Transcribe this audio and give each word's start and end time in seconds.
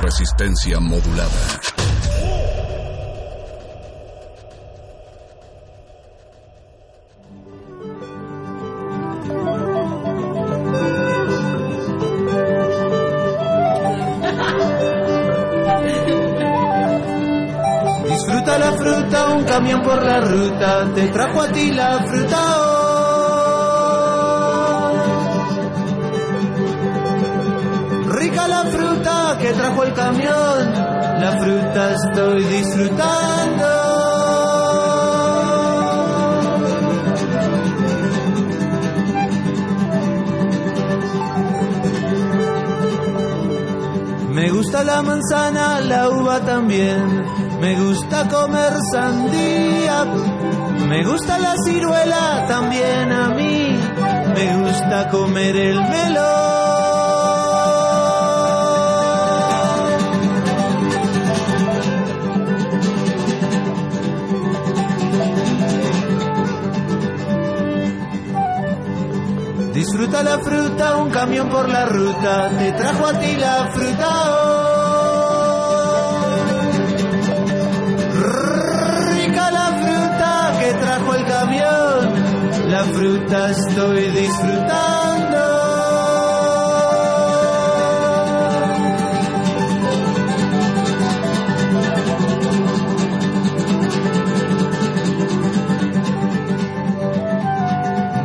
Resistencia 0.00 0.78
modulada. 0.78 1.30
Disfruta 18.08 18.58
la 18.58 18.72
fruta, 18.72 19.28
un 19.28 19.44
camión 19.44 19.82
por 19.82 20.02
la 20.02 20.20
ruta, 20.20 20.88
te 20.94 21.08
trajo 21.08 21.42
a 21.42 21.48
ti 21.48 21.72
la 21.72 21.98
fruta 22.06 22.47
el 29.88 29.94
camión, 29.94 30.72
la 31.20 31.32
fruta 31.40 31.94
estoy 31.94 32.44
disfrutando. 32.44 33.66
Me 44.30 44.50
gusta 44.50 44.84
la 44.84 45.02
manzana, 45.02 45.80
la 45.80 46.08
uva 46.10 46.40
también. 46.40 47.24
Me 47.60 47.74
gusta 47.74 48.28
comer 48.28 48.72
sandía. 48.92 50.04
Me 50.88 51.04
gusta 51.04 51.38
la 51.38 51.54
ciruela 51.64 52.46
también 52.46 53.12
a 53.12 53.28
mí. 53.30 53.78
Me 54.34 54.56
gusta 54.62 55.08
comer 55.10 55.56
el 55.56 55.80
melón. 55.80 56.37
Disfruta 69.98 70.22
la 70.22 70.38
fruta, 70.38 70.96
un 70.96 71.10
camión 71.10 71.48
por 71.48 71.68
la 71.68 71.84
ruta, 71.86 72.48
te 72.56 72.70
trajo 72.70 73.04
a 73.04 73.18
ti 73.18 73.34
la 73.34 73.68
fruta. 73.72 74.10
Rica 79.10 79.50
la 79.50 79.66
fruta 79.82 80.52
que 80.60 80.72
trajo 80.74 81.14
el 81.16 81.26
camión, 81.26 82.70
la 82.70 82.84
fruta 82.84 83.50
estoy 83.50 84.02
disfrutando. 84.10 85.08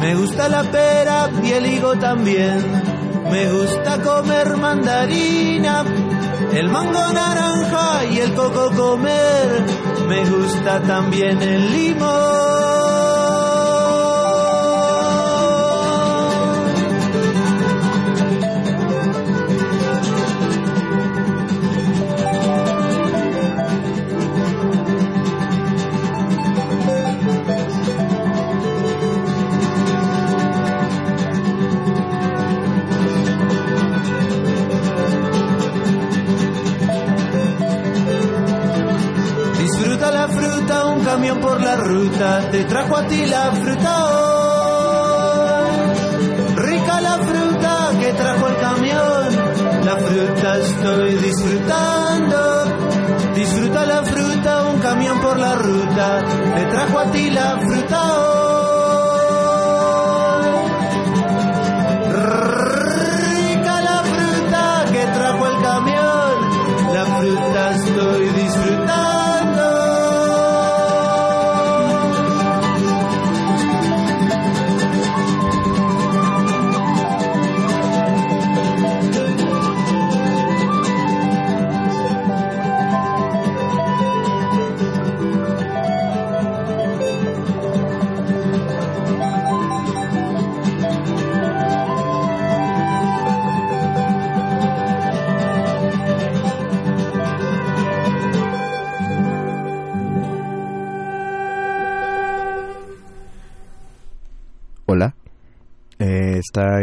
Me 0.02 0.16
gusta 0.16 0.50
la 0.50 0.64
pera 0.64 1.03
y 1.44 1.52
el 1.52 1.66
higo 1.66 1.96
también. 1.98 2.60
Me 3.32 3.52
gusta 3.52 4.02
comer 4.02 4.58
mandarina, 4.58 5.84
el 6.54 6.70
mango 6.70 7.14
naranja 7.14 8.06
y 8.06 8.20
el 8.20 8.34
coco 8.34 8.72
comer. 8.72 9.64
Me 10.08 10.26
gusta 10.26 10.82
también 10.82 11.42
el 11.42 11.72
limón. 11.72 12.43
Te 42.52 42.64
trajo 42.66 42.96
a 42.96 43.08
ti 43.08 43.26
la 43.26 43.52
fruta 43.52 44.06
hoy. 44.06 45.44
Rica 46.56 47.02
la 47.02 47.18
fruta 47.18 47.92
que 48.00 48.14
trajo 48.14 48.48
el 48.48 48.58
camión, 48.58 49.28
la 49.86 49.98
fruta 49.98 50.58
estoy 50.58 51.16
disfrutando. 51.16 52.64
Disfruta 53.36 53.86
la 53.86 54.04
fruta, 54.04 54.64
un 54.74 54.80
camión 54.80 55.20
por 55.20 55.38
la 55.38 55.56
ruta, 55.56 56.24
te 56.56 56.66
trajo 56.66 57.00
a 57.00 57.12
ti 57.12 57.30
la 57.30 57.60
fruta 57.60 58.14
hoy. 58.14 58.23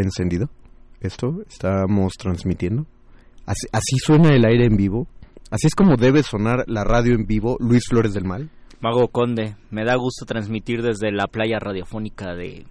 Encendido? 0.02 0.50
¿Esto? 1.00 1.42
¿Estamos 1.48 2.14
transmitiendo? 2.14 2.86
Así, 3.46 3.96
suena 3.98 4.34
el 4.34 4.44
aire 4.44 4.66
en 4.66 4.76
vivo. 4.76 5.08
Así 5.50 5.66
es 5.66 5.74
como 5.74 5.96
debe 5.96 6.22
sonar 6.22 6.64
la 6.68 6.84
radio 6.84 7.14
en 7.14 7.26
vivo. 7.26 7.56
Luis 7.58 7.84
Flores 7.88 8.12
del 8.12 8.24
Mal. 8.24 8.50
Mago 8.80 9.08
Conde, 9.08 9.56
me 9.70 9.84
da 9.84 9.96
gusto 9.96 10.24
transmitir 10.24 10.82
desde 10.82 11.10
la 11.12 11.26
playa 11.26 11.58
radiofónica 11.58 12.34
de, 12.34 12.64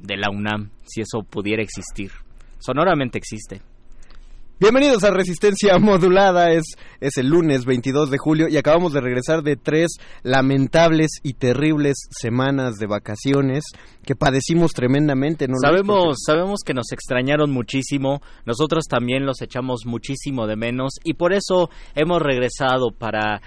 de 0.00 0.16
la 0.16 0.30
UNAM, 0.30 0.70
si 0.84 1.02
eso 1.02 1.22
pudiera 1.22 1.62
existir. 1.62 2.10
Sonoramente 2.58 3.18
existe. 3.18 3.60
Bienvenidos 4.60 5.02
a 5.02 5.10
Resistencia 5.10 5.76
Modulada, 5.80 6.52
es, 6.52 6.62
es 7.00 7.16
el 7.16 7.26
lunes 7.26 7.64
22 7.64 8.08
de 8.08 8.18
julio 8.18 8.46
y 8.48 8.56
acabamos 8.56 8.92
de 8.92 9.00
regresar 9.00 9.42
de 9.42 9.56
tres 9.56 9.96
lamentables 10.22 11.18
y 11.24 11.32
terribles 11.32 11.96
semanas 12.10 12.76
de 12.76 12.86
vacaciones 12.86 13.64
que 14.06 14.14
padecimos 14.14 14.70
tremendamente. 14.70 15.48
Sabemos, 15.60 16.18
sabemos 16.24 16.60
que 16.64 16.72
nos 16.72 16.92
extrañaron 16.92 17.50
muchísimo, 17.50 18.20
nosotros 18.46 18.84
también 18.88 19.26
los 19.26 19.42
echamos 19.42 19.86
muchísimo 19.86 20.46
de 20.46 20.54
menos 20.54 20.92
y 21.02 21.14
por 21.14 21.32
eso 21.32 21.68
hemos 21.96 22.22
regresado 22.22 22.92
para 22.96 23.42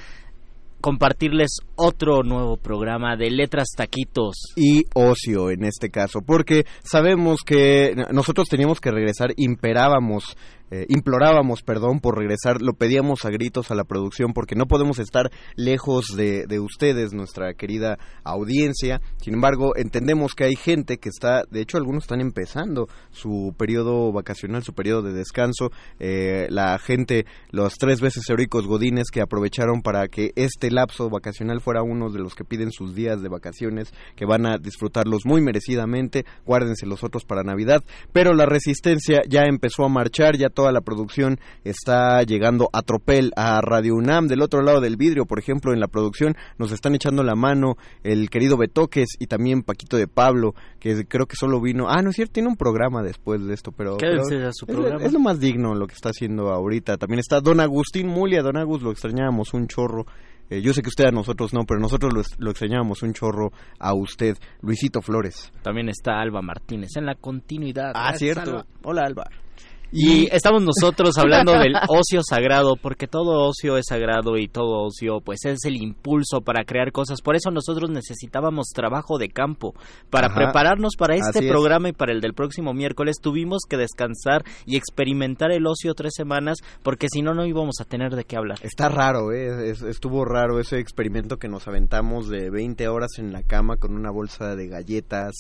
compartirles 0.82 1.58
otro 1.76 2.22
nuevo 2.24 2.58
programa 2.58 3.16
de 3.16 3.32
Letras 3.32 3.70
Taquitos. 3.76 4.36
y 4.56 4.84
ocio 4.94 5.50
en 5.50 5.64
este 5.64 5.90
caso, 5.90 6.22
porque 6.22 6.66
sabemos 6.84 7.42
que 7.46 7.96
nosotros 8.12 8.48
teníamos 8.48 8.80
que 8.80 8.92
regresar, 8.92 9.34
imperábamos 9.38 10.38
eh, 10.72 10.86
implorábamos 10.90 11.62
perdón 11.62 12.00
por 12.00 12.18
regresar, 12.18 12.62
lo 12.62 12.74
pedíamos 12.74 13.26
a 13.26 13.30
gritos 13.30 13.72
a 13.72 13.76
la 13.76 13.84
producción 13.84 14.34
porque 14.34 14.56
no 14.56 14.66
podemos 14.66 15.00
estar 15.00 15.32
lejos 15.56 16.08
de, 16.16 16.46
de 16.48 16.60
ustedes, 16.60 17.14
nuestra 17.14 17.54
querida 17.54 17.98
audiencia. 18.24 19.02
Sin 19.18 19.36
embargo, 19.36 19.76
entendemos 19.76 20.34
que 20.34 20.46
hay 20.46 20.56
gente 20.56 20.98
que 20.98 21.10
está, 21.10 21.44
de 21.50 21.62
hecho 21.62 21.78
algunos 21.78 22.04
están 22.04 22.22
empezando 22.22 22.88
su 23.12 23.54
periodo 23.58 24.12
vacacional, 24.12 24.64
su 24.64 24.74
periodo 24.74 25.02
de 25.02 25.14
descanso. 25.14 25.72
Eh, 26.00 26.48
la 26.50 26.78
gente, 26.80 27.26
los 27.52 27.74
tres 27.76 28.02
veces 28.02 28.30
heroicos 28.30 28.68
godines 28.68 29.10
que 29.12 29.22
aprovecharon 29.22 29.82
para 29.82 30.08
que 30.08 30.32
este 30.36 30.72
lapso 30.72 31.10
vacacional 31.10 31.62
fuera 31.62 31.84
uno 31.84 32.10
de 32.10 32.20
los 32.20 32.36
que 32.36 32.44
piden 32.44 32.72
sus 32.72 32.96
días 32.96 33.22
de 33.22 33.30
vacaciones, 33.30 33.94
que 34.16 34.26
van 34.26 34.46
a 34.46 34.58
disfrutarlos 34.58 35.26
muy 35.26 35.42
merecidamente. 35.42 36.26
Guárdense 36.46 36.86
los 36.86 37.04
otros 37.04 37.26
para 37.26 37.44
Navidad. 37.44 37.84
Pero 38.14 38.34
la 38.34 38.46
resistencia 38.46 39.22
ya 39.28 39.44
empezó 39.44 39.84
a 39.84 39.90
marchar, 39.90 40.38
ya 40.38 40.50
toda 40.58 40.72
la 40.72 40.82
producción 40.82 41.40
está 41.64 42.24
llegando 42.24 42.68
a 42.74 42.82
tropel 42.82 43.32
a 43.36 43.62
Radio 43.62 43.94
UNAM. 43.94 44.26
Del 44.26 44.42
otro 44.42 44.64
lado 44.64 44.82
del 44.82 44.98
vidrio, 44.98 45.28
por 45.28 45.38
ejemplo, 45.38 45.72
en 45.72 45.80
la 45.80 45.88
producción 45.88 46.36
nos 46.58 46.72
están 46.72 46.96
echando 46.96 47.22
la 47.22 47.36
mano 47.36 47.76
el 48.04 48.32
querido 48.32 48.58
Betoques 48.58 49.10
y 49.20 49.28
también 49.28 49.62
Paquito 49.62 49.98
de 49.98 50.08
Pablo, 50.08 50.56
que 50.80 51.06
creo 51.08 51.28
que 51.28 51.36
solo 51.36 51.62
vino. 51.62 51.86
Ah, 51.88 52.02
no 52.02 52.10
es 52.10 52.16
cierto, 52.16 52.34
tiene 52.34 52.50
un 52.50 52.56
programa 52.56 53.04
después 53.04 53.46
de 53.46 53.54
esto, 53.54 53.72
pero. 53.72 53.98
¿Qué 53.98 54.08
pero 54.08 54.48
es 54.50 54.58
su 54.58 54.66
es, 54.66 54.76
programa? 54.76 55.04
es 55.06 55.14
lo 55.14 55.20
más 55.20 55.40
digno 55.40 55.76
lo 55.76 55.86
que 55.86 55.94
está 55.94 56.10
haciendo 56.10 56.50
ahorita. 56.50 56.98
También 56.98 57.20
está 57.20 57.40
Don 57.40 57.60
Agustín 57.60 58.08
Mulia. 58.08 58.42
Don 58.42 58.58
Agus 58.58 58.82
lo 58.82 58.90
extrañábamos 58.90 59.54
un 59.54 59.68
chorro. 59.68 60.08
Eh, 60.50 60.62
yo 60.62 60.74
sé 60.74 60.82
que 60.82 60.90
usted 60.90 61.06
a 61.06 61.12
nosotros 61.12 61.54
no, 61.54 61.66
pero 61.68 61.80
nosotros 61.80 62.12
lo, 62.16 62.24
lo 62.40 62.50
extrañábamos 62.50 63.04
un 63.04 63.14
chorro 63.14 63.52
a 63.78 63.94
usted. 63.94 64.38
Luisito 64.62 65.04
Flores. 65.04 65.52
También 65.62 65.90
está 65.90 66.20
Alba 66.20 66.42
Martínez 66.42 66.90
en 66.96 67.06
la 67.06 67.14
continuidad. 67.14 67.92
Ah, 67.94 68.10
Gracias, 68.10 68.20
cierto. 68.20 68.52
Alba. 68.52 68.66
Hola, 68.82 69.04
Alba. 69.06 69.24
Y 69.92 70.28
estamos 70.36 70.62
nosotros 70.64 71.18
hablando 71.18 71.54
del 71.54 71.74
ocio 71.88 72.22
sagrado, 72.28 72.76
porque 72.76 73.08
todo 73.08 73.48
ocio 73.48 73.78
es 73.78 73.86
sagrado 73.88 74.38
y 74.38 74.48
todo 74.48 74.84
ocio 74.86 75.22
pues 75.22 75.46
es 75.46 75.60
el 75.66 75.78
impulso 75.78 76.42
para 76.42 76.64
crear 76.66 76.92
cosas. 76.92 77.22
Por 77.22 77.36
eso 77.36 77.52
nosotros 77.52 77.90
necesitábamos 77.90 78.68
trabajo 78.74 79.18
de 79.18 79.30
campo. 79.30 79.74
Para 80.10 80.28
Ajá. 80.28 80.36
prepararnos 80.36 80.96
para 80.98 81.16
este 81.16 81.40
es. 81.46 81.50
programa 81.52 81.90
y 81.90 81.94
para 81.94 82.12
el 82.12 82.22
del 82.22 82.34
próximo 82.34 82.74
miércoles 82.74 83.18
tuvimos 83.22 83.62
que 83.68 83.78
descansar 83.78 84.44
y 84.66 84.76
experimentar 84.76 85.52
el 85.52 85.66
ocio 85.68 85.94
tres 85.94 86.14
semanas, 86.16 86.58
porque 86.84 87.08
si 87.10 87.22
no, 87.22 87.34
no 87.34 87.46
íbamos 87.46 87.76
a 87.80 87.86
tener 87.86 88.16
de 88.16 88.26
qué 88.26 88.36
hablar. 88.38 88.58
Está 88.64 88.90
raro, 88.90 89.32
¿eh? 89.32 89.70
Es- 89.70 89.82
estuvo 89.84 90.26
raro 90.26 90.60
ese 90.60 90.80
experimento 90.80 91.38
que 91.38 91.48
nos 91.48 91.68
aventamos 91.68 92.28
de 92.28 92.50
20 92.50 92.88
horas 92.90 93.12
en 93.20 93.32
la 93.32 93.44
cama 93.44 93.78
con 93.78 93.94
una 93.96 94.12
bolsa 94.12 94.56
de 94.56 94.68
galletas 94.68 95.34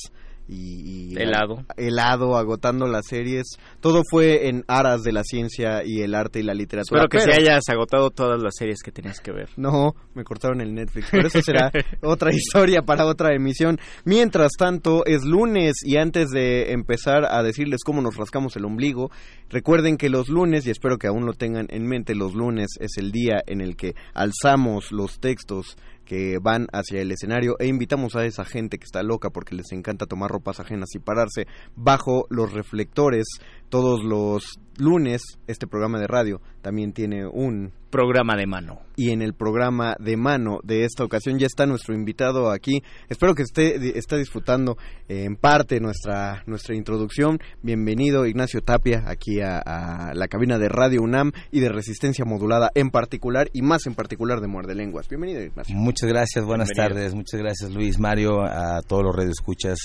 y, 0.47 1.13
y- 1.13 1.17
Helado. 1.17 1.65
helado, 1.77 2.37
agotando 2.37 2.85
las 2.87 3.05
series. 3.07 3.57
Todo 3.79 4.01
fue 4.09 4.47
en 4.49 4.63
aras 4.67 5.01
de 5.03 5.11
la 5.11 5.23
ciencia 5.23 5.83
y 5.83 6.01
el 6.01 6.13
arte 6.15 6.39
y 6.39 6.43
la 6.43 6.53
literatura. 6.53 7.01
Espero 7.03 7.09
que 7.09 7.17
pero- 7.25 7.33
se 7.33 7.41
hayas 7.41 7.63
agotado 7.69 8.11
todas 8.11 8.41
las 8.41 8.53
series 8.57 8.81
que 8.83 8.91
tenías 8.91 9.19
que 9.19 9.31
ver. 9.31 9.49
No, 9.57 9.93
me 10.13 10.23
cortaron 10.23 10.61
el 10.61 10.73
Netflix, 10.73 11.07
pero 11.11 11.27
eso 11.27 11.41
será 11.41 11.71
otra 12.01 12.31
historia 12.33 12.81
para 12.83 13.05
otra 13.05 13.33
emisión. 13.35 13.79
Mientras 14.05 14.51
tanto, 14.57 15.05
es 15.05 15.23
lunes 15.23 15.73
y 15.83 15.97
antes 15.97 16.29
de 16.29 16.71
empezar 16.71 17.25
a 17.29 17.41
decirles 17.43 17.81
cómo 17.83 18.01
nos 18.01 18.15
rascamos 18.15 18.55
el 18.55 18.65
ombligo, 18.65 19.09
recuerden 19.49 19.97
que 19.97 20.09
los 20.09 20.29
lunes, 20.29 20.65
y 20.67 20.69
espero 20.69 20.97
que 20.97 21.07
aún 21.07 21.25
lo 21.25 21.33
tengan 21.33 21.67
en 21.69 21.87
mente, 21.87 22.15
los 22.15 22.33
lunes 22.33 22.67
es 22.79 22.91
el 22.97 23.11
día 23.11 23.41
en 23.47 23.61
el 23.61 23.75
que 23.75 23.95
alzamos 24.13 24.91
los 24.91 25.19
textos 25.19 25.77
que 26.07 26.39
van 26.41 26.67
hacia 26.71 27.01
el 27.01 27.11
escenario 27.11 27.57
e 27.59 27.67
invitamos 27.67 28.15
a 28.15 28.25
esa 28.25 28.45
gente 28.45 28.79
que 28.79 28.85
está 28.85 29.03
loca 29.03 29.29
porque 29.29 29.55
les 29.55 29.71
encanta 29.71 30.05
tomar 30.05 30.31
ropas 30.31 30.59
ajenas 30.59 30.95
y 30.95 30.99
pararse 30.99 31.47
bajo 31.75 32.25
los 32.29 32.53
reflectores 32.53 33.25
todos 33.69 34.03
los 34.03 34.59
lunes. 34.77 35.21
Este 35.47 35.67
programa 35.67 35.99
de 35.99 36.07
radio 36.07 36.41
también 36.61 36.93
tiene 36.93 37.25
un 37.25 37.73
Programa 37.89 38.35
de 38.35 38.45
mano. 38.45 38.81
y 38.97 39.11
en 39.11 39.21
el 39.21 39.33
programa 39.33 39.95
de 39.97 40.17
mano 40.17 40.59
de 40.61 40.83
esta 40.83 41.05
ocasión 41.05 41.39
ya 41.39 41.45
está 41.47 41.65
nuestro 41.65 41.95
invitado 41.95 42.51
aquí. 42.51 42.83
Espero 43.07 43.33
que 43.33 43.43
esté, 43.43 43.97
esté 43.97 44.17
disfrutando 44.17 44.77
eh, 45.07 45.23
en 45.23 45.37
parte 45.37 45.79
nuestra, 45.79 46.43
nuestra 46.47 46.75
introducción. 46.75 47.39
Bienvenido 47.61 48.25
Ignacio 48.25 48.61
Tapia 48.61 49.03
aquí 49.07 49.39
a, 49.39 49.59
a 49.59 50.13
la 50.13 50.27
cabina 50.27 50.57
de 50.59 50.67
Radio 50.67 51.01
UNAM 51.01 51.31
y 51.49 51.61
de 51.61 51.69
Resistencia 51.69 52.25
Modulada 52.25 52.71
en 52.75 52.89
particular 52.89 53.47
y 53.53 53.61
más 53.61 53.87
en 53.87 53.95
particular 53.95 54.41
de 54.41 54.47
Muerde 54.47 54.75
Lenguas. 54.75 55.07
Bienvenido 55.07 55.41
Ignacio. 55.41 55.73
Muchas 55.73 56.09
gracias, 56.09 56.43
buenas 56.43 56.67
Bienvenido. 56.67 56.95
tardes, 56.95 57.15
muchas 57.15 57.39
gracias 57.39 57.71
Luis, 57.73 57.99
Mario, 57.99 58.41
a 58.41 58.81
todos 58.85 59.03
los 59.03 59.15
radioescuchas, 59.15 59.77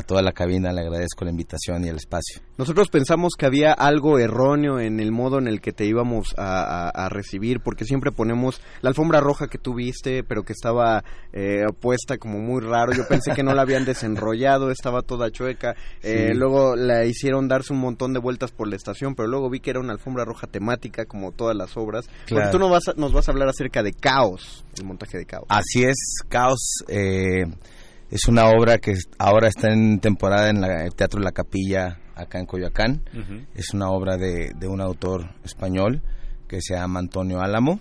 a 0.00 0.02
toda 0.02 0.22
la 0.22 0.32
cabina, 0.32 0.72
le 0.72 0.80
agradezco 0.80 1.24
la 1.24 1.30
invitación 1.30 1.84
y 1.84 1.88
el 1.88 1.96
espacio. 1.96 2.40
Nosotros 2.58 2.88
pensamos 2.88 3.34
que 3.38 3.46
había 3.46 3.72
algo 3.72 4.18
erróneo 4.18 4.80
en 4.80 5.00
el 5.00 5.12
modo 5.12 5.38
en 5.38 5.46
el 5.46 5.60
que 5.60 5.72
te 5.72 5.84
íbamos 5.86 6.34
a, 6.36 6.88
a- 6.88 6.88
a 6.90 7.08
recibir, 7.08 7.60
porque 7.60 7.84
siempre 7.84 8.10
ponemos 8.12 8.60
la 8.82 8.88
alfombra 8.90 9.20
roja 9.20 9.46
que 9.48 9.58
tú 9.58 9.74
viste, 9.74 10.24
pero 10.24 10.42
que 10.42 10.52
estaba 10.52 11.04
eh, 11.32 11.64
puesta 11.80 12.18
como 12.18 12.38
muy 12.40 12.60
raro. 12.60 12.92
Yo 12.92 13.06
pensé 13.08 13.32
que 13.32 13.42
no 13.42 13.54
la 13.54 13.62
habían 13.62 13.84
desenrollado, 13.84 14.70
estaba 14.70 15.02
toda 15.02 15.30
chueca. 15.30 15.74
Eh, 16.02 16.28
Sí. 16.30 16.34
luego 16.36 16.76
la 16.76 17.04
hicieron 17.04 17.48
darse 17.48 17.72
un 17.72 17.78
montón 17.80 18.12
de 18.12 18.18
vueltas 18.20 18.50
por 18.52 18.68
la 18.68 18.76
estación, 18.76 19.14
pero 19.14 19.28
luego 19.28 19.48
vi 19.50 19.60
que 19.60 19.70
era 19.70 19.80
una 19.80 19.92
alfombra 19.92 20.24
roja 20.24 20.46
temática, 20.46 21.04
como 21.06 21.32
todas 21.32 21.56
las 21.56 21.76
obras. 21.76 22.06
Porque 22.28 22.34
Claro. 22.34 22.50
tú 22.50 22.58
nos 22.58 22.70
vas, 22.70 22.88
a, 22.88 22.92
nos 22.94 23.12
vas 23.12 23.28
a 23.28 23.32
hablar 23.32 23.48
acerca 23.48 23.82
de 23.82 23.92
Caos, 23.92 24.64
el 24.78 24.84
montaje 24.84 25.18
de 25.18 25.26
Caos. 25.26 25.46
Así 25.48 25.84
es, 25.84 25.96
Caos 26.28 26.60
eh, 26.88 27.44
es 28.10 28.26
una 28.28 28.46
obra 28.48 28.78
que 28.78 28.94
ahora 29.18 29.48
está 29.48 29.72
en 29.72 30.00
temporada 30.00 30.50
en 30.50 30.60
la- 30.60 30.84
el 30.84 30.94
Teatro 30.94 31.20
La 31.20 31.32
Capilla, 31.32 31.98
acá 32.14 32.38
en 32.38 32.46
Coyoacán. 32.46 33.02
Es 33.54 33.72
una 33.72 33.90
obra 33.90 34.16
de, 34.16 34.52
de 34.58 34.66
un 34.68 34.80
autor 34.80 35.30
español 35.44 36.02
que 36.48 36.60
se 36.60 36.74
llama 36.74 37.00
Antonio 37.00 37.40
Álamo. 37.40 37.80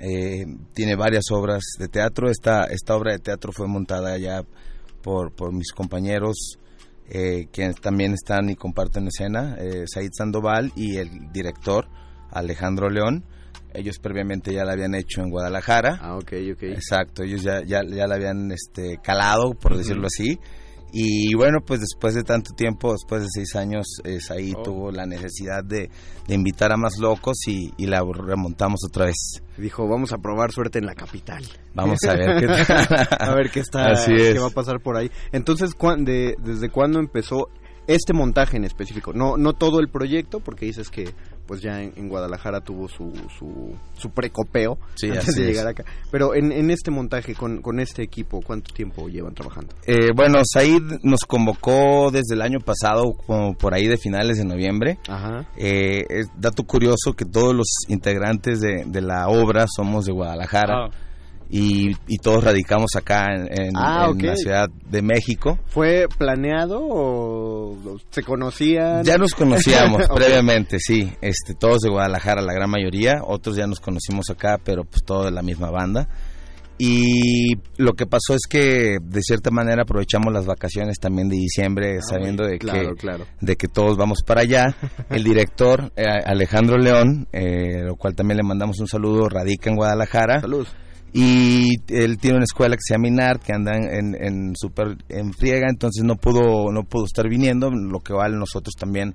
Eh, 0.00 0.44
tiene 0.74 0.94
varias 0.94 1.24
obras 1.32 1.62
de 1.78 1.88
teatro. 1.88 2.30
Esta, 2.30 2.64
esta 2.66 2.94
obra 2.94 3.12
de 3.12 3.18
teatro 3.18 3.50
fue 3.52 3.66
montada 3.66 4.16
ya 4.18 4.42
por, 5.02 5.32
por 5.32 5.52
mis 5.52 5.72
compañeros, 5.72 6.58
eh, 7.08 7.48
quienes 7.50 7.76
también 7.80 8.12
están 8.12 8.50
y 8.50 8.54
comparten 8.54 9.08
escena, 9.08 9.56
eh, 9.58 9.84
Said 9.92 10.10
Sandoval 10.12 10.72
y 10.76 10.96
el 10.98 11.32
director 11.32 11.88
Alejandro 12.30 12.90
León. 12.90 13.24
Ellos 13.74 13.98
previamente 13.98 14.52
ya 14.52 14.64
la 14.64 14.72
habían 14.72 14.94
hecho 14.94 15.20
en 15.20 15.30
Guadalajara. 15.30 15.98
Ah, 16.00 16.16
ok, 16.16 16.32
ok. 16.54 16.62
Exacto, 16.62 17.22
ellos 17.22 17.42
ya, 17.42 17.62
ya, 17.64 17.82
ya 17.84 18.06
la 18.06 18.14
habían 18.14 18.50
este, 18.50 18.98
calado, 19.02 19.52
por 19.54 19.76
decirlo 19.76 20.06
así. 20.06 20.38
Y 20.90 21.34
bueno, 21.34 21.58
pues 21.66 21.80
después 21.80 22.14
de 22.14 22.22
tanto 22.22 22.54
tiempo, 22.54 22.92
después 22.92 23.20
de 23.20 23.28
seis 23.30 23.54
años, 23.56 23.86
eh, 24.04 24.20
Said 24.20 24.54
Oh. 24.56 24.62
tuvo 24.62 24.90
la 24.90 25.04
necesidad 25.04 25.62
de, 25.62 25.90
de 26.26 26.34
invitar 26.34 26.72
a 26.72 26.78
más 26.78 26.96
locos 26.98 27.36
y, 27.46 27.74
y 27.76 27.86
la 27.86 28.02
remontamos 28.02 28.80
otra 28.88 29.04
vez. 29.04 29.42
Dijo, 29.58 29.86
vamos 29.86 30.14
a 30.14 30.16
probar 30.16 30.50
suerte 30.50 30.78
en 30.78 30.86
la 30.86 30.94
capital. 30.94 31.44
Vamos 31.74 31.98
a 32.08 32.14
ver 32.14 32.40
qué 32.40 32.72
a 33.20 33.34
ver 33.34 33.50
qué 33.50 33.60
está 33.60 33.90
Así 33.90 34.14
es. 34.14 34.32
qué 34.32 34.38
va 34.38 34.46
a 34.46 34.50
pasar 34.50 34.80
por 34.80 34.96
ahí. 34.96 35.10
Entonces, 35.30 35.74
¿cuán- 35.74 36.06
de- 36.06 36.36
¿desde 36.42 36.70
cuándo 36.70 37.00
empezó 37.00 37.48
este 37.86 38.14
montaje 38.14 38.56
en 38.56 38.64
específico? 38.64 39.12
No 39.12 39.36
no 39.36 39.52
todo 39.52 39.80
el 39.80 39.90
proyecto, 39.90 40.40
porque 40.40 40.64
dices 40.64 40.88
que 40.88 41.10
pues 41.48 41.60
ya 41.62 41.82
en, 41.82 41.92
en 41.96 42.08
Guadalajara 42.08 42.60
tuvo 42.60 42.86
su, 42.88 43.10
su, 43.36 43.74
su 43.96 44.10
precopeo 44.10 44.78
Sí, 44.94 45.08
antes 45.10 45.34
de 45.34 45.42
es. 45.42 45.48
llegar 45.48 45.66
acá. 45.66 45.82
Pero 46.12 46.34
en, 46.36 46.52
en 46.52 46.70
este 46.70 46.90
montaje, 46.92 47.34
con, 47.34 47.60
con 47.62 47.80
este 47.80 48.02
equipo, 48.02 48.40
¿cuánto 48.42 48.72
tiempo 48.72 49.08
llevan 49.08 49.34
trabajando? 49.34 49.74
Eh, 49.86 50.10
bueno, 50.14 50.38
Said 50.44 50.82
nos 51.02 51.20
convocó 51.26 52.10
desde 52.12 52.34
el 52.34 52.42
año 52.42 52.58
pasado, 52.60 53.02
como 53.26 53.54
por 53.54 53.74
ahí 53.74 53.88
de 53.88 53.96
finales 53.96 54.36
de 54.38 54.44
noviembre. 54.44 54.98
Ajá. 55.08 55.48
Eh, 55.56 56.04
es 56.10 56.26
dato 56.36 56.62
curioso 56.64 57.14
que 57.16 57.24
todos 57.24 57.54
los 57.54 57.66
integrantes 57.88 58.60
de, 58.60 58.84
de 58.86 59.00
la 59.00 59.28
obra 59.28 59.64
somos 59.74 60.04
de 60.04 60.12
Guadalajara 60.12 60.58
Ah. 60.86 60.90
Y, 61.50 61.92
y 62.06 62.18
todos 62.18 62.44
radicamos 62.44 62.90
acá 62.96 63.26
en, 63.34 63.46
en- 63.66 63.72
Ah, 63.76 64.10
en 64.12 64.26
la 64.26 64.36
Ciudad 64.36 64.68
de 64.90 65.02
México. 65.02 65.58
¿Fue 65.66 66.06
planeado 66.18 66.78
o 66.82 67.76
se 68.10 68.22
conocían? 68.22 69.02
Ya 69.04 69.16
nos 69.18 69.32
conocíamos 69.34 70.02
previamente, 70.14 70.78
sí, 70.80 71.12
este, 71.20 71.54
todos 71.54 71.78
de 71.80 71.90
Guadalajara, 71.90 72.42
la 72.42 72.52
gran 72.52 72.70
mayoría, 72.70 73.20
otros 73.26 73.56
ya 73.56 73.66
nos 73.66 73.80
conocimos 73.80 74.26
acá, 74.30 74.58
pero 74.62 74.84
pues 74.84 75.02
todos 75.04 75.26
de 75.26 75.30
la 75.32 75.42
misma 75.42 75.70
banda. 75.70 76.08
Y 76.80 77.54
lo 77.76 77.94
que 77.94 78.06
pasó 78.06 78.34
es 78.34 78.42
que 78.48 78.98
de 79.02 79.20
cierta 79.22 79.50
manera 79.50 79.82
aprovechamos 79.82 80.32
las 80.32 80.46
vacaciones 80.46 80.98
también 81.00 81.28
de 81.28 81.34
diciembre, 81.36 81.98
sabiendo 82.08 82.44
de 82.46 82.56
Claro, 82.58 82.90
que 82.90 83.00
claro. 83.00 83.26
de 83.40 83.56
que 83.56 83.66
todos 83.66 83.96
vamos 83.96 84.22
para 84.24 84.42
allá. 84.42 84.76
El 85.10 85.24
director 85.24 85.90
eh, 85.96 86.04
Alejandro 86.24 86.76
León, 86.78 87.26
eh, 87.32 87.82
lo 87.84 87.96
cual 87.96 88.14
también 88.14 88.36
le 88.36 88.44
mandamos 88.44 88.78
un 88.78 88.86
saludo, 88.86 89.28
radica 89.28 89.70
en 89.70 89.76
Guadalajara 89.76 90.40
Salud. 90.40 90.68
Y 91.12 91.74
él 91.88 92.18
tiene 92.18 92.36
una 92.36 92.44
escuela 92.44 92.76
que 92.76 92.82
se 92.86 92.94
llama 92.94 93.34
que 93.38 93.52
anda 93.52 93.76
en, 93.76 94.14
en 94.14 94.52
super 94.56 94.96
en 95.08 95.32
friega 95.32 95.66
entonces 95.70 96.04
no 96.04 96.16
pudo 96.16 96.70
no 96.72 96.84
pudo 96.84 97.04
estar 97.06 97.28
viniendo 97.28 97.70
lo 97.70 98.00
que 98.00 98.12
vale 98.12 98.36
nosotros 98.36 98.74
también 98.78 99.14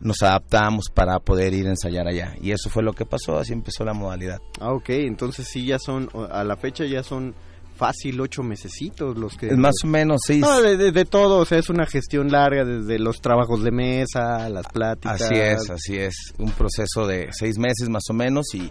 nos 0.00 0.22
adaptamos 0.22 0.86
para 0.92 1.18
poder 1.18 1.54
ir 1.54 1.66
a 1.66 1.70
ensayar 1.70 2.06
allá 2.06 2.34
y 2.40 2.50
eso 2.50 2.68
fue 2.70 2.82
lo 2.82 2.92
que 2.92 3.04
pasó 3.06 3.38
así 3.38 3.52
empezó 3.52 3.84
la 3.84 3.94
modalidad 3.94 4.38
Ah, 4.60 4.72
ok, 4.72 4.90
entonces 4.90 5.46
sí 5.48 5.66
ya 5.66 5.78
son, 5.78 6.08
a 6.30 6.44
la 6.44 6.56
fecha 6.56 6.84
ya 6.84 7.02
son 7.02 7.34
fácil 7.76 8.20
ocho 8.20 8.44
mesecitos 8.44 9.18
los 9.18 9.36
que... 9.36 9.50
Más 9.56 9.74
o 9.82 9.88
menos, 9.88 10.20
sí. 10.24 10.38
No, 10.38 10.62
de, 10.62 10.76
de- 10.76 10.92
de 10.92 11.04
todo, 11.04 11.38
o 11.38 11.44
sea, 11.44 11.58
es 11.58 11.68
una 11.70 11.86
gestión 11.86 12.30
larga 12.30 12.64
desde 12.64 13.00
los 13.00 13.20
trabajos 13.20 13.64
de 13.64 13.72
mesa, 13.72 14.48
las 14.48 14.68
pláticas. 14.68 15.20
Así 15.20 15.34
es, 15.34 15.70
así 15.70 15.96
es. 15.96 16.14
Un 16.38 16.52
proceso 16.52 17.04
de 17.08 17.30
seis 17.32 17.58
meses 17.58 17.88
más 17.88 18.04
o 18.10 18.14
menos 18.14 18.46
y 18.54 18.70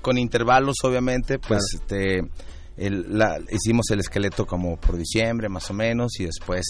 con 0.00 0.18
intervalos, 0.18 0.76
obviamente, 0.84 1.38
pues 1.38 1.62
este, 1.74 2.20
el- 2.76 3.06
la- 3.18 3.38
hicimos 3.50 3.90
el 3.90 4.00
esqueleto 4.00 4.46
como 4.46 4.76
por 4.76 4.96
diciembre 4.96 5.48
más 5.48 5.70
o 5.70 5.74
menos 5.74 6.18
y 6.20 6.24
después 6.24 6.64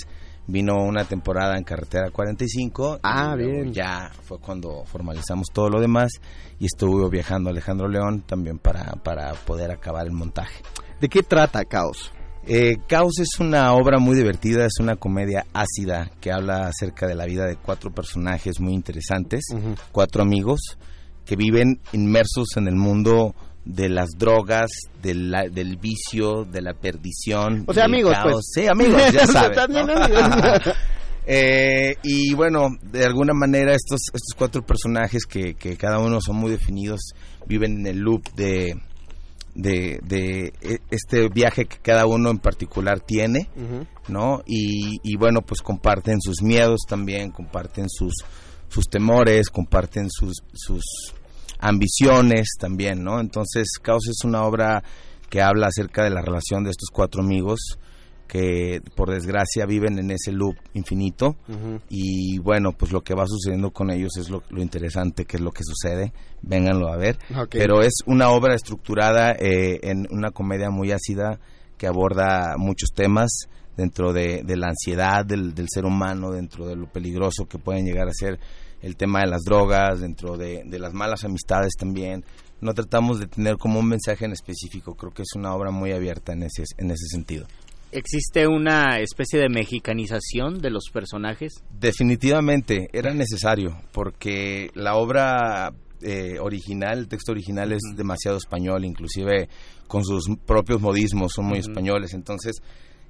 vino 0.46 0.74
una 0.82 1.04
temporada 1.04 1.56
en 1.56 1.62
Carretera 1.64 2.10
45. 2.10 2.98
Ah, 3.02 3.34
y 3.38 3.44
bien. 3.44 3.72
Ya 3.72 4.10
fue 4.24 4.38
cuando 4.38 4.84
formalizamos 4.84 5.46
todo 5.52 5.68
lo 5.70 5.80
demás 5.80 6.10
y 6.58 6.66
estuvo 6.66 7.08
viajando 7.08 7.50
Alejandro 7.50 7.88
León 7.88 8.22
también 8.26 8.58
para, 8.58 8.92
para 9.04 9.32
poder 9.34 9.70
acabar 9.70 10.06
el 10.06 10.12
montaje. 10.12 10.62
¿De 11.00 11.08
qué 11.08 11.22
trata 11.22 11.64
Caos? 11.64 12.12
Eh, 12.44 12.78
Caos 12.88 13.20
es 13.20 13.38
una 13.38 13.72
obra 13.72 14.00
muy 14.00 14.16
divertida, 14.16 14.66
es 14.66 14.80
una 14.80 14.96
comedia 14.96 15.46
ácida 15.52 16.10
que 16.20 16.32
habla 16.32 16.66
acerca 16.66 17.06
de 17.06 17.14
la 17.14 17.24
vida 17.26 17.46
de 17.46 17.54
cuatro 17.54 17.92
personajes 17.92 18.58
muy 18.58 18.74
interesantes, 18.74 19.44
cuatro 19.92 20.22
amigos 20.22 20.60
que 21.26 21.36
viven 21.36 21.80
inmersos 21.92 22.48
en 22.56 22.68
el 22.68 22.76
mundo 22.76 23.34
de 23.64 23.88
las 23.88 24.10
drogas, 24.18 24.70
del, 25.02 25.30
la- 25.30 25.48
del 25.48 25.76
vicio, 25.76 26.44
de 26.44 26.62
la 26.62 26.74
perdición. 26.74 27.64
O 27.68 27.72
sea, 27.72 27.84
amigos, 27.84 28.12
caos. 28.14 28.32
pues. 28.32 28.44
Sí, 28.54 28.66
amigos, 28.66 29.00
ya 29.12 29.22
amigos. 29.64 30.62
Eh, 31.24 31.94
y 32.02 32.34
bueno, 32.34 32.66
de 32.82 33.04
alguna 33.04 33.32
manera 33.32 33.70
estos, 33.76 34.00
estos 34.12 34.34
cuatro 34.36 34.62
personajes 34.66 35.24
que, 35.24 35.54
que 35.54 35.76
cada 35.76 36.00
uno 36.00 36.20
son 36.20 36.34
muy 36.34 36.50
definidos 36.50 37.12
viven 37.46 37.78
en 37.78 37.86
el 37.86 37.98
loop 37.98 38.24
de, 38.34 38.74
de, 39.54 40.00
de 40.02 40.52
e- 40.62 40.78
este 40.90 41.28
viaje 41.28 41.66
que 41.66 41.76
cada 41.78 42.06
uno 42.06 42.28
en 42.30 42.38
particular 42.38 42.98
tiene. 42.98 43.48
¿no? 44.08 44.42
Y, 44.46 44.98
y 45.04 45.16
bueno, 45.16 45.42
pues 45.42 45.60
comparten 45.62 46.20
sus 46.20 46.42
miedos 46.42 46.80
también, 46.88 47.30
comparten 47.30 47.88
sus, 47.88 48.14
sus 48.72 48.88
temores, 48.88 49.50
comparten 49.50 50.08
sus, 50.10 50.42
sus 50.54 50.82
ambiciones 51.58 52.54
también, 52.58 53.04
¿no? 53.04 53.20
Entonces, 53.20 53.68
Caos 53.82 54.08
es 54.08 54.24
una 54.24 54.44
obra 54.44 54.82
que 55.28 55.42
habla 55.42 55.66
acerca 55.66 56.04
de 56.04 56.10
la 56.10 56.22
relación 56.22 56.64
de 56.64 56.70
estos 56.70 56.88
cuatro 56.90 57.22
amigos 57.22 57.78
que 58.26 58.80
por 58.96 59.10
desgracia 59.10 59.66
viven 59.66 59.98
en 59.98 60.10
ese 60.10 60.32
loop 60.32 60.56
infinito. 60.72 61.36
Y 61.90 62.38
bueno, 62.38 62.72
pues 62.72 62.90
lo 62.90 63.02
que 63.02 63.14
va 63.14 63.26
sucediendo 63.26 63.72
con 63.72 63.90
ellos 63.90 64.16
es 64.16 64.30
lo, 64.30 64.42
lo 64.48 64.62
interesante 64.62 65.26
que 65.26 65.36
es 65.36 65.42
lo 65.42 65.50
que 65.50 65.64
sucede, 65.64 66.14
vénganlo 66.40 66.90
a 66.90 66.96
ver, 66.96 67.18
pero 67.50 67.82
es 67.82 67.92
una 68.06 68.30
obra 68.30 68.54
estructurada 68.54 69.32
eh, 69.32 69.80
en 69.82 70.06
una 70.10 70.30
comedia 70.30 70.70
muy 70.70 70.92
ácida 70.92 71.40
que 71.76 71.86
aborda 71.86 72.56
muchos 72.56 72.90
temas 72.94 73.48
dentro 73.76 74.12
de, 74.12 74.42
de 74.44 74.56
la 74.56 74.68
ansiedad 74.68 75.24
del, 75.24 75.54
del 75.54 75.66
ser 75.68 75.84
humano, 75.84 76.30
dentro 76.30 76.66
de 76.66 76.76
lo 76.76 76.86
peligroso 76.86 77.46
que 77.46 77.58
pueden 77.58 77.84
llegar 77.84 78.08
a 78.08 78.12
ser 78.12 78.38
el 78.80 78.96
tema 78.96 79.20
de 79.20 79.28
las 79.28 79.42
drogas, 79.42 80.00
dentro 80.00 80.36
de, 80.36 80.62
de 80.64 80.78
las 80.78 80.92
malas 80.92 81.24
amistades 81.24 81.72
también. 81.78 82.24
No 82.60 82.74
tratamos 82.74 83.18
de 83.18 83.26
tener 83.26 83.56
como 83.56 83.80
un 83.80 83.88
mensaje 83.88 84.24
en 84.24 84.32
específico, 84.32 84.94
creo 84.94 85.12
que 85.12 85.22
es 85.22 85.34
una 85.34 85.54
obra 85.54 85.70
muy 85.70 85.92
abierta 85.92 86.32
en 86.32 86.44
ese, 86.44 86.64
en 86.78 86.90
ese 86.90 87.06
sentido. 87.10 87.46
¿Existe 87.90 88.46
una 88.46 89.00
especie 89.00 89.38
de 89.38 89.50
mexicanización 89.50 90.60
de 90.60 90.70
los 90.70 90.84
personajes? 90.92 91.62
Definitivamente 91.78 92.88
era 92.92 93.12
necesario 93.12 93.76
porque 93.92 94.70
la 94.74 94.94
obra 94.94 95.74
eh, 96.00 96.38
original, 96.40 97.00
el 97.00 97.08
texto 97.08 97.32
original 97.32 97.70
es 97.72 97.82
demasiado 97.94 98.38
español, 98.38 98.84
inclusive 98.84 99.48
con 99.86 100.04
sus 100.04 100.24
propios 100.46 100.80
modismos 100.80 101.32
son 101.34 101.44
muy 101.44 101.58
españoles. 101.58 102.14
Entonces, 102.14 102.62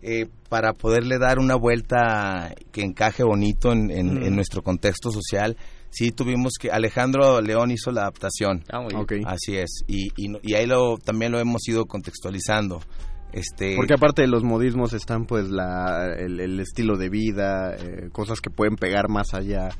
eh, 0.02 0.26
para 0.48 0.72
poderle 0.72 1.18
dar 1.18 1.38
una 1.38 1.54
vuelta 1.54 2.54
que 2.72 2.82
encaje 2.82 3.22
bonito 3.22 3.72
en, 3.72 3.90
en- 3.90 4.34
nuestro 4.34 4.62
contexto 4.62 5.10
social, 5.10 5.56
sí 5.90 6.10
tuvimos 6.10 6.54
que 6.60 6.70
Alejandro 6.70 7.40
León 7.40 7.70
hizo 7.70 7.90
la 7.92 8.02
adaptación. 8.02 8.64
Ah, 8.70 8.80
muy 8.80 8.88
bien. 8.90 9.00
Ok. 9.02 9.12
Así 9.26 9.56
es, 9.56 9.84
y, 9.86 10.08
y, 10.16 10.54
ahí 10.54 10.66
lo, 10.66 10.98
también 10.98 11.32
lo 11.32 11.38
hemos 11.38 11.66
ido 11.68 11.86
contextualizando. 11.86 12.80
Este, 13.32 13.76
Porque 13.76 13.94
aparte 13.94 14.20
de 14.22 14.28
los 14.28 14.44
modismos 14.44 14.92
están 14.92 15.24
pues 15.24 15.48
la, 15.48 16.06
el, 16.18 16.38
el 16.38 16.60
estilo 16.60 16.98
de 16.98 17.08
vida, 17.08 17.74
eh, 17.76 18.10
cosas 18.12 18.40
que 18.40 18.50
pueden 18.50 18.76
pegar 18.76 19.08
más 19.08 19.32
allá. 19.32 19.70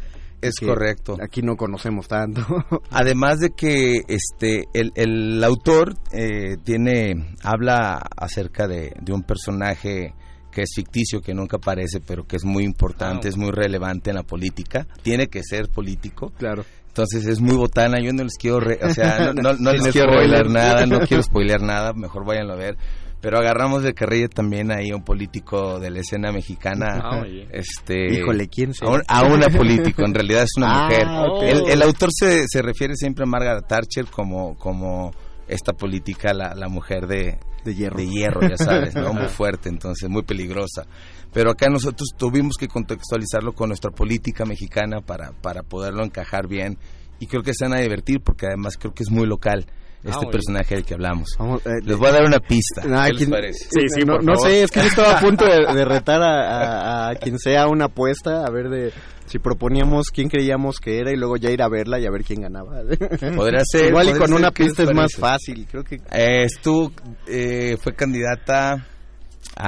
Es 0.42 0.56
que 0.58 0.66
correcto. 0.66 1.16
Aquí 1.22 1.40
no 1.42 1.56
conocemos 1.56 2.08
tanto. 2.08 2.44
Además 2.90 3.38
de 3.38 3.50
que 3.50 4.02
este 4.08 4.64
el, 4.75 4.92
el 4.96 5.42
autor 5.44 5.94
eh, 6.12 6.56
tiene 6.64 7.34
habla 7.42 8.02
acerca 8.16 8.66
de, 8.68 8.92
de 9.00 9.12
un 9.12 9.22
personaje 9.22 10.14
que 10.50 10.62
es 10.62 10.70
ficticio, 10.75 11.22
que 11.22 11.32
nunca 11.32 11.56
aparece, 11.56 12.00
pero 12.06 12.26
que 12.26 12.37
es 12.37 12.44
muy 12.44 12.64
importante, 12.64 13.28
Ah. 13.28 13.30
es 13.30 13.37
muy 13.38 13.50
relevante 13.52 14.11
en 14.11 14.16
la 14.16 14.22
política. 14.22 14.87
Tiene 15.02 15.28
que 15.28 15.42
ser 15.42 15.68
político. 15.70 16.32
claro. 16.38 16.64
Entonces 16.88 17.25
es 17.26 17.40
muy 17.40 17.56
botana. 17.56 17.96
Yo 18.04 18.12
no 18.12 18.22
les 18.22 18.34
quiero, 18.37 18.61
re- 18.61 18.78
o 18.82 18.92
sea, 18.92 19.32
no, 19.34 19.54
no- 19.54 19.72
les 19.72 19.92
quiero 19.92 20.11
revelar 20.12 20.50
nada, 20.50 20.84
no 20.84 21.00
quiero 21.00 21.22
spoilear 21.22 21.62
nada. 21.62 21.94
Mejor 21.94 22.26
váyanlo 22.26 22.52
a 22.52 22.56
ver. 22.56 22.76
Pero 23.23 23.38
agarramos 23.38 23.83
de 23.85 23.95
carrilla 23.95 24.29
también 24.29 24.71
ahí 24.73 24.91
a 24.91 24.97
un 24.97 25.05
político 25.05 25.79
de 25.81 25.91
la 25.91 26.00
escena 26.00 26.33
mexicana. 26.33 27.00
Ah. 27.02 27.23
Este, 27.52 28.12
Híjole, 28.14 28.49
¿quién 28.49 28.75
se 28.75 28.85
a, 28.85 28.88
un- 28.91 29.02
a 29.09 29.23
una 29.23 29.49
político, 29.49 30.05
en 30.05 30.12
realidad 30.12 30.43
es 30.43 30.50
una 30.59 30.87
Ah, 30.87 31.26
mujer. 31.29 31.62
el 31.71 31.83
autor 31.83 32.11
se, 32.12 32.45
se 32.49 32.61
refiere 32.62 32.97
siempre 32.97 33.25
a 33.25 33.26
Margaret 33.26 33.64
Thatcher 33.67 34.07
como, 34.07 34.59
como 34.59 35.12
esta 35.49 35.73
política, 35.73 36.35
la, 36.35 36.55
la 36.55 36.69
mujer 36.69 37.07
de, 37.07 37.38
De 37.64 37.75
hierro. 37.75 37.97
de 37.97 38.09
hierro, 38.09 38.41
ya 38.49 38.57
sabes, 38.57 38.95
¿no? 38.95 39.12
muy 39.14 39.29
fuerte, 39.29 39.69
entonces 39.69 40.09
muy 40.09 40.23
peligrosa. 40.23 40.85
Pero 41.33 41.50
acá 41.52 41.69
nosotros 41.71 42.09
tuvimos 42.17 42.57
que 42.59 42.69
contextualizarlo 42.69 43.52
con 43.52 43.69
nuestra 43.69 43.91
política 43.93 44.45
mexicana 44.45 45.00
para, 45.00 45.31
para 45.33 45.62
poderlo 45.62 46.05
encajar 46.05 46.47
bien 46.49 46.76
y 47.21 47.26
creo 47.29 47.43
que 47.43 47.55
se 47.55 47.64
van 47.67 47.75
a 47.79 47.81
divertir 47.81 48.21
porque 48.21 48.47
además 48.47 48.76
creo 48.76 48.93
que 48.93 49.05
es 49.05 49.11
muy 49.11 49.26
local 49.26 49.64
este 50.04 50.25
muy 50.26 50.32
personaje 50.32 50.75
del 50.75 50.85
que 50.85 50.94
hablamos. 50.94 51.28
Vamos, 51.38 51.64
eh, 51.66 51.71
Les 51.85 51.97
voy 51.97 52.09
a 52.09 52.12
dar 52.12 52.25
una 52.25 52.38
pista. 52.40 52.82
Ah, 52.90 53.04
¿Qué 53.06 53.11
les 53.12 53.18
¿quién- 53.18 53.30
parece? 53.30 53.64
Sí, 53.71 53.80
sí, 53.88 54.00
no, 54.04 54.14
por 54.14 54.25
no 54.25 54.35
favor. 54.35 54.49
sé, 54.50 54.62
es 54.64 54.71
que 54.71 54.80
yo 54.80 54.87
estaba 54.87 55.18
a 55.18 55.21
punto 55.21 55.44
de, 55.44 55.75
de 55.75 55.85
retar 55.85 56.23
a, 56.23 57.06
a- 57.06 57.11
a 57.11 57.14
quien 57.16 57.38
sea 57.38 57.68
una 57.68 57.85
apuesta, 57.87 58.44
a 58.47 58.50
ver 58.50 58.68
de 58.68 58.92
si 59.26 59.38
proponíamos 59.38 60.09
quién 60.11 60.28
creíamos 60.28 60.76
que 60.78 60.99
era 60.99 61.11
y 61.12 61.16
luego 61.16 61.37
ya 61.37 61.50
ir 61.50 61.62
a 61.62 61.68
verla 61.68 61.99
y 61.99 62.06
a 62.06 62.11
ver 62.11 62.23
quién 62.25 62.42
ganaba. 62.42 62.82
Podría 63.37 63.61
ser. 63.64 63.88
Igual 63.88 64.09
y 64.09 64.12
con 64.12 64.26
ser, 64.28 64.37
una 64.37 64.50
¿qué 64.50 64.64
les 64.64 64.73
pista 64.73 64.82
es 64.82 64.94
más 64.94 65.14
fácil, 65.14 65.66
creo 65.71 65.85
que... 65.85 65.94
Eh, 66.12 66.44
estuvo, 66.44 66.92
eh, 67.26 67.76
fue 67.80 67.94
candidata. 67.94 68.87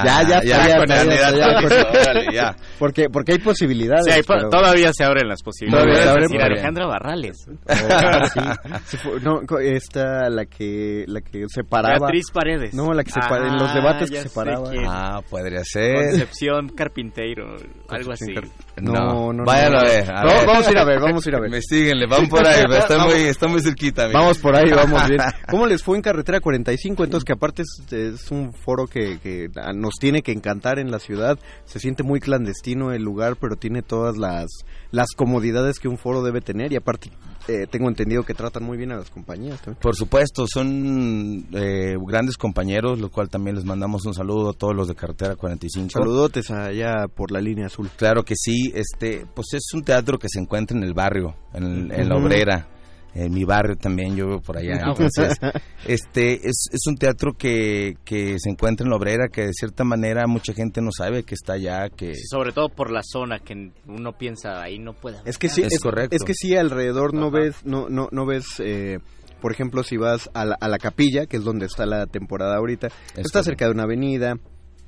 A- 0.01 0.05
Ya, 0.05 0.23
ya, 0.23 0.43
ya, 0.43 0.69
ya, 0.69 0.77
con 0.79 0.87
ya, 0.89 0.97
candidata, 0.97 2.23
ya. 2.33 2.57
Porque, 2.79 3.09
porque 3.11 3.33
hay 3.33 3.39
posibilidades. 3.39 4.05
Sí, 4.07 4.11
hay 4.13 4.23
pero- 4.23 4.49
todavía 4.51 4.93
se 4.93 5.05
abren 5.05 5.29
las 5.29 5.43
posibilidades. 5.43 5.85
Todavía 5.87 6.03
se 6.05 6.09
abren, 6.11 6.29
decir. 6.29 6.43
Alejandra 6.43 6.87
Barrales. 6.87 7.47
Oh, 7.85 8.27
sí. 8.33 8.41
Sí 8.87 8.97
fue- 8.99 9.21
no, 9.21 9.41
esta, 9.61 10.29
la 10.31 10.47
que, 10.47 11.05
la 11.07 11.21
que 11.21 11.45
separaba... 11.49 11.99
Beatriz 12.01 12.31
Paredes. 12.33 12.75
No, 12.75 12.93
la 12.93 13.05
que 13.05 13.11
se 13.11 13.21
para- 13.21 13.47
en 13.49 13.57
los 13.57 13.73
debates 13.75 14.11
que 14.11 14.17
ya 14.17 14.23
se 14.23 14.29
sé 14.29 14.35
paraba. 14.35 14.71
quién. 14.71 14.85
Ah, 14.87 15.21
podría 15.29 15.63
ser. 15.65 16.11
Concepción 16.11 16.69
Carpinteiro, 16.71 17.57
algo 17.89 18.13
así. 18.13 18.35
No, 18.81 19.33
no, 19.33 19.45
Váyanlo 19.45 19.79
no. 19.79 19.85
a 19.85 19.89
ver. 19.89 20.11
a 20.11 20.23
No, 20.23 20.29
ver. 20.35 20.47
vamos 20.47 20.69
a 20.69 20.71
ir 20.73 20.79
a 20.79 20.85
ver, 20.85 21.01
vamos 21.01 21.27
a 21.27 21.29
ir 21.29 21.35
a 21.37 21.41
ver. 21.41 21.49
Investíguenle, 21.55 22.07
van 22.07 22.29
por 22.29 22.47
ahí, 22.47 22.65
está 22.69 22.99
muy, 23.05 23.13
está 23.23 23.47
muy 23.49 23.61
cerquita. 23.61 24.05
amigo. 24.05 24.19
Vamos 24.19 24.39
por 24.39 24.57
ahí, 24.57 24.71
vamos 24.71 25.09
bien. 25.09 25.21
¿Cómo 25.51 25.67
les 25.67 25.83
fue 25.83 25.97
en 25.97 26.03
Carretera 26.03 26.41
45? 26.41 27.05
Entonces, 27.05 27.25
que 27.25 27.33
aparte 27.33 27.63
es, 27.63 27.93
es 27.93 28.31
un 28.31 28.53
foro 28.53 28.87
que, 28.87 29.19
que 29.21 29.49
a- 29.57 29.73
nos 29.85 29.95
tiene 30.01 30.23
que 30.23 30.33
encantar 30.33 30.79
en 30.79 30.91
la 30.91 30.99
ciudad. 30.99 31.39
Se 31.67 31.79
siente 31.79 32.03
muy 32.03 32.19
clandestino 32.19 32.93
el 32.93 33.03
lugar, 33.03 33.37
pero 33.37 33.57
tiene 33.57 33.83
todas 33.83 34.17
las, 34.17 34.49
las 34.91 35.09
comodidades 35.15 35.79
que 35.79 35.89
un 35.89 35.99
foro 35.99 36.23
debe 36.23 36.41
tener. 36.41 36.73
Y 36.73 36.77
aparte, 36.77 37.11
eh, 37.49 37.67
tengo 37.71 37.89
entendido 37.89 38.23
que 38.23 38.33
tratan 38.33 38.65
muy 38.65 38.79
bien 38.79 38.93
a 38.93 38.97
las 38.97 39.11
compañías 39.11 39.61
también. 39.61 39.81
Por 39.83 39.95
supuesto, 39.95 40.47
son 40.47 41.47
eh, 41.53 41.97
grandes 42.07 42.39
compañeros, 42.39 42.99
lo 42.99 43.11
cual 43.11 43.29
también 43.29 43.57
les 43.57 43.67
mandamos 43.67 44.07
un 44.07 44.15
saludo 44.15 44.51
a 44.51 44.53
todos 44.55 44.75
los 44.75 44.89
de 44.89 44.95
Carretera 44.95 45.37
45. 45.37 45.91
Saludotes 45.91 46.51
allá 46.51 47.07
por 47.15 47.31
la 47.31 47.41
línea 47.41 47.67
azul. 47.67 47.91
Claro 47.97 48.25
que 48.25 48.35
sí, 48.37 48.73
este, 48.75 49.27
pues 49.35 49.49
es 49.53 49.75
un 49.75 49.85
teatro 49.85 50.19
que 50.19 50.29
se 50.31 50.41
encuentra 50.41 50.77
en 50.77 50.85
el 50.85 50.95
barrio, 50.95 51.35
en, 51.53 51.93
en 51.93 52.09
la 52.09 52.17
obrera, 52.17 52.69
en 53.15 53.33
mi 53.33 53.45
barrio 53.45 53.77
también, 53.77 54.17
yo 54.17 54.27
vivo 54.27 54.41
por 54.41 54.57
allá, 54.59 54.81
Ah, 54.83 54.89
entonces, 54.89 55.39
este, 55.87 56.35
es, 56.49 56.69
es 56.73 56.81
un 56.87 56.97
teatro 56.97 57.33
que, 57.35 57.95
que 58.05 58.37
se 58.39 58.51
encuentra 58.51 58.85
en 58.85 58.91
la 58.91 58.97
obrera, 58.97 59.29
que 59.29 59.43
de 59.47 59.53
cierta 59.53 59.85
manera 59.85 60.27
mucha 60.27 60.53
gente 60.53 60.81
no 60.83 60.91
sabe 60.91 61.23
que 61.23 61.35
está 61.35 61.55
allá, 61.55 61.89
que 61.91 62.15
Sí, 62.15 62.27
sobre 62.29 62.53
todo 62.53 62.69
por 62.69 62.91
la 62.91 63.03
zona 63.05 63.39
que 63.39 63.71
uno 63.87 64.13
piensa 64.19 64.63
ahí 64.63 64.79
no 64.79 64.93
puede 64.95 65.19
haber 65.19 65.29
Es 65.29 65.39
que 65.39 65.49
sí, 65.49 65.63
Es 65.63 65.75
es, 65.75 65.81
correcto. 65.81 66.17
Es 66.17 66.25
que 66.25 66.35
sí, 66.35 66.57
alrededor 66.57 67.15
no 67.15 67.29
Ajá. 67.29 67.39
ves, 67.39 67.65
no, 67.65 67.89
no, 67.89 68.09
no 68.11 68.27
ves, 68.27 68.45
eh, 68.59 68.99
por 69.41 69.53
ejemplo, 69.53 69.83
si 69.83 69.97
vas 69.97 70.29
a 70.35 70.45
la, 70.45 70.57
a 70.61 70.69
la 70.69 70.79
capilla, 70.79 71.27
que 71.27 71.37
es 71.37 71.45
donde 71.45 71.67
está 71.67 71.87
la 71.87 72.07
temporada 72.07 72.57
ahorita, 72.57 72.89
está 72.89 73.15
correcto. 73.23 73.43
cerca 73.45 73.65
de 73.67 73.71
una 73.73 73.83
avenida, 73.85 74.37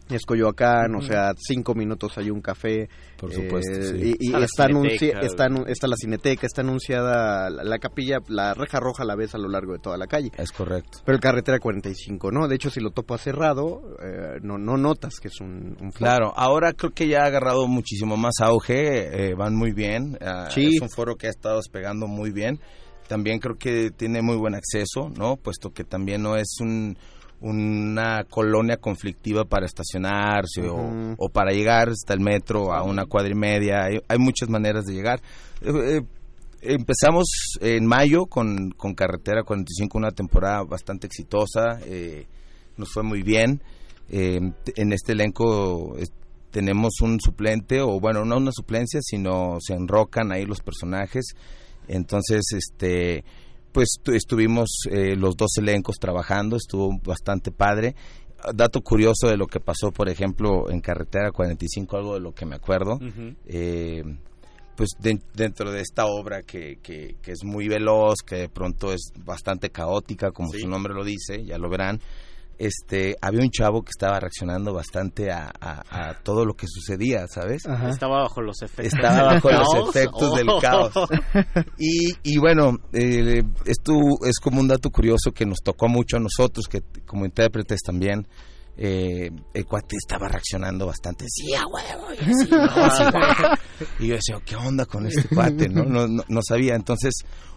es 0.09 0.25
Coyoacán, 0.25 0.95
o 0.95 1.03
sea, 1.03 1.33
cinco 1.37 1.75
minutos 1.75 2.17
hay 2.19 2.31
un 2.31 2.41
café. 2.41 2.89
Por 3.17 3.33
supuesto, 3.33 3.73
eh, 3.73 3.83
sí. 3.83 4.15
Y, 4.21 4.31
y 4.31 4.35
Está 4.35 4.69
la 4.69 4.81
está, 5.21 5.47
está, 5.67 5.87
la 5.89 5.97
cineteca, 5.97 6.47
está 6.47 6.61
anunciada 6.63 7.51
la, 7.51 7.65
la 7.65 7.79
capilla, 7.79 8.19
la 8.29 8.55
reja 8.55 8.79
roja 8.79 9.05
la 9.05 9.17
ves 9.17 9.35
a 9.35 9.39
lo 9.39 9.49
largo 9.49 9.73
de 9.73 9.79
toda 9.79 9.97
la 9.97 10.07
calle. 10.07 10.31
Es 10.37 10.53
correcto. 10.53 10.99
Pero 11.05 11.17
el 11.17 11.21
carretera 11.21 11.59
45, 11.59 12.31
¿no? 12.31 12.47
De 12.47 12.55
hecho, 12.55 12.71
si 12.71 12.81
lo 12.81 12.91
topas 12.91 13.23
cerrado, 13.23 13.81
eh, 14.03 14.39
no, 14.43 14.59
no 14.59 14.77
notas 14.77 15.19
que 15.21 15.29
es 15.29 15.41
un, 15.41 15.77
un 15.81 15.93
foro. 15.93 15.99
Claro, 15.99 16.33
ahora 16.37 16.73
creo 16.73 16.93
que 16.93 17.09
ya 17.09 17.23
ha 17.23 17.27
agarrado 17.27 17.67
muchísimo 17.67 18.17
más 18.17 18.35
auge, 18.41 19.31
eh, 19.31 19.35
van 19.35 19.55
muy 19.55 19.73
bien, 19.73 20.19
ah, 20.21 20.49
Sí. 20.51 20.77
es 20.77 20.81
un 20.83 20.91
foro 20.91 21.17
que 21.17 21.27
ha 21.27 21.31
estado 21.31 21.57
despegando 21.57 22.07
muy 22.07 22.31
bien, 22.31 22.61
también 23.09 23.39
creo 23.39 23.57
que 23.57 23.91
tiene 23.91 24.23
muy 24.23 24.37
buen 24.37 24.55
acceso, 24.55 25.11
¿no? 25.17 25.37
Puesto 25.37 25.71
que 25.71 25.85
también 25.85 26.23
no 26.23 26.37
es 26.37 26.57
un, 26.61 26.97
una 27.41 28.25
colonia 28.29 28.79
conflictiva 28.79 29.45
para 29.45 29.67
estacionarse 29.67 30.63
o- 31.19 31.29
para 31.29 31.53
llegar 31.53 31.91
hasta 31.91 32.15
el 32.15 32.21
metro 32.21 32.73
a 32.73 32.83
una 32.83 33.05
cuadra 33.07 33.31
y 33.31 33.35
media, 33.35 33.85
hay, 33.85 33.99
hay 34.09 34.19
muchas 34.19 34.49
maneras 34.49 34.85
de 34.87 34.95
llegar. 34.95 35.21
Eh, 35.61 35.71
eh, 35.99 36.03
empezamos 36.63 37.27
en 37.61 37.87
mayo 37.87 38.27
con, 38.27 38.71
con 38.71 38.95
Carretera 38.95 39.43
45, 39.43 39.99
una 39.99 40.11
temporada 40.13 40.63
bastante 40.65 41.07
exitosa, 41.07 41.79
eh, 41.85 42.27
nos 42.77 42.91
fue 42.93 43.03
muy 43.03 43.23
bien. 43.23 43.61
Eh, 44.09 44.39
en 44.77 44.93
este 44.93 45.13
elenco 45.13 45.97
es- 45.99 46.13
tenemos 46.51 47.01
un 47.03 47.21
suplente, 47.21 47.83
o 47.83 48.01
bueno, 48.01 48.25
no 48.25 48.39
una 48.39 48.51
suplencia, 48.53 49.01
sino 49.03 49.59
se 49.61 49.75
enrocan 49.75 50.33
ahí 50.33 50.47
los 50.47 50.61
personajes. 50.63 51.35
Entonces, 51.87 52.43
este, 52.53 53.25
pues 53.77 53.99
tu- 54.03 54.13
estuvimos 54.13 54.71
eh, 54.91 55.17
los 55.17 55.37
dos 55.37 55.51
elencos 55.59 55.97
trabajando, 56.01 56.57
estuvo 56.57 56.99
bastante 57.05 57.51
padre. 57.51 57.95
Dato 58.55 58.81
curioso 58.81 59.29
de 59.29 59.37
lo 59.37 59.47
que 59.47 59.61
pasó, 59.61 59.93
por 59.93 60.09
ejemplo, 60.09 60.71
en 60.71 60.81
Carretera 60.81 61.31
45, 61.31 61.95
algo 61.99 62.15
de 62.15 62.21
lo 62.21 62.33
que 62.33 62.47
me 62.47 62.55
acuerdo. 62.57 62.99
Eh, 63.45 64.03
pues 64.77 64.91
de- 64.99 65.21
dentro 65.35 65.71
de 65.73 65.83
esta 65.83 66.07
obra 66.07 66.41
que, 66.43 66.79
que, 66.83 67.17
que 67.21 67.33
es 67.33 67.45
muy 67.45 67.69
veloz, 67.69 68.17
que 68.27 68.37
de 68.37 68.49
pronto 68.49 68.95
es 68.95 69.11
bastante 69.27 69.69
caótica, 69.69 70.31
como 70.31 70.51
Sí. 70.53 70.61
su 70.61 70.69
nombre 70.69 70.95
lo 70.95 71.05
dice, 71.05 71.45
ya 71.45 71.59
lo 71.59 71.69
verán, 71.69 72.01
este, 72.59 73.17
había 73.21 73.41
un 73.43 73.51
chavo 73.51 73.83
que 73.83 73.91
estaba 73.91 74.19
reaccionando 74.19 74.73
bastante 74.73 75.31
a, 75.31 75.51
a- 75.61 76.09
a 76.11 76.15
todo 76.23 76.45
lo 76.45 76.55
que 76.55 76.67
sucedía, 76.69 77.27
¿sabes? 77.29 77.67
Ajá. 77.67 77.91
Estaba 77.91 78.23
bajo 78.23 78.41
los 78.41 78.63
efectos. 78.63 78.95
Estaba 78.95 79.35
bajo 79.35 79.49
del 79.49 79.59
los 79.59 79.69
caos. 79.73 79.89
efectos 79.97 80.35
del 80.37 80.49
Oh. 80.49 80.59
caos. 80.61 80.93
Y, 81.79 82.13
y 82.23 82.39
bueno, 82.39 82.79
eh, 82.93 83.43
esto 83.67 83.93
es 84.27 84.39
como 84.41 84.61
un 84.61 84.69
dato 84.69 84.91
curioso 84.91 85.33
que 85.33 85.45
nos 85.47 85.59
tocó 85.63 85.89
mucho 85.89 86.17
a 86.17 86.21
nosotros, 86.21 86.67
que 86.69 86.81
como 87.05 87.25
intérpretes 87.27 87.81
también. 87.83 88.27
eh, 88.79 89.31
el 89.55 89.65
cuate 89.65 89.97
estaba 89.97 90.29
reaccionando 90.29 90.87
bastante, 90.87 91.25
sí, 91.29 91.55
a 91.55 91.63
huevo, 91.67 92.09
y 92.13 92.31
así, 92.31 92.51
no. 92.51 93.57
Y 94.01 94.09
yo 94.09 94.15
decía, 94.17 94.37
¿qué 94.45 94.55
onda 94.57 94.85
con 94.85 95.07
este 95.07 95.35
cuate? 95.35 95.69
No, 95.71 95.85
no, 95.85 96.07
no, 96.07 96.23
no 96.29 96.41
sabía. 96.47 96.75
Entonces, 96.75 97.15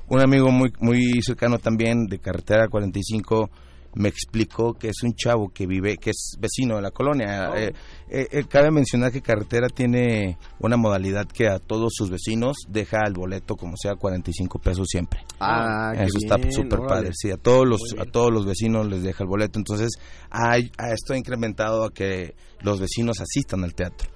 un 0.08 0.22
amigo 0.22 0.50
muy, 0.50 0.72
muy 0.79 1.22
cercano 1.22 1.58
también 1.60 2.06
de 2.06 2.20
Carretera 2.20 2.68
45 2.70 3.50
me 3.96 4.10
explicó 4.10 4.74
que 4.74 4.89
es 4.89 5.03
un 5.03 5.13
chavo 5.13 5.50
que 5.50 5.65
vive, 5.65 5.98
que 5.98 6.12
es 6.12 6.36
vecino 6.39 6.75
de 6.75 6.81
la 6.81 6.91
colonia. 6.91 7.51
Eh, 7.55 7.74
eh, 8.10 8.27
eh, 8.31 8.43
cabe 8.48 8.72
mencionar 8.72 9.12
que 9.12 9.22
Carretera 9.22 9.67
tiene 9.67 10.38
una 10.60 10.77
modalidad 10.77 11.25
que 11.27 11.48
a 11.48 11.60
todos 11.60 11.93
sus 11.96 12.10
vecinos 12.10 12.58
deja 12.67 13.00
el 13.05 13.13
boleto 13.13 13.55
como 13.55 13.75
sea 13.77 13.96
45 13.96 14.60
pesos 14.60 14.88
siempre. 14.89 15.22
Ah, 15.39 15.91
qué 15.96 16.03
Eso 16.03 16.17
está 16.19 16.38
súper 16.51 16.79
padre. 16.88 17.12
Sí, 17.13 17.31
a 17.31 17.38
todos 17.38 17.67
los 17.67 17.81
a 18.00 18.05
todos 18.05 18.31
los 18.31 18.46
vecinos 18.46 18.88
les 18.88 19.03
deja 19.03 19.24
el 19.24 19.29
boleto. 19.29 19.60
Entonces, 19.60 19.89
hay, 20.29 20.72
a 20.77 20.91
esto 20.91 21.13
ha 21.13 21.17
incrementado 21.17 21.86
a 21.86 21.91
que 21.91 22.36
los 22.62 22.79
vecinos 22.79 23.19
asistan 23.19 23.63
al 23.63 23.74
teatro. 23.74 24.10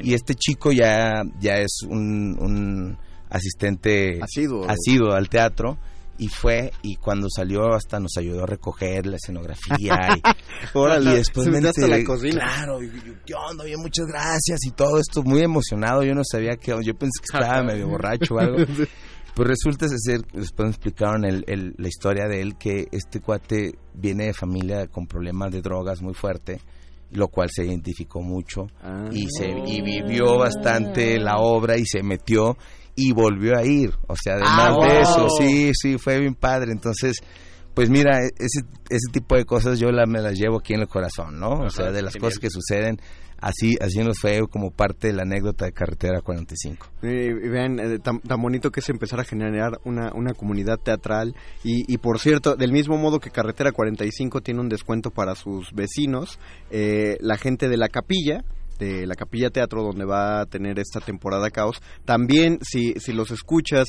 Y 0.00 0.14
este 0.14 0.34
chico 0.34 0.72
ya 0.72 1.22
ya 1.40 1.56
es 1.56 1.80
un, 1.88 2.36
un 2.40 2.98
asistente 3.30 4.20
Asiduo. 4.22 4.64
asiduo 4.68 5.12
al 5.12 5.28
teatro 5.28 5.76
y 6.18 6.28
fue 6.28 6.72
y 6.82 6.96
cuando 6.96 7.28
salió 7.30 7.72
hasta 7.74 8.00
nos 8.00 8.16
ayudó 8.18 8.42
a 8.42 8.46
recoger 8.46 9.06
la 9.06 9.16
escenografía 9.16 10.16
y, 10.16 10.22
Órale, 10.78 11.10
y 11.10 11.14
después 11.14 11.46
me 11.46 11.54
metió 11.54 11.70
hasta 11.70 11.80
la 11.82 11.96
enteré, 11.98 12.04
cocina. 12.04 12.44
claro 12.54 12.82
y 12.82 12.86
yo, 12.90 13.12
qué 13.24 13.34
onda 13.34 13.64
oye 13.64 13.76
muchas 13.76 14.06
gracias 14.06 14.58
y 14.66 14.70
todo 14.72 14.98
esto 14.98 15.22
muy 15.22 15.42
emocionado 15.42 16.02
yo 16.02 16.14
no 16.14 16.22
sabía 16.24 16.56
que 16.56 16.72
yo 16.82 16.94
pensé 16.94 17.20
que 17.20 17.36
estaba 17.38 17.62
medio 17.62 17.88
borracho 17.88 18.34
o 18.34 18.38
algo. 18.38 18.56
Pues 19.34 19.46
resulta 19.50 19.86
ser 19.88 20.22
después 20.32 20.64
me 20.66 20.70
explicaron 20.70 21.24
el, 21.24 21.44
el- 21.46 21.72
la 21.78 21.86
historia 21.86 22.26
de 22.26 22.40
él 22.40 22.56
que 22.58 22.88
este 22.90 23.20
cuate 23.20 23.78
viene 23.94 24.24
de 24.24 24.34
familia 24.34 24.88
con 24.88 25.06
problemas 25.06 25.52
de 25.52 25.62
drogas 25.62 26.02
muy 26.02 26.12
fuerte 26.14 26.60
lo 27.12 27.28
cual 27.28 27.48
se 27.48 27.64
identificó 27.64 28.20
mucho 28.20 28.66
Ah. 28.82 29.08
y 29.12 29.28
se 29.30 29.46
y 29.48 29.80
vivió 29.80 30.38
bastante 30.38 31.20
la 31.20 31.38
obra 31.38 31.76
y 31.78 31.86
se 31.86 32.02
metió 32.02 32.56
y 32.98 33.12
volvió 33.12 33.56
a 33.56 33.64
ir 33.64 33.92
o 34.08 34.16
sea 34.16 34.34
además 34.34 34.76
Ah, 34.80 34.86
de 34.86 34.92
wow. 34.94 35.02
eso 35.02 35.28
sí 35.38 35.70
sí 35.74 35.98
fue 35.98 36.18
bien 36.18 36.34
padre 36.34 36.72
entonces 36.72 37.18
pues 37.74 37.88
mira 37.90 38.18
e- 38.24 38.30
ese 38.38 38.62
ese 38.90 39.12
tipo 39.12 39.36
de 39.36 39.44
cosas 39.44 39.78
yo 39.78 39.90
la, 39.92 40.04
me 40.06 40.20
las 40.20 40.34
llevo 40.38 40.58
aquí 40.58 40.74
en 40.74 40.80
el 40.80 40.88
corazón 40.88 41.38
no 41.38 41.50
o 41.60 41.70
sea 41.70 41.92
de 41.92 42.02
las 42.02 42.14
genial. 42.14 42.28
cosas 42.30 42.38
que 42.40 42.50
suceden 42.50 42.98
así 43.40 43.76
así 43.80 43.98
nos 44.00 44.18
fue 44.18 44.40
como 44.50 44.72
parte 44.72 45.06
de 45.06 45.12
la 45.12 45.22
anécdota 45.22 45.64
de 45.64 45.70
carretera 45.72 46.20
45 46.22 46.86
Y, 47.04 47.06
y 47.06 47.48
vean, 47.48 47.78
eh, 47.78 48.00
tan, 48.00 48.18
tan 48.18 48.42
bonito 48.42 48.72
que 48.72 48.80
es 48.80 48.88
empezar 48.88 49.20
a 49.20 49.24
generar 49.24 49.78
una, 49.84 50.10
una 50.12 50.34
comunidad 50.34 50.76
teatral. 50.80 51.36
Y, 51.62 51.84
y 51.86 51.98
por 51.98 52.18
cierto, 52.18 52.56
del 52.56 52.72
mismo 52.72 52.96
modo 52.98 53.20
que 53.20 53.30
Carretera 53.30 53.70
45 53.70 54.40
tiene 54.40 54.60
un 54.60 54.68
descuento 54.68 55.12
para 55.12 55.36
sus 55.36 55.72
vecinos, 55.72 56.40
eh, 56.72 57.16
la 57.20 57.36
gente 57.36 57.68
de 57.68 57.76
la 57.76 57.88
capilla, 57.88 58.42
de 58.78 59.06
la 59.06 59.14
capilla 59.14 59.50
teatro 59.50 59.82
donde 59.82 60.04
va 60.04 60.40
a 60.40 60.46
tener 60.46 60.78
esta 60.78 61.00
temporada 61.00 61.50
caos, 61.50 61.80
también 62.04 62.58
si, 62.62 62.94
si 62.94 63.12
los 63.12 63.30
escuchas, 63.30 63.86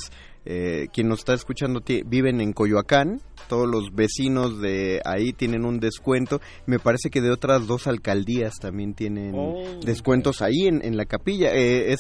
eh, 0.52 0.88
quien 0.92 1.08
nos 1.08 1.20
está 1.20 1.34
escuchando 1.36 1.82
viven 2.08 2.42
en 2.42 2.54
Coyoacán, 2.54 3.22
todos 3.48 3.68
los 3.68 3.94
vecinos 3.94 4.60
de 4.60 5.00
ahí 5.06 5.32
tienen 5.32 5.64
un 5.64 5.80
descuento. 5.80 6.42
Me 6.66 6.80
parece 6.80 7.10
que 7.12 7.22
de 7.22 7.30
otras 7.32 7.68
dos 7.68 7.86
alcaldías 7.88 8.56
también 8.60 8.94
tienen 8.96 9.34
Oh. 9.36 9.80
descuentos 9.86 10.42
ahí 10.42 10.68
en, 10.68 10.84
en 10.84 10.98
la 10.98 11.06
capilla. 11.06 11.54
Eh, 11.54 11.94
es 11.94 12.00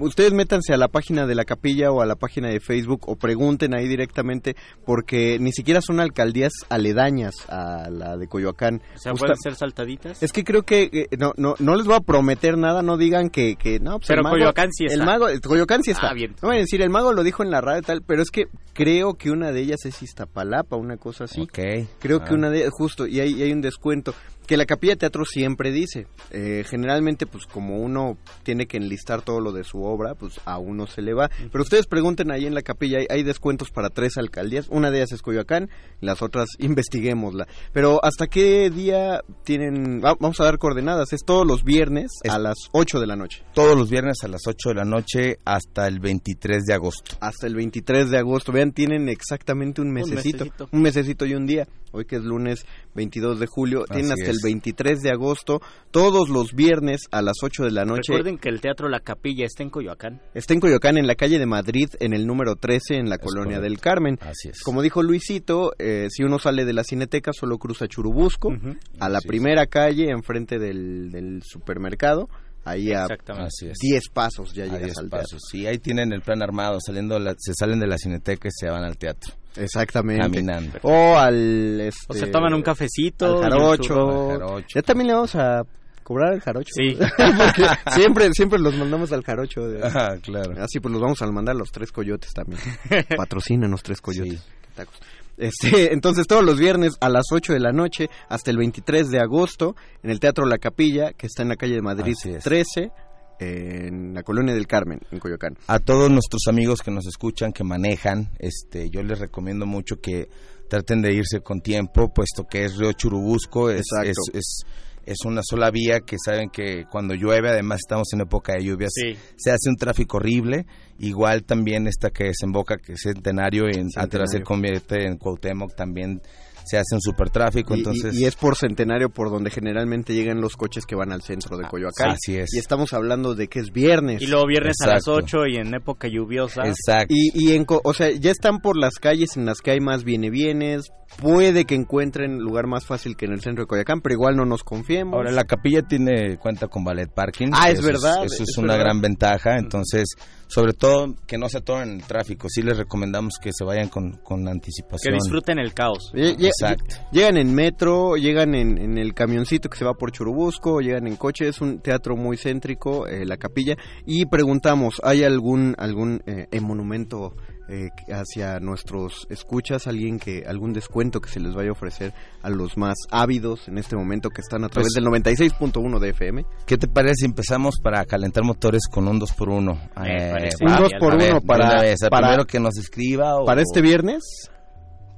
Ustedes 0.00 0.32
métanse 0.32 0.72
a 0.72 0.76
la 0.76 0.86
página 0.88 1.26
de 1.26 1.34
la 1.34 1.44
capilla 1.44 1.90
o 1.90 2.00
a 2.02 2.06
la 2.06 2.14
página 2.14 2.48
de 2.48 2.60
Facebook 2.60 3.08
o 3.08 3.16
pregunten 3.16 3.74
ahí 3.74 3.88
directamente 3.88 4.54
porque 4.86 5.38
ni 5.40 5.52
siquiera 5.52 5.80
son 5.80 5.98
alcaldías 6.00 6.52
aledañas 6.68 7.34
a 7.48 7.90
la 7.90 8.16
de 8.16 8.28
Coyoacán. 8.28 8.80
O 8.94 8.98
sea, 8.98 9.12
Justa- 9.12 9.26
pueden 9.26 9.40
ser 9.42 9.54
saltaditas. 9.56 10.22
es 10.22 10.32
que 10.32 10.44
creo 10.44 10.62
que 10.62 10.88
eh, 10.92 11.08
no, 11.18 11.32
no, 11.36 11.54
no 11.58 11.74
les 11.76 11.86
voy 11.86 11.96
a 11.96 12.00
prometer 12.00 12.56
nada, 12.56 12.82
no 12.82 12.96
digan 12.96 13.28
que, 13.30 13.56
que 13.56 13.80
no, 13.80 13.98
pues 13.98 14.08
Pero 14.08 14.20
el 14.20 14.24
mago, 14.24 14.36
Coyoacán 14.36 14.68
sí 14.72 14.84
está. 14.84 14.94
El 15.00 15.04
mago, 15.06 15.26
Coyoacán 15.42 15.82
sí 15.82 15.90
está. 15.90 16.10
Ah, 16.10 16.14
bien. 16.14 16.34
No 16.42 16.50
a 16.50 16.54
decir, 16.54 16.80
el 16.82 16.90
mago 16.90 17.12
lo 17.12 17.22
dijo 17.22 17.42
en 17.42 17.50
la 17.50 17.60
radio 17.60 17.71
tal, 17.80 18.02
pero 18.02 18.20
es 18.20 18.30
que 18.30 18.48
creo 18.74 19.14
que 19.14 19.30
una 19.30 19.52
de 19.52 19.60
ellas 19.62 19.86
es 19.86 20.02
Iztapalapa, 20.02 20.76
una 20.76 20.98
cosa 20.98 21.24
así. 21.24 21.40
Ok. 21.40 21.58
Creo 21.98 22.18
Ah. 22.20 22.24
que 22.26 22.34
una 22.34 22.50
de 22.50 22.68
justo 22.70 23.06
y 23.06 23.20
hay, 23.20 23.32
y 23.32 23.42
hay 23.42 23.52
un 23.52 23.62
descuento 23.62 24.14
que 24.46 24.56
la 24.56 24.66
capilla 24.66 24.92
de 24.94 24.96
teatro 24.98 25.24
siempre 25.24 25.70
dice. 25.72 26.06
eh, 26.30 26.64
generalmente, 26.68 27.26
pues 27.26 27.46
como 27.46 27.78
uno 27.78 28.16
tiene 28.42 28.66
que 28.66 28.76
enlistar 28.76 29.22
todo 29.22 29.40
lo 29.40 29.52
de 29.52 29.64
su 29.64 29.82
obra, 29.82 30.14
pues 30.14 30.40
a 30.44 30.58
uno 30.58 30.86
se 30.86 31.02
le 31.02 31.14
va. 31.14 31.30
Pero 31.50 31.62
ustedes 31.62 31.86
pregunten 31.86 32.30
ahí 32.30 32.46
en 32.46 32.54
la 32.54 32.62
capilla, 32.62 32.98
hay, 32.98 33.06
hay 33.10 33.22
descuentos 33.22 33.70
para 33.70 33.88
tres 33.90 34.16
alcaldías. 34.16 34.66
Una 34.70 34.90
de 34.90 34.98
ellas 34.98 35.12
es 35.12 35.22
Coyoacán, 35.22 35.68
las 36.00 36.22
otras 36.22 36.48
investiguémosla. 36.58 37.46
Pero 37.72 38.04
¿hasta 38.04 38.26
qué 38.26 38.70
día 38.70 39.20
tienen? 39.44 40.00
va- 40.04 40.16
vamos 40.18 40.40
a 40.40 40.44
dar 40.44 40.58
coordenadas. 40.58 41.12
Es 41.12 41.20
todos 41.24 41.46
los 41.46 41.64
viernes 41.64 42.10
Es- 42.22 42.32
a 42.32 42.38
las 42.38 42.56
8 42.72 43.00
de 43.00 43.06
la 43.06 43.16
noche. 43.16 43.42
todos 43.54 43.76
los 43.76 43.90
viernes 43.90 44.16
a 44.24 44.28
las 44.28 44.42
8 44.46 44.70
de 44.70 44.74
la 44.74 44.84
noche 44.84 45.38
hasta 45.44 45.86
el 45.86 46.00
23 46.00 46.64
de 46.64 46.74
agosto 46.74 47.16
hasta 47.20 47.46
el 47.46 47.54
23 47.54 48.10
de 48.10 48.18
agosto. 48.18 48.52
Vean, 48.52 48.72
tienen 48.72 49.08
exactamente 49.08 49.80
un 49.80 49.92
mesecito. 49.92 50.44
mesecito. 50.44 50.68
Un 50.72 50.82
mesecito 50.82 51.26
y 51.26 51.34
un 51.34 51.46
día. 51.46 51.66
Hoy 51.94 52.06
que 52.06 52.16
es 52.16 52.22
lunes 52.22 52.64
22 52.94 53.38
de 53.38 53.46
julio. 53.46 53.84
tienen 53.84 54.12
hasta 54.12 54.30
es. 54.30 54.31
El 54.32 54.38
23 54.42 55.00
de 55.00 55.10
agosto. 55.10 55.60
Todos 55.90 56.28
los 56.28 56.54
viernes 56.54 57.02
a 57.10 57.22
las 57.22 57.36
8 57.42 57.64
de 57.64 57.70
la 57.70 57.84
noche. 57.84 58.12
Recuerden 58.12 58.38
que 58.38 58.48
el 58.48 58.60
Teatro 58.60 58.88
La 58.88 59.00
Capilla 59.00 59.44
está 59.44 59.62
en 59.62 59.70
Coyoacán. 59.70 60.20
Está 60.34 60.54
en 60.54 60.60
Coyoacán, 60.60 60.96
en 60.98 61.06
la 61.06 61.14
calle 61.14 61.38
de 61.38 61.46
Madrid, 61.46 61.88
en 62.00 62.12
el 62.14 62.26
número 62.26 62.56
13, 62.56 62.96
en 62.96 63.08
la 63.08 63.18
colonia 63.18 63.56
correcto. 63.58 63.62
del 63.62 63.80
Carmen. 63.80 64.18
así 64.22 64.48
es 64.48 64.60
Como 64.62 64.82
dijo 64.82 65.02
Luisito, 65.02 65.72
eh, 65.78 66.08
si 66.10 66.22
uno 66.24 66.38
sale 66.38 66.64
de 66.64 66.72
la 66.72 66.84
Cineteca, 66.84 67.32
solo 67.32 67.58
cruza 67.58 67.86
Churubusco, 67.88 68.50
a 68.98 69.08
la 69.08 69.18
Así 69.18 69.26
es. 69.26 69.28
primera 69.28 69.66
calle, 69.66 70.10
enfrente 70.10 70.58
del, 70.58 71.10
del 71.10 71.42
supermercado. 71.44 72.28
Ahí 72.64 72.92
a 72.92 73.02
Exactamente. 73.02 73.48
así 73.48 73.66
es 73.68 73.78
10 73.80 74.02
pasos 74.12 74.52
ya 74.54 74.62
a 74.62 74.66
llegas 74.66 74.82
10 74.84 74.98
al 74.98 75.10
teatro. 75.10 75.18
pasos. 75.24 75.40
Sí, 75.50 75.66
ahí 75.66 75.78
tienen 75.78 76.12
el 76.12 76.20
plan 76.22 76.42
armado, 76.42 76.78
saliendo 76.80 77.18
la- 77.18 77.34
se 77.36 77.54
salen 77.54 77.80
de 77.80 77.86
la 77.88 77.98
cineteca 77.98 78.46
y 78.48 78.50
se 78.52 78.70
van 78.70 78.84
al 78.84 78.96
teatro, 78.96 79.34
Exactamente. 79.56 80.22
caminando. 80.22 80.78
O 80.82 81.16
al... 81.18 81.80
Este, 81.80 82.04
O 82.08 82.14
se 82.14 82.26
toman 82.28 82.54
un 82.54 82.62
cafecito. 82.62 83.38
al 83.38 83.50
jarocho. 83.50 83.82
churro. 83.82 84.30
Al 84.30 84.38
jarocho. 84.40 84.66
Ya 84.76 84.82
también 84.82 85.08
le 85.08 85.14
vamos 85.14 85.34
a 85.34 85.62
cobrar 86.04 86.34
al 86.34 86.40
jarocho. 86.40 86.70
Sí. 86.72 86.96
Porque 87.16 87.66
siempre, 87.90 88.32
siempre 88.32 88.58
los 88.60 88.74
mandamos 88.76 89.10
al 89.12 89.24
jarocho. 89.24 89.66
de- 89.68 89.84
Ajá, 89.84 90.16
claro. 90.22 90.54
Ah, 90.58 90.66
sí, 90.68 90.78
pues 90.78 90.92
los 90.92 91.02
vamos 91.02 91.20
a 91.20 91.26
mandar 91.32 91.56
los 91.56 91.70
tres 91.72 91.90
coyotes 91.90 92.32
también. 92.32 92.60
Patrocinan 93.16 93.72
los 93.72 93.82
tres 93.82 94.00
coyotes. 94.00 94.40
Sí. 94.40 94.46
Qué 94.62 94.68
tacos. 94.76 95.00
Este, 95.36 95.92
entonces 95.92 96.26
todos 96.26 96.44
los 96.44 96.58
viernes 96.58 96.94
a 97.00 97.08
las 97.08 97.26
8 97.32 97.52
de 97.52 97.60
la 97.60 97.72
noche 97.72 98.08
hasta 98.28 98.50
el 98.50 98.58
23 98.58 99.10
de 99.10 99.20
agosto 99.20 99.74
en 100.02 100.10
el 100.10 100.20
Teatro 100.20 100.46
La 100.46 100.58
Capilla, 100.58 101.12
que 101.12 101.26
está 101.26 101.42
en 101.42 101.48
la 101.48 101.56
calle 101.56 101.74
de 101.74 101.82
Madrid 101.82 102.14
Así 102.18 102.30
es. 102.30 102.44
13, 102.44 102.90
en 103.38 104.14
la 104.14 104.22
colonia 104.22 104.54
del 104.54 104.66
Carmen, 104.66 105.00
en 105.10 105.18
Coyoacán. 105.18 105.56
a 105.66 105.78
todos 105.78 106.10
nuestros 106.10 106.42
amigos 106.48 106.80
que 106.80 106.90
nos 106.90 107.06
escuchan, 107.06 107.52
que 107.52 107.64
manejan, 107.64 108.30
este, 108.38 108.88
yo 108.90 109.02
les 109.02 109.18
recomiendo 109.18 109.66
mucho 109.66 110.00
que 110.00 110.28
traten 110.68 111.02
de 111.02 111.12
irse 111.12 111.40
con 111.40 111.60
tiempo, 111.60 112.12
puesto 112.12 112.44
que 112.44 112.64
es 112.64 112.76
Río 112.76 112.92
Churubusco, 112.92 113.70
es, 113.70 113.84
es, 114.32 114.64
es 115.06 115.18
una 115.24 115.40
sola 115.44 115.70
vía 115.70 116.00
que 116.00 116.16
saben 116.24 116.48
que 116.50 116.84
cuando 116.90 117.14
llueve, 117.14 117.50
además 117.50 117.80
estamos 117.84 118.08
en 118.12 118.20
época 118.20 118.54
de 118.54 118.64
lluvias, 118.64 118.90
Sí. 118.94 119.16
se 119.36 119.50
hace 119.50 119.68
un 119.68 119.76
tráfico 119.76 120.18
horrible. 120.18 120.66
Igual 120.98 121.44
también 121.44 121.86
esta 121.88 122.10
que 122.10 122.24
desemboca, 122.24 122.76
que 122.76 122.92
es 122.92 123.00
Centenario, 123.02 123.64
en, 123.66 123.88
de 123.88 124.26
se 124.28 124.42
convierte 124.42 125.06
en 125.06 125.16
Cuauhtémoc, 125.16 125.74
también 125.74 126.20
se 126.64 126.76
hace 126.78 126.94
un 126.94 127.00
super 127.00 127.30
tráfico, 127.30 127.74
Y, 127.74 127.78
entonces... 127.78 128.14
y 128.14 128.24
es 128.24 128.36
por 128.36 128.56
centenario 128.56 129.10
por 129.10 129.30
donde 129.30 129.50
generalmente 129.50 130.14
llegan 130.14 130.40
los 130.40 130.56
coches 130.56 130.86
que 130.86 130.94
van 130.94 131.12
al 131.12 131.22
centro 131.22 131.56
de 131.56 131.64
Coyoacán. 131.68 132.10
Así 132.10 132.36
es. 132.36 132.52
Y 132.54 132.58
estamos 132.58 132.92
hablando 132.92 133.34
de 133.34 133.48
que 133.48 133.60
es 133.60 133.70
viernes. 133.72 134.22
Y 134.22 134.26
luego 134.26 134.46
viernes 134.46 134.76
a 134.82 134.86
las 134.86 135.06
Exacto. 135.06 135.14
8 135.14 135.46
y 135.48 135.56
en 135.56 135.74
época 135.74 136.08
lluviosa. 136.08 136.62
Exacto. 136.66 137.14
Y, 137.16 137.30
y 137.34 137.54
en, 137.56 137.64
co- 137.64 137.80
o 137.84 137.92
sea, 137.94 138.10
ya 138.10 138.30
están 138.30 138.58
por 138.58 138.76
las 138.78 138.94
calles 138.94 139.36
en 139.36 139.44
las 139.46 139.58
que 139.60 139.72
hay 139.72 139.80
más 139.80 140.04
viene 140.04 140.30
bienes. 140.30 140.90
Puede 141.20 141.66
que 141.66 141.74
encuentren 141.74 142.38
lugar 142.38 142.66
más 142.66 142.86
fácil 142.86 143.16
que 143.16 143.26
en 143.26 143.32
el 143.32 143.40
centro 143.42 143.64
de 143.64 143.66
Coyoacán, 143.68 144.00
pero 144.00 144.14
igual 144.14 144.34
no 144.36 144.46
nos 144.46 144.62
confiemos. 144.62 145.12
Ahora 145.14 145.30
la 145.30 145.44
capilla 145.44 145.82
tiene 145.82 146.38
cuenta 146.38 146.68
con 146.68 146.84
ballet 146.84 147.10
parking. 147.12 147.48
Ah, 147.52 147.70
es 147.70 147.80
Eso 147.80 147.86
verdad, 147.88 148.24
Eso 148.24 148.42
es, 148.42 148.48
es 148.48 148.56
una 148.58 148.72
verdad. 148.74 148.84
gran 148.86 149.00
ventaja. 149.02 149.58
Entonces, 149.58 150.06
sobre 150.54 150.72
todo 150.74 151.14
que 151.26 151.38
no 151.38 151.48
se 151.48 151.58
atoren 151.58 151.88
en 151.90 151.94
el 152.00 152.04
tráfico. 152.06 152.48
Sí 152.50 152.60
les 152.62 152.76
recomendamos 152.76 153.34
que 153.40 153.50
se 153.52 153.64
vayan 153.64 153.88
con, 153.88 154.12
con 154.22 154.44
Que 154.44 154.50
anticipación. 154.50 155.14
disfruten 155.14 155.58
el 155.58 155.72
caos. 155.72 156.12
Lle- 156.14 156.36
Exacto. 156.44 156.96
Llegan 157.10 157.36
en 157.38 157.54
metro, 157.54 158.16
llegan 158.16 158.54
en, 158.54 158.76
en 158.78 158.98
el 158.98 159.14
camioncito 159.14 159.70
que 159.70 159.78
se 159.78 159.84
va 159.84 159.94
por 159.94 160.12
Churubusco, 160.12 160.80
llegan 160.80 161.06
en 161.06 161.16
coche, 161.16 161.48
es 161.48 161.60
un 161.60 161.80
teatro 161.80 162.16
muy 162.16 162.36
céntrico, 162.36 163.06
eh, 163.06 163.24
la 163.24 163.36
capilla, 163.36 163.76
y 164.06 164.26
preguntamos, 164.26 165.00
¿hay 165.04 165.24
algún 165.24 165.74
algún 165.78 166.22
eh, 166.26 166.46
monumento 166.60 167.34
eh, 167.72 167.88
hacia 168.12 168.60
nuestros 168.60 169.26
escuchas, 169.30 169.86
alguien 169.86 170.18
que 170.18 170.44
algún 170.46 170.72
descuento 170.74 171.20
que 171.20 171.30
se 171.30 171.40
les 171.40 171.54
vaya 171.54 171.70
a 171.70 171.72
ofrecer 171.72 172.12
a 172.42 172.50
los 172.50 172.76
más 172.76 172.96
ávidos 173.10 173.66
en 173.68 173.78
este 173.78 173.96
momento 173.96 174.28
que 174.28 174.42
están 174.42 174.62
a 174.64 174.68
través 174.68 174.88
Pues- 174.88 174.94
del 174.94 175.04
96.1 175.04 175.98
de 175.98 176.10
FM? 176.10 176.44
¿Qué 176.66 176.76
te 176.76 176.86
parece 176.86 177.14
si 177.20 177.24
empezamos 177.24 177.76
para 177.82 178.04
calentar 178.04 178.44
motores 178.44 178.82
con 178.90 179.08
un 179.08 179.18
2x1? 179.18 179.74
Me 180.02 180.30
parece 180.32 180.56
Un 180.64 180.70
Ah, 180.70 180.78
dos 180.80 180.88
bien, 180.90 181.00
por 181.00 181.12
a 181.14 181.16
ver, 181.16 181.30
uno 181.30 181.40
de 181.40 181.46
para, 181.46 181.80
vez, 181.80 181.98
para, 182.10 182.26
primero 182.28 182.46
que 182.46 182.60
nos 182.60 182.76
escriba 182.76 183.36
o- 183.36 183.46
para 183.46 183.62
este 183.62 183.80
viernes, 183.80 184.22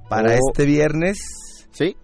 para 0.08 0.30
o- 0.34 0.38
este 0.48 0.64
viernes. 0.64 1.18
¿sí? 1.72 1.96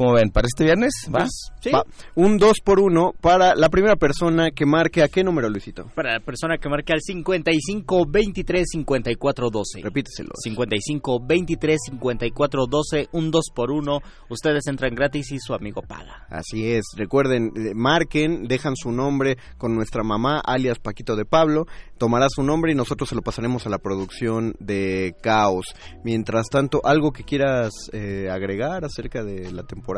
¿Cómo 0.00 0.14
ven? 0.14 0.30
¿Para 0.30 0.46
este 0.46 0.64
viernes? 0.64 0.94
¿Va? 1.14 1.18
Pues, 1.18 1.52
sí. 1.60 1.70
Va, 1.70 1.84
un 2.14 2.38
2 2.38 2.60
por 2.64 2.80
1 2.80 3.16
para 3.20 3.54
la 3.54 3.68
primera 3.68 3.96
persona 3.96 4.50
que 4.50 4.64
marque 4.64 5.02
a 5.02 5.08
qué 5.08 5.22
número, 5.22 5.50
Luisito. 5.50 5.90
Para 5.94 6.14
la 6.14 6.20
persona 6.20 6.56
que 6.56 6.70
marque 6.70 6.94
al 6.94 7.02
55 7.02 8.06
23 8.08 8.66
54 8.66 9.50
12. 9.50 9.82
Repíteselo. 9.82 10.30
55 10.42 11.20
23 11.22 11.78
54 11.90 12.66
12, 12.66 13.08
un 13.12 13.30
2 13.30 13.44
por 13.54 13.70
1 13.70 14.00
Ustedes 14.30 14.66
entran 14.68 14.94
gratis 14.94 15.32
y 15.32 15.38
su 15.38 15.52
amigo 15.52 15.82
paga. 15.82 16.24
Así 16.30 16.72
es, 16.72 16.84
recuerden, 16.96 17.52
eh, 17.56 17.74
marquen, 17.74 18.44
dejan 18.44 18.76
su 18.76 18.92
nombre 18.92 19.36
con 19.58 19.74
nuestra 19.74 20.02
mamá, 20.02 20.40
alias 20.40 20.78
Paquito 20.78 21.14
de 21.14 21.26
Pablo, 21.26 21.66
tomará 21.98 22.28
su 22.30 22.42
nombre 22.42 22.72
y 22.72 22.74
nosotros 22.74 23.10
se 23.10 23.16
lo 23.16 23.20
pasaremos 23.20 23.66
a 23.66 23.70
la 23.70 23.76
producción 23.76 24.54
de 24.60 25.14
Caos. 25.20 25.74
Mientras 26.04 26.46
tanto, 26.48 26.80
¿algo 26.84 27.12
que 27.12 27.24
quieras 27.24 27.90
eh, 27.92 28.30
agregar 28.30 28.86
acerca 28.86 29.22
de 29.22 29.52
la 29.52 29.64
temporada? 29.64 29.89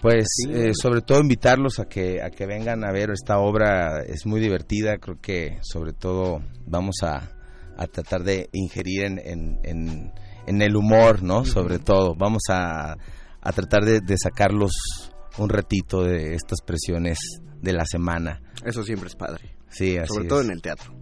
Pues 0.00 0.26
eh, 0.48 0.72
sobre 0.74 1.00
todo 1.02 1.20
invitarlos 1.20 1.78
a 1.78 1.84
que 1.86 2.22
a 2.22 2.30
que 2.30 2.46
vengan 2.46 2.84
a 2.84 2.92
ver 2.92 3.10
esta 3.10 3.38
obra 3.38 4.02
es 4.02 4.26
muy 4.26 4.40
divertida 4.40 4.98
creo 4.98 5.20
que 5.20 5.58
sobre 5.62 5.92
todo 5.92 6.42
vamos 6.66 6.96
a, 7.02 7.30
a 7.76 7.86
tratar 7.86 8.22
de 8.24 8.48
ingerir 8.52 9.04
en, 9.04 9.18
en, 9.18 9.58
en- 9.64 10.12
en 10.46 10.60
el 10.62 10.74
humor 10.76 11.22
no 11.22 11.44
sobre 11.44 11.78
todo 11.78 12.14
vamos 12.16 12.42
a, 12.48 12.92
a 13.40 13.52
tratar 13.52 13.84
de, 13.84 14.00
de 14.00 14.16
sacarlos 14.16 14.72
un 15.38 15.48
ratito 15.48 16.02
de 16.04 16.34
estas 16.34 16.60
presiones 16.66 17.18
de 17.60 17.72
la 17.72 17.84
semana. 17.86 18.42
Eso 18.64 18.82
siempre 18.82 19.08
es 19.08 19.14
padre, 19.16 19.56
sí 19.70 19.96
así 19.96 20.08
sobre 20.08 20.24
es. 20.24 20.28
todo 20.28 20.40
en 20.42 20.50
el 20.50 20.60
teatro. 20.60 20.92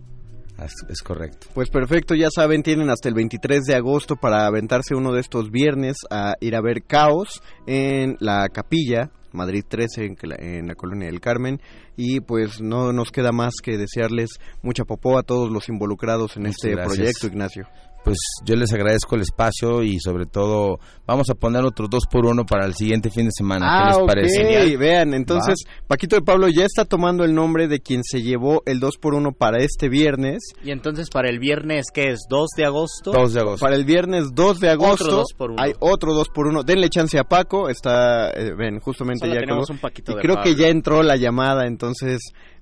Es, 0.65 0.73
es 0.89 1.03
correcto 1.03 1.47
Pues 1.55 1.71
perfecto, 1.71 2.15
ya 2.15 2.29
saben, 2.31 2.63
tienen 2.63 2.91
hasta 2.91 3.09
el 3.09 3.15
23 3.15 3.63
de 3.65 3.75
agosto 3.75 4.17
para 4.17 4.47
aventarse 4.47 4.95
uno 4.95 5.13
de 5.13 5.21
estos 5.21 5.51
viernes 5.51 5.97
a 6.11 6.35
ir 6.41 6.55
a 6.57 6.61
ver 6.61 6.83
Caos 6.83 7.43
en 7.67 8.17
la 8.21 8.49
capilla, 8.49 9.11
Madrid 9.33 9.65
13, 9.69 10.05
en, 10.07 10.17
la- 10.23 10.37
en 10.37 10.67
la 10.67 10.75
colonia 10.75 11.07
del 11.07 11.21
Carmen. 11.21 11.61
Y 11.97 12.21
pues 12.21 12.61
no 12.61 12.93
nos 12.93 13.11
queda 13.13 13.31
más 13.31 13.55
que 13.63 13.77
desearles 13.77 14.31
mucha 14.63 14.85
popó 14.85 15.19
a 15.19 15.23
todos 15.23 15.51
los 15.51 15.69
involucrados 15.69 16.37
en 16.37 16.43
Muchas 16.45 16.57
este 16.57 16.71
gracias. 16.71 16.97
proyecto, 16.97 17.27
Ignacio. 17.27 17.67
Pues 18.05 18.17
yo 18.45 18.57
les 18.57 18.73
agradezco 18.73 19.15
el 19.17 19.23
espacio 19.23 19.83
y 19.83 19.99
sobre 20.01 20.27
todo 20.27 20.79
vamos 21.07 21.29
a 21.31 21.35
poner 21.35 21.65
otros 21.65 21.91
dos 21.91 22.05
por 22.11 22.25
uno 22.27 22.45
para 22.47 22.65
el 22.67 22.75
siguiente 22.75 23.11
fin 23.11 23.27
de 23.27 23.31
semana. 23.37 23.67
¿qué 23.83 23.89
les 23.89 23.97
Ah, 23.99 24.07
parece? 24.07 24.77
vean, 24.77 25.13
entonces 25.15 25.57
Paquito 25.87 26.17
de 26.17 26.23
Pablo 26.23 26.49
ya 26.49 26.65
está 26.65 26.85
tomando 26.85 27.25
el 27.25 27.35
nombre 27.35 27.69
de 27.69 27.81
quien 27.81 28.03
se 28.05 28.23
llevó 28.23 28.63
el 28.67 28.81
2 28.81 28.97
por 28.99 29.15
1 29.15 29.33
para 29.33 29.59
este 29.59 29.89
viernes. 29.89 30.39
Y 30.65 30.71
entonces 30.71 31.11
para 31.11 31.29
el 31.29 31.39
viernes, 31.39 31.87
que 31.93 32.11
es 32.11 32.21
2 32.29 32.49
de 32.57 32.65
agosto, 32.65 33.13
2 33.13 33.33
de 33.35 33.41
agosto. 33.41 33.65
Para 33.65 33.77
el 33.77 33.85
viernes 33.85 34.27
2 34.35 34.61
de 34.61 34.71
agosto. 34.71 35.05
Otro 35.05 35.17
2 35.17 35.27
por 35.37 35.51
uno. 35.53 35.63
hay 35.63 35.73
otro 35.81 36.15
2 36.15 36.29
por 36.31 36.47
1 36.47 36.63
Denle 36.63 36.89
chance 36.89 37.19
a 37.19 37.25
Paco, 37.25 37.69
está, 37.69 38.31
eh, 38.31 38.53
ven, 38.57 38.81
justamente 38.81 39.21
Solo 39.27 39.35
ya 39.35 39.41
tenemos 39.41 39.67
colgó. 39.67 39.75
un 39.75 39.81
Paquito 39.81 40.13
Y 40.13 40.15
de 40.17 40.21
creo 40.23 40.41
que 40.43 40.55
ya 40.55 40.69
entró 40.69 41.03
la 41.03 41.17
llamada, 41.17 41.67
entonces 41.67 42.21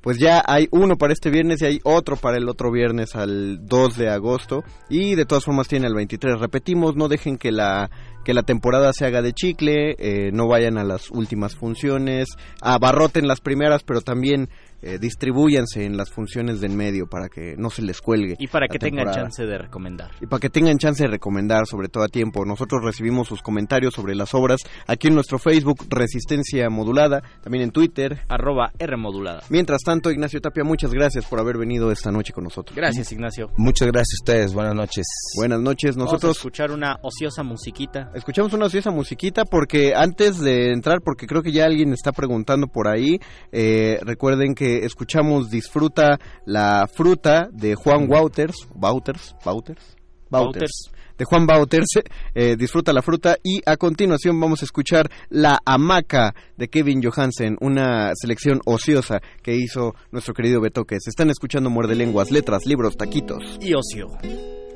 pues 0.09 0.17
ya 0.17 0.43
hay 0.47 0.69
uno 0.71 0.97
para 0.97 1.13
este 1.13 1.29
viernes 1.29 1.61
y 1.61 1.67
hay 1.67 1.81
otro 1.85 2.17
para 2.17 2.39
el 2.39 2.49
otro 2.49 2.73
viernes 2.73 3.15
al 3.15 3.67
2 3.67 3.99
de 3.99 4.09
agosto 4.09 4.65
y 4.89 5.17
de 5.17 5.27
todas 5.27 5.45
formas 5.45 5.69
tiene 5.69 5.87
el 5.87 5.95
23. 5.95 6.41
Repetimos, 6.41 6.97
no 6.97 7.09
dejen 7.09 7.37
que 7.37 7.53
la 7.53 7.91
que 8.25 8.35
la 8.35 8.43
temporada 8.43 8.93
se 8.93 9.07
haga 9.07 9.23
de 9.23 9.33
chicle, 9.33 9.97
eh, 9.99 10.31
no 10.33 10.49
vayan 10.49 10.79
a 10.79 10.85
las 10.85 11.11
últimas 11.11 11.57
funciones, 11.57 12.29
abarroten 12.61 13.27
las 13.27 13.41
primeras, 13.41 13.83
pero 13.83 14.01
también 14.01 14.49
eh, 14.81 14.99
distribúyanse 15.01 15.85
en 15.85 15.97
las 15.97 16.11
funciones 16.11 16.61
del 16.61 16.71
medio 16.73 17.09
para 17.09 17.29
que 17.29 17.57
no 17.57 17.69
se 17.69 17.83
les 17.83 18.01
cuelgue. 18.01 18.37
y 18.39 18.47
para 18.47 18.69
que 18.69 18.79
tengan 18.79 19.13
chance 19.13 19.45
de 19.45 19.59
recomendar. 19.59 20.13
Y 20.21 20.27
para 20.27 20.39
que 20.39 20.51
tengan 20.51 20.79
chance 20.79 21.03
de 21.03 21.09
recomendar, 21.09 21.67
sobre 21.67 21.89
todo 21.89 22.05
a 22.05 22.09
tiempo. 22.09 22.45
Nosotros 22.45 22.85
recibimos 22.85 23.27
sus 23.27 23.43
comentarios 23.43 23.95
sobre 23.95 24.15
las 24.15 24.35
obras 24.35 24.61
aquí 24.87 25.09
en 25.09 25.15
nuestro 25.15 25.39
Facebook, 25.39 25.85
Resistencia 25.89 26.71
Modulada, 26.71 27.23
también 27.43 27.65
en 27.65 27.71
Twitter. 27.73 28.21
Arroba 28.29 28.71
R 28.79 28.97
modulada. 28.97 29.43
Mientras 29.49 29.83
tanto, 29.83 30.13
Ignacio 30.13 30.41
Tapia, 30.41 30.63
muchas 30.63 30.93
gracias 30.93 31.27
por 31.27 31.41
haber 31.41 31.59
venido 31.59 31.91
esta 31.91 32.13
noche 32.13 32.33
con 32.33 32.45
nosotros. 32.45 32.77
Gracias, 32.77 33.11
Ignacio. 33.11 33.51
Muchas 33.57 33.89
gracias 33.89 34.21
a 34.21 34.23
ustedes, 34.23 34.55
buenas 34.55 34.75
noches. 34.77 35.07
Buenas 35.37 35.61
noches. 35.61 35.97
Vamos 35.97 36.11
a 36.11 36.15
Nosotros 36.15 36.37
escuchar 36.37 36.71
una 36.71 36.99
ociosa 37.03 37.43
musiquita. 37.43 38.13
Escuchamos 38.19 38.53
una 38.53 38.67
ociosa 38.67 38.91
musiquita 38.91 39.45
porque 39.45 39.95
antes 39.95 40.39
de 40.39 40.73
entrar, 40.73 41.01
porque 41.03 41.27
creo 41.27 41.43
que 41.43 41.53
ya 41.53 41.65
alguien 41.65 41.93
está 41.93 42.13
preguntando 42.13 42.67
por 42.67 42.89
ahí, 42.89 43.19
eh, 43.53 43.99
recuerden 44.03 44.55
que 44.55 44.85
escuchamos 44.85 45.51
Disfruta 45.51 46.19
la 46.45 46.89
fruta 46.93 47.49
de 47.53 47.75
Juan 47.75 48.11
Wouters, 48.11 48.69
Wouters, 48.75 49.35
Wouters, 49.45 49.97
Wouters. 50.31 50.91
de 51.17 51.25
Juan 51.25 51.47
Wouters, 51.49 51.87
eh, 52.35 52.57
Disfruta 52.57 52.93
la 52.93 53.03
fruta 53.03 53.37
y 53.43 53.61
a 53.65 53.77
continuación 53.77 54.39
vamos 54.39 54.63
a 54.63 54.65
escuchar 54.65 55.11
La 55.29 55.59
hamaca 55.65 56.35
de 56.57 56.69
Kevin 56.69 57.03
Johansen, 57.03 57.57
una 57.61 58.11
selección 58.15 58.61
ociosa 58.67 59.21
que 59.43 59.55
hizo 59.55 59.95
nuestro 60.11 60.35
querido 60.35 60.61
Betoques. 60.61 61.07
Están 61.07 61.31
escuchando 61.31 61.71
Muerde 61.71 61.95
Lenguas, 61.95 62.31
letras, 62.31 62.67
libros, 62.67 62.97
taquitos. 62.97 63.59
Y 63.61 63.75
ocio. 63.75 64.68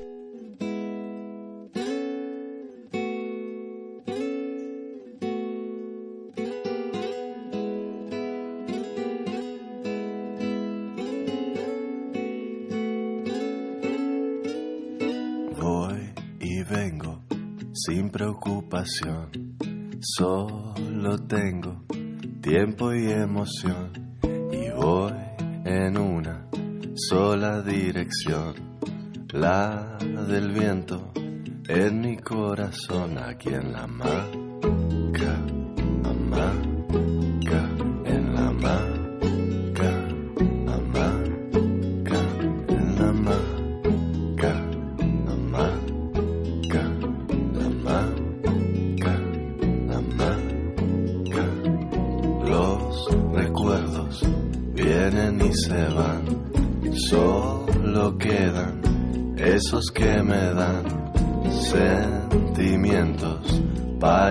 Preocupación, 18.22 19.56
solo 20.00 21.18
tengo 21.26 21.82
tiempo 22.40 22.94
y 22.94 23.10
emoción. 23.10 24.16
Y 24.52 24.70
voy 24.70 25.12
en 25.64 25.98
una 25.98 26.46
sola 26.94 27.62
dirección, 27.62 28.54
la 29.32 29.98
del 30.28 30.52
viento 30.52 31.10
en 31.66 32.00
mi 32.00 32.16
corazón, 32.18 33.18
aquí 33.18 33.48
en 33.48 33.72
la 33.72 33.82
hamaca, 33.82 34.28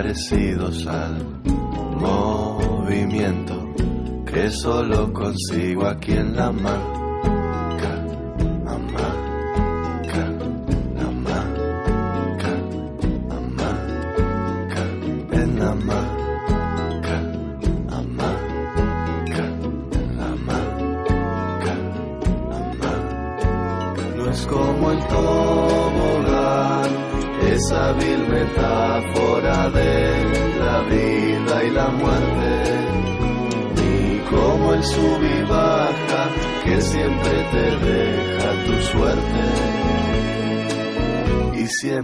parecidos 0.02 0.84
al 0.88 1.24
movimiento 1.96 3.72
que 4.26 4.50
solo 4.50 5.12
consigo 5.12 5.86
aquí 5.86 6.10
en 6.10 6.34
la 6.34 6.50
maca, 6.50 6.91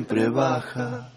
siempre 0.09 0.29
baja. 0.31 1.13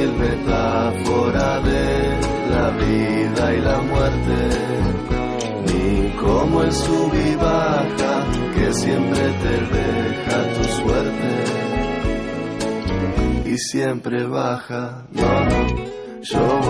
Esa 0.00 0.12
vil 0.12 0.12
metáfora 0.18 1.60
de 1.60 1.84
la 2.50 2.70
vida 2.70 3.54
y 3.54 3.60
la 3.60 3.78
muerte, 3.80 4.36
ni 5.66 6.10
como 6.16 6.62
el 6.62 6.72
sub 6.72 7.12
y 7.14 7.36
baja 7.36 8.24
que 8.54 8.72
siempre 8.72 9.20
te 9.42 9.54
deja 9.76 10.38
tu 10.54 10.64
suerte 10.82 11.30
y 13.46 13.58
siempre 13.58 14.24
baja. 14.26 15.04
No, 15.12 15.44
no, 15.44 15.66
yo 16.22 16.60
voy 16.62 16.69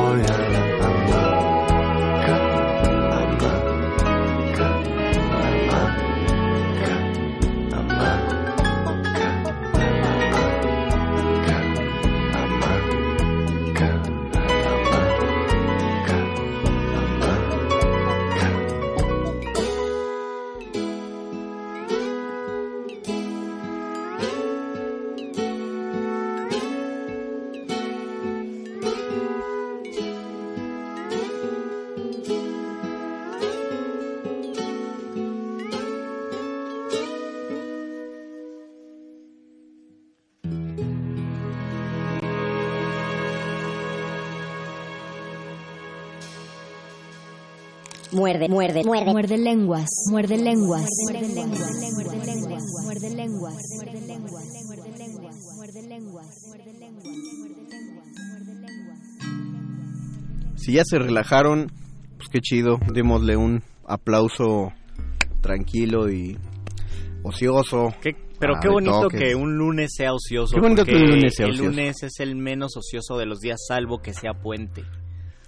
Muerde, 48.50 48.82
muerde, 48.84 49.04
muerde. 49.04 49.12
Muerde 49.12 49.38
lenguas, 49.38 49.88
muerde 50.10 50.36
lenguas. 50.36 50.86
Muerde 51.04 51.28
lenguas. 51.28 51.70
Muerde 51.94 52.18
lenguas. 52.26 52.64
Muerde 52.84 53.10
lenguas. 53.10 53.54
Muerde 53.76 54.00
lenguas. 54.00 54.56
Muerde 54.76 54.92
lenguas. 54.96 55.56
Muerde 55.56 55.82
lenguas. 55.82 56.46
Muerde 56.48 56.72
lenguas. 58.60 58.98
Si 60.56 60.72
ya 60.72 60.82
se 60.84 60.98
relajaron, 60.98 61.70
pues 62.16 62.28
qué 62.28 62.40
chido. 62.40 62.78
Démosle 62.92 63.36
un 63.36 63.62
aplauso 63.86 64.72
tranquilo 65.40 66.10
y 66.10 66.36
ocioso. 67.22 67.94
Qué- 68.02 68.16
pero 68.40 68.56
a 68.56 68.60
qué 68.60 68.68
bonito 68.68 69.08
que 69.08 69.34
un 69.36 69.56
lunes 69.58 69.90
sea 69.94 70.12
ocioso. 70.12 70.54
Qué 70.56 70.60
bonito 70.60 70.84
que 70.84 70.94
un 70.96 71.08
lunes 71.08 71.34
sea 71.36 71.46
el 71.46 71.52
ocioso. 71.52 71.70
lunes 71.70 72.02
es 72.02 72.18
el 72.20 72.34
menos 72.36 72.76
ocioso 72.76 73.16
de 73.16 73.26
los 73.26 73.38
días, 73.40 73.60
salvo 73.68 74.00
que 74.02 74.12
sea 74.12 74.32
puente. 74.34 74.82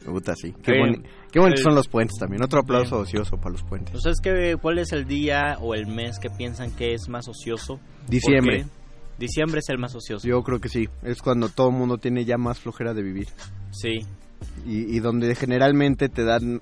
Puta, 0.05 0.35
sí. 0.35 0.53
Qué, 0.63 0.73
boni- 0.73 1.03
qué 1.31 1.39
bonitos 1.41 1.63
son 1.63 1.75
los 1.75 1.89
puentes 1.89 2.19
también. 2.19 2.43
Otro 2.43 2.61
aplauso 2.61 2.99
ocioso 2.99 3.37
para 3.37 3.51
los 3.53 3.63
puentes. 3.63 3.95
¿Ustedes 3.95 4.19
qué, 4.23 4.57
cuál 4.61 4.79
es 4.79 4.93
el 4.93 5.07
día 5.07 5.57
o 5.61 5.75
el 5.75 5.87
mes 5.87 6.19
que 6.19 6.29
piensan 6.31 6.71
que 6.73 6.95
es 6.95 7.09
más 7.09 7.29
ocioso? 7.29 7.79
Diciembre. 8.09 8.67
Diciembre 9.19 9.61
es 9.61 9.69
el 9.69 9.79
más 9.79 9.95
ocioso. 9.95 10.27
Yo 10.27 10.43
creo 10.43 10.59
que 10.61 10.69
sí. 10.69 10.89
Es 11.03 11.23
cuando 11.23 11.49
todo 11.49 11.69
el 11.69 11.77
mundo 11.77 11.99
tiene 11.99 12.25
ya 12.25 12.37
más 12.39 12.59
flojera 12.59 12.95
de 12.95 13.03
vivir. 13.03 13.29
Sí. 13.71 14.01
Y, 14.67 14.97
y 14.97 15.01
donde 15.01 15.35
generalmente 15.37 16.09
te 16.09 16.25
dan, 16.25 16.61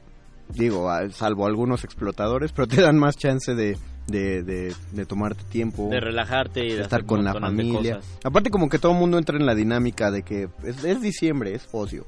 digo, 0.55 0.89
salvo 1.13 1.47
algunos 1.47 1.85
explotadores, 1.85 2.53
pero 2.55 2.69
te 2.69 2.81
dan 2.81 2.99
más 2.99 3.17
chance 3.17 3.55
de, 3.55 3.77
de, 4.07 4.43
de, 4.43 4.75
de 4.93 5.07
tomarte 5.07 5.45
tiempo. 5.45 5.89
De 5.91 6.01
relajarte 6.01 6.65
y 6.65 6.73
de, 6.73 6.83
estar 6.83 7.05
con 7.05 7.25
la 7.25 7.35
familia. 7.35 7.97
cosas. 7.97 8.19
Aparte 8.25 8.51
como 8.51 8.69
que 8.69 8.79
todo 8.79 8.93
el 8.93 8.99
mundo 8.99 9.19
entra 9.19 9.37
en 9.37 9.47
la 9.47 9.55
dinámica 9.55 10.11
de 10.11 10.23
que 10.23 10.49
es, 10.65 10.85
es 10.85 11.01
diciembre, 11.01 11.55
es 11.55 11.69
ocio. 11.73 12.07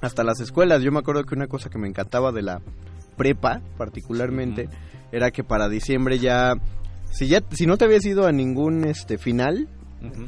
Hasta 0.00 0.24
las 0.24 0.40
escuelas, 0.40 0.82
yo 0.82 0.92
me 0.92 0.98
acuerdo 0.98 1.24
que 1.24 1.34
una 1.34 1.46
cosa 1.46 1.70
que 1.70 1.78
me 1.78 1.88
encantaba 1.88 2.32
de 2.32 2.42
la 2.42 2.60
prepa 3.16 3.60
particularmente 3.76 4.68
era 5.12 5.30
que 5.30 5.44
para 5.44 5.68
diciembre 5.68 6.18
ya 6.18 6.54
si 7.10 7.26
ya 7.26 7.42
si 7.50 7.66
no 7.66 7.76
te 7.76 7.84
habías 7.84 8.06
ido 8.06 8.26
a 8.26 8.32
ningún 8.32 8.84
este 8.84 9.18
final 9.18 9.68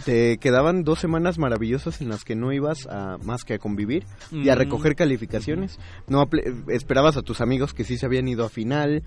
Te 0.05 0.39
quedaban 0.39 0.83
dos 0.85 0.99
semanas 1.01 1.39
maravillosas 1.39 2.01
en 2.01 2.09
las 2.11 2.25
que 2.25 2.35
no 2.37 2.53
ibas 2.53 2.87
a 2.87 3.17
más 3.25 3.45
que 3.45 3.55
a 3.55 3.59
convivir 3.59 4.05
y 4.31 4.49
a 4.51 4.55
Mm. 4.55 4.59
recoger 4.59 4.95
calificaciones. 4.95 5.79
No 6.09 6.29
esperabas 6.69 7.17
a 7.17 7.23
tus 7.23 7.41
amigos 7.41 7.73
que 7.73 7.85
sí 7.85 7.97
se 7.97 8.07
habían 8.07 8.29
ido 8.29 8.45
a 8.45 8.49
final 8.49 9.03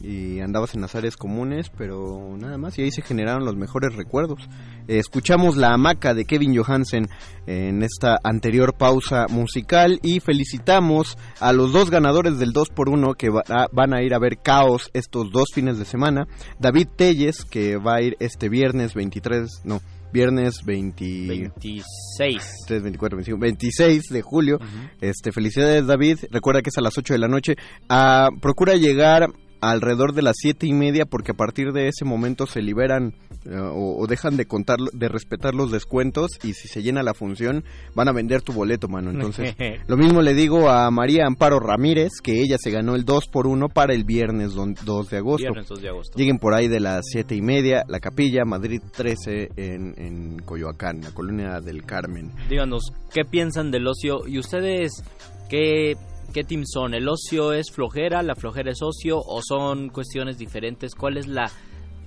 y 0.00 0.38
andabas 0.40 0.74
en 0.76 0.80
las 0.80 0.94
áreas 0.94 1.16
comunes, 1.16 1.70
pero 1.76 2.36
nada 2.38 2.56
más, 2.56 2.78
y 2.78 2.82
ahí 2.82 2.90
se 2.92 3.02
generaron 3.02 3.44
los 3.44 3.56
mejores 3.56 3.96
recuerdos. 3.96 4.48
Eh, 4.86 4.98
escuchamos 4.98 5.56
La 5.56 5.72
Hamaca 5.72 6.14
de 6.14 6.24
Kevin 6.24 6.56
Johansen 6.56 7.08
en 7.46 7.82
esta 7.82 8.18
anterior 8.22 8.74
pausa 8.74 9.26
musical 9.28 9.98
y 10.02 10.20
felicitamos 10.20 11.16
a 11.40 11.52
los 11.52 11.72
dos 11.72 11.90
ganadores 11.90 12.38
del 12.38 12.52
2x1 12.52 13.14
que 13.14 13.28
va- 13.30 13.42
a- 13.48 13.66
van 13.72 13.92
a 13.92 14.02
ir 14.02 14.14
a 14.14 14.18
ver 14.20 14.38
Caos 14.38 14.88
estos 14.94 15.30
dos 15.32 15.48
fines 15.52 15.78
de 15.78 15.84
semana. 15.84 16.26
David 16.60 16.88
Telles, 16.96 17.44
que 17.44 17.76
va 17.76 17.96
a 17.96 18.02
ir 18.02 18.16
este 18.20 18.48
viernes 18.48 18.94
23, 18.94 19.62
no, 19.64 19.80
viernes 20.12 20.62
20... 20.64 21.04
26. 21.28 21.86
23, 22.18 22.82
24, 22.82 23.16
25, 23.16 23.40
26 23.40 24.02
de 24.10 24.22
julio. 24.22 24.58
Este, 25.00 25.32
felicidades 25.32 25.86
David. 25.86 26.18
Recuerda 26.30 26.62
que 26.62 26.70
es 26.70 26.78
a 26.78 26.80
las 26.80 26.96
8 26.96 27.14
de 27.14 27.18
la 27.18 27.28
noche. 27.28 27.56
Ah, 27.88 28.30
procura 28.40 28.74
llegar 28.76 29.28
alrededor 29.60 30.12
de 30.14 30.22
las 30.22 30.36
siete 30.38 30.66
y 30.66 30.72
media 30.72 31.04
porque 31.06 31.32
a 31.32 31.34
partir 31.34 31.72
de 31.72 31.88
ese 31.88 32.04
momento 32.04 32.46
se 32.46 32.62
liberan 32.62 33.14
eh, 33.44 33.56
o, 33.58 33.96
o 33.98 34.06
dejan 34.06 34.36
de 34.36 34.46
contar, 34.46 34.78
de 34.92 35.08
respetar 35.08 35.54
los 35.54 35.70
descuentos 35.70 36.30
y 36.44 36.52
si 36.54 36.68
se 36.68 36.82
llena 36.82 37.02
la 37.02 37.14
función 37.14 37.64
van 37.94 38.08
a 38.08 38.12
vender 38.12 38.42
tu 38.42 38.52
boleto, 38.52 38.88
mano. 38.88 39.10
Entonces, 39.10 39.54
lo 39.86 39.96
mismo 39.96 40.22
le 40.22 40.34
digo 40.34 40.68
a 40.68 40.90
María 40.90 41.26
Amparo 41.26 41.60
Ramírez 41.60 42.12
que 42.22 42.40
ella 42.40 42.56
se 42.58 42.70
ganó 42.70 42.94
el 42.94 43.04
2 43.04 43.26
por 43.32 43.46
1 43.46 43.68
para 43.68 43.94
el 43.94 44.04
viernes 44.04 44.54
don- 44.54 44.74
2 44.84 45.10
de 45.10 45.16
agosto. 45.16 45.44
Viernes 45.46 45.68
2 45.68 45.82
de 45.82 45.88
agosto. 45.88 46.18
Lleguen 46.18 46.38
por 46.38 46.54
ahí 46.54 46.68
de 46.68 46.80
las 46.80 47.02
siete 47.10 47.34
y 47.34 47.42
media, 47.42 47.82
La 47.88 48.00
Capilla, 48.00 48.44
Madrid 48.44 48.80
13 48.96 49.50
en, 49.56 49.94
en 49.96 50.38
Coyoacán, 50.40 51.00
la 51.02 51.10
colonia 51.12 51.60
del 51.60 51.84
Carmen. 51.84 52.30
Díganos, 52.48 52.92
¿qué 53.12 53.24
piensan 53.24 53.70
del 53.70 53.86
ocio? 53.86 54.26
¿Y 54.26 54.38
ustedes 54.38 55.02
qué, 55.48 55.94
qué 56.32 56.44
team 56.44 56.64
son? 56.66 56.94
¿El 56.94 57.08
ocio 57.08 57.52
es 57.52 57.70
flojera, 57.70 58.22
la 58.22 58.34
flojera 58.34 58.70
es 58.72 58.82
ocio 58.82 59.18
o 59.18 59.40
son 59.42 59.88
cuestiones 59.88 60.38
diferentes? 60.38 60.94
¿Cuál 60.94 61.16
es 61.18 61.26
la 61.26 61.50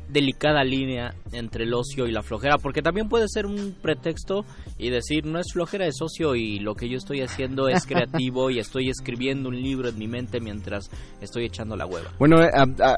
delicada 0.10 0.64
línea 0.66 1.14
entre 1.32 1.64
el 1.64 1.74
ocio 1.74 2.06
y 2.08 2.12
la 2.12 2.22
flojera? 2.22 2.58
Porque 2.58 2.82
también 2.82 3.08
puede 3.08 3.26
ser 3.30 3.46
un 3.46 3.76
pretexto 3.82 4.46
y 4.78 4.90
decir, 4.90 5.26
no 5.26 5.40
es 5.40 5.48
flojera, 5.54 5.86
es 5.88 6.02
ocio 6.02 6.36
y 6.36 6.60
lo 6.60 6.76
que 6.76 6.90
yo 6.90 6.98
estoy 6.98 7.22
haciendo 7.22 7.70
es 7.70 7.86
creativo 7.86 8.50
y 8.50 8.60
estoy 8.60 8.90
escribiendo 8.90 9.50
un 9.50 9.62
libro 9.62 9.90
en 9.90 9.98
mi 9.98 10.08
mente 10.08 10.40
mientras 10.42 10.90
estoy 11.22 11.46
echando 11.46 11.76
la 11.76 11.86
hueva. 11.86 12.12
Bueno, 12.20 12.44
eh, 12.44 12.50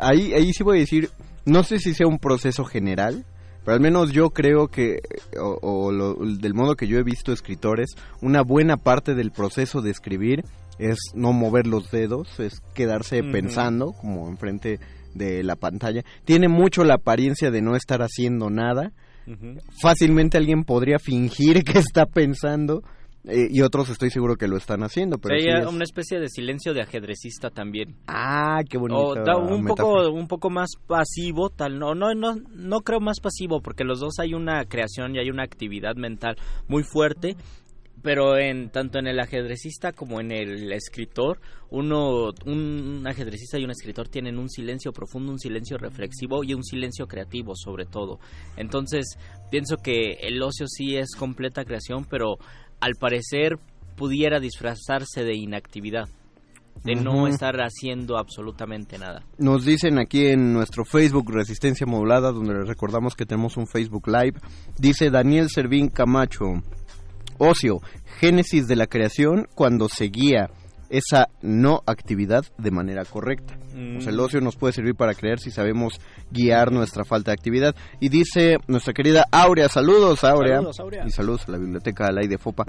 ahí, 0.02 0.34
ahí 0.34 0.52
sí 0.54 0.64
voy 0.64 0.78
a 0.78 0.82
decir, 0.82 1.10
no 1.46 1.64
sé 1.64 1.78
si 1.80 1.94
sea 1.94 2.08
un 2.08 2.18
proceso 2.20 2.66
general, 2.66 3.26
pero 3.64 3.76
al 3.76 3.80
menos 3.82 4.12
yo 4.12 4.32
creo 4.32 4.68
que, 4.68 4.98
o, 5.40 5.58
o 5.62 5.92
lo- 5.92 6.16
del 6.16 6.54
modo 6.54 6.76
que 6.76 6.88
yo 6.88 6.98
he 6.98 7.04
visto 7.04 7.32
escritores, 7.32 7.92
una 8.22 8.42
buena 8.42 8.76
parte 8.78 9.14
del 9.14 9.32
proceso 9.32 9.82
de 9.82 9.92
escribir 9.92 10.44
es 10.80 10.98
no 11.14 11.34
mover 11.34 11.68
los 11.68 11.90
dedos, 11.92 12.40
es 12.40 12.62
quedarse 12.74 13.22
pensando 13.24 13.92
como 13.94 14.28
enfrente 14.30 14.80
de 15.14 15.44
la 15.44 15.56
pantalla. 15.56 16.04
Tiene 16.26 16.48
mucho 16.48 16.84
la 16.84 16.96
apariencia 16.96 17.52
de 17.52 17.62
no 17.62 17.76
estar 17.76 18.02
haciendo 18.02 18.50
nada. 18.50 18.92
Fácilmente 19.82 20.38
alguien 20.38 20.64
podría 20.64 21.00
fingir 21.00 21.64
que 21.64 21.80
está 21.80 22.06
pensando 22.06 22.84
eh, 23.26 23.48
y 23.50 23.62
otros 23.62 23.90
estoy 23.90 24.10
seguro 24.10 24.36
que 24.36 24.50
lo 24.50 24.58
están 24.58 24.84
haciendo. 24.84 25.18
Pero 25.18 25.36
sí 25.38 25.44
Sería 25.44 25.60
es- 25.62 25.68
una 25.68 25.84
especie 25.86 26.20
de 26.20 26.28
silencio 26.28 26.74
de 26.74 26.82
ajedrecista 26.82 27.50
también. 27.50 27.96
Ah, 28.08 28.60
qué 28.70 28.78
bonito. 28.78 29.00
O 29.02 29.16
da 29.16 29.38
un 29.38 29.64
poco 29.66 30.12
un 30.12 30.28
poco 30.28 30.50
más 30.50 30.72
pasivo, 30.88 31.50
tal 31.50 31.80
no 31.80 31.96
no 31.96 32.14
no 32.14 32.36
no 32.54 32.80
creo 32.82 33.00
más 33.00 33.22
pasivo 33.22 33.62
porque 33.62 33.86
los 33.86 34.02
dos 34.02 34.20
hay 34.20 34.34
una 34.34 34.66
creación 34.66 35.16
y 35.16 35.20
hay 35.20 35.30
una 35.30 35.44
actividad 35.44 35.96
mental 35.96 36.36
muy 36.68 36.84
fuerte, 36.84 37.38
pero 38.04 38.38
en 38.38 38.70
tanto 38.70 39.00
en 39.00 39.08
el 39.08 39.20
ajedrecista 39.20 39.94
como 39.94 40.20
en 40.20 40.32
el 40.32 40.72
escritor, 40.74 41.40
uno 41.72 42.32
un 42.46 43.04
ajedrecista 43.08 43.58
y 43.58 43.64
un 43.64 43.72
escritor 43.72 44.10
tienen 44.10 44.38
un 44.38 44.50
silencio 44.50 44.92
profundo, 44.92 45.32
un 45.32 45.40
silencio 45.40 45.78
reflexivo 45.78 46.44
y 46.44 46.54
un 46.54 46.64
silencio 46.64 47.08
creativo 47.08 47.56
sobre 47.56 47.86
todo. 47.86 48.20
Entonces, 48.58 49.18
pienso 49.50 49.78
que 49.78 50.18
el 50.22 50.44
ocio 50.44 50.68
sí 50.68 50.98
es 50.98 51.16
completa 51.16 51.64
creación, 51.64 52.06
pero 52.06 52.38
al 52.82 52.96
parecer 53.00 53.58
pudiera 53.96 54.40
disfrazarse 54.40 55.24
de 55.24 55.36
inactividad 55.36 56.10
de 56.84 56.96
no 56.96 57.28
estar 57.28 57.56
haciendo 57.62 58.18
absolutamente 58.18 58.98
nada. 58.98 59.24
Nos 59.38 59.64
dicen 59.64 60.00
aquí 60.00 60.28
en 60.28 60.54
nuestro 60.54 60.84
Facebook 60.84 61.32
Resistencia 61.32 61.86
Modulada, 61.86 62.32
donde 62.32 62.54
les 62.56 62.68
recordamos 62.68 63.16
que 63.16 63.26
tenemos 63.26 63.56
un 63.58 63.68
Facebook 63.68 64.08
Live, 64.08 64.40
dice 64.78 65.10
Daniel 65.10 65.50
Servín 65.50 65.88
Camacho, 65.88 66.46
ocio, 67.38 67.80
génesis 68.20 68.68
de 68.68 68.76
la 68.76 68.88
creación 68.88 69.48
cuando 69.56 69.90
se 69.90 70.06
guía 70.06 70.50
esa 70.90 71.30
no 71.42 71.82
actividad 71.88 72.46
de 72.60 72.70
manera 72.70 73.04
correcta. 73.04 73.58
O 73.98 74.02
sea, 74.02 74.12
el 74.14 74.20
ocio 74.20 74.40
nos 74.42 74.56
puede 74.56 74.74
servir 74.74 74.94
para 74.94 75.16
creer 75.16 75.40
si 75.40 75.50
sabemos 75.50 76.00
guiar 76.30 76.72
nuestra 76.72 77.04
falta 77.04 77.32
de 77.32 77.34
actividad. 77.34 77.76
Y 78.00 78.10
dice 78.10 78.58
nuestra 78.68 78.94
querida 78.94 79.26
Aurea, 79.32 79.70
saludos 79.70 80.24
Aurea, 80.24 80.58
Saludos, 80.58 80.80
Aurea. 80.80 81.04
y 81.08 81.10
saludos 81.10 81.48
a 81.48 81.52
la 81.52 81.58
biblioteca 81.58 82.06
Alay 82.06 82.28
de 82.28 82.38
Fopa. 82.38 82.66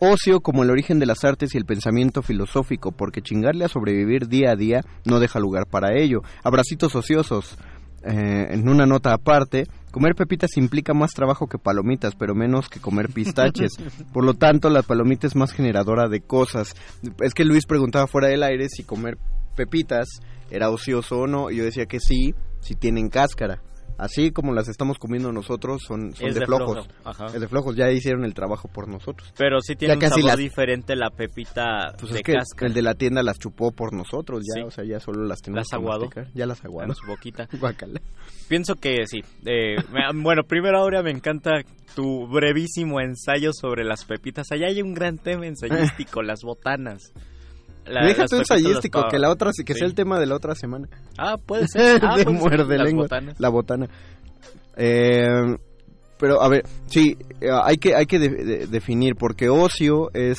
Ocio 0.00 0.40
como 0.40 0.64
el 0.64 0.70
origen 0.70 0.98
de 0.98 1.06
las 1.06 1.22
artes 1.22 1.54
y 1.54 1.58
el 1.58 1.66
pensamiento 1.66 2.22
filosófico, 2.22 2.90
porque 2.90 3.22
chingarle 3.22 3.64
a 3.64 3.68
sobrevivir 3.68 4.26
día 4.26 4.50
a 4.50 4.56
día 4.56 4.80
no 5.04 5.20
deja 5.20 5.38
lugar 5.38 5.66
para 5.70 5.96
ello. 5.96 6.22
Abracitos 6.42 6.96
ociosos. 6.96 7.56
Eh, 8.04 8.46
en 8.50 8.68
una 8.68 8.86
nota 8.86 9.12
aparte, 9.12 9.66
comer 9.90 10.14
pepitas 10.14 10.56
implica 10.56 10.94
más 10.94 11.12
trabajo 11.12 11.46
que 11.46 11.58
palomitas, 11.58 12.14
pero 12.14 12.34
menos 12.34 12.68
que 12.68 12.80
comer 12.80 13.08
pistaches. 13.10 13.72
Por 14.12 14.24
lo 14.24 14.34
tanto, 14.34 14.70
la 14.70 14.82
palomita 14.82 15.26
es 15.26 15.36
más 15.36 15.52
generadora 15.52 16.08
de 16.08 16.20
cosas. 16.20 16.74
Es 17.20 17.34
que 17.34 17.44
Luis 17.44 17.66
preguntaba 17.66 18.06
fuera 18.06 18.28
del 18.28 18.42
aire 18.42 18.68
si 18.68 18.84
comer 18.84 19.18
pepitas 19.56 20.06
era 20.50 20.70
ocioso 20.70 21.20
o 21.20 21.26
no, 21.26 21.50
y 21.50 21.56
yo 21.56 21.64
decía 21.64 21.86
que 21.86 22.00
sí, 22.00 22.34
si 22.60 22.74
tienen 22.74 23.08
cáscara. 23.08 23.60
Así 23.98 24.30
como 24.30 24.54
las 24.54 24.68
estamos 24.68 24.96
comiendo 24.98 25.32
nosotros, 25.32 25.82
son, 25.86 26.14
son 26.14 26.28
de, 26.32 26.40
de 26.40 26.46
flojos. 26.46 26.86
flojo, 26.86 27.00
ajá. 27.04 27.26
Es 27.26 27.40
de 27.40 27.48
flojos, 27.48 27.76
ya 27.76 27.90
hicieron 27.90 28.24
el 28.24 28.32
trabajo 28.32 28.68
por 28.68 28.88
nosotros. 28.88 29.32
Pero 29.36 29.60
sí 29.60 29.74
tiene 29.76 29.94
Ya 30.00 30.06
un 30.08 30.14
sabor 30.22 30.38
diferente 30.38 30.94
la 30.96 31.10
pepita 31.10 31.92
Pues 31.98 32.12
de 32.12 32.18
es 32.18 32.22
que 32.22 32.32
cáscara 32.34 32.68
el 32.68 32.74
de 32.74 32.82
la 32.82 32.94
tienda 32.94 33.22
las 33.22 33.38
chupó 33.38 33.72
por 33.72 33.92
nosotros, 33.92 34.42
ya, 34.46 34.60
Sí. 34.62 34.66
o 34.66 34.70
sea, 34.70 34.84
ya 34.84 35.00
solo 35.00 35.24
las 35.26 35.42
tenemos 35.42 35.66
Las 35.66 35.72
aguado. 35.72 36.08
Ya 36.34 36.46
las 36.46 36.64
aguado. 36.64 36.90
en 36.90 36.94
su 36.94 37.06
boquita. 37.06 37.48
Pienso 38.48 38.76
que 38.76 39.04
sí. 39.06 39.20
Eh, 39.44 39.76
me- 39.92 40.22
bueno, 40.22 40.42
primero 40.44 40.78
ahora 40.78 41.02
me 41.02 41.10
encanta 41.10 41.50
tu 41.94 42.26
brevísimo 42.28 43.00
ensayo 43.00 43.50
sobre 43.52 43.84
las 43.84 44.04
pepitas. 44.04 44.46
Allá 44.52 44.68
hay 44.68 44.80
un 44.80 44.94
gran 44.94 45.18
tema 45.18 45.46
ensayístico, 45.46 46.22
las 46.22 46.40
botanas. 46.42 47.12
La- 47.88 48.06
Deja 48.06 48.26
tu 48.26 48.36
ensayístico, 48.36 49.06
que 49.10 49.18
la 49.18 49.30
otra 49.30 49.50
que 49.64 49.72
Sí. 49.72 49.78
sea 49.80 49.86
el 49.88 49.94
tema 49.94 50.18
de 50.20 50.26
la 50.26 50.34
otra 50.36 50.54
semana. 50.54 50.88
Ah, 51.16 51.36
puede 51.44 51.66
ser. 51.68 52.00
Ah, 52.04 52.16
de 52.16 52.24
puede 52.24 52.38
ser. 52.38 52.48
muerde 52.48 52.78
lengua. 52.78 53.04
botanas. 53.04 53.34
La 53.40 53.48
botana. 53.48 53.88
Eh, 54.76 55.56
pero 56.18 56.42
a 56.42 56.48
ver, 56.48 56.64
sí, 56.86 57.16
eh, 57.40 57.48
hay 57.62 57.76
que 57.76 57.94
hay 57.94 58.06
que 58.06 58.18
de- 58.18 58.28
de- 58.44 58.66
definir 58.66 59.14
porque 59.16 59.48
ocio 59.48 60.10
es 60.14 60.36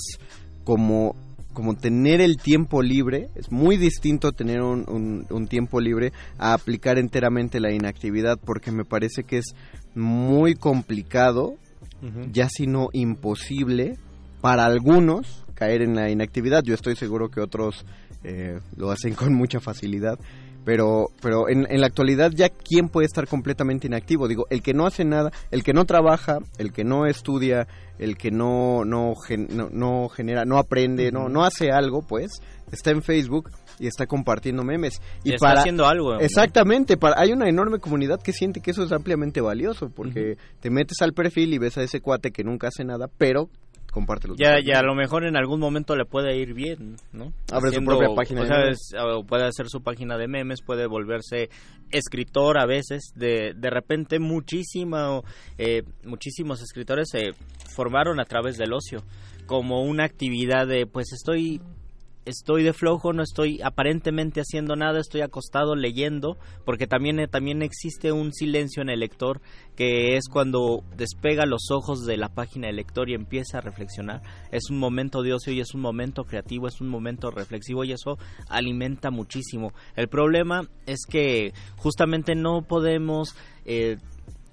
como 0.64 1.16
como 1.54 1.74
tener 1.76 2.22
el 2.22 2.38
tiempo 2.38 2.82
libre, 2.82 3.28
es 3.36 3.52
muy 3.52 3.76
distinto 3.76 4.32
tener 4.32 4.62
un, 4.62 4.86
un- 4.88 5.26
un 5.30 5.48
tiempo 5.48 5.82
libre 5.82 6.14
a 6.38 6.54
aplicar 6.54 6.98
enteramente 6.98 7.60
la 7.60 7.74
inactividad 7.74 8.38
porque 8.46 8.72
me 8.72 8.86
parece 8.86 9.24
que 9.24 9.40
es 9.40 9.46
muy 9.94 10.54
complicado, 10.56 11.56
ya 12.32 12.48
si 12.50 12.66
no 12.66 12.88
imposible, 12.94 13.98
para 14.40 14.64
algunos 14.66 15.44
caer 15.60 15.82
en 15.82 15.96
la 15.96 16.10
inactividad. 16.10 16.64
Yo 16.64 16.74
estoy 16.74 16.96
seguro 16.96 17.30
que 17.30 17.42
otros 17.42 17.86
eh, 18.24 18.60
lo 18.78 18.92
hacen 18.92 19.14
con 19.14 19.34
mucha 19.34 19.60
facilidad. 19.60 20.18
Pero, 20.66 21.08
pero 21.22 21.50
en, 21.50 21.66
en 21.72 21.80
la 21.80 21.88
actualidad 21.88 22.32
ya 22.32 22.50
quién 22.50 22.90
puede 22.90 23.06
estar 23.08 23.28
completamente 23.28 23.88
inactivo. 23.88 24.28
Digo, 24.28 24.46
el 24.50 24.62
que 24.62 24.74
no 24.74 24.86
hace 24.86 25.06
nada, 25.06 25.32
el 25.52 25.64
que 25.64 25.74
no 25.74 25.86
trabaja, 25.86 26.40
el 26.58 26.74
que 26.74 26.84
no 26.84 27.06
estudia, 27.06 27.66
el 27.98 28.18
que 28.18 28.30
no, 28.30 28.84
no, 28.86 29.16
gen- 29.16 29.48
no, 29.52 29.70
no 29.72 30.10
genera, 30.10 30.44
no 30.46 30.58
aprende, 30.58 31.12
no, 31.12 31.30
no 31.30 31.44
hace 31.44 31.72
algo, 31.72 32.02
pues, 32.06 32.42
está 32.72 32.92
en 32.92 33.02
Facebook 33.02 33.50
y 33.80 33.88
está 33.88 34.06
compartiendo 34.06 34.64
memes. 34.64 35.02
Y, 35.24 35.30
Y 35.32 35.34
está 35.36 35.48
para, 35.48 35.60
haciendo 35.62 35.88
algo. 35.88 36.20
Exactamente, 36.20 36.98
para, 36.98 37.20
hay 37.20 37.32
una 37.32 37.48
enorme 37.48 37.80
comunidad 37.80 38.22
que 38.22 38.34
siente 38.34 38.60
que 38.60 38.72
eso 38.72 38.84
es 38.84 38.92
ampliamente 38.92 39.40
valioso, 39.42 39.90
porque 39.90 40.36
te 40.60 40.70
metes 40.70 41.02
al 41.02 41.14
perfil 41.14 41.54
y 41.54 41.58
ves 41.58 41.78
a 41.78 41.84
ese 41.84 42.02
cuate 42.02 42.32
que 42.32 42.44
nunca 42.44 42.68
hace 42.68 42.84
nada, 42.84 43.08
pero 43.18 43.50
comparte 43.92 44.28
los 44.28 44.38
Ya, 44.38 44.60
ya 44.60 44.80
a 44.80 44.84
lo 44.84 44.96
mejor 44.96 45.26
en 45.26 45.36
algún 45.38 45.60
momento 45.60 45.96
le 45.96 46.06
puede 46.06 46.38
ir 46.38 46.54
bien, 46.54 46.96
¿no? 47.14 47.32
Abre 47.52 47.72
su 47.72 47.84
propia 47.84 48.08
página 48.16 48.42
o 48.42 48.44
de 48.46 48.50
memes. 48.50 48.80
es- 48.94 49.26
puede 49.28 49.46
hacer 49.46 49.68
su 49.70 49.82
página 49.82 50.18
de 50.18 50.28
memes, 50.28 50.62
puede 50.62 50.88
volverse 50.88 51.50
escritor 51.92 52.60
a 52.60 52.66
veces. 52.66 53.12
De, 53.16 53.54
de 53.56 53.70
repente 53.70 54.20
muchísimo, 54.20 55.24
eh, 55.58 55.84
muchísimos 56.06 56.62
escritores 56.62 57.08
se 57.12 57.32
formaron 57.76 58.20
a 58.20 58.26
través 58.26 58.58
del 58.58 58.74
ocio, 58.74 59.04
como 59.46 59.84
una 59.84 60.04
actividad 60.06 60.68
de, 60.68 60.86
pues 60.86 61.12
estoy 61.14 61.62
estoy 62.26 62.64
de 62.64 62.74
flojo, 62.74 63.14
no 63.14 63.24
estoy 63.24 63.62
aparentemente 63.64 64.42
haciendo 64.42 64.76
nada, 64.76 65.00
estoy 65.00 65.22
acostado 65.22 65.76
leyendo, 65.76 66.38
porque 66.66 66.88
también, 66.88 67.20
eh, 67.20 67.28
también 67.28 67.62
existe 67.62 68.12
un 68.12 68.34
silencio 68.34 68.82
en 68.82 68.90
el 68.90 69.00
lector, 69.00 69.42
que 69.76 70.18
es 70.18 70.28
cuando 70.30 70.84
despega 70.96 71.46
los 71.46 71.72
ojos 71.72 72.06
de 72.06 72.18
la 72.18 72.30
página 72.30 72.68
del 72.68 72.78
lector 72.78 73.10
y 73.10 73.14
empieza 73.14 73.58
a 73.58 73.62
reflexionar. 73.62 74.22
Es 74.52 74.70
un 74.70 74.80
momento 74.80 75.22
de 75.22 75.34
ocio 75.34 75.54
y 75.54 75.60
es 75.60 75.74
un 75.74 75.82
momento 75.82 76.24
creativo, 76.24 76.68
es 76.68 76.82
un 76.82 76.90
momento 76.90 77.32
reflexivo 77.32 77.84
y 77.84 77.94
eso 77.94 78.18
alimenta 78.50 79.12
muchísimo. 79.12 79.74
El 79.96 80.08
problema 80.10 80.68
es 80.86 81.00
que 81.10 81.54
justamente 81.78 82.36
no 82.36 82.62
podemos... 82.62 83.36
Eh, 83.66 83.98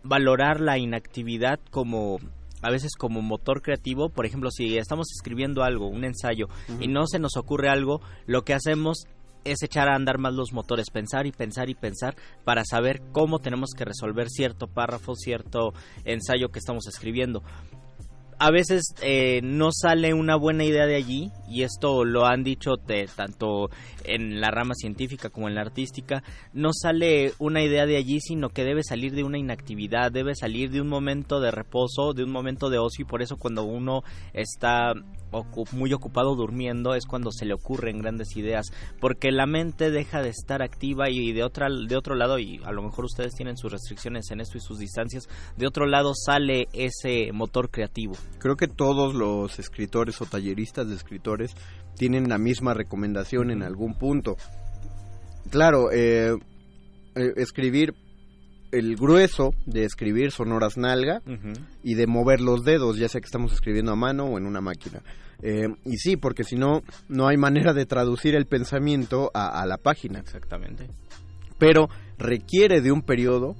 valorar 0.08 0.60
la 0.60 0.78
inactividad 0.78 1.58
como 1.70 2.18
a 2.62 2.70
veces 2.70 2.94
como 2.96 3.22
motor 3.22 3.62
creativo, 3.62 4.08
por 4.08 4.26
ejemplo, 4.26 4.50
si 4.50 4.78
estamos 4.78 5.08
escribiendo 5.12 5.62
algo, 5.62 5.88
un 5.88 6.04
ensayo, 6.04 6.48
y 6.80 6.88
no 6.88 7.06
se 7.06 7.18
nos 7.18 7.36
ocurre 7.36 7.68
algo, 7.68 8.00
lo 8.26 8.42
que 8.42 8.54
hacemos 8.54 9.06
es 9.44 9.62
echar 9.62 9.88
a 9.88 9.94
andar 9.94 10.18
más 10.18 10.34
los 10.34 10.52
motores, 10.52 10.90
pensar 10.90 11.26
y 11.26 11.32
pensar 11.32 11.70
y 11.70 11.74
pensar 11.74 12.16
para 12.44 12.64
saber 12.64 13.00
cómo 13.12 13.38
tenemos 13.38 13.70
que 13.76 13.84
resolver 13.84 14.28
cierto 14.28 14.66
párrafo, 14.66 15.14
cierto 15.14 15.72
ensayo 16.04 16.48
que 16.48 16.58
estamos 16.58 16.86
escribiendo 16.88 17.42
a 18.38 18.50
veces 18.50 18.94
eh, 19.00 19.40
no 19.42 19.70
sale 19.72 20.12
una 20.12 20.36
buena 20.36 20.64
idea 20.64 20.86
de 20.86 20.96
allí 20.96 21.30
y 21.48 21.62
esto 21.62 22.04
lo 22.04 22.26
han 22.26 22.42
dicho 22.42 22.76
tanto 23.14 23.70
en 24.04 24.40
la 24.40 24.50
rama 24.50 24.74
científica 24.74 25.30
como 25.30 25.48
en 25.48 25.54
la 25.54 25.62
artística 25.62 26.22
no 26.52 26.70
sale 26.72 27.32
una 27.38 27.62
idea 27.62 27.86
de 27.86 27.96
allí 27.96 28.20
sino 28.20 28.50
que 28.50 28.64
debe 28.64 28.82
salir 28.82 29.14
de 29.14 29.24
una 29.24 29.38
inactividad 29.38 30.12
debe 30.12 30.34
salir 30.34 30.70
de 30.70 30.80
un 30.80 30.88
momento 30.88 31.40
de 31.40 31.50
reposo 31.50 32.12
de 32.12 32.24
un 32.24 32.30
momento 32.30 32.68
de 32.68 32.78
ocio 32.78 33.04
y 33.04 33.08
por 33.08 33.22
eso 33.22 33.36
cuando 33.36 33.64
uno 33.64 34.02
está 34.34 34.92
muy 35.72 35.92
ocupado 35.92 36.34
durmiendo 36.34 36.94
es 36.94 37.06
cuando 37.06 37.30
se 37.30 37.44
le 37.44 37.54
ocurren 37.54 37.98
grandes 37.98 38.36
ideas 38.36 38.66
porque 39.00 39.30
la 39.30 39.46
mente 39.46 39.90
deja 39.90 40.22
de 40.22 40.30
estar 40.30 40.62
activa 40.62 41.10
y 41.10 41.32
de 41.32 41.42
otra 41.42 41.68
de 41.68 41.96
otro 41.96 42.14
lado 42.14 42.38
y 42.38 42.60
a 42.64 42.72
lo 42.72 42.82
mejor 42.82 43.04
ustedes 43.04 43.34
tienen 43.34 43.56
sus 43.56 43.72
restricciones 43.72 44.30
en 44.30 44.40
esto 44.40 44.58
y 44.58 44.60
sus 44.60 44.78
distancias 44.78 45.28
de 45.56 45.66
otro 45.66 45.86
lado 45.86 46.12
sale 46.14 46.68
ese 46.72 47.32
motor 47.32 47.70
creativo. 47.70 48.14
Creo 48.38 48.56
que 48.56 48.68
todos 48.68 49.14
los 49.14 49.58
escritores 49.58 50.20
o 50.20 50.26
talleristas 50.26 50.88
de 50.88 50.94
escritores 50.94 51.54
tienen 51.96 52.28
la 52.28 52.38
misma 52.38 52.74
recomendación 52.74 53.50
en 53.50 53.62
algún 53.62 53.94
punto. 53.94 54.36
Claro 55.50 55.90
eh, 55.92 56.36
eh, 57.14 57.32
escribir 57.36 57.94
el 58.72 58.96
grueso 58.96 59.54
de 59.66 59.84
escribir 59.84 60.30
son 60.30 60.52
horas 60.52 60.76
nalga 60.76 61.22
y 61.82 61.94
de 61.94 62.06
mover 62.06 62.40
los 62.40 62.64
dedos, 62.64 62.98
ya 62.98 63.08
sea 63.08 63.20
que 63.20 63.26
estamos 63.26 63.52
escribiendo 63.52 63.92
a 63.92 63.96
mano 63.96 64.24
o 64.24 64.38
en 64.38 64.46
una 64.46 64.60
máquina. 64.60 65.02
Eh, 65.42 65.68
y 65.84 65.96
sí, 65.98 66.16
porque 66.16 66.44
si 66.44 66.56
no, 66.56 66.82
no 67.08 67.28
hay 67.28 67.36
manera 67.36 67.72
de 67.72 67.86
traducir 67.86 68.34
el 68.34 68.46
pensamiento 68.46 69.30
a, 69.34 69.64
la 69.66 69.76
página. 69.76 70.18
Exactamente. 70.18 70.88
Pero 71.58 71.88
requiere 72.18 72.80
de 72.80 72.92
un 72.92 73.02
periodo 73.02 73.54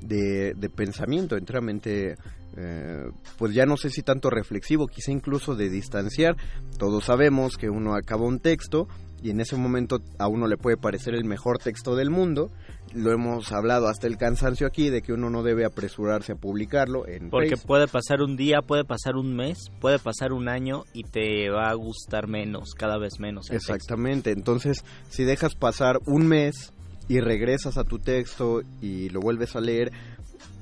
de, 0.00 0.54
pensamiento 0.74 1.36
enteramente, 1.36 2.16
eh, 2.56 3.04
pues 3.38 3.54
ya 3.54 3.64
no 3.64 3.76
sé 3.76 3.90
si 3.90 4.02
tanto 4.02 4.30
reflexivo, 4.30 4.86
quizá 4.86 5.12
incluso 5.12 5.54
de 5.54 5.70
distanciar. 5.70 6.36
Todos 6.78 7.04
sabemos 7.04 7.56
que 7.56 7.70
uno 7.70 7.94
acaba 7.94 8.24
un 8.24 8.40
texto 8.40 8.88
y 9.22 9.30
en 9.30 9.40
ese 9.40 9.56
momento 9.56 10.00
a 10.18 10.28
uno 10.28 10.46
le 10.46 10.58
puede 10.58 10.76
parecer 10.76 11.14
el 11.14 11.24
mejor 11.24 11.58
texto 11.58 11.96
del 11.96 12.10
mundo. 12.10 12.50
Lo 12.94 13.12
hemos 13.12 13.50
hablado 13.52 13.88
hasta 13.88 14.06
el 14.06 14.16
cansancio 14.16 14.66
aquí 14.66 14.88
de 14.88 15.02
que 15.02 15.12
uno 15.12 15.28
no 15.28 15.42
debe 15.42 15.64
apresurarse 15.64 16.32
a 16.32 16.36
publicarlo. 16.36 17.06
En 17.08 17.30
Porque 17.30 17.56
puede 17.56 17.88
pasar 17.88 18.22
un 18.22 18.36
día, 18.36 18.62
puede 18.62 18.84
pasar 18.84 19.16
un 19.16 19.34
mes, 19.34 19.70
puede 19.80 19.98
pasar 19.98 20.32
un 20.32 20.48
año 20.48 20.84
y 20.92 21.02
te 21.02 21.50
va 21.50 21.70
a 21.70 21.74
gustar 21.74 22.28
menos, 22.28 22.74
cada 22.74 22.98
vez 22.98 23.18
menos. 23.18 23.50
Exactamente, 23.50 24.30
entonces 24.30 24.84
si 25.08 25.24
dejas 25.24 25.54
pasar 25.54 25.98
un 26.06 26.26
mes 26.28 26.72
y 27.08 27.20
regresas 27.20 27.76
a 27.78 27.84
tu 27.84 27.98
texto 27.98 28.62
y 28.80 29.08
lo 29.10 29.20
vuelves 29.20 29.56
a 29.56 29.60
leer, 29.60 29.92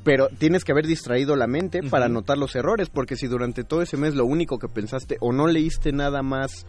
pero 0.04 0.28
tienes 0.38 0.64
que 0.64 0.72
haber 0.72 0.86
distraído 0.86 1.36
la 1.36 1.46
mente 1.46 1.82
para 1.82 2.08
notar 2.08 2.38
los 2.38 2.56
errores, 2.56 2.88
porque 2.88 3.16
si 3.16 3.26
durante 3.26 3.62
todo 3.62 3.82
ese 3.82 3.96
mes 3.96 4.14
lo 4.14 4.24
único 4.24 4.58
que 4.58 4.68
pensaste 4.68 5.16
o 5.20 5.32
no 5.32 5.46
leíste 5.46 5.92
nada 5.92 6.22
más 6.22 6.66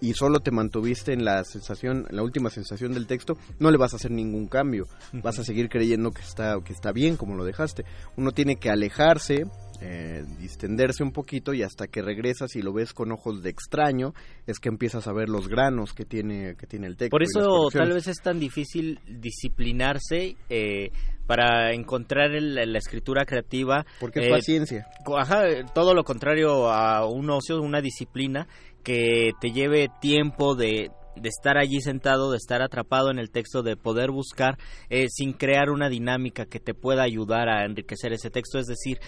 y 0.00 0.14
solo 0.14 0.40
te 0.40 0.50
mantuviste 0.50 1.12
en 1.12 1.24
la 1.24 1.44
sensación, 1.44 2.06
la 2.10 2.22
última 2.22 2.50
sensación 2.50 2.92
del 2.92 3.06
texto, 3.06 3.36
no 3.58 3.70
le 3.70 3.78
vas 3.78 3.92
a 3.92 3.96
hacer 3.96 4.10
ningún 4.10 4.46
cambio. 4.48 4.86
Vas 5.12 5.38
a 5.38 5.44
seguir 5.44 5.68
creyendo 5.68 6.10
que 6.10 6.22
está, 6.22 6.56
que 6.64 6.72
está 6.72 6.92
bien 6.92 7.16
como 7.16 7.36
lo 7.36 7.44
dejaste. 7.44 7.84
Uno 8.16 8.32
tiene 8.32 8.56
que 8.56 8.70
alejarse, 8.70 9.46
eh, 9.80 10.24
distenderse 10.38 11.02
un 11.02 11.12
poquito 11.12 11.54
y 11.54 11.62
hasta 11.62 11.86
que 11.86 12.02
regresas 12.02 12.56
y 12.56 12.62
lo 12.62 12.72
ves 12.72 12.92
con 12.92 13.12
ojos 13.12 13.42
de 13.42 13.50
extraño, 13.50 14.14
es 14.46 14.58
que 14.58 14.68
empiezas 14.68 15.06
a 15.06 15.12
ver 15.12 15.28
los 15.28 15.48
granos 15.48 15.92
que 15.92 16.04
tiene, 16.04 16.56
que 16.56 16.66
tiene 16.66 16.86
el 16.86 16.96
texto. 16.96 17.10
Por 17.10 17.22
eso 17.22 17.68
tal 17.72 17.92
vez 17.92 18.06
es 18.06 18.18
tan 18.22 18.38
difícil 18.38 19.00
disciplinarse. 19.06 20.36
Eh, 20.48 20.90
para 21.26 21.72
encontrar 21.72 22.30
la 22.30 22.78
escritura 22.78 23.24
creativa. 23.24 23.84
Porque 23.98 24.20
es 24.20 24.28
paciencia. 24.30 24.86
Ajá, 25.16 25.42
todo 25.74 25.94
lo 25.94 26.04
contrario 26.04 26.70
a 26.70 27.04
un 27.06 27.28
ocio, 27.30 27.60
una 27.60 27.80
disciplina 27.80 28.46
que 28.86 29.32
te 29.40 29.50
lleve 29.50 29.90
tiempo 30.00 30.54
de, 30.54 30.92
estar 31.24 31.58
allí 31.58 31.80
sentado, 31.80 32.30
de 32.30 32.36
estar 32.36 32.62
atrapado 32.62 33.10
en 33.10 33.18
el 33.18 33.32
texto, 33.32 33.64
de 33.64 33.76
poder 33.76 34.12
buscar 34.12 34.58
eh, 34.90 35.08
sin 35.08 35.32
crear 35.32 35.70
una 35.70 35.88
dinámica 35.88 36.46
que 36.46 36.60
te 36.60 36.72
pueda 36.72 37.02
ayudar 37.02 37.48
a 37.48 37.64
enriquecer 37.64 38.12
ese 38.12 38.30
texto. 38.30 38.60
Es 38.60 38.68
decir, 38.68 39.00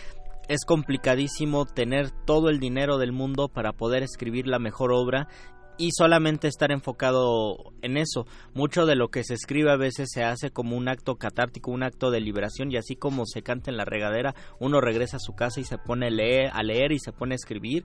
es 0.49 0.65
complicadísimo 0.65 1.65
tener 1.65 2.11
todo 2.11 2.49
el 2.49 2.59
dinero 2.59 2.99
del 2.99 3.13
mundo 3.13 3.47
para 3.47 3.73
poder 3.73 4.03
escribir 4.03 4.49
la 4.49 4.59
mejor 4.59 4.91
obra 4.93 5.29
y 5.79 5.91
solamente 5.93 6.49
estar 6.49 6.73
enfocado 6.73 7.73
en 7.81 7.99
eso. 7.99 8.27
Mucho 8.55 8.85
de 8.85 8.97
lo 8.97 9.11
que 9.11 9.23
se 9.23 9.35
escribe 9.35 9.71
a 9.71 9.77
veces 9.77 10.09
se 10.13 10.25
hace 10.25 10.51
como 10.51 10.77
un 10.77 10.89
acto 10.89 11.19
catártico, 11.19 11.71
un 11.71 11.85
acto 11.85 12.11
de 12.11 12.21
liberación 12.21 12.73
y 12.73 12.79
así 12.79 12.97
como 12.97 13.27
se 13.27 13.43
canta 13.43 13.71
en 13.71 13.77
la 13.77 13.85
regadera, 13.85 14.35
uno 14.59 14.81
regresa 14.81 15.19
a 15.19 15.21
su 15.21 15.35
casa 15.35 15.61
y 15.61 15.65
se 15.65 15.79
pone 15.79 16.09
a 16.09 16.11
leer, 16.11 16.51
a 16.53 16.65
leer 16.65 16.91
y 16.91 16.99
se 16.99 17.13
pone 17.13 17.35
a 17.35 17.37
escribir 17.37 17.85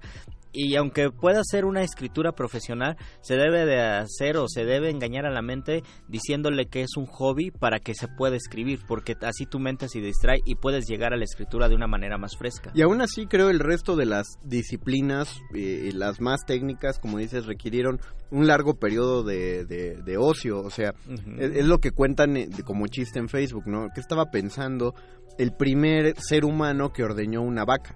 y 0.53 0.75
aunque 0.75 1.09
pueda 1.09 1.41
ser 1.43 1.65
una 1.65 1.81
escritura 1.81 2.33
profesional, 2.33 2.95
se 3.21 3.35
debe 3.35 3.65
de 3.65 3.81
hacer 3.81 4.37
o 4.37 4.47
se 4.47 4.65
debe 4.65 4.89
engañar 4.89 5.25
a 5.25 5.31
la 5.31 5.41
mente 5.41 5.83
diciéndole 6.07 6.67
que 6.67 6.81
es 6.81 6.95
un 6.95 7.07
hobby 7.07 7.51
para 7.51 7.79
que 7.79 7.95
se 7.95 8.07
pueda 8.07 8.35
escribir, 8.35 8.79
porque 8.87 9.15
así 9.21 9.45
tu 9.45 9.59
mente 9.59 9.89
se 9.89 9.99
distrae 9.99 10.39
y 10.45 10.55
puedes 10.55 10.85
llegar 10.87 11.13
a 11.13 11.17
la 11.17 11.23
escritura 11.23 11.67
de 11.67 11.75
una 11.75 11.87
manera 11.87 12.17
más 12.17 12.37
fresca. 12.37 12.71
Y 12.75 12.81
aún 12.83 13.01
así 13.01 13.25
creo 13.25 13.49
el 13.49 13.59
resto 13.59 13.95
de 13.95 14.05
las 14.05 14.27
disciplinas, 14.43 15.41
y 15.53 15.91
las 15.91 16.21
más 16.21 16.45
técnicas, 16.45 16.99
como 16.99 17.17
dices, 17.17 17.45
requirieron 17.45 17.99
un 18.29 18.47
largo 18.47 18.75
periodo 18.75 19.23
de, 19.23 19.65
de, 19.65 20.17
ocio, 20.17 20.59
o 20.59 20.69
sea, 20.69 20.93
es, 21.37 21.65
lo 21.65 21.79
que 21.79 21.91
cuentan 21.91 22.37
eh, 22.37 22.49
como 22.63 22.87
chiste 22.87 23.19
en 23.19 23.29
Facebook, 23.29 23.67
¿no? 23.67 23.89
Que 23.93 24.01
estaba 24.01 24.31
pensando 24.31 24.93
el 25.37 25.53
primer 25.53 26.15
ser 26.19 26.45
humano 26.45 26.91
que 26.91 27.03
ordeñó 27.03 27.41
una 27.41 27.65
vaca 27.65 27.95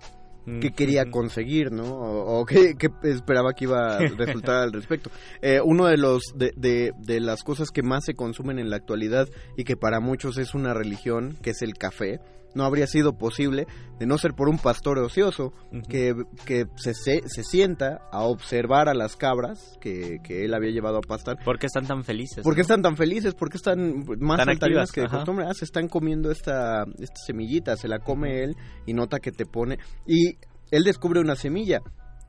qué 0.62 0.72
quería 0.72 1.10
conseguir, 1.12 1.72
¿no? 1.72 1.84
O, 1.84 2.46
qué, 2.46 2.76
esperaba 3.04 3.54
que 3.54 3.66
iba 3.66 3.98
a 3.98 4.00
resultar 4.00 4.56
al 4.64 4.74
respecto. 4.74 5.12
Eh, 5.42 5.60
uno 5.64 5.88
de 5.88 5.98
los 5.98 6.34
de, 6.36 6.54
de, 6.56 6.94
de, 6.98 7.20
las 7.20 7.44
cosas 7.44 7.70
que 7.72 7.84
más 7.84 8.06
se 8.06 8.14
consumen 8.14 8.60
en 8.60 8.70
la 8.70 8.78
actualidad 8.78 9.28
y 9.58 9.64
que 9.64 9.76
para 9.76 10.00
muchos 10.00 10.38
es 10.38 10.54
una 10.54 10.74
religión, 10.74 11.38
que 11.42 11.52
es 11.52 11.62
el 11.62 11.74
café, 11.76 12.20
no 12.58 12.66
habría 12.66 12.88
sido 12.88 13.18
posible 13.18 13.68
de 14.00 14.06
no 14.06 14.18
ser 14.18 14.34
por 14.34 14.50
un 14.50 14.58
pastor 14.58 14.98
ocioso 14.98 15.54
que, 15.88 16.14
que 16.46 16.66
se, 16.76 16.94
se, 16.94 17.44
sienta 17.44 18.02
a 18.12 18.24
observar 18.24 18.90
a 18.90 18.94
las 18.94 19.16
cabras 19.16 19.78
que, 19.80 20.18
que, 20.24 20.44
él 20.44 20.54
había 20.54 20.72
llevado 20.72 20.98
a 20.98 21.02
pastar. 21.02 21.38
¿Por 21.46 21.60
qué 21.60 21.68
están 21.68 21.86
tan 21.86 22.04
felices? 22.04 22.44
¿Por 22.44 22.56
qué 22.56 22.62
están 22.62 22.82
tan 22.82 22.98
felices? 22.98 23.36
¿Por 23.36 23.50
qué 23.50 23.58
están 23.58 24.04
más 24.20 24.44
saltarinas 24.44 24.92
que 24.92 25.02
de 25.02 25.08
costumbre? 25.08 25.46
Ah, 25.48 25.54
se 25.54 25.66
están 25.66 25.88
comiendo 25.88 26.32
esta, 26.32 26.84
esta 27.00 27.22
semillita, 27.26 27.78
se 27.78 27.88
la 27.88 28.00
come 28.00 28.44
él 28.44 28.56
y 28.86 28.94
nota 28.94 29.20
que 29.20 29.32
te 29.32 29.46
pone... 29.46 29.78
Y 30.06 30.38
él 30.72 30.84
descubre 30.84 31.22
una 31.22 31.36
semilla. 31.36 31.82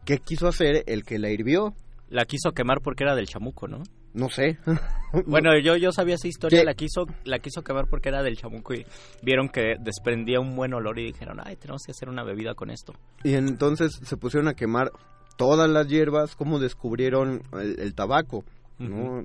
¿Qué 0.04 0.18
quiso 0.18 0.46
hacer 0.46 0.84
el 0.86 1.04
que 1.04 1.18
la 1.18 1.30
hirvió? 1.30 1.74
La 2.08 2.24
quiso 2.24 2.52
quemar 2.52 2.80
porque 2.82 3.04
era 3.04 3.14
del 3.16 3.26
chamuco, 3.26 3.66
¿no? 3.66 3.82
No 4.18 4.28
sé. 4.28 4.58
bueno, 5.26 5.56
yo, 5.62 5.76
yo 5.76 5.92
sabía 5.92 6.16
esa 6.16 6.26
historia, 6.26 6.64
la 6.64 6.74
quiso, 6.74 7.06
la 7.24 7.38
quiso 7.38 7.62
quemar 7.62 7.86
porque 7.88 8.08
era 8.08 8.22
del 8.22 8.36
chamuco 8.36 8.74
y 8.74 8.84
vieron 9.22 9.48
que 9.48 9.76
desprendía 9.78 10.40
un 10.40 10.56
buen 10.56 10.74
olor 10.74 10.98
y 10.98 11.04
dijeron, 11.04 11.38
ay, 11.42 11.54
tenemos 11.54 11.82
que 11.86 11.92
hacer 11.92 12.08
una 12.08 12.24
bebida 12.24 12.54
con 12.54 12.70
esto. 12.70 12.94
Y 13.22 13.34
entonces 13.34 14.00
se 14.02 14.16
pusieron 14.16 14.48
a 14.48 14.54
quemar 14.54 14.90
todas 15.36 15.70
las 15.70 15.86
hierbas, 15.86 16.34
como 16.34 16.58
descubrieron 16.58 17.42
el, 17.52 17.94
tabaco, 17.94 18.44
¿no? 18.78 19.24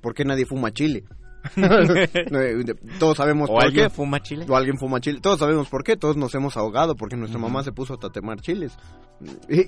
¿Por 0.00 0.14
qué 0.14 0.24
nadie 0.24 0.46
fuma 0.46 0.70
chile? 0.70 1.02
todos 3.00 3.16
sabemos 3.16 3.48
por 3.48 3.64
alguien 3.64 3.86
qué. 3.86 3.90
fuma 3.90 4.20
chile. 4.20 4.46
O 4.48 4.54
alguien 4.54 4.78
fuma 4.78 5.00
chile. 5.00 5.18
Todos 5.20 5.40
sabemos 5.40 5.68
por 5.68 5.82
qué. 5.82 5.96
Todos 5.96 6.16
nos 6.16 6.34
hemos 6.34 6.56
ahogado 6.56 6.94
porque 6.94 7.16
nuestra 7.16 7.40
mamá 7.40 7.64
se 7.64 7.72
puso 7.72 7.94
a 7.94 7.96
tatemar 7.96 8.40
chiles. 8.40 8.76